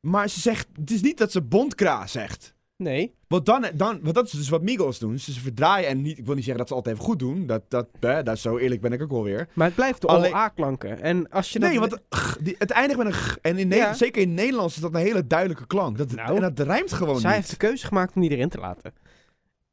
Maar 0.00 0.28
ze 0.28 0.40
zegt, 0.40 0.68
het 0.74 0.90
is 0.90 1.02
niet 1.02 1.18
dat 1.18 1.32
ze 1.32 1.42
bondkra 1.42 2.06
zegt. 2.06 2.54
Nee. 2.82 3.14
Want, 3.28 3.46
dan, 3.46 3.66
dan, 3.74 3.98
want 4.02 4.14
dat 4.14 4.24
is 4.26 4.30
dus 4.30 4.48
wat 4.48 4.62
Migos 4.62 4.98
doen. 4.98 5.18
Ze 5.18 5.40
verdraaien 5.40 5.88
en 5.88 6.02
niet, 6.02 6.18
ik 6.18 6.24
wil 6.24 6.34
niet 6.34 6.44
zeggen 6.44 6.58
dat 6.60 6.68
ze 6.68 6.74
altijd 6.74 6.94
even 6.94 7.06
goed 7.08 7.18
doen. 7.18 7.46
Dat, 7.46 7.62
dat, 7.68 7.86
hè, 8.00 8.22
dat 8.22 8.38
zo 8.38 8.56
eerlijk 8.58 8.80
ben 8.80 8.92
ik 8.92 9.02
ook 9.02 9.10
wel 9.10 9.22
weer. 9.22 9.48
Maar 9.52 9.66
het 9.66 9.74
blijft 9.74 10.00
de 10.00 10.06
Alleen- 10.06 10.32
OA-klanken. 10.32 11.00
En 11.00 11.28
als 11.30 11.52
je 11.52 11.58
dat... 11.58 11.68
Nee, 11.70 11.80
want 11.80 11.98
die, 12.42 12.54
het 12.58 12.70
eindigt 12.70 12.98
met 12.98 13.06
een 13.06 13.12
g. 13.12 13.38
En 13.42 13.58
in 13.58 13.70
Ja. 13.70 13.92
zeker 13.94 14.22
in 14.22 14.34
Nederlands 14.34 14.74
is 14.74 14.80
dat 14.80 14.94
een 14.94 15.00
hele 15.00 15.26
duidelijke 15.26 15.66
klank. 15.66 15.98
Dat, 15.98 16.12
Nou, 16.12 16.34
en 16.34 16.54
dat 16.54 16.66
rijmt 16.66 16.92
gewoon 16.92 17.20
Zij 17.20 17.28
niet. 17.30 17.38
heeft 17.38 17.50
de 17.50 17.56
keuze 17.56 17.86
gemaakt 17.86 18.14
om 18.14 18.20
die 18.20 18.30
erin 18.30 18.48
te 18.48 18.58
laten. 18.58 18.92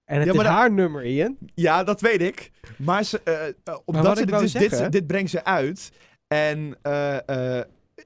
En 0.05 0.15
het 0.17 0.25
Ja, 0.25 0.31
is 0.31 0.37
maar 0.37 0.45
haar 0.47 0.71
nummer, 0.71 1.05
Ian. 1.05 1.37
Ja, 1.55 1.83
dat 1.83 2.01
weet 2.01 2.21
ik. 2.21 2.51
Maar, 2.77 3.03
ze, 3.03 3.21
eh, 3.23 3.47
eh, 3.47 3.53
omdat 3.85 4.17
ze 4.17 4.25
dus 4.25 4.51
dit, 4.51 4.69
zeggen- 4.71 4.91
dit 4.91 5.07
brengt 5.07 5.29
ze 5.29 5.43
uit. 5.43 5.91
En, 6.27 6.75
eh, 6.81 7.57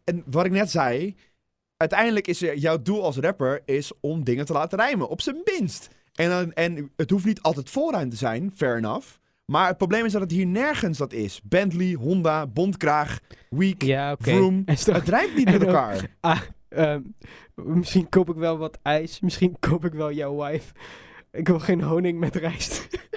en 0.03 0.23
wat 0.25 0.45
ik 0.45 0.51
net 0.51 0.71
zei. 0.71 1.15
Uiteindelijk 1.83 2.27
is 2.27 2.39
jouw 2.39 2.81
doel 2.81 3.03
als 3.03 3.17
rapper 3.17 3.61
is 3.65 3.91
om 3.99 4.23
dingen 4.23 4.45
te 4.45 4.53
laten 4.53 4.77
rijmen. 4.79 5.09
Op 5.09 5.21
zijn 5.21 5.41
minst. 5.45 5.89
En, 6.15 6.29
dan- 6.29 6.53
en 6.53 6.91
het 6.95 7.09
hoeft 7.09 7.25
niet 7.25 7.41
altijd 7.41 7.69
volruim 7.69 8.09
te 8.09 8.15
zijn, 8.15 8.51
fair 8.55 8.77
enough. 8.77 9.07
Maar 9.45 9.67
het 9.67 9.77
probleem 9.77 10.05
is 10.05 10.11
dat 10.11 10.21
het 10.21 10.31
hier 10.31 10.45
nergens 10.45 10.97
dat 10.97 11.13
is. 11.13 11.41
Bentley, 11.43 11.93
Honda, 11.93 12.47
Bondkraag, 12.47 13.19
Week, 13.49 13.81
Ja. 13.83 14.15
Vroom. 14.19 14.63
Het 14.65 15.07
rijmt 15.09 15.35
niet 15.35 15.45
met 15.45 15.55
ook- 15.61 15.67
elkaar. 15.67 16.09
Ah, 16.19 16.41
ehm, 16.69 17.01
misschien 17.55 18.09
koop 18.09 18.29
ik 18.29 18.35
wel 18.35 18.57
wat 18.57 18.79
ijs. 18.81 19.19
Misschien 19.19 19.55
koop 19.59 19.85
ik 19.85 19.93
wel 19.93 20.11
jouw 20.11 20.35
wife. 20.43 20.73
Ik 21.33 21.47
wil 21.47 21.59
geen 21.59 21.81
honing 21.81 22.19
met 22.19 22.35
rijst. 22.35 22.87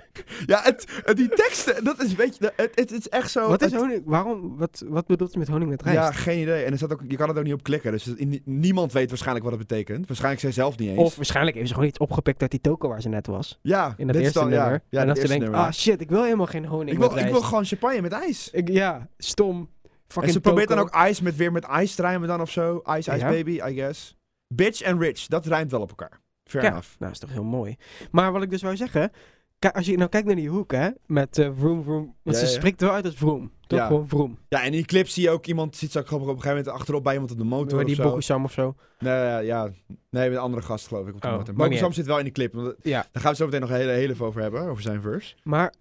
Ja, 0.46 0.60
het, 0.62 0.86
het- 1.04 1.16
die 1.16 1.28
teksten, 1.28 1.84
dat 1.84 2.02
is 2.02 2.10
een 2.10 2.16
beetje... 2.16 2.52
Het, 2.56 2.70
het, 2.74 2.92
is 2.92 3.08
echt 3.08 3.30
zo... 3.30 3.48
wat 3.48 3.62
is 3.62 3.70
het- 3.72 3.80
honing? 3.80 4.02
Waarom? 4.04 4.56
Wat, 4.56 4.84
wat 4.88 5.06
bedoelt 5.06 5.32
ze 5.32 5.38
met 5.38 5.48
honing 5.48 5.70
met 5.70 5.82
rijst? 5.82 5.98
Ja, 5.98 6.12
geen 6.12 6.40
idee. 6.40 6.64
En 6.64 6.70
er 6.72 6.76
staat 6.76 6.92
ook, 6.92 7.00
je 7.08 7.16
kan 7.16 7.28
het 7.28 7.38
ook 7.38 7.44
niet 7.44 7.52
op 7.52 7.62
klikken. 7.62 7.92
Dus 7.92 8.04
het- 8.04 8.40
niemand 8.46 8.92
weet 8.92 9.08
waarschijnlijk 9.08 9.44
wat 9.48 9.58
het 9.58 9.68
betekent. 9.68 10.06
Waarschijnlijk 10.06 10.42
zij 10.42 10.52
zelf 10.52 10.78
niet 10.78 10.88
eens. 10.88 10.98
Of 10.98 11.16
waarschijnlijk 11.16 11.56
heeft 11.56 11.68
ze 11.68 11.74
gewoon 11.74 11.88
iets 11.88 11.98
opgepikt 11.98 12.40
uit 12.42 12.50
die 12.50 12.60
toko 12.60 12.88
waar 12.88 13.00
ze 13.00 13.08
net 13.08 13.26
was. 13.26 13.58
ja, 13.62 13.94
In 13.96 14.06
dat 14.06 14.06
dit 14.06 14.16
is 14.16 14.22
eerste 14.22 14.38
dan, 14.38 14.48
nummer. 14.48 14.82
Ja, 14.88 15.00
en 15.00 15.06
dat 15.06 15.18
ze 15.18 15.26
denkt, 15.26 15.42
nummer. 15.42 15.60
ah 15.60 15.72
shit, 15.72 16.00
ik 16.00 16.08
wil 16.10 16.22
helemaal 16.22 16.46
geen 16.46 16.64
honing 16.66 16.90
ik, 16.90 16.98
met 16.98 17.08
wil, 17.08 17.16
ik 17.16 17.22
rijst. 17.22 17.38
wil 17.38 17.48
gewoon 17.48 17.64
champagne 17.64 18.00
met 18.00 18.12
ijs. 18.12 18.50
Ik- 18.50 18.68
ja, 18.68 19.08
stom. 19.18 19.70
Fucking 20.06 20.24
En 20.26 20.32
ze 20.32 20.40
probeert 20.40 20.68
dan 20.68 20.76
toko. 20.76 20.88
ook 20.88 20.94
ijs 20.94 21.20
met 21.20 21.36
weer 21.36 21.52
met 21.52 21.64
ijs 21.64 21.94
te 21.94 22.02
rijmen 22.02 22.28
dan 22.28 22.40
of 22.40 22.50
zo. 22.50 22.82
Ice, 22.84 22.96
ice 23.10 23.16
Ja. 23.16 23.28
baby, 23.28 23.60
I 23.68 23.74
guess. 23.74 24.16
Bitch 24.54 24.80
en 24.82 24.98
rich, 25.00 25.26
dat 25.26 25.46
rijmt 25.46 25.70
wel 25.70 25.80
op 25.80 25.88
elkaar. 25.88 26.20
Fair 26.47 26.64
Ja. 26.64 26.70
enough. 26.70 26.88
Nou, 26.99 27.12
is 27.12 27.18
toch 27.18 27.30
heel 27.32 27.44
mooi. 27.44 27.76
Maar 28.11 28.32
wat 28.32 28.42
ik 28.42 28.51
dus 28.51 28.62
wou 28.62 28.76
zeggen, 28.76 29.11
Kijk, 29.59 29.76
als 29.76 29.86
je 29.86 29.97
nou 29.97 30.09
kijkt 30.11 30.26
naar 30.26 30.36
die 30.36 30.49
hoek, 30.49 30.72
hè, 30.72 30.88
met 31.07 31.38
uh, 31.38 31.51
Vroom 31.59 31.82
Vroom. 31.82 32.05
Want 32.22 32.36
Ja, 32.36 32.44
ze 32.44 32.51
ja. 32.53 32.59
spreekt 32.59 32.80
wel 32.80 32.90
uit 32.90 33.05
als 33.05 33.14
Vroom. 33.14 33.53
Toch 33.66 33.78
Ja. 33.78 33.86
gewoon 33.86 34.09
Vroom. 34.09 34.38
Ja, 34.49 34.59
en 34.61 34.66
in 34.66 34.72
die 34.72 34.84
clip 34.84 35.09
zie 35.09 35.22
je 35.22 35.30
ook 35.30 35.47
iemand, 35.47 35.76
ziet 35.76 35.92
ze 35.92 35.99
ook 35.99 36.11
op 36.11 36.20
een 36.20 36.26
gegeven 36.28 36.49
moment 36.49 36.68
achterop 36.68 37.03
bij 37.03 37.12
iemand 37.12 37.30
op 37.32 37.38
de 37.38 37.44
motor 37.44 37.84
die. 37.84 38.03
Bokusam 38.03 38.44
of 38.44 38.53
zo. 38.53 38.74
Nee, 38.99 39.44
ja, 39.44 39.64
nee, 39.88 40.28
met 40.28 40.32
een 40.32 40.38
andere 40.38 40.62
gast 40.62 40.86
geloof 40.86 41.07
ik 41.09 41.14
op 41.14 41.20
de 41.20 41.28
Oh, 41.28 41.36
motor. 41.36 41.55
Bokusam 41.55 41.92
zit 41.92 42.07
wel 42.07 42.18
in 42.18 42.24
die 42.24 42.32
clip, 42.32 42.53
want 42.53 42.74
daar 42.82 43.07
gaan 43.12 43.30
we 43.30 43.36
zo 43.36 43.44
meteen 43.44 43.61
nog 43.61 43.68
heel, 43.70 43.88
heel 43.88 44.11
even 44.11 44.26
over 44.26 44.40
hebben, 44.42 44.62
over 44.68 44.82
zijn 44.82 45.01
verse. 45.01 45.34
Maar 45.42 45.74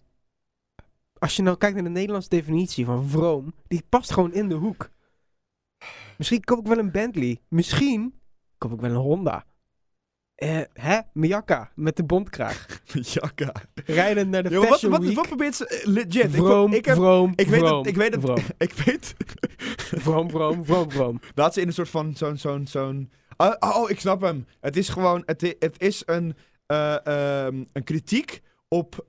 als 1.19 1.35
je 1.35 1.41
nou 1.41 1.57
kijkt 1.57 1.75
naar 1.75 1.83
de 1.83 1.89
Nederlandse 1.89 2.29
definitie 2.29 2.85
van 2.85 3.07
vroom, 3.07 3.53
die 3.67 3.83
past 3.89 4.11
gewoon 4.11 4.33
in 4.33 4.49
de 4.49 4.55
hoek. 4.55 4.89
Misschien 6.17 6.43
koop 6.43 6.59
ik 6.59 6.67
wel 6.67 6.77
een 6.77 6.91
Bentley. 6.91 7.39
Misschien 7.47 8.19
koop 8.57 8.73
ik 8.73 8.79
wel 8.79 8.89
een 8.89 8.95
Honda. 8.95 9.45
Eh, 10.35 10.59
hè? 10.73 10.99
Miyaka 11.13 11.71
met 11.75 11.95
de 11.95 12.03
bondkraag. 12.03 12.65
Jakka. 13.13 13.51
Rijden 13.85 14.29
naar 14.29 14.43
de 14.43 14.49
Yo, 14.49 14.59
wat, 14.59 14.67
Fashion 14.69 14.91
wat, 14.91 15.01
Week. 15.03 15.15
wat 15.15 15.27
probeert 15.27 15.55
ze? 15.55 15.67
eh, 15.67 15.85
Legit. 15.85 16.15
Ik, 16.23 16.31
vroom, 16.31 16.73
ik, 16.73 16.85
heb, 16.85 16.95
vroom, 16.95 17.33
ik 17.35 17.47
weet 17.47 17.59
het- 17.59 17.69
vroom, 17.69 17.85
ik 17.85 17.95
weet 17.95 18.11
het- 18.13 18.21
vroom, 18.23 18.37
ik 18.57 18.73
weet 18.73 19.13
vroom, 20.01 20.29
vroom, 20.29 20.65
vroom, 20.65 20.91
vroom. 20.91 21.19
dat 21.35 21.53
ze 21.53 21.61
in 21.61 21.67
een 21.67 21.73
soort 21.73 21.89
van 21.89 22.15
zo'n, 22.15 22.37
zo'n, 22.37 22.67
zo'n... 22.67 23.11
Oh, 23.37 23.53
oh, 23.59 23.89
ik 23.89 23.99
snap 23.99 24.21
hem. 24.21 24.45
Het 24.61 24.77
is 24.77 24.89
gewoon, 24.89 25.23
het, 25.25 25.41
i- 25.41 25.55
het 25.59 25.75
is 25.81 26.03
een, 26.05 26.35
eh, 26.65 27.05
ehm, 27.05 27.63
een 27.73 27.83
kritiek 27.83 28.41
op 28.67 29.03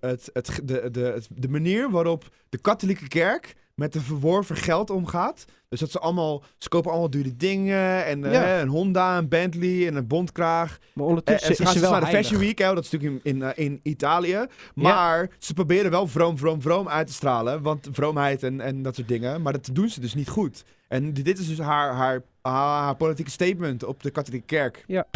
het, 0.00 0.30
het, 0.32 0.60
de, 0.64 0.90
de, 0.90 1.00
het- 1.00 1.28
de 1.34 1.48
manier 1.48 1.90
waarop 1.90 2.24
de 2.48 2.58
katholieke 2.58 3.08
kerk 3.08 3.54
met 3.76 3.92
de 3.92 4.00
verworven 4.00 4.56
geld 4.56 4.90
omgaat. 4.90 5.44
Dus 5.68 5.80
dat 5.80 5.90
ze 5.90 5.98
allemaal, 5.98 6.42
ze 6.58 6.68
kopen 6.68 6.90
allemaal 6.90 7.10
dure 7.10 7.36
dingen 7.36 8.04
en 8.04 8.24
eh, 8.24 8.32
Ja. 8.32 8.40
hè, 8.40 8.60
een 8.60 8.68
Honda, 8.68 9.18
een 9.18 9.28
Bentley 9.28 9.86
en 9.86 9.94
een 9.94 10.06
bondkraag. 10.06 10.78
Maar 10.80 11.04
En, 11.04 11.10
ondertussen 11.10 11.48
en 11.50 11.54
ze 11.56 11.62
is 11.62 11.68
gaan 11.68 11.74
ze 11.76 11.80
wel 11.80 11.90
naar 11.90 12.00
de 12.00 12.06
heilig. 12.06 12.26
Fashion 12.26 12.46
Week, 12.46 12.58
hè, 12.58 12.74
dat 12.74 12.84
is 12.84 12.90
natuurlijk 12.90 13.24
in, 13.24 13.34
in, 13.36 13.42
eh, 13.42 13.64
in 13.64 13.80
Italië. 13.82 14.46
Maar 14.74 15.30
ze 15.38 15.54
proberen 15.54 15.90
wel 15.90 16.06
vroom, 16.06 16.38
vroom, 16.38 16.60
vroom 16.62 16.88
uit 16.88 17.06
te 17.06 17.12
stralen. 17.12 17.62
Want 17.62 17.88
vroomheid 17.92 18.42
en, 18.42 18.60
en 18.60 18.82
dat 18.82 18.94
soort 18.94 19.08
dingen. 19.08 19.42
Maar 19.42 19.52
dat 19.52 19.68
doen 19.72 19.88
ze 19.88 20.00
dus 20.00 20.14
niet 20.14 20.28
goed. 20.28 20.64
En 20.88 21.12
di- 21.12 21.22
dit 21.22 21.38
is 21.38 21.48
dus 21.48 21.58
haar, 21.58 21.92
haar, 21.94 22.22
haar, 22.42 22.82
haar 22.82 22.96
politieke 22.96 23.30
statement 23.30 23.84
op 23.84 24.02
de 24.02 24.10
katholieke 24.10 24.46
kerk. 24.46 24.84
Ja. 24.86 25.06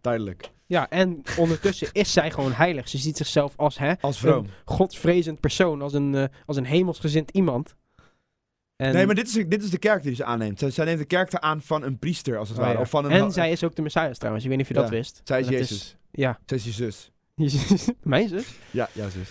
Duidelijk. 0.00 0.50
Ja, 0.66 0.88
en 0.88 1.22
ondertussen 1.38 1.88
is 2.02 2.12
zij 2.12 2.30
gewoon 2.30 2.52
heilig. 2.52 2.88
Ze 2.88 2.98
ziet 2.98 3.16
zichzelf 3.16 3.52
als 3.56 3.78
hè, 3.78 3.92
Als 4.00 4.18
vroom. 4.18 4.44
een 4.44 4.50
godsvrezend 4.64 5.40
persoon, 5.40 5.82
als 5.82 5.92
een, 5.92 6.14
eh, 6.14 6.24
als 6.46 6.56
een 6.56 6.66
hemelsgezind 6.66 7.30
iemand. 7.30 7.74
En, 8.80 8.92
Nee, 8.94 9.06
maar 9.06 9.14
dit 9.14 9.26
is, 9.26 9.32
dit 9.48 9.62
is 9.62 9.70
de 9.70 9.78
kerk 9.78 10.02
die 10.02 10.14
ze 10.14 10.24
aanneemt. 10.24 10.58
Zij, 10.58 10.70
zij 10.70 10.84
neemt 10.84 10.98
de 10.98 11.04
kerk 11.04 11.34
aan 11.34 11.62
van 11.62 11.82
een 11.82 11.98
priester, 11.98 12.36
als 12.38 12.48
het 12.48 12.58
Oh, 12.58 12.62
ware. 12.64 12.76
ja. 12.76 12.80
Of 12.82 12.90
van 12.90 13.04
een, 13.04 13.10
en 13.10 13.32
zij 13.32 13.50
is 13.50 13.64
ook 13.64 13.74
de 13.74 13.82
Messias 13.82 14.18
trouwens. 14.18 14.44
Ik 14.44 14.50
weet 14.50 14.58
niet 14.58 14.68
of 14.70 14.74
je 14.76 14.80
dat 14.80 14.90
wist. 14.90 15.20
zij 15.24 15.40
is 15.40 15.46
Dat 15.46 15.54
Jezus. 15.54 15.96
ja. 16.10 16.38
Zij 16.46 16.56
is 16.56 16.64
je 16.64 16.70
zus. 16.70 17.10
Mijn 18.02 18.28
zus? 18.28 18.46
Ja, 18.70 18.88
ja, 18.92 19.08
zus. 19.08 19.28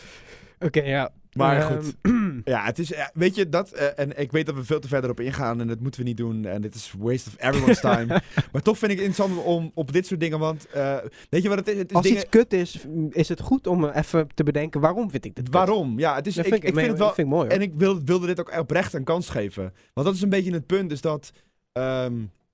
Oké, 0.60 0.82
ja. 0.82 1.12
Maar 1.40 1.58
Ehm, 1.72 1.82
goed. 1.82 1.96
Ja, 2.46 2.64
het 2.66 2.80
is, 2.80 2.92
weet 3.14 3.36
je, 3.36 3.50
dat, 3.50 3.72
eh, 3.72 3.88
en 3.96 4.20
ik 4.20 4.32
weet 4.32 4.46
dat 4.46 4.56
we 4.56 4.64
veel 4.64 4.80
te 4.80 4.88
verder 4.88 5.10
op 5.10 5.20
ingaan 5.20 5.62
en 5.62 5.68
dat 5.68 5.80
moeten 5.80 6.02
we 6.02 6.08
niet 6.08 6.18
doen. 6.18 6.46
En 6.46 6.62
dit 6.62 6.76
is 6.76 6.94
waste 6.98 7.30
of 7.30 7.36
everyone's 7.48 7.80
time. 7.90 8.22
maar 8.52 8.62
toch 8.62 8.78
vind 8.78 8.92
ik 8.92 8.98
het 8.98 9.08
interessant 9.08 9.46
om 9.46 9.72
op 9.74 9.92
dit 9.94 10.08
soort 10.08 10.20
dingen, 10.20 10.40
want 10.40 10.68
eh, 10.68 10.98
weet 11.30 11.44
je 11.44 11.50
wat 11.50 11.58
het 11.58 11.68
is? 11.68 11.78
Het 11.78 11.90
is 11.90 11.96
als 11.96 12.04
dingen, 12.06 12.20
iets 12.22 12.30
kut 12.30 12.54
is, 12.54 12.80
is 13.10 13.30
het 13.30 13.40
goed 13.42 13.68
om 13.68 13.86
even 13.86 14.28
te 14.34 14.44
bedenken 14.44 14.82
waarom 14.82 15.10
vind 15.12 15.26
ik 15.26 15.36
dit 15.36 15.44
kut? 15.44 15.54
waarom? 15.54 16.00
Ja, 16.00 16.16
het 16.16 16.28
is, 16.28 16.36
Dat 16.36 16.46
ik, 16.46 16.52
vind 16.52 16.64
ik, 16.64 16.70
ik, 16.70 16.76
vind 16.76 16.88
het 16.88 16.98
wel, 16.98 17.08
dat 17.08 17.16
vind 17.16 17.28
ik 17.28 17.34
mooi 17.34 17.48
hoor. 17.48 17.56
en 17.58 17.62
ik 17.62 17.74
wil, 17.76 18.04
wilde 18.04 18.26
dit 18.28 18.40
ook 18.40 18.58
oprecht 18.60 18.94
een 18.94 19.04
kans 19.04 19.30
geven. 19.30 19.74
Want 19.94 20.08
dat 20.08 20.16
is 20.16 20.22
een 20.22 20.30
beetje 20.30 20.52
het 20.54 20.66
punt, 20.66 20.92
is 20.92 21.02
dat, 21.02 21.32
ehm, 21.72 22.14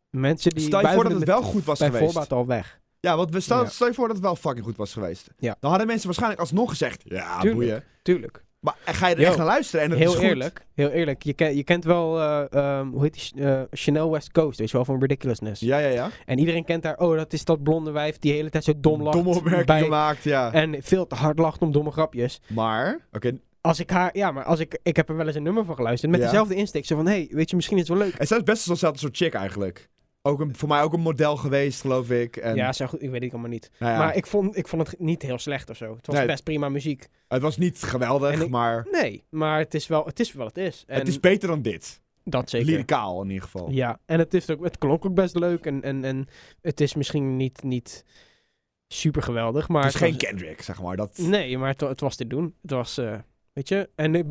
Mensen 0.10 0.52
die 0.52 0.66
stel 0.66 0.82
je 0.82 0.88
voor 0.94 1.04
dat 1.04 1.14
het 1.14 1.24
wel 1.24 1.42
goed 1.42 1.64
was 1.66 1.80
bij 1.80 1.88
geweest. 1.90 2.06
voorbaat 2.12 2.32
al 2.34 2.46
weg. 2.46 2.80
ja, 3.00 3.18
want 3.18 3.32
we 3.32 3.40
stel, 3.40 3.62
Ja. 3.64 3.70
stel 3.70 3.88
je 3.88 3.94
voor 3.94 4.08
dat 4.08 4.16
het 4.16 4.26
wel 4.26 4.36
fucking 4.36 4.66
goed 4.66 4.78
was 4.78 4.94
geweest. 4.94 5.28
Ja. 5.38 5.56
Dan 5.60 5.70
hadden 5.70 5.88
mensen 5.88 6.06
waarschijnlijk 6.06 6.42
alsnog 6.42 6.70
gezegd, 6.70 7.02
ja, 7.06 7.40
Tuurlijk. 7.40 7.54
boeien. 7.62 7.84
Tuurlijk. 8.02 8.44
Maar 8.66 8.76
ga 8.96 9.08
je 9.08 9.16
er 9.16 9.22
Yo, 9.22 9.28
echt 9.28 9.38
naar 9.38 9.46
luisteren 9.46 9.86
en 9.86 9.92
het 9.92 10.00
is 10.00 10.06
Heel 10.06 10.16
goed. 10.16 10.24
eerlijk, 10.24 10.66
heel 10.74 10.90
eerlijk. 10.90 11.24
Je, 11.24 11.34
ken, 11.34 11.56
je 11.56 11.64
kent 11.64 11.84
wel, 11.84 12.20
eh, 12.20 12.44
ehm, 12.50 12.88
hoe 12.88 13.02
heet 13.04 13.32
die, 13.34 13.44
eh, 13.44 13.62
Chanel 13.72 14.12
West 14.12 14.32
Coast, 14.32 14.60
weet 14.60 14.70
je 14.70 14.76
wel, 14.76 14.86
van 14.86 15.00
Ridiculousness. 15.00 15.62
Ja, 15.62 15.78
ja, 15.78 15.88
ja. 15.88 16.10
En 16.26 16.40
iedereen 16.40 16.66
kent 16.66 16.84
haar, 16.84 16.98
oh, 16.98 17.16
dat 17.18 17.34
is 17.34 17.46
dat 17.46 17.64
blonde 17.64 17.92
wijf 17.92 18.20
die 18.20 18.32
de 18.32 18.38
hele 18.38 18.50
tijd 18.50 18.64
zo 18.64 18.74
dom 18.78 19.02
lacht. 19.02 19.16
Domme 19.16 19.36
opmerking 19.36 19.66
bij- 19.66 19.82
gemaakt, 19.82 20.24
ja. 20.24 20.52
En 20.54 20.76
veel 20.84 21.08
te 21.08 21.16
hard 21.16 21.40
lacht 21.40 21.62
om 21.62 21.72
domme 21.72 21.92
grapjes. 21.92 22.42
Maar, 22.48 23.00
oké, 23.12 23.38
Als 23.62 23.80
ik 23.80 23.90
haar, 23.90 24.18
ja, 24.18 24.32
maar 24.32 24.44
als 24.44 24.60
ik, 24.60 24.80
ik 24.84 24.96
heb 24.96 25.10
er 25.10 25.16
wel 25.18 25.28
eens 25.28 25.36
een 25.36 25.44
nummer 25.44 25.66
van 25.66 25.76
geluisterd 25.76 26.12
met 26.12 26.20
Ja. 26.22 26.26
dezelfde 26.26 26.56
insteek. 26.56 26.86
Zo 26.86 26.96
van, 26.96 27.08
hey, 27.08 27.28
weet 27.32 27.50
je, 27.50 27.56
misschien 27.56 27.78
is 27.78 27.88
het 27.88 27.98
wel 27.98 28.08
leuk. 28.08 28.16
En 28.16 28.28
zij 28.28 28.38
is 28.38 28.44
best 28.44 28.66
wel 28.66 28.74
hetzelfde 28.74 29.00
soort 29.00 29.18
chick 29.18 29.34
eigenlijk. 29.34 29.90
Ook 30.28 30.40
een, 30.40 30.56
voor 30.56 30.68
mij 30.70 30.82
ook 30.82 30.94
een 30.94 31.00
model 31.02 31.38
geweest, 31.38 31.82
geloof 31.82 32.10
ik. 32.10 32.38
En, 32.38 32.56
ja, 32.56 32.74
zo 32.74 32.86
goed, 32.86 33.02
ik 33.02 33.10
weet 33.10 33.22
het 33.24 33.32
allemaal 33.32 33.50
niet. 33.50 33.72
nou 33.80 33.92
ja, 33.92 33.98
Maar 33.98 34.16
ik 34.16 34.26
vond, 34.28 34.58
ik 34.58 34.68
vond 34.68 34.88
het 34.88 35.00
niet 35.00 35.22
heel 35.22 35.38
slecht 35.40 35.70
of 35.70 35.78
zo. 35.78 35.96
Het 35.96 36.06
was 36.08 36.16
Nee. 36.16 36.26
best 36.26 36.44
prima 36.44 36.70
muziek. 36.70 37.08
Het 37.28 37.42
was 37.42 37.58
niet 37.58 37.84
geweldig, 37.84 38.42
ik- 38.42 38.50
maar 38.50 38.88
Nee, 38.92 39.24
maar 39.30 39.60
het 39.60 39.74
is 39.74 39.88
wel, 39.88 40.06
het 40.06 40.20
is 40.20 40.34
wel 40.34 40.46
het 40.46 40.58
is. 40.58 40.84
En 40.88 41.00
het 41.00 41.08
is 41.08 41.20
beter 41.20 41.48
dan 41.50 41.62
dit. 41.62 42.02
dat 42.24 42.50
zeker. 42.50 42.68
Lyricaal 42.68 43.22
in 43.22 43.28
ieder 43.28 43.44
geval. 43.44 43.70
Ja, 43.70 44.00
en 44.06 44.20
het, 44.20 44.34
is 44.34 44.50
ook, 44.50 44.64
het 44.64 44.78
klonk 44.78 45.06
ook 45.06 45.14
best 45.14 45.36
leuk. 45.36 45.66
En, 45.66 45.82
en, 45.82 46.04
en 46.04 46.28
het 46.62 46.82
is 46.82 46.96
misschien 46.96 47.38
niet, 47.38 47.64
niet 47.64 48.06
super 48.88 49.22
geweldig, 49.22 49.68
maar... 49.68 49.84
het 49.84 49.94
is 49.94 50.00
het 50.00 50.10
geen 50.10 50.20
was- 50.20 50.30
Kendrick, 50.30 50.62
zeg 50.62 50.82
maar. 50.82 50.96
Dat, 50.96 51.18
Nee, 51.18 51.58
maar 51.58 51.70
het, 51.70 51.82
het 51.82 52.00
was 52.02 52.16
te 52.16 52.28
doen. 52.28 52.56
Het 52.62 52.72
was, 52.72 52.98
eh, 52.98 53.18
weet 53.56 53.68
je... 53.70 53.90
En 53.96 54.16
ik, 54.16 54.26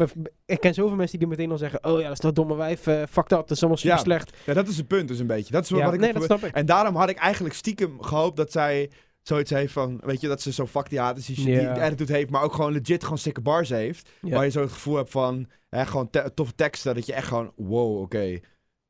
ik 0.47 0.61
ken 0.61 0.75
zoveel 0.75 0.97
mensen 0.97 1.19
die 1.19 1.29
meteen 1.29 1.51
al 1.51 1.59
zeggen... 1.59 1.85
Oh 1.85 1.99
ja, 1.99 2.03
dat 2.05 2.13
is 2.13 2.19
dat 2.19 2.35
domme 2.35 2.55
wijf, 2.57 2.87
eh 2.87 3.03
fuck 3.11 3.29
dat, 3.29 3.29
dat 3.29 3.51
is 3.51 3.59
allemaal 3.61 3.79
super 3.79 3.97
Ja, 3.97 4.03
slecht. 4.03 4.37
ja, 4.47 4.55
dat 4.55 4.69
is 4.69 4.77
het 4.77 4.87
punt 4.89 5.09
dus 5.09 5.19
een 5.19 5.27
beetje. 5.27 5.53
Dat 5.53 5.63
is 5.63 5.69
Ja, 5.69 5.85
wat 5.85 5.95
ik 5.95 6.01
nee, 6.01 6.13
dat 6.13 6.19
probeer- 6.19 6.39
snap 6.39 6.51
ik. 6.51 6.57
En 6.57 6.67
daarom 6.67 6.97
had 6.97 7.09
ik 7.09 7.17
eigenlijk 7.17 7.55
stiekem 7.55 8.03
gehoopt 8.03 8.37
dat 8.37 8.53
zij 8.53 8.91
zoiets 9.23 9.51
heeft 9.51 9.73
van... 9.73 10.01
Weet 10.05 10.21
je, 10.21 10.29
dat 10.29 10.43
ze 10.43 10.53
zo 10.53 10.67
fuck 10.67 10.89
die 10.89 11.01
die, 11.15 11.35
die 11.35 11.51
Ja. 11.51 11.73
attitude 11.85 12.13
heeft, 12.13 12.31
maar 12.31 12.43
ook 12.43 12.53
gewoon 12.55 12.73
legit 12.73 13.03
gewoon 13.03 13.19
sikke 13.19 13.41
bars 13.41 13.69
heeft. 13.69 14.09
Waar 14.21 14.45
je 14.45 14.51
zo 14.51 14.61
het 14.61 14.73
gevoel 14.73 14.97
hebt 14.97 15.11
van... 15.11 15.47
Hè, 15.69 15.87
gewoon 15.87 16.11
te- 16.11 16.31
toffe 16.35 16.55
teksten, 16.55 16.95
dat 16.95 17.07
je 17.07 17.13
echt 17.13 17.27
gewoon... 17.27 17.53
Wow, 17.57 18.01
oké. 18.01 18.39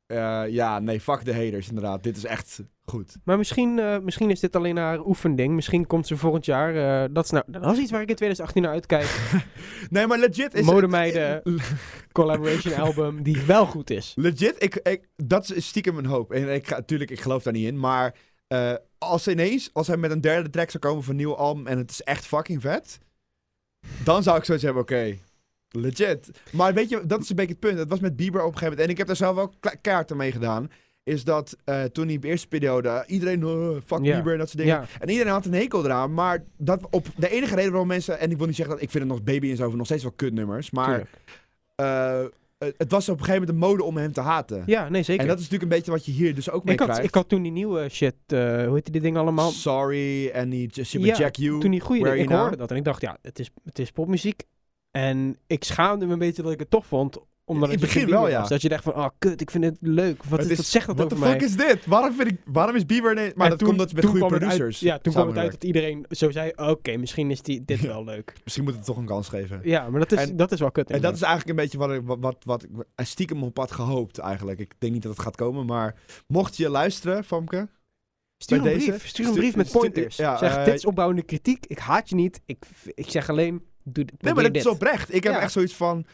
Eh, 0.05 0.43
ja, 0.47 0.79
nee, 0.79 0.99
fuck 1.01 1.25
de 1.25 1.33
haters 1.33 1.67
inderdaad. 1.67 2.03
Dit 2.03 2.17
is 2.17 2.25
echt 2.25 2.59
goed. 2.85 3.15
Maar 3.23 3.37
misschien, 3.37 3.79
eh, 3.79 3.99
misschien 3.99 4.29
is 4.31 4.39
dit 4.39 4.55
alleen 4.55 4.77
haar 4.77 5.05
oefending. 5.05 5.53
Misschien 5.53 5.87
komt 5.87 6.07
ze 6.07 6.17
volgend 6.17 6.45
jaar... 6.45 6.75
eh, 7.03 7.09
dat, 7.13 7.23
is 7.25 7.29
nou, 7.31 7.43
dat 7.47 7.73
is 7.73 7.79
iets 7.79 7.91
waar 7.91 8.01
ik 8.01 8.09
in 8.09 8.15
2018 8.15 8.61
naar 8.61 8.71
uitkijk. 8.71 9.07
Nee, 9.89 10.07
maar 10.07 10.17
legit 10.19 10.53
is... 10.53 10.65
Modemeiden. 10.65 11.41
Collaboration 12.11 12.73
album 12.73 13.23
die 13.23 13.41
wel 13.41 13.65
goed 13.65 13.89
is. 13.89 14.13
Legit, 14.15 14.63
ik, 14.63 14.75
ik, 14.75 15.07
dat 15.15 15.51
is 15.51 15.67
stiekem 15.67 15.97
een 15.97 16.05
hoop. 16.05 16.31
En 16.31 16.53
ik, 16.53 16.67
ga- 16.67 16.75
natuurlijk, 16.75 17.11
ik 17.11 17.21
geloof 17.21 17.43
daar 17.43 17.53
niet 17.53 17.67
in. 17.67 17.79
Maar 17.79 18.15
als 18.97 19.27
ineens, 19.27 19.69
als 19.73 19.87
hij 19.87 19.97
met 19.97 20.11
een 20.11 20.21
derde 20.21 20.49
track 20.49 20.69
zou 20.69 20.83
komen 20.83 21.03
van 21.03 21.11
een 21.11 21.19
nieuw 21.19 21.35
album 21.35 21.67
en 21.67 21.77
het 21.77 21.91
is 21.91 22.01
echt 22.01 22.25
fucking 22.25 22.61
vet, 22.61 22.99
dan 24.03 24.23
zou 24.23 24.37
ik 24.37 24.43
zoiets 24.43 24.63
hebben, 24.63 24.81
oké, 24.81 25.17
legit. 25.75 26.29
Maar 26.51 26.73
weet 26.73 26.89
je, 26.89 27.01
dat 27.05 27.21
is 27.21 27.29
een 27.29 27.35
beetje 27.35 27.51
het 27.51 27.59
punt. 27.59 27.77
Het 27.79 27.89
was 27.89 27.99
met 27.99 28.15
Bieber 28.15 28.41
op 28.41 28.47
een 28.51 28.57
gegeven 28.57 28.69
moment, 28.69 28.85
en 28.87 28.91
ik 28.91 28.97
heb 28.97 29.07
daar 29.07 29.15
zelf 29.15 29.35
wel 29.35 29.53
kla- 29.59 29.75
kaarten 29.81 30.17
mee 30.17 30.31
gedaan, 30.31 30.69
is 31.03 31.23
dat 31.23 31.57
eh, 31.63 31.83
toen 31.83 32.05
hij 32.05 32.15
op 32.15 32.21
de 32.21 32.27
eerste 32.27 32.47
periode, 32.47 33.03
iedereen, 33.07 33.41
uh, 33.41 33.69
fuck 33.85 33.99
Ja. 34.03 34.15
Bieber 34.15 34.31
en 34.33 34.37
dat 34.39 34.49
soort 34.49 34.59
dingen. 34.63 34.75
Ja, 34.75 34.85
En 34.99 35.09
iedereen 35.09 35.31
had 35.31 35.45
een 35.45 35.53
hekel 35.53 35.85
eraan, 35.85 36.13
maar 36.13 36.43
dat 36.57 36.87
op 36.89 37.07
de 37.17 37.29
enige 37.29 37.55
reden 37.55 37.69
waarom 37.71 37.87
mensen, 37.87 38.19
en 38.19 38.31
ik 38.31 38.37
wil 38.37 38.45
niet 38.47 38.55
zeggen 38.55 38.73
dat 38.75 38.83
ik 38.83 38.89
vind 38.91 39.03
het 39.03 39.13
nog 39.13 39.23
Baby 39.23 39.49
en 39.49 39.55
zo 39.55 39.75
nog 39.75 39.85
steeds 39.85 40.03
wel 40.03 40.11
kutnummers, 40.11 40.71
maar 40.71 41.07
eh, 41.75 42.23
het 42.57 42.91
was 42.91 43.09
op 43.09 43.19
een 43.19 43.25
gegeven 43.25 43.47
moment 43.47 43.49
een 43.49 43.69
mode 43.69 43.83
om 43.83 43.97
hem 43.97 44.11
te 44.11 44.21
haten. 44.21 44.63
Ja, 44.65 44.89
nee, 44.89 45.03
zeker. 45.03 45.21
En 45.21 45.27
dat 45.27 45.39
is 45.39 45.43
natuurlijk 45.43 45.71
een 45.71 45.77
beetje 45.77 45.91
wat 45.91 46.05
je 46.05 46.11
hier 46.11 46.35
dus 46.35 46.49
ook 46.49 46.63
mee 46.63 46.73
ik, 46.73 46.79
had, 46.79 46.89
krijgt. 46.89 47.07
ik 47.07 47.15
had 47.15 47.29
toen 47.29 47.41
die 47.41 47.51
nieuwe 47.51 47.89
shit... 47.89 48.15
hoe 48.27 48.69
heet 48.73 48.91
die 48.91 49.01
dingen 49.01 49.21
allemaal? 49.21 49.51
Sorry 49.51 50.29
en 50.29 50.49
die 50.49 50.69
Ja, 50.73 51.15
Jack 51.15 51.35
You. 51.35 51.59
Toen 51.59 51.71
die 51.71 51.79
goede 51.79 52.17
ik 52.17 52.29
hoorde 52.29 52.57
dat 52.57 52.71
en 52.71 52.77
ik 52.77 52.83
dacht, 52.83 53.01
ja, 53.01 53.17
het 53.21 53.39
is, 53.39 53.49
het 53.63 53.79
is 53.79 53.91
popmuziek. 53.91 54.43
En 54.95 55.37
ik 55.47 55.63
schaamde 55.63 56.05
me 56.05 56.13
een 56.13 56.19
beetje 56.19 56.41
dat 56.41 56.51
ik 56.51 56.59
het 56.59 56.69
tof 56.69 56.85
vond. 56.85 57.17
Omdat 57.47 57.69
In 57.69 57.75
het 57.75 57.83
begin 57.83 58.09
wel, 58.09 58.27
ja. 58.27 58.39
was. 58.39 58.49
Dat 58.49 58.61
je 58.61 58.69
dacht 58.69 58.83
van, 58.83 58.95
oh 58.95 59.07
kut, 59.19 59.41
ik 59.41 59.51
vind 59.51 59.63
het 59.63 59.77
leuk. 59.79 60.23
Wat, 60.23 60.39
Het 60.39 60.49
is, 60.49 60.57
wat 60.57 60.65
zegt 60.65 60.87
dat 60.87 60.95
What 60.95 61.09
the 61.09 61.15
over 61.15 61.27
fuck 61.27 61.37
mij? 61.39 61.47
is 61.47 61.55
dit? 61.55 61.85
Waarom, 61.85 62.13
vind 62.13 62.31
ik, 62.31 62.37
waarom 62.45 62.75
is 62.75 62.85
Bieber... 62.85 63.13
Nee, 63.15 63.31
maar 63.35 63.43
En 63.43 63.49
dat 63.49 63.59
toen- 63.59 63.67
komt 63.67 63.79
dat 63.79 63.93
met 63.93 64.01
toen 64.01 64.11
goede 64.11 64.25
uit- 64.35 64.39
producers 64.43 64.79
ja, 64.79 64.97
toen 64.99 65.13
kwam 65.13 65.27
het 65.27 65.37
uit 65.37 65.51
dat 65.51 65.63
iedereen 65.63 66.05
zo 66.09 66.31
zei, 66.31 66.51
oké, 66.55 66.97
misschien 66.97 67.31
is 67.31 67.41
die, 67.41 67.65
dit 67.65 67.79
wel 67.93 68.03
leuk. 68.03 68.33
Misschien 68.43 68.63
moet 68.65 68.75
het 68.75 68.85
toch 68.85 68.97
een 68.97 69.05
kans 69.05 69.27
geven. 69.29 69.59
Ja, 69.63 69.89
maar 69.89 69.99
dat 69.99 70.11
is, 70.11 70.19
En- 70.29 70.35
dat 70.37 70.51
is 70.51 70.59
wel 70.59 70.71
kut. 70.71 70.89
En 70.89 71.01
dat 71.01 71.15
is 71.15 71.21
eigenlijk 71.21 71.49
een 71.49 71.63
beetje 71.63 71.77
wat 71.77 71.91
ik, 71.91 72.01
wat, 72.03 72.17
wat, 72.21 72.43
wat 72.45 72.63
ik 72.63 73.05
stiekem 73.05 73.43
op 73.43 73.57
had 73.57 73.71
gehoopt 73.71 74.17
eigenlijk. 74.17 74.59
Ik 74.59 74.73
denk 74.77 74.93
niet 74.93 75.03
dat 75.03 75.11
het 75.11 75.21
gaat 75.21 75.35
komen, 75.35 75.65
maar 75.65 75.95
mocht 76.27 76.57
je 76.57 76.69
luisteren, 76.69 77.23
Famke... 77.23 77.67
Stuur 78.37 78.57
een 78.57 78.63
deze- 78.63 78.89
brief. 78.89 79.07
Stuur 79.07 79.27
een 79.27 79.33
brief 79.33 79.55
met 79.55 79.71
pointers. 79.71 80.15
ja, 80.17 80.37
zeg, 80.37 80.55
eh, 80.57 80.65
dit 80.65 80.73
is 80.73 80.85
opbouwende 80.85 81.23
kritiek. 81.23 81.65
Ik 81.65 81.77
haat 81.79 82.09
je 82.09 82.15
niet. 82.15 82.41
Ik, 82.45 82.65
ik 82.85 83.09
zeg 83.09 83.29
alleen, 83.29 83.63
doe, 83.85 84.05
Nee, 84.17 84.33
maar 84.33 84.43
dat 84.43 84.55
is 84.55 84.67
oprecht. 84.67 85.13
Ik 85.13 85.23
heb 85.23 85.33
Ja. 85.33 85.39
echt 85.39 85.51
zoiets 85.51 85.75
van... 85.75 86.05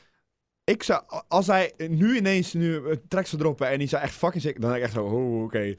Ik 0.64 0.84
zou, 0.84 1.04
als 1.28 1.48
hij 1.48 1.74
nu 1.88 2.18
ineens 2.18 2.54
nu 2.54 2.76
een 2.76 3.02
track 3.08 3.26
zou 3.26 3.42
droppen 3.42 3.68
en 3.70 3.80
die 3.80 3.88
zou 3.88 4.04
echt 4.04 4.14
fucking 4.14 4.44
sick... 4.44 4.62
Dan 4.62 4.70
denk 4.70 4.76
ik 4.76 4.84
echt 4.84 4.94
zo, 4.94 5.06
oh, 5.06 5.44
oké. 5.44 5.76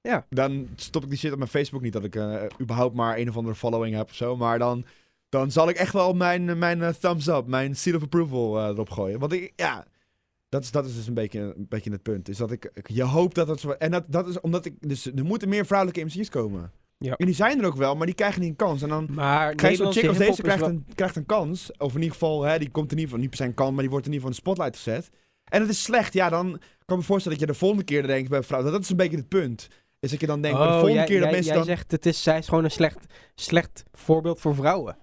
Ja. 0.00 0.26
Dan 0.30 0.68
stop 0.76 1.02
ik 1.02 1.08
die 1.08 1.18
shit 1.18 1.32
op 1.32 1.38
mijn 1.38 1.50
Facebook 1.50 1.82
niet 1.82 1.92
dat 1.92 2.04
ik 2.04 2.16
eh, 2.16 2.42
überhaupt 2.60 2.94
maar 2.94 3.18
een 3.18 3.28
of 3.28 3.36
andere 3.36 3.54
following 3.56 3.96
heb 3.96 4.08
of 4.08 4.14
zo. 4.14 4.36
Maar 4.36 4.58
dan, 4.58 4.84
dan 5.28 5.50
zal 5.50 5.68
ik 5.68 5.76
echt 5.76 5.92
wel 5.92 6.12
mijn, 6.12 6.58
mijn 6.58 6.82
eh, 6.82 6.88
thumbs 6.88 7.26
up, 7.26 7.46
mijn 7.46 7.76
seal 7.76 7.96
of 7.96 8.02
approval 8.02 8.58
eh, 8.58 8.66
erop 8.66 8.90
gooien. 8.90 9.18
Want 9.18 9.32
ik, 9.32 9.52
ja... 9.56 9.84
Dat 10.48 10.62
is, 10.62 10.70
dat 10.70 10.86
is 10.86 10.94
dus 10.94 11.06
een 11.06 11.14
beetje, 11.14 11.40
een 11.40 11.66
beetje 11.68 11.90
het 11.90 12.02
punt. 12.02 12.28
Is 12.28 12.36
dat 12.36 12.50
ik, 12.50 12.70
je 12.84 13.02
hoopt 13.02 13.34
dat 13.34 13.48
het 13.48 13.60
zo... 13.60 13.70
En 13.70 13.90
dat, 13.90 14.04
dat 14.06 14.28
is 14.28 14.40
omdat 14.40 14.64
ik... 14.64 14.74
Dus 14.80 15.06
er 15.06 15.24
moeten 15.24 15.48
meer 15.48 15.66
vrouwelijke 15.66 16.04
MC's 16.04 16.28
komen. 16.28 16.72
Ja. 16.98 17.14
En 17.16 17.26
die 17.26 17.34
zijn 17.34 17.60
er 17.60 17.66
ook 17.66 17.76
wel, 17.76 17.96
maar 17.96 18.06
die 18.06 18.14
krijgen 18.14 18.40
niet 18.40 18.50
een 18.50 18.56
kans. 18.56 18.82
En 18.82 18.88
dan 18.88 19.08
Maar 19.10 19.54
krijg 19.54 19.76
zo'n 19.76 19.92
chick 19.92 20.06
als 20.06 20.18
deze 20.18 20.42
krijgt 20.42 20.62
een, 20.66 20.86
krijgt 20.94 21.16
een 21.16 21.26
kans. 21.26 21.70
Of 21.78 21.94
in 21.94 22.00
ieder 22.00 22.12
geval, 22.12 22.42
hè, 22.42 22.58
die 22.58 22.70
komt 22.70 22.92
in 22.92 22.98
ieder 22.98 23.04
geval 23.04 23.20
niet 23.20 23.28
per 23.28 23.38
se 23.38 23.44
een 23.44 23.54
kans, 23.54 23.70
maar 23.70 23.80
die 23.80 23.90
wordt 23.90 24.06
in 24.06 24.12
ieder 24.12 24.28
geval 24.28 24.44
in 24.44 24.54
de 24.54 24.62
spotlight 24.62 24.76
gezet. 24.76 25.10
En 25.44 25.60
het 25.60 25.70
is 25.70 25.82
slecht, 25.82 26.12
ja, 26.12 26.28
dan 26.28 26.50
kan 26.84 26.96
ik 26.96 26.96
me 26.96 27.02
voorstellen 27.02 27.38
dat 27.38 27.48
je 27.48 27.52
de 27.52 27.58
volgende 27.58 27.84
keer 27.84 28.06
denkt 28.06 28.30
bij 28.30 28.42
vrouwen. 28.42 28.72
Dat 28.72 28.82
is 28.82 28.90
een 28.90 28.96
beetje 28.96 29.16
het 29.16 29.28
punt. 29.28 29.68
Is 30.00 30.10
dat 30.10 30.20
je 30.20 30.26
dan 30.26 30.40
denkt, 30.40 30.58
de 30.58 30.64
Oh, 30.64 30.70
volgende 30.70 30.94
jij, 30.94 31.04
keer 31.04 31.20
dat 31.20 31.24
jij, 31.24 31.32
mensen 31.32 31.54
jij 31.54 31.64
dan... 31.64 31.76
zegt, 31.76 31.90
het 31.90 32.06
is, 32.06 32.22
zij 32.22 32.38
is 32.38 32.48
gewoon 32.48 32.64
een 32.64 32.70
slecht, 32.70 32.98
slecht 33.34 33.82
voorbeeld 33.92 34.40
voor 34.40 34.54
vrouwen. 34.54 34.96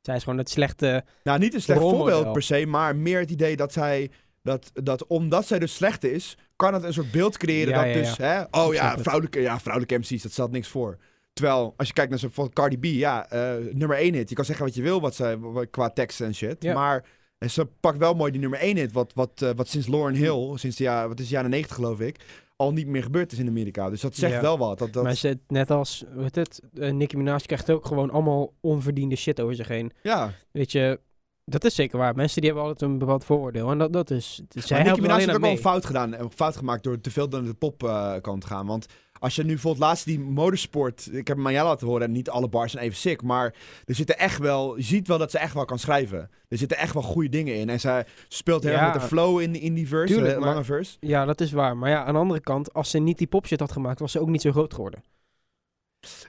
Zij 0.00 0.16
is 0.16 0.22
gewoon 0.22 0.38
het 0.38 0.50
slechte... 0.50 1.04
Nou, 1.22 1.38
niet 1.38 1.54
een 1.54 1.62
slecht 1.62 1.80
voorbeeld 1.80 2.32
per 2.32 2.42
se, 2.42 2.66
maar 2.66 2.96
meer 2.96 3.20
het 3.20 3.30
idee 3.30 3.56
dat 3.56 3.72
zij... 3.72 4.10
Dat, 4.42 4.70
dat 4.74 5.06
omdat 5.06 5.46
zij 5.46 5.58
dus 5.58 5.74
slecht 5.74 6.04
is, 6.04 6.36
kan 6.56 6.74
het 6.74 6.82
een 6.82 6.92
soort 6.92 7.10
beeld 7.10 7.36
creëren 7.36 7.74
Ja, 7.74 7.84
dat 7.84 7.94
ja, 7.94 8.00
dus... 8.00 8.16
ja. 8.16 8.48
Hè, 8.50 8.60
oh 8.60 8.74
ja 8.74 8.98
vrouwelijke, 8.98 9.40
ja, 9.40 9.60
vrouwelijke 9.60 9.98
MC's, 9.98 10.22
dat 10.22 10.32
stelt 10.32 10.50
niks 10.50 10.68
voor. 10.68 10.98
Terwijl, 11.36 11.74
als 11.76 11.86
je 11.88 11.92
kijkt 11.94 12.10
naar 12.10 12.18
zo'n 12.18 12.52
Cardi 12.52 12.78
B, 12.78 12.84
ja, 12.84 13.28
eh, 13.30 13.54
nummer 13.72 13.98
1 14.00 14.14
hit. 14.14 14.28
Je 14.28 14.34
kan 14.34 14.44
zeggen 14.44 14.64
wat 14.64 14.74
je 14.74 14.82
wil 14.82 15.00
wat 15.00 15.14
zij, 15.14 15.38
wat- 15.38 15.70
qua 15.70 15.90
teksten 15.90 16.26
en 16.26 16.34
shit. 16.34 16.62
Ja. 16.62 16.74
Maar 16.74 17.04
ze 17.48 17.66
pakt 17.80 17.98
wel 17.98 18.14
mooi 18.14 18.30
die 18.32 18.40
nummer 18.40 18.58
1 18.62 18.76
hit, 18.76 18.92
wat, 18.92 19.12
wat, 19.14 19.42
eh, 19.42 19.50
wat 19.56 19.68
sinds 19.68 19.86
Lauren 19.86 20.14
Hill, 20.14 20.56
sinds 20.56 20.76
de 20.76 20.84
jaren, 20.84 21.08
wat 21.08 21.20
is 21.20 21.28
de 21.28 21.34
jaren 21.34 21.50
90 21.50 21.76
geloof 21.76 22.00
ik, 22.00 22.16
al 22.56 22.72
niet 22.72 22.86
meer 22.86 23.02
gebeurd 23.02 23.32
is 23.32 23.38
in 23.38 23.48
Amerika. 23.48 23.90
Dus 23.90 24.00
dat 24.00 24.14
zegt 24.14 24.32
Ja. 24.34 24.40
wel 24.40 24.58
wat. 24.58 24.78
Dat, 24.78 24.92
dat, 24.92 25.02
Maar 25.02 25.14
ze, 25.14 25.38
net 25.48 25.70
als, 25.70 26.04
weet 26.14 26.34
het, 26.34 26.60
eh, 26.78 26.92
Nicki 26.92 27.16
Minaj 27.16 27.38
krijgt 27.40 27.70
ook 27.70 27.86
gewoon 27.86 28.10
allemaal 28.10 28.52
onverdiende 28.60 29.16
shit 29.16 29.40
over 29.40 29.54
zich 29.54 29.68
heen. 29.68 29.92
ja, 30.02 30.30
Weet 30.52 30.72
je, 30.72 31.00
dat 31.44 31.64
is 31.64 31.74
zeker 31.74 31.98
waar. 31.98 32.14
Mensen 32.14 32.40
die 32.40 32.50
hebben 32.50 32.68
altijd 32.68 32.90
een 32.90 32.98
bepaald 32.98 33.24
vooroordeel. 33.24 33.70
En 33.70 33.78
dat, 33.78 33.92
dat 33.92 34.10
is, 34.10 34.40
zij 34.48 34.76
maar 34.76 34.86
Nicki 34.86 35.00
Minaj 35.00 35.16
alleen 35.16 35.28
heeft 35.28 35.38
ook 35.38 35.44
wel 35.44 35.56
fout 35.72 35.84
gedaan, 35.86 36.12
een 36.14 36.30
fout 36.30 36.56
gemaakt 36.56 36.82
door 36.82 37.00
te 37.00 37.10
veel 37.10 37.26
naar 37.28 37.42
de 37.42 37.54
popkant 37.54 38.40
te 38.40 38.46
gaan. 38.46 38.66
Want 38.66 38.86
als 39.18 39.34
je 39.36 39.42
nu 39.42 39.48
bijvoorbeeld 39.48 39.84
laatst 39.84 40.04
die 40.04 40.20
motorsport, 40.20 41.08
ik 41.12 41.26
heb 41.28 41.36
hem 41.36 41.46
aan 41.46 41.52
jou 41.52 41.66
laten 41.68 41.86
horen 41.86 42.06
en 42.06 42.12
niet 42.12 42.30
alle 42.30 42.48
bars 42.48 42.72
zijn 42.72 42.84
even 42.84 42.96
sick, 42.96 43.22
maar 43.22 43.54
er 43.84 43.94
zitten 43.94 44.18
echt 44.18 44.38
wel, 44.38 44.76
je 44.76 44.82
ziet 44.82 45.08
wel 45.08 45.18
dat 45.18 45.30
ze 45.30 45.38
echt 45.38 45.54
wel 45.54 45.64
kan 45.64 45.78
schrijven. 45.78 46.30
Er 46.48 46.58
zitten 46.58 46.78
echt 46.78 46.92
wel 46.94 47.02
goede 47.02 47.28
dingen 47.28 47.54
in 47.54 47.68
en 47.68 47.80
zij 47.80 48.06
speelt 48.28 48.62
heel 48.62 48.72
erg 48.72 48.80
Ja. 48.80 48.92
met 48.92 49.00
de 49.00 49.06
flow 49.08 49.40
in, 49.40 49.54
in 49.60 49.74
die 49.74 49.88
verse, 49.88 50.12
Tuurlijk, 50.14 50.34
de 50.34 50.40
maar- 50.40 50.48
lange 50.48 50.64
verse. 50.64 50.96
Ja, 51.00 51.24
dat 51.24 51.40
is 51.40 51.52
waar. 51.52 51.76
Maar 51.76 51.90
ja, 51.90 52.04
aan 52.04 52.14
de 52.14 52.20
andere 52.20 52.40
kant, 52.40 52.72
als 52.72 52.90
ze 52.90 52.98
niet 52.98 53.18
die 53.18 53.26
popshit 53.26 53.60
had 53.60 53.72
gemaakt, 53.72 54.00
was 54.00 54.12
ze 54.12 54.20
ook 54.20 54.28
niet 54.28 54.42
zo 54.42 54.50
groot 54.52 54.74
geworden. 54.74 55.02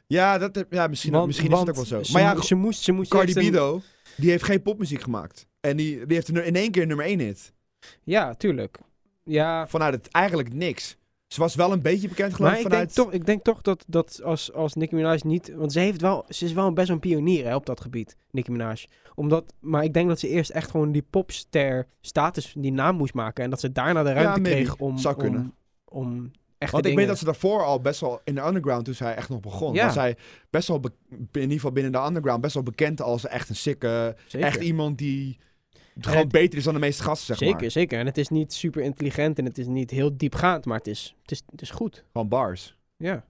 Ja, 0.07 0.37
dat, 0.37 0.65
ja 0.69 0.87
misschien, 0.87 1.11
Want- 1.11 1.27
misschien 1.27 1.51
is 1.51 1.59
het 1.59 1.69
ook 1.69 1.75
wel 1.75 1.85
zo. 1.85 2.01
Maar 2.13 2.21
ja, 2.21 2.41
ze 2.41 2.55
moest, 2.55 2.81
ze 2.83 2.91
moest 2.91 3.09
Cardi 3.09 3.33
eerst 3.33 3.49
B 3.49 3.51
een- 3.53 3.57
though, 3.59 3.83
die 4.17 4.29
heeft 4.29 4.43
geen 4.43 4.61
popmuziek 4.61 5.01
gemaakt. 5.01 5.47
En 5.59 5.77
die, 5.77 6.05
die 6.05 6.15
heeft 6.15 6.27
er 6.27 6.45
in 6.45 6.55
één 6.55 6.71
keer 6.71 6.87
nummer 6.87 7.05
1 7.05 7.19
hit. 7.19 7.53
Ja, 8.03 8.33
tuurlijk. 8.33 8.77
Ja, 9.23 9.67
Vanuit 9.67 9.93
het 9.93 10.07
eigenlijk 10.11 10.53
niks. 10.53 10.97
Ze 11.27 11.39
was 11.39 11.55
wel 11.55 11.71
een 11.71 11.81
beetje 11.81 12.07
bekend 12.07 12.33
geloof 12.33 12.51
maar 12.51 12.59
ik 12.59 12.65
vanuit... 12.67 12.95
denk, 12.95 13.07
toch, 13.07 13.15
ik 13.15 13.25
denk 13.25 13.43
toch 13.43 13.61
dat, 13.61 13.83
dat 13.87 14.21
als, 14.23 14.53
als 14.53 14.73
Nicki 14.73 14.95
Minaj 14.95 15.19
niet... 15.25 15.53
Want 15.55 15.71
ze, 15.71 15.79
heeft 15.79 16.01
wel, 16.01 16.25
ze 16.29 16.45
is 16.45 16.53
wel 16.53 16.73
best 16.73 16.87
wel 16.87 16.95
een 16.95 17.01
pionier 17.09 17.45
hè, 17.45 17.55
op 17.55 17.65
dat 17.65 17.81
gebied, 17.81 18.17
Nicki 18.31 18.51
Minaj. 18.51 18.85
Omdat, 19.15 19.53
maar 19.59 19.83
ik 19.83 19.93
denk 19.93 20.07
dat 20.07 20.19
ze 20.19 20.27
eerst 20.27 20.49
echt 20.49 20.71
gewoon 20.71 20.91
die 20.91 21.05
popster 21.09 21.87
status, 22.01 22.53
die 22.57 22.71
naam 22.71 22.95
moest 22.95 23.13
maken. 23.13 23.43
En 23.43 23.49
dat 23.49 23.59
ze 23.59 23.71
daarna 23.71 24.03
de 24.03 24.13
ruimte 24.13 24.41
kreeg 24.41 24.75
om, 24.75 24.97
Zou 24.97 25.15
om, 25.15 25.21
kunnen. 25.21 25.53
om 25.85 26.31
echte 26.57 26.73
Want 26.75 26.75
ik 26.75 26.83
dingen... 26.83 26.97
weet 26.97 27.07
dat 27.07 27.17
ze 27.17 27.25
daarvoor 27.25 27.63
al 27.63 27.81
best 27.81 27.99
wel 27.99 28.21
in 28.23 28.35
de 28.35 28.45
underground, 28.45 28.85
toen 28.85 28.93
zij 28.93 29.15
echt 29.15 29.29
nog 29.29 29.39
begon, 29.39 29.73
Ja. 29.73 29.85
was 29.85 29.93
zij 29.93 30.17
best 30.49 30.67
wel, 30.67 30.81
in 31.31 31.41
ieder 31.41 31.51
geval 31.51 31.71
binnen 31.71 31.91
de 31.91 32.01
underground, 32.07 32.41
best 32.41 32.53
wel 32.53 32.63
bekend 32.63 33.01
als 33.01 33.27
echt 33.27 33.49
een 33.49 33.55
sikke, 33.55 34.15
Zeker. 34.27 34.47
echt 34.47 34.61
iemand 34.61 34.97
die 34.97 35.37
gewoon 35.99 36.17
het- 36.19 36.31
beter 36.31 36.57
is 36.57 36.63
dan 36.63 36.73
de 36.73 36.79
meeste 36.79 37.03
gasten, 37.03 37.25
zeg 37.27 37.37
zeker, 37.37 37.61
maar. 37.61 37.71
zeker. 37.71 37.99
En 37.99 38.05
het 38.05 38.17
is 38.17 38.29
niet 38.29 38.53
super 38.53 38.81
intelligent 38.81 39.39
en 39.39 39.45
het 39.45 39.57
is 39.57 39.67
niet 39.67 39.91
heel 39.91 40.17
diepgaand, 40.17 40.65
maar 40.65 40.77
het 40.77 40.87
is, 40.87 41.15
het 41.21 41.31
is, 41.31 41.41
het 41.51 41.61
is 41.61 41.69
goed. 41.69 42.03
Gewoon 42.11 42.27
bars. 42.27 42.77
Ja. 42.97 43.25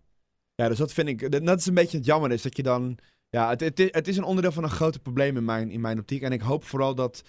Ja, 0.55 0.67
dus 0.67 0.77
dat 0.77 0.93
vind 0.93 1.07
ik, 1.07 1.31
dat 1.31 1.45
dat 1.45 1.59
is 1.59 1.65
een 1.65 1.73
beetje 1.73 1.97
het 1.97 2.05
jammer 2.05 2.31
is, 2.31 2.41
dat 2.41 2.57
je 2.57 2.63
dan, 2.63 2.97
ja, 3.29 3.49
het, 3.49 3.59
het, 3.59 3.79
is- 3.79 3.91
het 3.91 4.07
is 4.07 4.17
een 4.17 4.23
onderdeel 4.23 4.51
van 4.51 4.63
een 4.63 4.69
groter 4.69 5.01
probleem 5.01 5.37
in 5.37 5.45
mijn, 5.45 5.71
in 5.71 5.81
mijn 5.81 5.99
optiek. 5.99 6.21
En 6.21 6.31
ik 6.31 6.41
hoop 6.41 6.63
vooral 6.63 6.95
dat, 6.95 7.23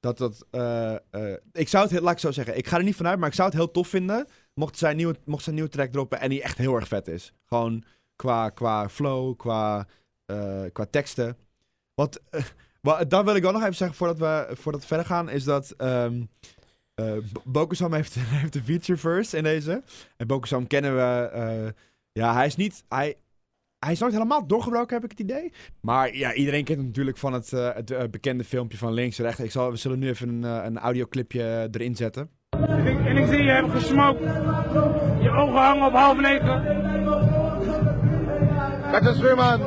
dat, 0.00 0.18
dat 0.18 0.46
eh, 0.50 0.94
eh, 0.94 1.36
ik 1.52 1.68
zou 1.68 1.82
het, 1.82 1.92
heel- 1.92 2.02
laat 2.02 2.12
ik 2.12 2.18
zo 2.18 2.30
zeggen, 2.30 2.56
ik 2.56 2.66
ga 2.66 2.76
er 2.76 2.82
niet 2.84 2.94
vanuit, 2.96 3.18
maar 3.18 3.28
ik 3.28 3.34
zou 3.34 3.48
het 3.48 3.56
heel 3.56 3.70
tof 3.70 3.88
vinden, 3.88 4.26
mocht 4.54 4.78
zij 4.78 4.90
een 4.90 4.96
nieuwe, 4.96 5.16
mocht 5.24 5.42
zij 5.42 5.48
een 5.52 5.58
nieuwe 5.58 5.70
track 5.74 5.90
droppen 5.92 6.20
en 6.20 6.28
die 6.28 6.42
echt 6.42 6.58
heel 6.58 6.74
erg 6.74 6.88
vet 6.88 7.08
is. 7.08 7.32
Gewoon 7.46 7.84
qua, 8.16 8.48
qua 8.50 8.88
flow, 8.88 9.36
qua, 9.36 9.86
eh, 10.26 10.62
qua 10.72 10.84
teksten. 10.90 11.36
Wat, 11.94 12.20
eh, 12.82 12.98
wat, 12.98 13.10
dan 13.10 13.24
wil 13.24 13.34
ik 13.34 13.42
wel 13.42 13.52
nog 13.52 13.62
even 13.62 13.74
zeggen, 13.74 13.96
voordat 13.96 14.18
we, 14.18 14.56
voordat 14.56 14.80
we 14.80 14.86
verder 14.86 15.06
gaan, 15.06 15.28
is 15.30 15.44
dat 15.44 15.74
ehm 15.76 16.22
eh, 16.94 17.12
Bo- 17.32 17.42
Bokusam 17.44 17.92
heeft, 17.94 18.14
heeft 18.18 18.54
een 18.54 18.64
feature 18.64 18.98
verse 18.98 19.36
in 19.36 19.42
deze. 19.42 19.82
En 20.16 20.26
Bokusam 20.26 20.66
kennen 20.66 20.96
we, 20.96 21.28
eh, 21.32 21.68
ja, 22.12 22.34
hij 22.34 22.46
is 22.46 22.56
niet, 22.56 22.84
hij, 22.88 23.16
hij 23.78 23.92
is 23.92 23.98
nooit 24.00 24.12
helemaal 24.12 24.46
doorgebroken, 24.46 24.94
heb 24.94 25.04
ik 25.04 25.10
het 25.10 25.20
idee. 25.20 25.52
Maar 25.80 26.16
ja, 26.16 26.34
iedereen 26.34 26.64
kent 26.64 26.78
hem 26.78 26.86
natuurlijk 26.86 27.16
van 27.16 27.32
het, 27.32 27.52
eh, 27.52 27.74
het 27.74 27.90
eh, 27.90 28.08
bekende 28.10 28.44
filmpje 28.44 28.78
van 28.78 28.92
links 28.92 29.18
en 29.18 29.24
rechts. 29.24 29.40
Ik 29.40 29.50
zal, 29.50 29.70
we 29.70 29.76
zullen 29.76 29.98
nu 29.98 30.08
even 30.08 30.28
een, 30.28 30.44
eh, 30.44 30.64
een 30.64 30.78
audioclipje 30.78 31.68
erin 31.70 31.96
zetten. 31.96 32.30
En 32.50 32.86
ik, 32.86 33.06
en 33.06 33.16
ik 33.16 33.26
zie 33.26 33.42
je 33.42 33.50
hebt 33.50 33.70
gesmokt. 33.70 34.20
Je 35.22 35.30
ogen 35.30 35.58
hangen 35.60 35.86
op 35.86 35.92
half 35.92 36.20
negen. 36.20 36.62
Kijk 38.90 39.04
eens, 39.04 39.34
man. 39.34 39.58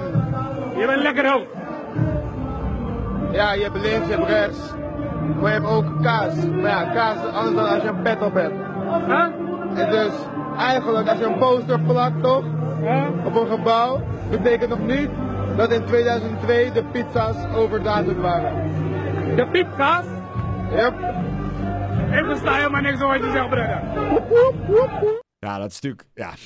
Je 0.80 0.84
bent 0.88 1.01
lekker 1.01 1.32
hoog. 1.32 1.62
Ja, 3.34 3.53
je 3.53 3.63
hebt 3.63 3.75
links, 3.75 4.07
je 4.07 4.13
hebt 4.13 4.27
rechts. 4.27 4.57
Maar 5.39 5.53
je 5.53 5.59
hebt 5.59 5.65
ook 5.65 6.01
kaas. 6.01 6.36
Maar 6.36 6.69
ja, 6.69 6.93
kaas 6.93 7.17
is 7.17 7.34
anders 7.34 7.55
dan 7.55 7.73
als 7.73 7.81
je 7.84 7.88
een 7.88 8.01
pet 8.01 8.21
op 8.21 8.34
hebt. 8.34 8.53
Huh? 9.05 9.27
En 9.75 9.89
dus, 9.91 10.13
eigenlijk, 10.57 11.09
als 11.09 11.19
je 11.19 11.25
een 11.25 11.38
poster 11.38 11.79
plakt, 11.79 12.23
toch? 12.23 12.43
Huh? 12.81 13.25
Op 13.25 13.36
een 13.36 13.47
gebouw, 13.47 14.01
betekent 14.29 14.69
nog 14.69 14.79
niet 14.79 15.09
dat 15.57 15.71
in 15.71 15.86
2002 15.86 16.71
de 16.71 16.84
pizza's 16.84 17.36
over 17.55 17.84
datum 17.84 18.21
waren. 18.21 18.71
De 19.36 19.47
piepkaas. 19.51 20.05
Yep. 20.71 20.93
Ik 22.11 22.25
versta 22.25 22.55
helemaal 22.55 22.81
niks 22.81 22.97
van 22.97 23.07
wat 23.07 23.17
je 23.17 23.31
zegt, 23.31 23.49
brother. 23.49 23.81
Ja, 25.39 25.57
dat 25.57 25.69
is 25.69 25.73
natuurlijk, 25.73 26.07
ja... 26.13 26.31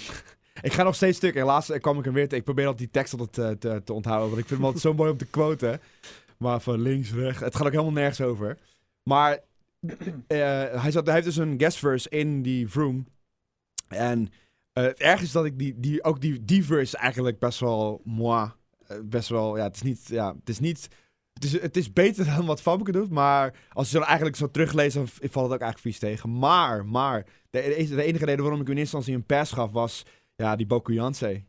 Ik 0.61 0.73
ga 0.73 0.83
nog 0.83 0.95
steeds 0.95 1.17
stuk. 1.17 1.33
Helaas 1.33 1.69
eh, 1.69 1.81
kwam 1.81 1.97
ik 1.97 2.05
hem 2.05 2.13
weer 2.13 2.27
te... 2.27 2.35
Ik 2.35 2.43
probeer 2.43 2.65
altijd 2.65 2.83
die 2.83 3.01
tekst 3.01 3.19
altijd 3.19 3.37
eh, 3.37 3.71
te, 3.71 3.83
te 3.83 3.93
onthouden. 3.93 4.27
Want 4.27 4.41
ik 4.41 4.47
vind 4.47 4.59
hem 4.59 4.65
altijd 4.65 4.83
zo 4.83 4.93
mooi 4.93 5.11
om 5.11 5.17
te 5.17 5.25
quoten. 5.25 5.81
Maar 6.37 6.61
van 6.61 6.81
links, 6.81 7.11
rechts. 7.11 7.39
Het 7.39 7.55
gaat 7.55 7.65
ook 7.65 7.71
helemaal 7.71 7.91
nergens 7.91 8.21
over. 8.21 8.57
Maar 9.03 9.39
eh, 10.27 10.81
hij, 10.81 10.91
zat, 10.91 11.05
hij 11.05 11.13
heeft 11.13 11.25
dus 11.25 11.37
een 11.37 11.59
guest 11.59 11.77
verse 11.77 12.09
in 12.09 12.41
die 12.41 12.67
Vroom. 12.67 13.07
En 13.87 14.29
eh, 14.73 14.83
het 14.83 14.99
erg 14.99 15.21
is 15.21 15.31
dat 15.31 15.45
ik 15.45 15.59
die, 15.59 15.79
die, 15.79 16.03
ook 16.03 16.21
die, 16.21 16.45
die 16.45 16.65
verse 16.65 16.97
eigenlijk 16.97 17.39
best 17.39 17.59
wel 17.59 18.01
moi. 18.03 18.51
eh, 18.87 18.97
best 19.03 19.29
wel, 19.29 19.57
ja, 19.57 19.63
het 19.63 19.75
is 19.75 19.81
niet, 19.81 20.07
ja, 20.07 20.35
het 20.39 20.49
is 20.49 20.59
niet... 20.59 20.87
Het 21.33 21.45
is, 21.45 21.61
het 21.61 21.77
is 21.77 21.93
beter 21.93 22.25
dan 22.25 22.45
wat 22.45 22.61
Famke 22.61 22.91
doet, 22.91 23.09
maar 23.09 23.55
als 23.73 23.91
je 23.91 23.97
dan 23.97 24.05
eigenlijk 24.05 24.35
zo 24.35 24.51
terugleest, 24.51 24.95
dan 24.95 25.07
valt 25.07 25.23
het 25.23 25.33
ook 25.35 25.61
eigenlijk 25.61 25.79
vies 25.79 25.99
tegen. 25.99 26.37
Maar, 26.37 26.85
maar, 26.85 27.25
de, 27.49 27.75
enige 27.75 28.25
reden 28.25 28.41
waarom 28.43 28.61
ik 28.61 28.69
in 28.69 28.77
eerste 28.77 28.97
instantie 28.97 29.13
een 29.13 29.25
pass 29.25 29.51
gaf, 29.51 29.71
was 29.71 30.03
ja, 30.35 30.55
die 30.55 30.65
Bokuyanse. 30.65 31.43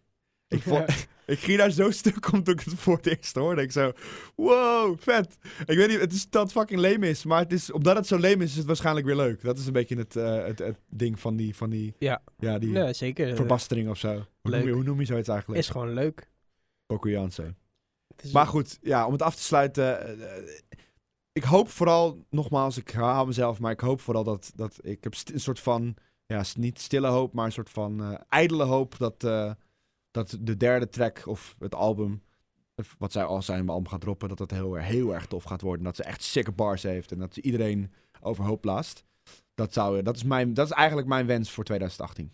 Ik, 0.49 0.65
ik 1.35 1.39
ging 1.39 1.59
daar 1.59 1.71
zo 1.71 1.91
stuk 1.91 2.33
om 2.33 2.43
toen 2.43 2.55
ik 2.55 2.61
het 2.61 2.75
voor 2.75 2.97
het 2.97 3.07
eerst 3.07 3.35
hoorde. 3.35 3.63
Ik 3.63 3.73
zo, 3.73 3.93
wow, 4.37 4.99
vet. 5.01 5.39
Ik 5.67 5.77
weet 5.77 5.89
niet, 5.89 6.01
het 6.01 6.13
is 6.13 6.31
dat 6.31 6.53
fucking 6.53 6.81
lame 6.81 7.09
is, 7.09 7.25
maar 7.25 7.39
het 7.39 7.53
is, 7.53 7.73
omdat 7.73 7.97
het 7.97 8.07
zo 8.07 8.19
lame 8.19 8.45
is, 8.45 8.51
is 8.51 8.57
het 8.57 8.67
waarschijnlijk 8.67 9.07
weer 9.07 9.17
leuk. 9.17 9.43
Dat 9.43 9.59
is 9.59 9.67
een 9.67 9.73
beetje 9.73 9.97
het, 9.97 10.17
eh, 10.17 10.45
het, 10.45 10.59
het 10.59 10.79
ding 10.89 11.21
van 11.21 11.37
die, 11.37 11.57
van 11.57 11.71
die, 11.71 11.95
Ja. 11.99 12.23
ja, 12.39 12.59
die 12.59 12.71
Ja, 12.71 12.93
zeker. 12.93 13.37
verbastering 13.37 13.89
of 13.89 13.99
zo. 13.99 14.09
Hoe 14.41 14.51
noem, 14.51 14.67
je, 14.67 14.73
hoe 14.73 14.83
noem 14.83 15.01
je 15.01 15.07
zoiets 15.07 15.29
eigenlijk? 15.29 15.61
is 15.61 15.69
gewoon 15.69 15.93
leuk. 15.95 16.29
Is- 18.23 18.33
Maar 18.33 18.47
goed, 18.47 18.79
ja, 18.83 19.07
om 19.07 19.13
het 19.13 19.23
af 19.23 19.35
te 19.37 19.43
sluiten. 19.43 20.01
eh, 20.21 20.37
eh, 20.39 20.45
ik 21.33 21.43
hoop 21.45 21.69
vooral, 21.69 22.25
nogmaals, 22.31 22.77
ik 22.77 22.91
herhaal 22.91 23.27
mezelf, 23.27 23.59
maar 23.61 23.73
ik 23.73 23.81
hoop 23.81 24.01
vooral 24.01 24.25
dat, 24.25 24.53
dat 24.55 24.79
ik 24.83 25.05
heb 25.05 25.15
een 25.33 25.41
soort 25.41 25.61
van, 25.61 25.95
ja, 26.27 26.45
niet 26.57 26.81
stille 26.81 27.09
hoop, 27.09 27.33
maar 27.35 27.45
een 27.45 27.53
soort 27.53 27.71
van 27.71 28.03
eh 28.03 28.15
ijdele 28.29 28.65
hoop 28.65 28.99
dat, 28.99 29.25
dat 30.19 30.37
de 30.41 30.57
derde 30.57 30.89
track 30.89 31.23
of 31.27 31.57
het 31.59 31.75
album, 31.75 32.23
wat 32.99 33.13
zij 33.13 33.25
al 33.25 33.43
zijn 33.43 33.69
album 33.69 33.89
gaat 33.89 34.01
droppen, 34.01 34.29
dat 34.29 34.39
dat 34.39 34.51
heel, 34.51 34.77
erg- 34.77 34.87
heel 34.87 35.15
erg 35.15 35.27
tof 35.27 35.45
gaat 35.45 35.61
worden. 35.61 35.85
Dat 35.85 35.97
ze 35.97 36.03
echt 36.03 36.23
sikke 36.23 36.53
bars 36.53 36.83
heeft 36.83 37.13
en 37.13 37.19
dat 37.19 37.35
ze 37.35 37.43
iedereen 37.43 37.93
overhoop 38.21 38.61
blaast. 38.61 39.05
Dat, 39.55 39.73
zou, 39.73 40.03
dat, 40.03 40.17
is 40.17 40.25
mijn, 40.25 40.55
dat 40.55 40.67
is 40.67 40.73
eigenlijk 40.73 41.09
mijn 41.09 41.27
wens 41.27 41.51
voor 41.51 41.65
2018. 41.65 42.33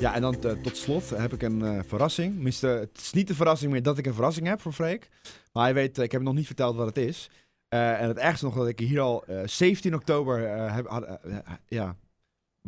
Ja, 0.00 0.14
en 0.14 0.20
dan 0.20 0.42
eh, 0.42 0.50
tot 0.52 0.76
slot 0.76 1.10
heb 1.10 1.32
ik 1.32 1.42
een 1.42 1.62
eh, 1.64 1.78
verrassing. 1.86 2.34
Tenminste, 2.34 2.66
het 2.66 2.98
is 3.00 3.12
niet 3.12 3.28
de 3.28 3.34
verrassing 3.34 3.72
meer 3.72 3.82
dat 3.82 3.98
ik 3.98 4.06
een 4.06 4.14
verrassing 4.14 4.46
heb 4.46 4.60
voor 4.60 4.72
Freek. 4.72 5.08
Maar 5.52 5.64
hij 5.64 5.74
weet, 5.74 5.98
eh, 5.98 6.04
ik 6.04 6.10
heb 6.12 6.20
hem 6.20 6.28
nog 6.28 6.34
niet 6.38 6.46
verteld 6.46 6.76
wat 6.76 6.86
het 6.86 6.96
is. 6.96 7.30
En 7.68 8.08
het 8.08 8.16
ergste 8.16 8.44
nog 8.44 8.54
dat 8.54 8.68
ik 8.68 8.78
hier 8.78 9.00
al 9.00 9.24
eh, 9.26 9.40
17 9.44 9.94
oktober 9.94 10.48
heb, 10.72 10.86
had, 10.86 11.18
ja, 11.66 11.96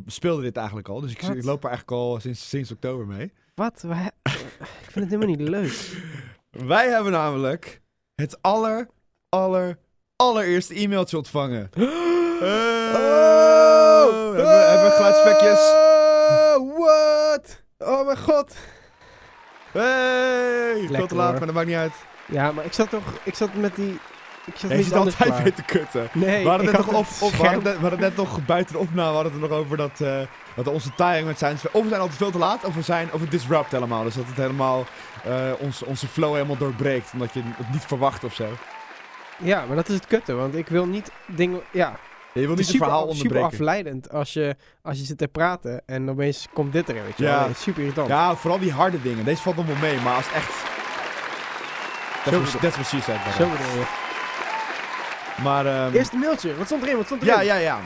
speelde 0.07 0.43
dit 0.43 0.57
eigenlijk 0.57 0.89
al. 0.89 1.01
Dus 1.01 1.11
ik, 1.13 1.23
loop 1.45 1.63
er 1.65 1.69
eigenlijk 1.71 1.91
al 2.01 2.21
sinds, 2.21 2.49
sinds 2.49 2.71
oktober 2.71 3.07
mee. 3.07 3.33
Wat? 3.55 3.83
Ik 4.23 4.91
vind 4.91 4.95
het 4.95 5.05
helemaal 5.21 5.37
niet 5.37 5.49
leuk. 5.49 6.03
Wij 6.75 6.89
hebben 6.89 7.13
namelijk 7.13 7.81
het 8.15 8.43
aller, 8.43 8.89
aller, 9.29 9.79
allereerste 10.17 10.75
e-mailtje 10.75 11.17
ontvangen. 11.17 11.71
Oh! 12.45 14.13
Hebben, 14.13 14.45
we- 14.45 14.51
hebben 14.69 14.87
we 14.89 14.95
geluidseffectjes? 14.95 15.61
What? 16.79 17.22
Oh 17.85 18.07
mijn 18.07 18.19
god. 18.19 18.55
Hey! 19.73 20.87
Veel 20.91 21.07
te 21.07 21.15
laat, 21.15 21.29
hoor. 21.31 21.39
maar 21.39 21.47
dat 21.47 21.55
maakt 21.55 21.67
niet 21.67 21.77
uit. 21.77 21.93
Ja, 22.27 22.53
maar 22.53 22.65
ik 22.65 22.73
zat 22.73 22.91
toch... 22.91 23.03
Ik 23.23 23.35
zat 23.35 23.55
met 23.55 23.77
die... 23.77 23.99
Ik 24.45 24.57
zat 24.57 24.71
Je 24.71 24.77
niet 24.77 24.87
zit 24.87 24.95
altijd 24.95 25.17
klaar. 25.17 25.43
weer 25.43 25.55
te 25.55 25.63
kutten. 25.63 26.09
Nee, 26.13 26.43
we 26.43 26.49
hadden 26.49 26.67
ik 26.67 26.73
net 26.73 26.87
nog, 26.87 26.97
op, 26.97 27.07
op, 27.21 27.33
we 27.33 27.47
hadden 27.47 27.63
we 27.63 27.81
hadden 27.81 28.01
net 28.01 28.17
nog 28.17 28.45
buiten 28.45 28.75
de 28.75 28.81
opname 28.81 29.09
we 29.09 29.15
hadden 29.15 29.33
het 29.33 29.43
er 29.43 29.49
nog 29.49 29.59
over 29.59 29.77
dat, 29.77 30.01
eh, 30.01 30.21
dat 30.57 30.67
onze 30.67 30.95
timing 30.95 31.27
met 31.27 31.39
zijn... 31.39 31.57
Of 31.73 31.83
we 31.83 31.89
zijn 31.89 32.01
altijd 32.01 32.19
veel 32.19 32.31
te 32.31 32.39
laat, 32.39 32.65
of 32.65 32.75
we 32.75 32.83
zijn 32.83 33.13
of 33.13 33.21
het 33.21 33.31
disrupt 33.31 33.73
helemaal. 33.73 34.03
Dus 34.03 34.15
dat 34.15 34.27
het 34.27 34.37
helemaal 34.37 34.85
eh, 35.25 35.51
ons, 35.59 35.83
onze 35.83 36.09
flow 36.09 36.33
helemaal 36.33 36.57
doorbreekt. 36.57 37.11
Omdat 37.13 37.35
je 37.35 37.43
het 37.57 37.73
niet 37.73 37.85
verwacht 37.87 38.25
of 38.25 38.35
zo. 38.35 38.47
Ja, 39.39 39.65
maar 39.67 39.77
dat 39.77 39.89
is 39.89 39.95
het 39.95 40.07
kutte, 40.07 40.35
want 40.35 40.55
ik 40.55 40.69
wil 40.69 40.87
niet 40.87 41.11
dingen... 41.27 41.61
Ja, 41.71 41.99
Je 42.35 42.41
wil 42.41 42.49
het 42.49 42.59
niet 42.59 42.59
is 42.59 42.67
het 42.67 42.75
super, 42.75 42.87
verhaal 42.87 43.03
super 43.13 43.23
onderbreken. 43.23 43.49
afleidend 43.59 44.11
als 44.11 44.33
je, 44.33 44.57
als 44.83 44.99
je 44.99 45.05
zit 45.05 45.19
te 45.19 45.29
praten 45.29 45.83
en 45.87 46.11
opeens 46.11 46.47
komt 46.53 46.73
dit 46.73 46.89
erin, 46.89 47.03
weet 47.05 47.17
je 47.17 47.25
Ja. 47.25 47.45
wel. 47.45 47.55
Super 47.55 47.81
irritant. 47.83 48.09
Ja, 48.09 48.35
vooral 48.37 48.59
die 48.59 48.73
harde 48.73 49.03
dingen. 49.03 49.25
Deze 49.25 49.43
valt 49.43 49.57
nog 49.57 49.67
wel 49.67 49.77
mee, 49.77 50.01
maar 50.01 50.15
als 50.17 50.27
het 50.27 50.35
echt... 50.35 50.71
What 52.25 52.87
she 52.87 53.01
said. 53.01 53.23
brother. 53.23 53.33
Zo 53.33 53.51
bedoel 53.51 53.67
je. 53.81 53.85
Maar, 55.43 55.67
ehm, 55.67 55.95
Eerste 55.95 56.17
mailtje, 56.17 56.57
wat 56.57 56.67
stond 56.67 56.83
erin, 56.83 56.97
wat 56.97 57.07
stond 57.07 57.23
erin? 57.23 57.35
ja, 57.35 57.41
ja, 57.41 57.57
ja. 57.57 57.81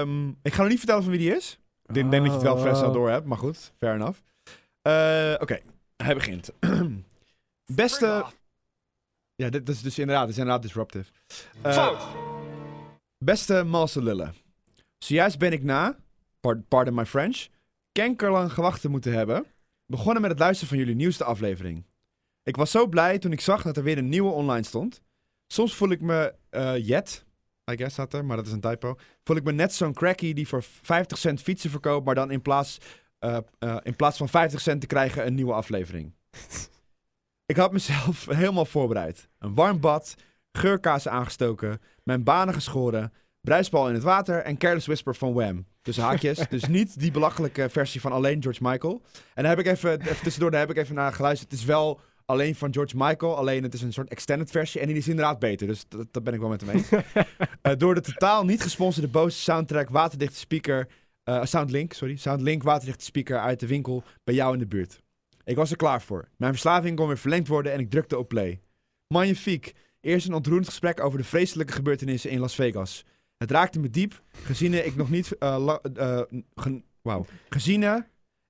Ehm, 0.00 0.28
ik 0.42 0.52
ga 0.54 0.60
nog 0.60 0.68
niet 0.68 0.78
vertellen 0.78 1.02
van 1.02 1.10
wie 1.12 1.20
die 1.20 1.36
is. 1.36 1.58
Ik 1.86 1.94
denk, 1.94 2.10
denk 2.10 2.22
dat 2.22 2.32
je 2.32 2.38
het 2.38 2.46
wel 2.48 2.58
vrij 2.58 2.74
snel 2.74 2.88
Oh. 2.88 2.94
door 2.94 3.10
hebt, 3.10 3.26
maar 3.26 3.38
goed. 3.38 3.72
Fair 3.78 3.94
enough. 3.94 4.18
Eh, 4.82 5.34
Oké, 5.38 5.58
hij 5.96 6.14
begint. 6.14 6.50
Beste... 7.66 8.24
Ja, 9.36 9.48
dit, 9.50 9.66
dit 9.66 9.74
is 9.74 9.82
dus 9.82 9.98
inderdaad, 9.98 10.24
dit 10.26 10.32
is 10.34 10.38
inderdaad 10.40 10.62
disruptive. 10.62 11.10
Eh, 11.62 11.72
Fout. 11.72 12.02
Beste 13.24 13.62
Malse 13.64 14.02
Lullen. 14.02 14.34
Zojuist 14.98 15.38
ben 15.38 15.52
ik 15.52 15.62
na, 15.62 15.96
par- 16.40 16.62
pardon 16.68 16.94
my 16.94 17.06
French, 17.06 17.46
kankerlang 17.92 18.52
gewacht 18.52 18.80
te 18.80 18.88
moeten 18.88 19.12
hebben, 19.12 19.46
begonnen 19.86 20.22
met 20.22 20.30
het 20.30 20.40
luisteren 20.40 20.68
van 20.68 20.78
jullie 20.78 20.94
nieuwste 20.94 21.24
aflevering. 21.24 21.84
Ik 22.42 22.56
was 22.56 22.70
zo 22.70 22.86
blij 22.86 23.18
toen 23.18 23.32
ik 23.32 23.40
zag 23.40 23.62
dat 23.62 23.76
er 23.76 23.82
weer 23.82 23.98
een 23.98 24.08
nieuwe 24.08 24.30
online 24.30 24.62
stond. 24.62 25.02
Soms 25.46 25.74
voel 25.74 25.90
ik 25.90 26.00
me 26.00 26.34
eh 26.50 26.86
jet, 26.86 27.24
I 27.70 27.76
guess 27.76 27.92
staat 27.92 28.12
er, 28.12 28.24
maar 28.24 28.36
dat 28.36 28.46
is 28.46 28.52
een 28.52 28.60
typo. 28.60 28.98
Voel 29.22 29.36
ik 29.36 29.44
me 29.44 29.52
net 29.52 29.74
zo'n 29.74 29.94
crackie 29.94 30.34
die 30.34 30.48
voor 30.48 30.62
50 30.62 31.18
cent 31.18 31.42
fietsen 31.42 31.70
verkoopt, 31.70 32.04
maar 32.04 32.14
dan 32.14 32.30
in 32.30 32.42
plaats, 32.42 32.78
eh, 33.18 33.36
eh, 33.58 33.76
in 33.82 33.96
plaats 33.96 34.16
van 34.16 34.28
50 34.28 34.60
cent 34.60 34.80
te 34.80 34.86
krijgen 34.86 35.26
een 35.26 35.34
nieuwe 35.34 35.52
aflevering. 35.52 36.12
ik 37.52 37.56
had 37.56 37.72
mezelf 37.72 38.26
helemaal 38.40 38.66
voorbereid. 38.66 39.28
Een 39.38 39.54
warm 39.54 39.80
bad, 39.80 40.14
geurkaas 40.58 41.08
aangestoken, 41.08 41.80
mijn 42.02 42.24
banen 42.24 42.54
geschoren, 42.54 43.12
bruisbal 43.40 43.88
in 43.88 43.94
het 43.94 44.02
water 44.02 44.38
en 44.38 44.56
Careless 44.56 44.86
Whisper 44.86 45.14
van 45.14 45.32
Wham. 45.32 45.66
Dus 45.82 45.96
haakjes, 45.96 46.48
dus 46.50 46.64
niet 46.64 47.00
die 47.00 47.10
belachelijke 47.10 47.68
versie 47.68 48.00
van 48.00 48.12
alleen 48.12 48.42
George 48.42 48.62
Michael. 48.62 49.02
En 49.34 49.42
daar 49.42 49.56
heb 49.56 49.66
ik 49.66 49.72
even, 49.72 50.00
even 50.00 50.22
tussendoor, 50.22 50.50
daar 50.50 50.60
heb 50.60 50.70
ik 50.70 50.76
even 50.76 50.94
naar 50.94 51.12
geluisterd. 51.12 51.50
Het 51.50 51.60
is 51.60 51.66
wel 51.66 52.00
alleen 52.24 52.54
van 52.54 52.72
George 52.72 52.96
Michael, 52.96 53.36
alleen 53.36 53.62
het 53.62 53.74
is 53.74 53.82
een 53.82 53.92
soort 53.92 54.08
extended 54.08 54.50
versie 54.50 54.80
en 54.80 54.86
die 54.86 54.96
is 54.96 55.08
inderdaad 55.08 55.38
beter. 55.38 55.66
Dus 55.66 55.84
dat, 55.88 56.06
dat 56.10 56.24
ben 56.24 56.34
ik 56.34 56.40
wel 56.40 56.48
met 56.48 56.60
hem 56.60 56.70
eens. 56.70 56.88
Eh, 57.62 57.72
door 57.76 57.94
de 57.94 58.00
totaal 58.00 58.44
niet 58.44 58.62
gesponsorde 58.62 59.08
Bose 59.08 59.40
soundtrack 59.40 59.88
waterdichte 59.88 60.36
speaker, 60.36 60.88
eh, 61.22 61.44
Soundlink, 61.44 61.92
sorry, 61.92 62.16
Soundlink 62.16 62.62
waterdichte 62.62 63.04
speaker 63.04 63.38
uit 63.38 63.60
de 63.60 63.66
winkel 63.66 64.02
bij 64.24 64.34
jou 64.34 64.52
in 64.52 64.58
de 64.58 64.66
buurt. 64.66 65.00
Ik 65.44 65.56
was 65.56 65.70
er 65.70 65.76
klaar 65.76 66.02
voor. 66.02 66.28
Mijn 66.36 66.52
verslaving 66.52 66.96
kon 66.96 67.06
weer 67.06 67.18
verlengd 67.18 67.48
worden 67.48 67.72
en 67.72 67.80
ik 67.80 67.90
drukte 67.90 68.18
op 68.18 68.28
play. 68.28 68.60
Magnifiek. 69.06 69.72
Eerst 70.04 70.26
een 70.28 70.34
ontroerend 70.34 70.66
gesprek 70.68 71.00
over 71.00 71.18
de 71.18 71.24
vreselijke 71.24 71.72
gebeurtenissen 71.72 72.30
in 72.30 72.40
Las 72.40 72.54
Vegas. 72.54 73.04
Het 73.36 73.50
raakte 73.50 73.80
me 73.80 73.90
diep, 73.90 74.22
gezien 74.42 74.84
ik 74.86 74.96
nog 74.96 75.10
niet, 75.10 75.38
eh, 75.38 75.56
la- 75.58 75.80
eh, 75.94 76.20
gen- 76.54 76.84
wauw. 77.02 77.26
gezien 77.48 78.04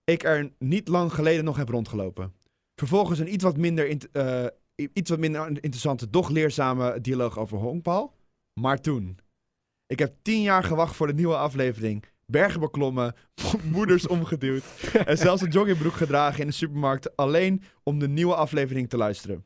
ik 0.04 0.22
er 0.22 0.52
niet 0.58 0.88
lang 0.88 1.12
geleden 1.12 1.44
nog 1.44 1.56
heb 1.56 1.68
rondgelopen. 1.68 2.34
Vervolgens 2.74 3.18
een 3.18 3.32
iets 3.32 3.44
wat 3.44 3.56
minder, 3.56 3.88
int- 3.88 4.10
eh, 4.10 4.44
iets 4.92 5.10
wat 5.10 5.18
minder 5.18 5.46
interessante, 5.46 6.10
doch 6.10 6.28
leerzame 6.30 7.00
dialoog 7.00 7.38
over 7.38 7.58
honkbal. 7.58 8.14
Maar 8.60 8.80
toen. 8.80 9.18
Ik 9.86 9.98
heb 9.98 10.14
tien 10.22 10.42
jaar 10.42 10.64
gewacht 10.64 10.96
voor 10.96 11.06
de 11.06 11.14
nieuwe 11.14 11.36
aflevering. 11.36 12.04
Bergen 12.26 12.60
beklommen, 12.60 13.14
moeders 13.72 14.06
omgeduwd 14.06 14.64
en 15.06 15.18
zelfs 15.18 15.42
een 15.42 15.50
joggingbroek 15.58 15.92
gedragen 15.94 16.40
in 16.40 16.46
de 16.46 16.52
supermarkt 16.52 17.16
alleen 17.16 17.62
om 17.82 17.98
de 17.98 18.08
nieuwe 18.08 18.34
aflevering 18.34 18.88
te 18.88 18.96
luisteren. 18.96 19.44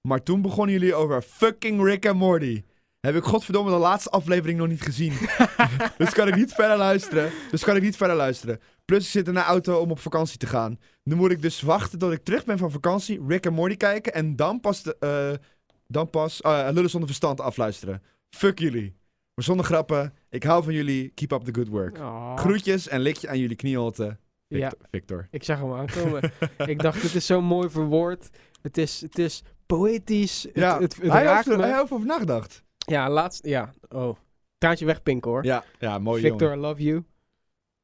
Maar 0.00 0.22
toen 0.22 0.42
begonnen 0.42 0.74
jullie 0.74 0.94
over 0.94 1.22
fucking 1.22 1.82
Rick 1.82 2.04
en 2.04 2.16
Morty. 2.16 2.62
Heb 3.00 3.14
ik 3.14 3.22
godverdomme 3.22 3.70
de 3.70 3.76
laatste 3.76 4.10
aflevering 4.10 4.58
nog 4.58 4.68
niet 4.68 4.82
gezien. 4.82 5.12
dus 5.98 6.12
kan 6.12 6.28
ik 6.28 6.36
niet 6.36 6.52
verder 6.52 6.76
luisteren. 6.76 7.30
Dus 7.50 7.64
kan 7.64 7.76
ik 7.76 7.82
niet 7.82 7.96
verder 7.96 8.16
luisteren. 8.16 8.60
Plus 8.84 9.04
ik 9.04 9.10
zit 9.10 9.28
in 9.28 9.34
de 9.34 9.40
auto 9.40 9.78
om 9.80 9.90
op 9.90 9.98
vakantie 9.98 10.38
te 10.38 10.46
gaan. 10.46 10.78
Nu 11.02 11.14
moet 11.14 11.30
ik 11.30 11.42
dus 11.42 11.60
wachten 11.60 11.98
tot 11.98 12.12
ik 12.12 12.24
terug 12.24 12.44
ben 12.44 12.58
van 12.58 12.70
vakantie, 12.70 13.20
Rick 13.26 13.46
en 13.46 13.52
Morty 13.52 13.76
kijken 13.76 14.14
en 14.14 14.36
dan 14.36 14.60
pas, 14.60 14.82
de, 14.82 14.96
eh, 15.00 15.46
dan 15.86 16.10
pas 16.10 16.40
eh, 16.40 16.68
Lullen 16.70 16.90
zonder 16.90 17.08
verstand 17.08 17.40
afluisteren. 17.40 18.02
Fuck 18.30 18.58
jullie. 18.58 18.96
Maar 19.34 19.44
zonder 19.44 19.66
grappen, 19.66 20.14
ik 20.30 20.42
hou 20.42 20.64
van 20.64 20.72
jullie. 20.72 21.08
Keep 21.08 21.32
up 21.32 21.44
the 21.44 21.54
good 21.54 21.68
work. 21.68 21.98
Oh. 21.98 22.36
Groetjes 22.36 22.88
en 22.88 23.00
likje 23.00 23.28
aan 23.28 23.38
jullie 23.38 23.56
knieholte. 23.56 24.18
Ja, 24.46 24.68
Victor. 24.68 24.88
Victor. 24.90 25.28
ik 25.30 25.44
zag 25.44 25.58
hem 25.58 25.72
aankomen. 25.72 26.32
ik 26.72 26.82
dacht, 26.82 27.02
het 27.02 27.14
is 27.14 27.26
zo 27.26 27.40
mooi 27.40 27.70
verwoord. 27.70 28.28
Het 28.62 28.78
is, 28.78 29.00
het 29.00 29.18
is 29.18 29.42
poëtisch. 29.68 30.42
Het, 30.42 30.54
Ja, 30.54 30.80
het, 30.80 30.96
het 30.96 31.12
hij, 31.12 31.34
heeft 31.34 31.46
er, 31.46 31.58
hij 31.58 31.78
heeft 31.78 31.92
over 31.92 32.06
nagedacht. 32.06 32.62
Ja, 32.78 33.10
laatst... 33.10 33.46
Ja, 33.46 33.72
oh. 33.88 34.16
Traantje 34.58 34.84
wegpinken 34.84 35.30
hoor. 35.30 35.44
Ja, 35.44 35.64
ja 35.78 35.98
mooi 35.98 36.22
Victor, 36.22 36.48
jongen. 36.48 36.58
I 36.58 36.60
love 36.60 36.82
you. 36.82 36.98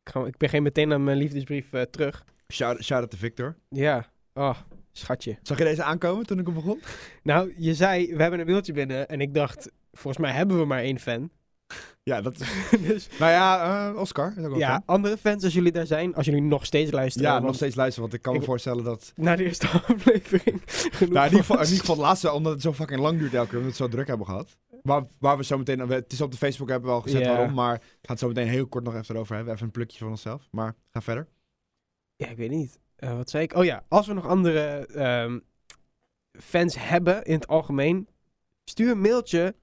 Ik, 0.04 0.12
ga, 0.12 0.26
ik 0.26 0.36
begin 0.36 0.62
meteen 0.62 0.92
aan 0.92 1.04
mijn 1.04 1.16
liefdesbrief 1.16 1.72
eh, 1.72 1.82
terug. 1.82 2.24
Shout, 2.52 2.82
shout 2.82 3.00
out 3.00 3.10
to 3.10 3.16
Victor. 3.16 3.56
Ja. 3.68 4.12
Oh, 4.34 4.56
schatje. 4.92 5.38
Zag 5.42 5.58
je 5.58 5.64
deze 5.64 5.82
aankomen 5.82 6.26
toen 6.26 6.38
ik 6.38 6.46
hem 6.46 6.54
begon? 6.54 6.80
Nou, 7.22 7.54
je 7.56 7.74
zei, 7.74 8.14
we 8.16 8.22
hebben 8.22 8.40
een 8.40 8.46
mailtje 8.46 8.72
binnen. 8.72 9.08
En 9.08 9.20
ik 9.20 9.34
dacht, 9.34 9.70
volgens 9.92 10.22
mij 10.22 10.32
hebben 10.32 10.58
we 10.58 10.64
maar 10.64 10.80
één 10.80 10.98
fan. 10.98 11.30
Ja, 12.02 12.20
dat 12.20 12.40
is... 12.40 12.48
dus 12.80 13.08
nou 13.18 13.30
ja, 13.32 13.88
eh, 13.90 14.00
Oscar 14.00 14.38
is 14.38 14.44
ook 14.44 14.56
ja, 14.56 14.70
fan. 14.72 14.82
andere 14.86 15.16
fans 15.16 15.44
als 15.44 15.52
jullie 15.54 15.72
daar 15.72 15.86
zijn. 15.86 16.14
Als 16.14 16.26
jullie 16.26 16.42
nog 16.42 16.66
steeds 16.66 16.90
luisteren. 16.90 17.28
Ja, 17.30 17.38
nog 17.38 17.54
steeds 17.54 17.74
luisteren, 17.74 18.02
want 18.02 18.14
ik 18.14 18.22
kan 18.22 18.32
me 18.32 18.38
Ik- 18.38 18.44
voorstellen 18.44 18.84
dat... 18.84 19.12
Na 19.16 19.36
de 19.36 19.44
eerste 19.44 19.68
aflevering. 19.88 20.62
genoeg 20.66 21.12
Nou, 21.12 21.24
in 21.24 21.30
ieder, 21.30 21.38
geval, 21.38 21.56
in 21.56 21.62
ieder 21.64 21.78
geval 21.80 21.96
laatste, 21.96 22.32
omdat 22.32 22.52
het 22.52 22.62
zo 22.62 22.72
fucking 22.72 23.00
lang 23.00 23.18
duurt 23.18 23.34
elke 23.34 23.48
keer, 23.48 23.58
omdat 23.58 23.76
we 23.76 23.82
het 23.82 23.90
zo 23.90 23.96
druk 23.96 24.06
hebben 24.08 24.26
gehad. 24.26 24.56
Waar, 24.82 25.06
waar 25.18 25.36
we 25.36 25.44
zo 25.44 25.58
meteen, 25.58 25.78
het 25.78 26.12
is 26.12 26.20
op 26.20 26.30
de 26.30 26.36
Facebook 26.36 26.68
hebben 26.68 26.88
we 26.88 26.94
al 26.94 27.02
gezet 27.02 27.26
waarom, 27.26 27.54
maar 27.54 27.72
we 27.74 27.80
gaan 27.80 27.98
het 28.02 28.18
zo 28.18 28.28
meteen 28.28 28.48
heel 28.48 28.66
kort 28.66 28.84
nog 28.84 28.94
even 28.94 29.14
erover 29.14 29.34
hebben. 29.34 29.54
Even 29.54 29.66
een 29.66 29.72
plukje 29.72 29.98
van 29.98 30.08
onszelf, 30.08 30.48
maar 30.50 30.74
ga 30.92 31.00
verder. 31.02 31.28
Ja, 32.16 32.28
ik 32.28 32.36
weet 32.36 32.50
niet. 32.50 32.78
Eh, 32.96 33.16
wat 33.16 33.30
zei 33.30 33.42
ik? 33.44 33.54
Oh 33.54 33.64
ja, 33.64 33.84
als 33.88 34.06
we 34.06 34.12
nog 34.12 34.26
andere 34.26 34.86
ehm, 34.86 35.38
fans 36.32 36.76
hebben 36.78 37.24
in 37.24 37.34
het 37.34 37.46
algemeen, 37.46 38.08
stuur 38.64 38.90
een 38.90 39.00
mailtje. 39.00 39.54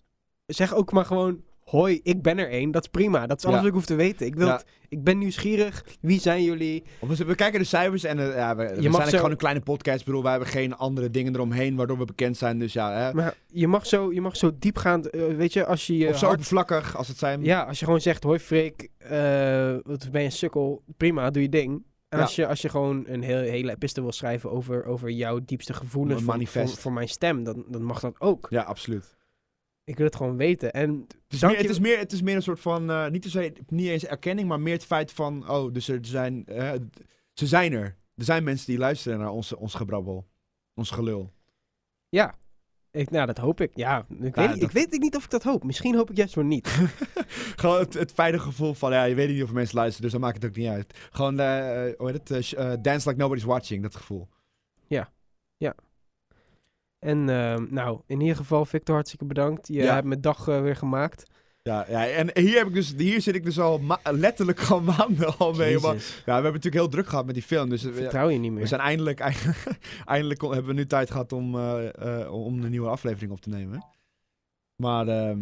Zeg 0.45 0.73
ook 0.73 0.91
maar 0.91 1.05
gewoon, 1.05 1.43
hoi, 1.71 1.99
ik 2.03 2.21
ben 2.21 2.37
er 2.37 2.49
één. 2.49 2.71
Dat 2.71 2.83
is 2.83 2.89
prima. 2.89 3.27
Dat 3.27 3.37
is 3.37 3.43
alles 3.45 3.55
Ja. 3.57 3.61
wat 3.63 3.71
ik 3.71 3.77
hoef 3.77 3.85
te 3.87 3.95
weten. 3.95 4.25
Ik, 4.25 4.35
wil 4.35 4.47
Ja. 4.47 4.53
het- 4.53 4.65
ik 4.89 5.03
ben 5.03 5.17
nieuwsgierig. 5.17 5.85
Wie 6.01 6.19
zijn 6.19 6.43
jullie? 6.43 6.83
Of 6.99 7.17
we, 7.17 7.25
we 7.25 7.35
kijken 7.35 7.59
de 7.59 7.65
cijfers 7.65 8.03
en 8.03 8.19
eh, 8.19 8.35
ja, 8.35 8.55
we, 8.55 8.63
we 8.63 8.81
zijn 8.81 8.91
mag 8.91 9.09
zo- 9.09 9.15
gewoon 9.15 9.31
een 9.31 9.37
kleine 9.37 9.59
podcast. 9.61 9.99
Ik 9.99 10.05
bedoel, 10.05 10.21
wij 10.21 10.31
hebben 10.31 10.49
geen 10.49 10.75
andere 10.75 11.09
dingen 11.09 11.33
eromheen 11.35 11.75
waardoor 11.75 11.97
we 11.97 12.05
bekend 12.05 12.37
zijn. 12.37 12.59
Dus 12.59 12.73
ja, 12.73 12.91
hè. 12.93 13.13
Maar 13.13 13.35
je 13.47 13.67
mag 13.67 13.85
zo, 13.87 14.13
je 14.13 14.21
mag 14.21 14.37
zo 14.37 14.51
diepgaand, 14.59 15.09
eh, 15.09 15.23
weet 15.35 15.53
je, 15.53 15.65
als 15.65 15.87
je 15.87 16.07
of 16.07 16.17
zo 16.17 16.29
oppervlakkig 16.29 16.97
als 16.97 17.07
het 17.07 17.17
zijn. 17.17 17.43
Ja, 17.43 17.61
als 17.63 17.79
je 17.79 17.85
gewoon 17.85 18.01
zegt, 18.01 18.23
hoi 18.23 18.39
Freek, 18.39 18.89
eh, 18.97 19.75
wat 19.83 20.11
ben 20.11 20.21
je 20.21 20.27
een 20.27 20.31
sukkel, 20.31 20.83
prima, 20.97 21.29
doe 21.29 21.41
je 21.41 21.49
ding. 21.49 21.83
En 22.09 22.17
Ja. 22.17 22.23
als, 22.23 22.35
je, 22.35 22.47
als 22.47 22.61
je 22.61 22.69
gewoon 22.69 23.03
een 23.07 23.21
heel, 23.21 23.37
hele 23.41 23.71
epistel 23.71 24.03
wil 24.03 24.11
schrijven 24.11 24.51
over, 24.51 24.85
over 24.85 25.09
jouw 25.09 25.39
diepste 25.45 25.73
gevoelens 25.73 26.21
voor, 26.21 26.31
manifest. 26.31 26.73
voor, 26.73 26.81
voor 26.81 26.93
mijn 26.93 27.07
stem, 27.07 27.43
dan, 27.43 27.65
dan 27.67 27.83
mag 27.83 27.99
dat 27.99 28.15
ook. 28.19 28.47
Ja, 28.49 28.61
absoluut. 28.61 29.15
Ik 29.83 29.97
wil 29.97 30.05
het 30.05 30.15
gewoon 30.15 30.37
weten. 30.37 30.71
En 30.73 31.07
Het 31.23 31.33
is, 31.33 31.39
meer, 31.41 31.57
het, 31.57 31.69
is 31.69 31.79
meer, 31.79 31.97
het 31.97 32.11
is 32.11 32.21
meer 32.21 32.35
een 32.35 32.41
soort 32.41 32.59
van, 32.59 32.89
eh, 32.89 33.07
niet, 33.09 33.33
niet 33.67 33.87
eens 33.87 34.05
erkenning, 34.05 34.47
maar 34.47 34.59
meer 34.59 34.73
het 34.73 34.85
feit 34.85 35.11
van, 35.11 35.49
oh, 35.49 35.73
dus 35.73 35.87
er 35.87 35.99
zijn, 36.01 36.45
eh, 36.45 36.71
ze 37.33 37.47
zijn 37.47 37.73
er. 37.73 37.97
Er 38.15 38.23
zijn 38.23 38.43
mensen 38.43 38.65
die 38.65 38.77
luisteren 38.77 39.19
naar 39.19 39.29
onze, 39.31 39.57
ons 39.57 39.73
gebrabbel, 39.73 40.27
ons 40.73 40.89
gelul. 40.91 41.33
Ja, 42.09 42.35
ik, 42.91 43.09
nou, 43.09 43.25
dat 43.25 43.37
hoop 43.37 43.61
ik. 43.61 43.71
Ja, 43.75 44.05
ik, 44.19 44.35
Ja, 44.35 44.53
weet, 44.53 44.61
ik 44.63 44.71
weet 44.71 45.01
niet 45.01 45.15
of 45.15 45.23
ik 45.23 45.29
dat 45.29 45.43
hoop. 45.43 45.63
Misschien 45.63 45.95
hoop 45.95 46.09
ik 46.09 46.17
juist 46.17 46.33
voor 46.33 46.45
niet. 46.45 46.67
Gewoon 47.61 47.79
het, 47.79 47.93
het 47.93 48.11
fijne 48.11 48.39
gevoel 48.39 48.73
van, 48.73 48.91
ja, 48.91 49.03
je 49.03 49.15
weet 49.15 49.29
niet 49.29 49.43
of 49.43 49.51
mensen 49.51 49.75
luisteren, 49.75 50.01
dus 50.03 50.11
dan 50.11 50.21
maakt 50.21 50.41
het 50.41 50.51
ook 50.51 50.57
niet 50.57 50.67
uit. 50.67 51.07
Gewoon, 51.11 51.39
eh, 51.39 51.93
hoe 51.97 52.11
heet 52.11 52.27
het, 52.29 52.45
sh- 52.45 52.53
dance 52.81 53.09
like 53.09 53.21
nobody's 53.21 53.43
watching, 53.43 53.81
dat 53.81 53.95
gevoel. 53.95 54.27
En 57.05 57.29
ehm, 57.29 57.65
nou, 57.69 58.01
in 58.07 58.21
ieder 58.21 58.35
geval, 58.35 58.65
Victor, 58.65 58.93
hartstikke 58.95 59.25
bedankt. 59.25 59.67
Je 59.67 59.73
Ja. 59.73 59.93
hebt 59.93 60.07
mijn 60.07 60.21
dag 60.21 60.47
eh, 60.47 60.61
weer 60.61 60.75
gemaakt. 60.75 61.29
Ja, 61.63 61.85
ja, 61.89 62.07
en 62.07 62.29
hier, 62.33 62.57
heb 62.57 62.67
ik 62.67 62.73
dus, 62.73 62.93
hier 62.97 63.21
zit 63.21 63.35
ik 63.35 63.43
dus 63.43 63.59
al 63.59 63.81
letterlijk 64.03 64.61
al 64.69 64.81
maanden 64.81 65.37
al 65.37 65.53
mee. 65.53 65.79
Maar, 65.79 65.93
ja, 65.93 65.99
we 66.25 66.31
hebben 66.31 66.43
natuurlijk 66.53 66.73
heel 66.75 66.87
druk 66.89 67.07
gehad 67.07 67.25
met 67.25 67.33
die 67.33 67.43
film. 67.43 67.69
Dus 67.69 67.83
eh, 67.85 67.93
Vertrouw 67.93 68.29
je 68.29 68.37
niet 68.37 68.51
we 68.51 68.57
meer. 68.57 68.67
zijn 68.67 68.81
eindelijk, 68.81 69.19
eindelijk 70.05 70.39
kon- 70.39 70.53
hebben 70.53 70.69
we 70.69 70.77
nu 70.79 70.85
tijd 70.87 71.11
gehad 71.11 71.33
om, 71.33 71.59
eh, 71.59 72.33
om 72.33 72.63
een 72.63 72.69
nieuwe 72.69 72.89
aflevering 72.89 73.31
op 73.31 73.41
te 73.41 73.49
nemen. 73.49 73.85
Maar 74.75 75.07
ehm, 75.07 75.39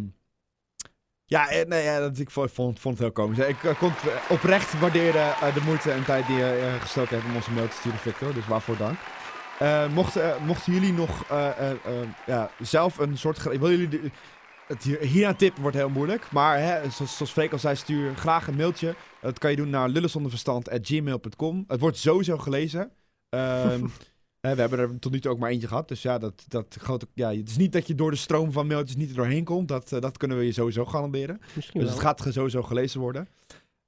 ja, 1.24 1.48
nee, 1.66 1.82
ja, 1.84 1.98
dat, 2.00 2.18
ik 2.18 2.30
vond, 2.30 2.50
vond, 2.52 2.84
het 2.84 2.98
heel 2.98 3.12
komisch. 3.12 3.46
Ik 3.46 3.74
kon 3.78 3.92
oprecht 4.28 4.78
waarderen 4.80 5.34
de 5.54 5.60
moeite 5.64 5.90
en 5.90 6.04
tijd 6.04 6.26
die 6.26 6.36
je 6.36 6.76
gestoken 6.80 7.16
hebt 7.16 7.28
om 7.28 7.34
onze 7.34 7.50
mail 7.52 7.68
te 7.68 7.76
sturen, 7.76 7.98
Victor. 7.98 8.34
Dus 8.34 8.46
waarvoor 8.46 8.76
dank. 8.76 8.98
Eh, 9.60 9.92
mochten, 9.94 10.34
eh, 10.34 10.44
mochten 10.46 10.72
jullie 10.72 10.92
nog 10.92 11.24
eh, 11.30 11.50
ja, 12.26 12.50
zelf 12.60 12.98
een 12.98 13.18
soort... 13.18 13.42
Wil 13.42 13.70
jullie 13.70 13.88
de- 13.88 14.10
het 14.66 14.82
hier, 14.82 15.00
hier 15.00 15.26
aan 15.26 15.36
tippen 15.36 15.62
wordt 15.62 15.76
heel 15.76 15.88
moeilijk. 15.88 16.30
Maar 16.32 16.58
hè, 16.58 16.90
zoals, 16.90 17.16
zoals 17.16 17.32
Freek 17.32 17.52
al 17.52 17.58
zei, 17.58 17.76
stuur 17.76 18.16
graag 18.16 18.46
een 18.46 18.56
mailtje. 18.56 18.94
Dat 19.20 19.38
kan 19.38 19.50
je 19.50 19.56
doen 19.56 19.70
naar 19.70 19.88
lullenzonderverstand.gmail.com. 19.88 21.64
Het 21.66 21.80
wordt 21.80 21.96
sowieso 21.96 22.38
gelezen. 22.38 22.90
Ehm, 23.28 23.84
we 24.40 24.48
hebben 24.48 24.78
er 24.78 24.98
tot 24.98 25.12
nu 25.12 25.20
toe 25.20 25.30
ook 25.30 25.38
maar 25.38 25.50
eentje 25.50 25.68
gehad. 25.68 25.88
Dus 25.88 26.02
ja, 26.02 26.18
dat, 26.18 26.44
dat 26.48 26.76
grote, 26.80 27.06
ja, 27.14 27.34
het 27.34 27.48
is 27.48 27.56
niet 27.56 27.72
dat 27.72 27.86
je 27.86 27.94
door 27.94 28.10
de 28.10 28.16
stroom 28.16 28.52
van 28.52 28.66
mailtjes 28.66 28.96
niet 28.96 29.10
er 29.10 29.16
doorheen 29.16 29.44
komt. 29.44 29.68
Dat, 29.68 29.88
dat 29.88 30.16
kunnen 30.16 30.38
we 30.38 30.44
je 30.46 30.52
sowieso 30.52 30.84
garanderen. 30.84 31.40
Misschien 31.54 31.80
Dus 31.80 31.90
het 31.90 32.00
gaat 32.00 32.26
sowieso 32.28 32.62
gelezen 32.62 33.00
worden. 33.00 33.22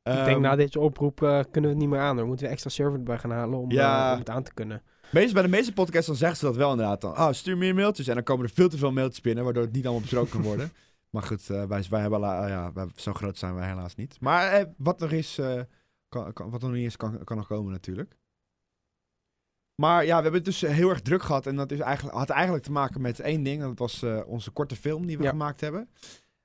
Ik 0.03 0.13
denk 0.13 0.27
Ehm, 0.27 0.41
na 0.41 0.57
deze 0.57 0.81
oproep 0.81 1.17
kunnen 1.17 1.47
we 1.53 1.69
het 1.69 1.77
niet 1.79 1.89
meer 1.89 2.01
aan. 2.01 2.17
Dan 2.17 2.27
moeten 2.27 2.47
we 2.47 2.53
extra 2.53 2.71
server 2.71 2.99
erbij 2.99 3.19
gaan 3.19 3.31
halen 3.31 3.59
om, 3.59 3.71
Ja. 3.71 4.13
om 4.13 4.19
het 4.19 4.31
aan 4.31 4.43
te 4.43 4.55
kunnen. 4.55 4.83
Meest, 5.13 5.33
bij 5.33 5.43
de 5.43 5.49
meeste 5.49 5.73
podcasts 5.73 6.07
dan 6.07 6.17
zeggen 6.17 6.39
ze 6.39 6.45
dat 6.45 6.57
wel 6.57 6.71
inderdaad. 6.71 7.01
Dan, 7.01 7.15
ah, 7.15 7.33
stuur 7.33 7.57
meer 7.57 7.75
mailtjes. 7.75 8.07
En 8.09 8.15
dan 8.15 8.23
komen 8.25 8.45
er 8.47 8.53
veel 8.53 8.69
te 8.69 8.79
veel 8.79 8.93
mailtjes 8.93 9.21
binnen, 9.21 9.45
waardoor 9.45 9.63
het 9.63 9.73
niet 9.73 9.83
allemaal 9.85 10.01
besproken 10.03 10.31
kan 10.31 10.43
worden. 10.43 10.73
Maar 11.11 11.23
goed, 11.23 11.51
eh, 11.51 11.65
wij, 11.65 11.85
wij 11.91 12.01
hebben, 12.01 12.21
la- 12.21 12.47
ja, 12.47 12.73
wij, 12.73 12.87
zo 12.97 13.13
groot 13.13 13.39
zijn 13.39 13.55
wij 13.55 13.69
helaas 13.69 13.95
niet. 13.95 14.21
Maar 14.21 14.53
eh, 14.53 14.67
wat 14.77 14.99
nog 15.01 15.11
is, 15.11 15.39
eh, 15.39 15.61
kan, 16.09 16.33
kan, 16.33 16.51
wat 16.51 16.63
er 16.63 16.69
nog 16.69 16.77
niet 16.77 16.87
is, 16.87 16.97
kan, 16.97 17.25
kan 17.25 17.37
nog 17.37 17.47
komen 17.47 17.73
natuurlijk. 17.73 18.17
Maar 19.83 20.05
ja, 20.05 20.17
we 20.17 20.23
hebben 20.23 20.35
het 20.41 20.45
dus 20.45 20.61
heel 20.61 20.89
erg 20.91 21.01
druk 21.01 21.23
gehad. 21.23 21.47
En 21.47 21.57
dat 21.57 21.71
is 21.73 21.79
eigenlijk, 21.81 22.17
had 22.17 22.31
eigenlijk 22.31 22.65
te 22.65 22.73
maken 22.73 23.01
met 23.01 23.21
één 23.21 23.43
ding. 23.43 23.63
En 23.63 23.69
dat 23.69 23.79
was 23.79 24.03
eh, 24.03 24.21
onze 24.27 24.51
korte 24.51 24.77
film 24.77 25.07
die 25.07 25.17
we 25.19 25.23
Ja. 25.23 25.31
gemaakt 25.31 25.61
hebben. 25.61 25.89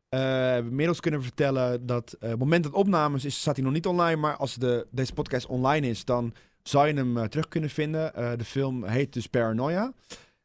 Eh, 0.09 0.19
we 0.19 0.25
hebben 0.25 0.69
inmiddels 0.71 0.99
kunnen 0.99 1.23
vertellen 1.23 1.85
dat 1.85 2.13
eh, 2.13 2.23
op 2.25 2.29
het 2.29 2.39
moment 2.39 2.63
dat 2.63 2.73
opnames 2.73 3.25
is, 3.25 3.39
staat 3.39 3.55
hij 3.55 3.63
nog 3.65 3.73
niet 3.73 3.87
online. 3.87 4.15
Maar 4.21 4.35
als 4.35 4.55
de, 4.55 4.87
deze 4.91 5.13
podcast 5.13 5.45
online 5.45 5.87
is, 5.87 6.05
dan 6.05 6.33
zou 6.67 6.87
je 6.87 6.93
hem 6.93 7.17
eh, 7.17 7.23
terug 7.23 7.47
kunnen 7.47 7.69
vinden. 7.69 8.13
Eh, 8.15 8.31
de 8.37 8.43
film 8.43 8.83
heet 8.83 9.13
dus 9.13 9.27
Paranoia. 9.27 9.93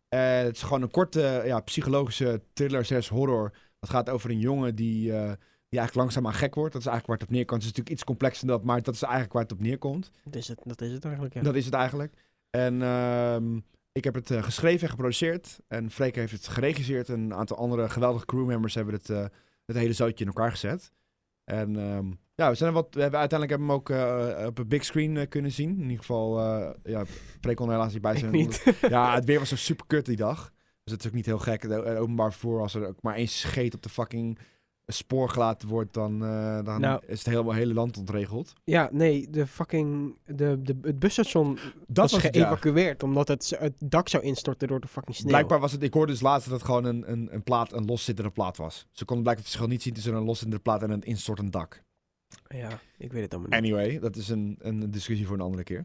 Eh, 0.09 0.37
het 0.37 0.57
is 0.57 0.63
gewoon 0.63 0.83
een 0.83 0.91
korte 0.91 1.43
ja, 1.45 1.61
psychologische 1.61 2.43
thriller, 2.53 2.85
slash 2.85 3.09
horror. 3.09 3.53
Het 3.81 3.91
gaat 3.91 4.11
over 4.11 4.31
een 4.31 4.39
jongen 4.39 4.75
die, 4.75 5.03
die 5.03 5.79
eigenlijk 5.79 5.95
langzaamaan 5.95 6.35
gek 6.35 6.55
wordt. 6.55 6.73
Dat 6.73 6.83
is 6.83 6.89
eigenlijk 6.89 7.07
waar 7.07 7.17
het 7.17 7.27
op 7.27 7.35
neerkomt. 7.35 7.63
Het 7.63 7.71
is 7.71 7.77
natuurlijk 7.77 7.97
iets 7.97 8.05
complexer 8.05 8.47
dan 8.47 8.57
dat, 8.57 8.67
maar 8.67 8.83
dat 8.83 8.95
is 8.95 9.03
eigenlijk 9.03 9.33
waar 9.33 9.43
het 9.43 9.53
op 9.53 9.61
neerkomt. 9.61 10.11
Dat 10.25 10.35
is 10.35 10.49
het, 10.49 10.61
dat 10.65 10.81
is 10.81 10.93
het 10.93 11.05
eigenlijk, 11.05 11.35
ja. 11.35 11.43
Dat 11.43 11.55
is 11.55 11.65
het 11.65 11.75
eigenlijk. 11.75 12.13
En 12.51 12.83
ehm, 12.83 13.57
ik 13.93 14.05
heb 14.05 14.15
het 14.15 14.33
geschreven 14.33 14.83
en 14.83 14.89
geproduceerd. 14.89 15.59
En 15.69 15.91
Freek 15.91 16.15
heeft 16.15 16.33
het 16.33 16.49
geregisseerd. 16.49 17.09
En 17.09 17.21
een 17.21 17.35
aantal 17.35 17.57
andere 17.57 17.89
geweldige 17.89 18.27
crewmembers 18.27 18.75
hebben 18.75 18.95
het, 18.95 19.09
het 19.65 19.77
hele 19.77 19.93
zootje 19.93 20.25
in 20.25 20.31
elkaar 20.31 20.51
gezet. 20.51 20.93
En 21.45 21.77
ehm, 21.77 22.11
ja, 22.43 22.51
we, 22.51 22.57
zijn 22.57 22.73
wat, 22.73 22.87
we 22.91 23.01
hebben 23.01 23.21
uiteindelijk 23.21 23.61
hebben 23.61 23.85
we 23.87 23.93
hem 23.93 24.03
ook 24.31 24.39
eh, 24.41 24.47
op 24.47 24.59
een 24.59 24.69
big 24.69 24.85
screen 24.85 25.17
eh, 25.17 25.29
kunnen 25.29 25.53
zien. 25.53 25.71
In 25.71 25.83
ieder 25.83 25.99
geval, 25.99 26.39
eh 26.41 26.71
ja, 26.85 27.05
Freek 27.41 27.57
kon 27.57 27.67
er 27.69 27.73
helaas 27.75 27.93
niet 27.93 28.03
bij 28.03 28.17
zijn. 28.17 28.31
niet. 28.33 28.75
Ja, 28.89 29.15
het 29.15 29.25
weer 29.25 29.39
was 29.39 29.49
zo 29.49 29.57
super 29.57 29.87
kut 29.87 30.07
die 30.07 30.17
dag. 30.17 30.53
Dus 30.85 30.93
het 30.93 31.03
is 31.03 31.09
ook 31.09 31.17
niet 31.17 31.27
heel 31.27 31.39
gek. 31.39 31.63
Het 31.63 31.73
o- 31.73 31.97
openbaar 31.97 32.31
vervoer, 32.33 32.61
als 32.61 32.75
er 32.75 32.87
ook 32.87 33.03
maar 33.03 33.15
één 33.15 33.29
scheet 33.29 33.75
op 33.75 33.83
de 33.83 33.89
fucking 33.89 34.39
spoor 34.87 35.29
gelaten 35.29 35.69
wordt, 35.69 35.95
dan, 35.95 36.25
eh, 36.25 36.65
dan 36.65 36.81
Nou. 36.81 37.03
is 37.07 37.19
het 37.19 37.27
helemaal 37.29 37.53
hele 37.55 37.75
land 37.75 37.97
ontregeld. 37.99 38.53
Ja, 38.65 38.89
nee, 38.93 39.31
de 39.31 39.47
fucking... 39.47 40.17
De, 40.25 40.63
de, 40.63 40.79
het 40.83 40.99
busstation 40.99 41.59
Dat 41.87 42.11
was, 42.11 42.23
ja. 42.23 42.29
geëvacueerd 42.31 43.03
omdat 43.03 43.29
het, 43.29 43.53
het 43.59 43.73
dak 43.79 44.09
zou 44.09 44.23
instorten 44.23 44.69
door 44.69 44.81
de 44.81 44.89
fucking 44.89 45.17
sneeuw. 45.17 45.29
Blijkbaar 45.31 45.61
was 45.61 45.73
het, 45.73 45.83
ik 45.83 45.95
hoorde 45.95 46.13
dus 46.13 46.21
laatst 46.21 46.49
dat 46.49 46.59
het 46.59 46.67
gewoon 46.67 46.85
een, 46.85 47.11
een, 47.13 47.29
een 47.35 47.43
plaat, 47.43 47.73
een 47.73 47.85
loszittende 47.85 48.31
plaat 48.31 48.57
was. 48.57 48.87
Ze 48.93 49.05
konden 49.05 49.25
blijkbaar 49.25 49.35
het 49.35 49.45
verschil 49.45 49.67
niet 49.67 49.83
zien 49.83 49.95
tussen 49.95 50.15
een 50.15 50.25
loszittende 50.25 50.63
plaat 50.63 50.83
en 50.83 50.91
een 50.91 51.03
instortend 51.03 51.53
dak. 51.53 51.83
Ja, 52.53 52.81
ik 52.99 53.13
weet 53.13 53.23
het 53.23 53.35
allemaal 53.35 53.61
niet. 53.61 53.73
Anyway, 53.73 53.99
dat 53.99 54.17
is 54.17 54.29
een, 54.29 54.57
een 54.61 54.91
discussie 54.91 55.27
voor 55.27 55.37
een 55.37 55.43
andere 55.43 55.63
keer. 55.63 55.85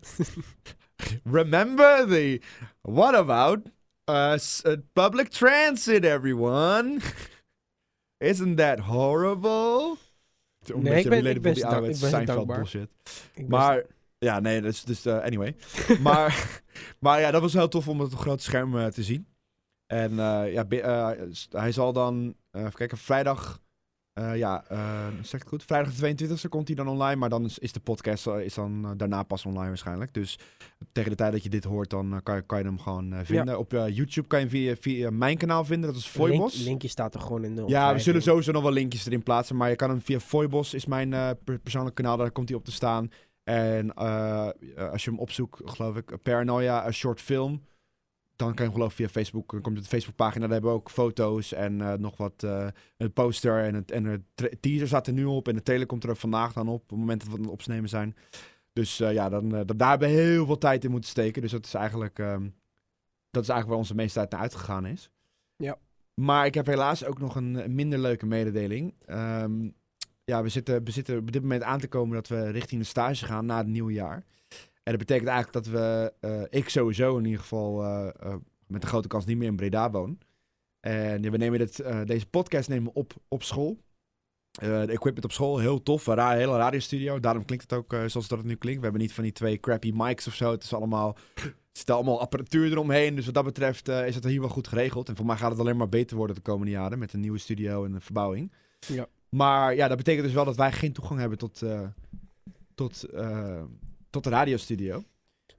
Remember 1.24 2.08
the, 2.08 2.42
what 2.82 3.14
about 3.16 3.60
uh, 4.10 4.36
public 4.94 5.28
transit, 5.28 6.04
everyone? 6.04 6.98
Isn't 8.18 8.58
that 8.58 8.80
horrible? 8.80 9.96
Een 10.66 10.82
Nee, 10.82 11.04
ik 11.04 11.10
ben- 11.10 11.26
ik 11.26 11.42
ben 11.42 11.54
dank- 11.60 11.86
ik 11.86 12.00
ben 12.00 12.10
Seinfeld 12.10 12.48
bullshit. 12.48 12.90
Ik 13.34 13.48
Maar, 13.48 13.84
ja, 14.18 14.40
nee, 14.40 14.62
is 14.62 14.84
dus, 14.84 15.06
eh, 15.06 15.20
anyway. 15.20 15.56
maar, 16.02 16.62
maar 17.00 17.20
ja, 17.20 17.32
dat 17.32 17.42
was 17.42 17.54
heel 17.54 17.68
tof 17.68 17.88
om 17.88 18.00
het 18.00 18.14
op 18.14 18.20
groot 18.20 18.42
scherm 18.42 18.78
eh, 18.78 18.86
te 18.88 19.04
zien. 19.04 19.28
En 19.86 20.12
eh, 20.20 20.54
ja, 20.54 21.16
hij 21.50 21.72
zal 21.72 21.94
dan, 21.94 22.36
even 22.52 22.72
kijken, 22.74 22.98
vrijdag, 22.98 23.62
eh, 24.18 24.38
ja, 24.38 24.64
eh, 24.70 25.08
zeg 25.22 25.42
ik 25.42 25.48
goed? 25.48 25.64
Vrijdag 25.64 25.94
de 25.94 26.16
22e 26.16 26.50
komt 26.50 26.68
hij 26.68 26.76
dan 26.76 26.88
online, 26.88 27.16
maar 27.16 27.30
dan 27.30 27.46
is, 27.46 27.60
is 27.60 27.72
de 27.72 27.80
podcast 27.80 28.28
eh, 28.28 28.40
is 28.40 28.54
dan 28.54 28.94
daarna 28.98 29.24
pas 29.24 29.46
online 29.46 29.68
waarschijnlijk. 29.68 30.14
Dus 30.14 30.40
tegen 30.92 31.10
de 31.10 31.16
tijd 31.18 31.32
dat 31.32 31.44
je 31.44 31.50
dit 31.50 31.64
hoort, 31.64 31.90
dan 31.90 32.20
kan, 32.24 32.36
je, 32.36 32.42
kan 32.42 32.58
je 32.60 32.64
hem 32.66 32.80
gewoon 32.80 33.14
vinden. 33.26 33.60
Op 33.60 33.74
eh, 33.74 33.88
YouTube 33.96 34.28
kan 34.28 34.40
je 34.40 34.46
hem 34.46 34.54
via, 34.54 34.76
via 34.76 35.10
mijn 35.10 35.38
kanaal 35.38 35.66
vinden, 35.66 35.90
dat 35.94 36.00
is 36.00 36.14
Link, 36.14 36.28
Foibos. 36.30 36.64
linkje 36.64 36.88
staat 36.88 37.14
er 37.14 37.20
gewoon 37.22 37.44
in 37.44 37.56
de 37.56 37.64
Ja, 37.68 37.94
we 37.94 38.00
zullen 38.00 38.22
sowieso 38.22 38.52
nog 38.52 38.64
wel 38.64 38.72
linkjes 38.72 39.06
erin 39.06 39.24
plaatsen. 39.24 39.56
Maar 39.56 39.70
je 39.70 39.76
kan 39.76 39.90
hem 39.90 40.02
via 40.02 40.20
Foibos, 40.20 40.74
is 40.74 40.86
mijn 40.86 41.10
per- 41.44 41.60
persoonlijk 41.60 41.96
kanaal. 41.96 42.18
Daar 42.18 42.32
komt 42.32 42.50
hij 42.50 42.58
op 42.58 42.66
te 42.66 42.72
staan. 42.72 43.10
En 43.44 43.94
als 44.92 45.04
je 45.04 45.10
hem 45.10 45.20
opzoekt, 45.20 45.62
geloof 45.72 45.96
ik, 45.96 46.18
Paranoia, 46.24 46.86
een 46.88 46.94
short 46.94 47.22
film. 47.22 47.62
Dan 48.38 48.54
kan 48.54 48.66
je 48.66 48.72
geloof 48.72 48.94
via 48.94 49.08
Facebook. 49.10 49.52
Dan 49.52 49.62
komt 49.62 49.76
het 49.76 49.84
op 49.86 49.90
de 49.92 49.96
Facebookpagina. 49.96 50.44
Daar 50.44 50.54
hebben 50.54 50.70
we 50.72 50.78
ook 50.78 50.90
foto's 50.92 51.54
en 51.54 51.82
eh, 51.82 51.94
nog 51.94 52.18
wat. 52.18 52.44
eh, 52.44 52.68
een 52.98 53.14
poster 53.14 53.64
en, 53.64 53.74
het, 53.76 53.92
en 53.92 54.26
de 54.36 54.58
teaser 54.60 54.88
staat 54.88 55.08
er 55.08 55.14
nu 55.14 55.26
op. 55.26 55.48
En 55.48 55.56
de 55.56 55.64
trailer 55.64 55.88
komt 55.88 56.04
er 56.04 56.10
ook 56.10 56.18
vandaag 56.18 56.54
dan 56.54 56.68
op. 56.68 56.82
Op 56.82 56.90
het 56.90 57.00
moment 57.00 57.20
dat 57.20 57.30
we 57.30 57.36
aan 57.36 57.42
het 57.42 57.52
opnemen 57.52 57.90
zijn. 57.90 58.16
Dus 58.74 59.00
eh, 59.00 59.14
ja, 59.14 59.30
dan, 59.30 59.50
da- 59.50 59.64
daar 59.64 59.90
hebben 59.90 60.08
we 60.10 60.14
heel 60.14 60.46
veel 60.46 60.58
tijd 60.58 60.84
in 60.84 60.92
moeten 60.92 61.10
steken. 61.10 61.42
Dus 61.42 61.52
dat 61.52 61.66
is 61.66 61.74
eigenlijk, 61.74 62.20
ehm, 62.20 62.50
dat 63.32 63.44
is 63.44 63.50
eigenlijk 63.50 63.68
waar 63.68 63.78
onze 63.78 63.96
meeste 63.96 64.14
tijd 64.20 64.32
naar 64.32 64.40
uitgegaan 64.42 64.86
is. 64.86 65.10
Ja. 65.56 65.78
Maar 66.14 66.46
ik 66.46 66.54
heb 66.54 66.66
helaas 66.66 67.06
ook 67.06 67.20
nog 67.20 67.36
een, 67.36 67.56
een 67.64 67.76
minder 67.76 68.00
leuke 68.00 68.26
mededeling. 68.26 68.94
Ehm, 69.06 69.70
ja, 70.24 70.44
we 70.44 70.50
zitten, 70.50 70.84
we 70.84 70.92
zitten 70.92 71.18
op 71.18 71.32
dit 71.32 71.42
moment 71.42 71.64
aan 71.64 71.80
te 71.80 71.88
komen 71.88 72.16
dat 72.16 72.28
we 72.28 72.50
richting 72.50 72.82
de 72.82 72.88
stage 72.88 73.26
gaan 73.26 73.46
na 73.46 73.58
het 73.58 73.68
nieuwe 73.68 73.94
jaar. 73.94 74.24
En 74.88 74.94
dat 74.94 75.08
betekent 75.08 75.30
eigenlijk 75.30 75.66
dat 75.66 75.74
we, 75.74 76.14
eh, 76.20 76.60
ik 76.60 76.70
sowieso 76.70 77.18
in 77.18 77.26
ieder 77.26 77.40
geval, 77.40 77.84
eh, 77.84 78.08
eh, 78.08 78.36
met 78.68 78.84
een 78.84 78.90
grote 78.90 79.08
kans 79.08 79.26
niet 79.26 79.38
meer 79.38 79.48
in 79.48 79.56
Breda 79.56 79.92
woon. 79.92 80.18
En 80.80 81.24
ja, 81.24 81.30
we 81.30 81.38
nemen 81.38 81.60
dit, 81.60 81.84
deze 82.06 82.26
podcast 82.26 82.70
nemen 82.70 82.84
we 82.84 83.00
op 83.00 83.14
op 83.28 83.44
school. 83.44 83.78
De 84.52 84.86
equipment 84.88 85.24
op 85.24 85.32
school, 85.32 85.58
heel 85.58 85.84
tof. 85.84 86.08
Een 86.08 86.30
hele 86.30 86.58
radiostudio. 86.58 87.20
Daarom 87.20 87.46
klinkt 87.46 87.70
het 87.70 87.80
ook 87.80 87.94
zoals 87.94 88.28
dat 88.28 88.38
het 88.38 88.48
nu 88.48 88.56
klinkt. 88.56 88.78
We 88.78 88.84
hebben 88.84 89.02
niet 89.02 89.14
van 89.14 89.24
die 89.24 89.32
twee 89.32 89.60
crappy 89.60 89.92
mics 89.96 90.28
of 90.28 90.34
zo. 90.34 90.52
Het 90.52 90.64
is 90.64 90.74
allemaal, 90.74 91.18
er 91.36 91.54
zit 91.72 91.90
allemaal 91.90 92.22
apparatuur 92.22 92.72
eromheen. 92.72 93.16
Dus 93.16 93.26
wat 93.26 93.34
dat 93.34 93.44
betreft 93.44 93.88
is 93.88 94.16
het 94.16 94.24
hier 94.24 94.40
wel 94.40 94.50
goed 94.50 94.68
geregeld. 94.68 95.10
En 95.10 95.16
voor 95.16 95.26
mij 95.26 95.38
gaat 95.38 95.52
het 95.52 95.60
alleen 95.60 95.78
maar 95.78 95.90
beter 95.90 96.18
worden 96.18 96.36
de 96.36 96.42
komende 96.42 96.72
jaren. 96.72 97.00
Met 97.00 97.14
een 97.14 97.20
nieuwe 97.20 97.38
studio 97.38 97.86
en 97.86 97.94
een 97.94 98.02
verbouwing. 98.02 98.52
Ja. 98.80 99.08
Maar 99.30 99.76
ja, 99.76 99.88
dat 99.88 99.98
betekent 99.98 100.26
dus 100.26 100.34
wel 100.34 100.46
dat 100.46 100.56
wij 100.56 100.72
geen 100.72 100.94
toegang 100.94 101.20
hebben 101.20 101.38
tot, 101.38 101.64
tot, 102.76 103.06
tot 104.22 104.32
de 104.32 104.38
radiostudio. 104.38 105.04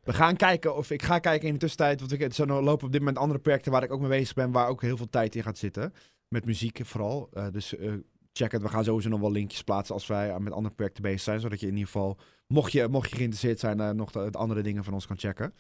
We 0.02 0.12
gaan 0.12 0.36
kijken 0.36 0.76
of 0.76 0.90
ik 0.90 1.02
ga 1.02 1.18
kijken 1.18 1.46
in 1.46 1.52
de 1.54 1.61
tussentijd. 1.61 2.00
Want 2.00 2.12
ik, 2.12 2.32
zijn- 2.34 2.48
lopen 2.48 2.86
op 2.86 2.92
dit 2.92 3.00
moment 3.00 3.18
andere 3.18 3.40
projecten 3.40 3.72
waar 3.72 3.82
ik 3.82 3.92
ook 3.92 4.00
mee 4.00 4.09
bezig 4.09 4.34
ben. 4.34 4.50
Waar 4.50 4.68
ook 4.68 4.82
heel 4.82 4.96
veel 4.96 5.09
tijd 5.11 5.34
in 5.34 5.42
gaat 5.42 5.59
zitten. 5.59 5.92
Met 6.28 6.44
muziek 6.44 6.80
vooral. 6.84 7.28
Eh, 7.32 7.46
dus 7.52 7.76
eh, 7.76 7.92
check 8.32 8.52
het. 8.52 8.62
We 8.62 8.68
gaan 8.68 8.84
sowieso 8.84 9.09
nog 9.09 9.20
wel 9.20 9.30
linkjes 9.32 9.62
plaatsen 9.62 9.94
als 9.94 10.06
wij 10.06 10.40
met 10.40 10.52
andere 10.52 10.74
projecten 10.74 11.03
bezig 11.03 11.20
zijn. 11.20 11.41
Zodat 11.41 11.61
je 11.61 11.66
in 11.66 11.72
ieder 11.72 11.87
geval, 11.87 12.18
mocht 12.46 12.72
je, 12.72 12.88
mocht 12.88 13.11
je 13.11 13.16
geïnteresseerd 13.16 13.58
zijn, 13.61 13.80
eh, 13.80 13.91
nog 13.91 14.11
de, 14.11 14.30
de 14.30 14.38
andere 14.38 14.62
dingen 14.62 14.84
van 14.84 14.92
ons 14.95 15.07
kan 15.07 15.18
checken. 15.18 15.54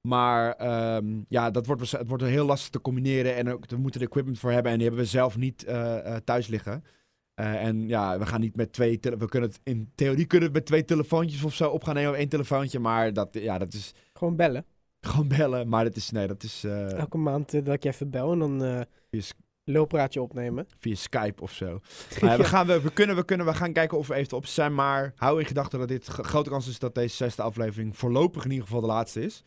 Maar 0.00 0.52
ehm, 0.52 1.20
ja, 1.28 1.50
dat 1.50 1.66
wordt, 1.66 1.80
waarsch- 1.80 1.98
het 1.98 2.08
wordt 2.08 2.22
heel 2.24 2.46
lastig 2.46 2.70
te 2.70 2.80
combineren. 2.80 3.36
En 3.36 3.48
ook, 3.52 3.70
we 3.70 3.76
moeten 3.76 4.00
er 4.00 4.06
equipment 4.06 4.38
voor 4.38 4.50
hebben. 4.50 4.72
En 4.72 4.78
die 4.78 4.86
hebben 4.86 5.04
we 5.04 5.10
zelf 5.10 5.36
niet 5.36 5.64
eh, 5.64 5.98
eh, 6.06 6.16
thuis 6.24 6.46
liggen. 6.46 6.84
Eh, 7.34 7.64
en 7.64 7.88
ja, 7.88 8.18
we 8.18 8.26
gaan 8.26 8.40
niet 8.40 8.56
met 8.56 8.72
twee... 8.72 8.98
We 9.00 9.28
kunnen 9.28 9.48
het 9.50 9.60
in 9.62 9.92
theorie 9.94 10.26
kunnen 10.26 10.48
we 10.48 10.54
het 10.54 10.64
met 10.64 10.66
twee 10.66 10.84
telefoontjes 10.84 11.44
of 11.44 11.54
zo 11.54 11.68
op 11.70 11.84
gaan 11.84 11.94
nemen. 11.94 12.10
Of 12.10 12.16
één 12.16 12.28
telefoontje. 12.28 12.78
Maar 12.78 13.12
dat, 13.12 13.28
ja, 13.32 13.58
dat 13.58 13.72
is 13.72 13.94
Gewoon 14.12 14.36
bellen. 14.36 14.64
gewoon 15.00 15.28
bellen. 15.28 15.68
Maar 15.68 15.84
dat 15.84 15.96
is... 15.96 16.10
Nee, 16.10 16.26
dat 16.26 16.42
is 16.42 16.64
eh, 16.64 16.92
Elke 16.98 17.18
maand 17.18 17.54
eh, 17.54 17.64
dat 17.64 17.74
ik 17.74 17.82
je 17.82 17.88
even 17.88 18.10
bel 18.10 18.32
en 18.32 18.38
dan 18.38 18.84
lulpraatje 19.64 20.22
opnemen. 20.22 20.66
via 20.78 20.94
Skype 20.94 21.42
of 21.42 21.52
zo. 21.52 21.80
Ja, 22.20 22.36
we, 22.36 22.44
gaan, 22.44 22.66
we, 22.66 22.80
we, 22.80 22.92
kunnen, 22.92 23.16
we 23.16 23.24
kunnen 23.24 23.46
we 23.46 23.54
gaan 23.54 23.72
kijken 23.72 23.98
of 23.98 24.06
we 24.06 24.14
even 24.14 24.36
op 24.36 24.46
zijn. 24.46 24.74
Maar 24.74 25.12
hou 25.16 25.40
in 25.40 25.46
gedachten 25.46 25.78
dat 25.78 25.88
dit 25.88 26.06
grote 26.06 26.50
kans 26.50 26.68
is 26.68 26.78
dat 26.78 26.94
deze 26.94 27.16
zesde 27.16 27.42
aflevering 27.42 27.96
voorlopig 27.96 28.44
in 28.44 28.50
ieder 28.50 28.66
geval 28.66 28.80
de 28.80 28.86
laatste 28.86 29.20
is. 29.24 29.42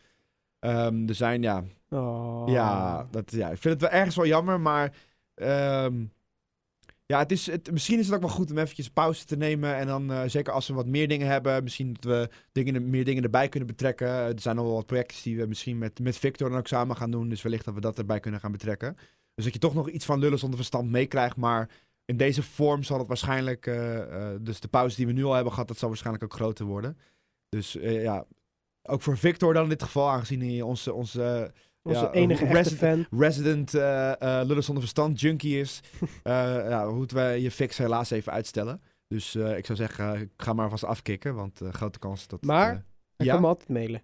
Ehm, 0.58 1.08
er 1.08 1.14
zijn, 1.14 1.42
ja, 1.42 1.64
Oh. 1.88 2.42
Ja, 2.46 3.06
dat, 3.10 3.30
ja, 3.32 3.50
ik 3.50 3.58
vind 3.58 3.80
het 3.80 3.82
wel 3.90 3.98
ergens 4.00 4.16
wel 4.16 4.26
jammer, 4.26 4.60
maar 4.60 4.92
ehm, 5.34 6.04
Ja, 7.06 7.18
het 7.18 7.32
is, 7.32 7.46
het, 7.46 7.70
misschien 7.70 7.98
is 7.98 8.06
het 8.06 8.14
ook 8.14 8.20
wel 8.20 8.30
goed 8.30 8.50
om 8.50 8.58
eventjes 8.58 8.90
pauze 8.90 9.24
te 9.24 9.36
nemen. 9.36 9.76
En 9.76 9.86
dan, 9.86 10.10
uh, 10.10 10.22
zeker 10.26 10.52
als 10.52 10.68
we 10.68 10.74
wat 10.74 10.86
meer 10.86 11.08
dingen 11.08 11.26
hebben, 11.26 11.62
misschien 11.62 11.92
dat 11.92 12.04
we 12.04 12.28
dingen, 12.52 12.90
meer 12.90 13.04
dingen 13.04 13.22
erbij 13.22 13.48
kunnen 13.48 13.68
betrekken. 13.68 14.08
Er 14.08 14.40
zijn 14.40 14.58
al 14.58 14.64
wel 14.64 14.74
wat 14.74 14.86
projecten 14.86 15.22
die 15.22 15.36
we 15.36 15.46
misschien 15.46 15.78
met, 15.78 16.00
met 16.00 16.16
Victor 16.16 16.48
dan 16.48 16.58
ook 16.58 16.66
samen 16.66 16.96
gaan 16.96 17.10
doen. 17.10 17.28
Dus 17.28 17.42
wellicht 17.42 17.64
dat 17.64 17.74
we 17.74 17.80
dat 17.80 17.98
erbij 17.98 18.20
kunnen 18.20 18.40
gaan 18.40 18.52
betrekken. 18.52 18.96
Dus 19.34 19.44
dat 19.44 19.52
je 19.52 19.58
toch 19.58 19.74
nog 19.74 19.88
iets 19.88 20.04
van 20.04 20.18
lullen 20.18 20.38
zonder 20.38 20.58
verstand 20.58 20.90
meekrijgt. 20.90 21.36
Maar 21.36 21.70
in 22.04 22.16
deze 22.16 22.42
vorm 22.42 22.82
zal 22.82 22.98
het 22.98 23.08
waarschijnlijk... 23.08 23.66
Uh, 23.66 24.30
dus 24.40 24.60
de 24.60 24.68
pauze 24.68 24.96
die 24.96 25.06
we 25.06 25.12
nu 25.12 25.24
al 25.24 25.34
hebben 25.34 25.52
gehad, 25.52 25.68
dat 25.68 25.78
zal 25.78 25.88
waarschijnlijk 25.88 26.24
ook 26.24 26.34
groter 26.34 26.64
worden. 26.64 26.98
Dus 27.48 27.72
ja, 27.80 28.26
ook 28.82 29.02
voor 29.02 29.18
Victor 29.18 29.54
dan 29.54 29.62
in 29.62 29.68
dit 29.68 29.82
geval, 29.82 30.10
aangezien 30.10 30.40
hij 30.40 30.62
onze... 30.62 30.92
onze 30.92 31.52
onze 31.84 32.00
ja, 32.00 32.12
enige 32.12 32.46
resident, 32.46 33.06
fan. 33.08 33.20
Resident 33.20 33.74
uh, 33.74 34.12
uh, 34.22 34.40
Lullen 34.44 34.64
zonder 34.64 34.82
verstand 34.82 35.20
junkie 35.20 35.60
is. 35.60 35.80
uh, 36.00 36.08
ja, 36.70 36.90
moeten 36.90 37.16
we 37.16 37.40
je 37.40 37.50
fix 37.50 37.78
helaas 37.78 38.10
even 38.10 38.32
uitstellen. 38.32 38.82
Dus 39.08 39.34
ik 39.34 39.66
zou 39.66 39.78
zeggen, 39.78 40.30
ga 40.36 40.52
maar 40.52 40.70
vast 40.70 40.84
afkicken, 40.84 41.34
want 41.34 41.60
grote 41.70 41.98
kans 41.98 42.26
dat... 42.26 42.42
Maar, 42.42 42.84
je 43.16 43.24
ja? 43.24 43.32
kan 43.32 43.40
me 43.40 43.46
altijd 43.46 43.68
mailen. 43.68 44.02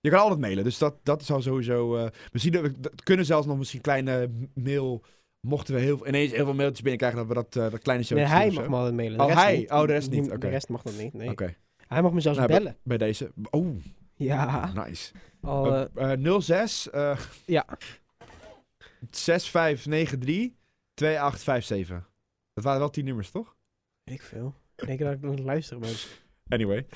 Je 0.00 0.10
kan 0.10 0.20
altijd 0.20 0.40
mailen, 0.40 0.64
dus 0.64 0.78
dat, 0.78 0.94
dat 1.02 1.24
zou 1.24 1.42
sowieso... 1.42 2.08
misschien, 2.32 2.52
we 2.62 2.74
kunnen 3.02 3.26
zelfs 3.26 3.46
nog 3.46 3.58
misschien 3.58 3.80
kleine 3.80 4.30
mail... 4.54 5.02
Mochten 5.46 5.74
we 5.74 5.80
heel, 5.80 6.06
ineens 6.06 6.32
heel 6.32 6.44
veel 6.44 6.54
mailtjes 6.54 6.80
binnenkrijgen, 6.80 7.18
dat 7.18 7.28
we 7.28 7.34
dat, 7.34 7.70
dat 7.70 7.82
kleine 7.82 8.04
show... 8.04 8.18
Nee, 8.18 8.26
hij 8.26 8.50
mag 8.50 8.68
me 8.68 8.76
altijd 8.76 8.94
mailen. 8.94 9.20
oh, 9.20 9.34
hij? 9.34 9.70
Oh, 9.70 9.80
de 9.80 9.92
rest 9.92 10.10
niet. 10.10 10.24
Okay. 10.24 10.38
De 10.38 10.48
rest 10.48 10.68
mag 10.68 10.82
dat 10.82 10.96
niet, 10.98 11.12
nee. 11.12 11.30
Oké. 11.30 11.54
Hij 11.92 12.02
mag 12.02 12.12
me 12.12 12.20
zelfs 12.20 12.38
nou, 12.38 12.50
bellen. 12.50 12.76
Bij, 12.82 12.98
bij, 12.98 13.06
deze... 13.06 13.32
Oh, 13.50 13.76
ja. 14.22 14.72
Nice. 14.72 15.12
Al, 15.40 15.88
uh, 15.96 16.40
06 16.40 16.88
uh, 16.94 17.18
ja. 17.46 17.66
6593 19.10 20.50
2857. 20.94 22.10
Dat 22.52 22.64
waren 22.64 22.80
wel 22.80 22.90
tien 22.90 23.04
nummers, 23.04 23.30
toch? 23.30 23.56
Ik 24.04 24.22
veel. 24.22 24.54
Ik 24.76 24.86
denk 24.86 24.98
dat 24.98 25.12
ik 25.12 25.20
nog 25.20 25.38
luisteren 25.38 25.80
ben. 25.80 25.94
Anyway. 26.48 26.86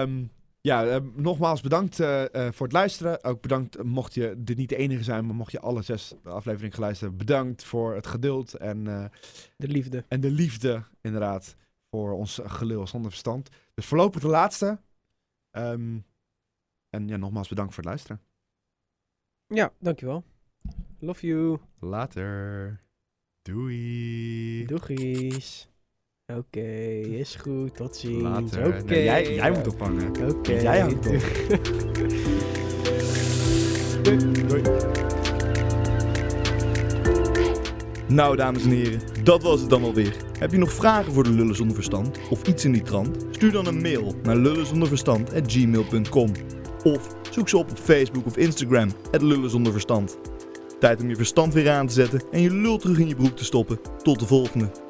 um, 0.00 0.30
ja, 0.60 0.86
uh, 0.86 0.96
nogmaals 1.14 1.60
bedankt 1.60 2.00
uh, 2.00 2.24
voor 2.32 2.66
het 2.66 2.72
luisteren. 2.72 3.24
Ook 3.24 3.40
bedankt, 3.40 3.82
mocht 3.82 4.14
je 4.14 4.34
dit 4.38 4.56
niet 4.56 4.68
de 4.68 4.76
enige 4.76 5.02
zijn, 5.02 5.26
maar 5.26 5.34
mocht 5.34 5.52
je 5.52 5.60
alle 5.60 5.82
zes 5.82 6.14
afleveringen 6.22 6.74
geluisterd 6.74 7.16
bedankt 7.16 7.64
voor 7.64 7.94
het 7.94 8.06
geduld 8.06 8.54
en... 8.54 8.84
de 9.56 9.68
liefde. 9.68 10.04
En 10.08 10.20
de 10.20 10.30
liefde, 10.30 10.82
inderdaad, 11.00 11.56
voor 11.90 12.12
ons 12.12 12.40
gelul 12.44 12.86
zonder 12.86 13.10
verstand. 13.10 13.48
Dus 13.74 13.86
voorlopig 13.86 14.20
de 14.20 14.28
laatste. 14.28 14.78
Um, 15.52 16.04
en 16.90 17.08
ja, 17.08 17.16
nogmaals 17.16 17.48
bedankt 17.48 17.74
voor 17.74 17.82
het 17.82 17.92
luisteren. 17.92 18.22
Ja, 19.46 19.72
dankjewel. 19.78 20.24
Love 20.98 21.26
you. 21.26 21.58
Later. 21.78 22.80
Doei. 23.42 24.64
Doegies. 24.66 25.68
Oké, 26.26 26.38
okay, 26.38 27.00
is 27.00 27.34
goed. 27.34 27.76
Tot 27.76 27.96
ziens. 27.96 28.22
Later. 28.22 29.02
Jij, 29.02 29.34
jij 29.34 29.50
moet 29.50 29.68
ophangen. 29.68 30.08
Oké. 30.08 30.24
Okay. 30.24 30.62
Jij 30.62 30.80
houdt 30.80 30.94
op. 30.94 31.02
Doei. 34.02 34.32
Doei. 34.48 34.62
Nou, 38.08 38.36
dames 38.36 38.64
en 38.64 38.70
heren, 38.70 39.00
dat 39.22 39.42
was 39.42 39.60
het 39.60 39.70
dan 39.70 39.82
alweer. 39.82 40.16
Heb 40.38 40.50
je 40.50 40.58
nog 40.58 40.72
vragen 40.72 41.12
voor 41.12 41.24
de 41.24 41.30
Lullen 41.30 41.56
Zonder 41.56 41.74
Verstand 41.74 42.18
of 42.30 42.46
iets 42.46 42.64
in 42.64 42.72
die 42.72 42.82
trant? 42.82 43.26
Stuur 43.30 43.52
dan 43.52 43.66
een 43.66 43.80
mail 43.80 44.14
naar 44.22 44.36
lullenzonderverstand.gmail.com 44.36 46.32
of 46.84 47.08
zoek 47.30 47.48
ze 47.48 47.58
op 47.58 47.70
op 47.70 47.78
Facebook 47.78 48.26
of 48.26 48.36
Instagram, 48.36 48.90
het 49.10 49.22
Lullen 49.22 49.50
Zonder 49.50 49.72
Verstand. 49.72 50.18
Tijd 50.80 51.00
om 51.00 51.08
je 51.08 51.16
verstand 51.16 51.54
weer 51.54 51.70
aan 51.70 51.86
te 51.86 51.92
zetten 51.92 52.22
en 52.30 52.40
je 52.40 52.50
lul 52.50 52.78
terug 52.78 52.98
in 52.98 53.08
je 53.08 53.14
broek 53.14 53.36
te 53.36 53.44
stoppen. 53.44 53.78
Tot 54.02 54.18
de 54.18 54.26
volgende. 54.26 54.87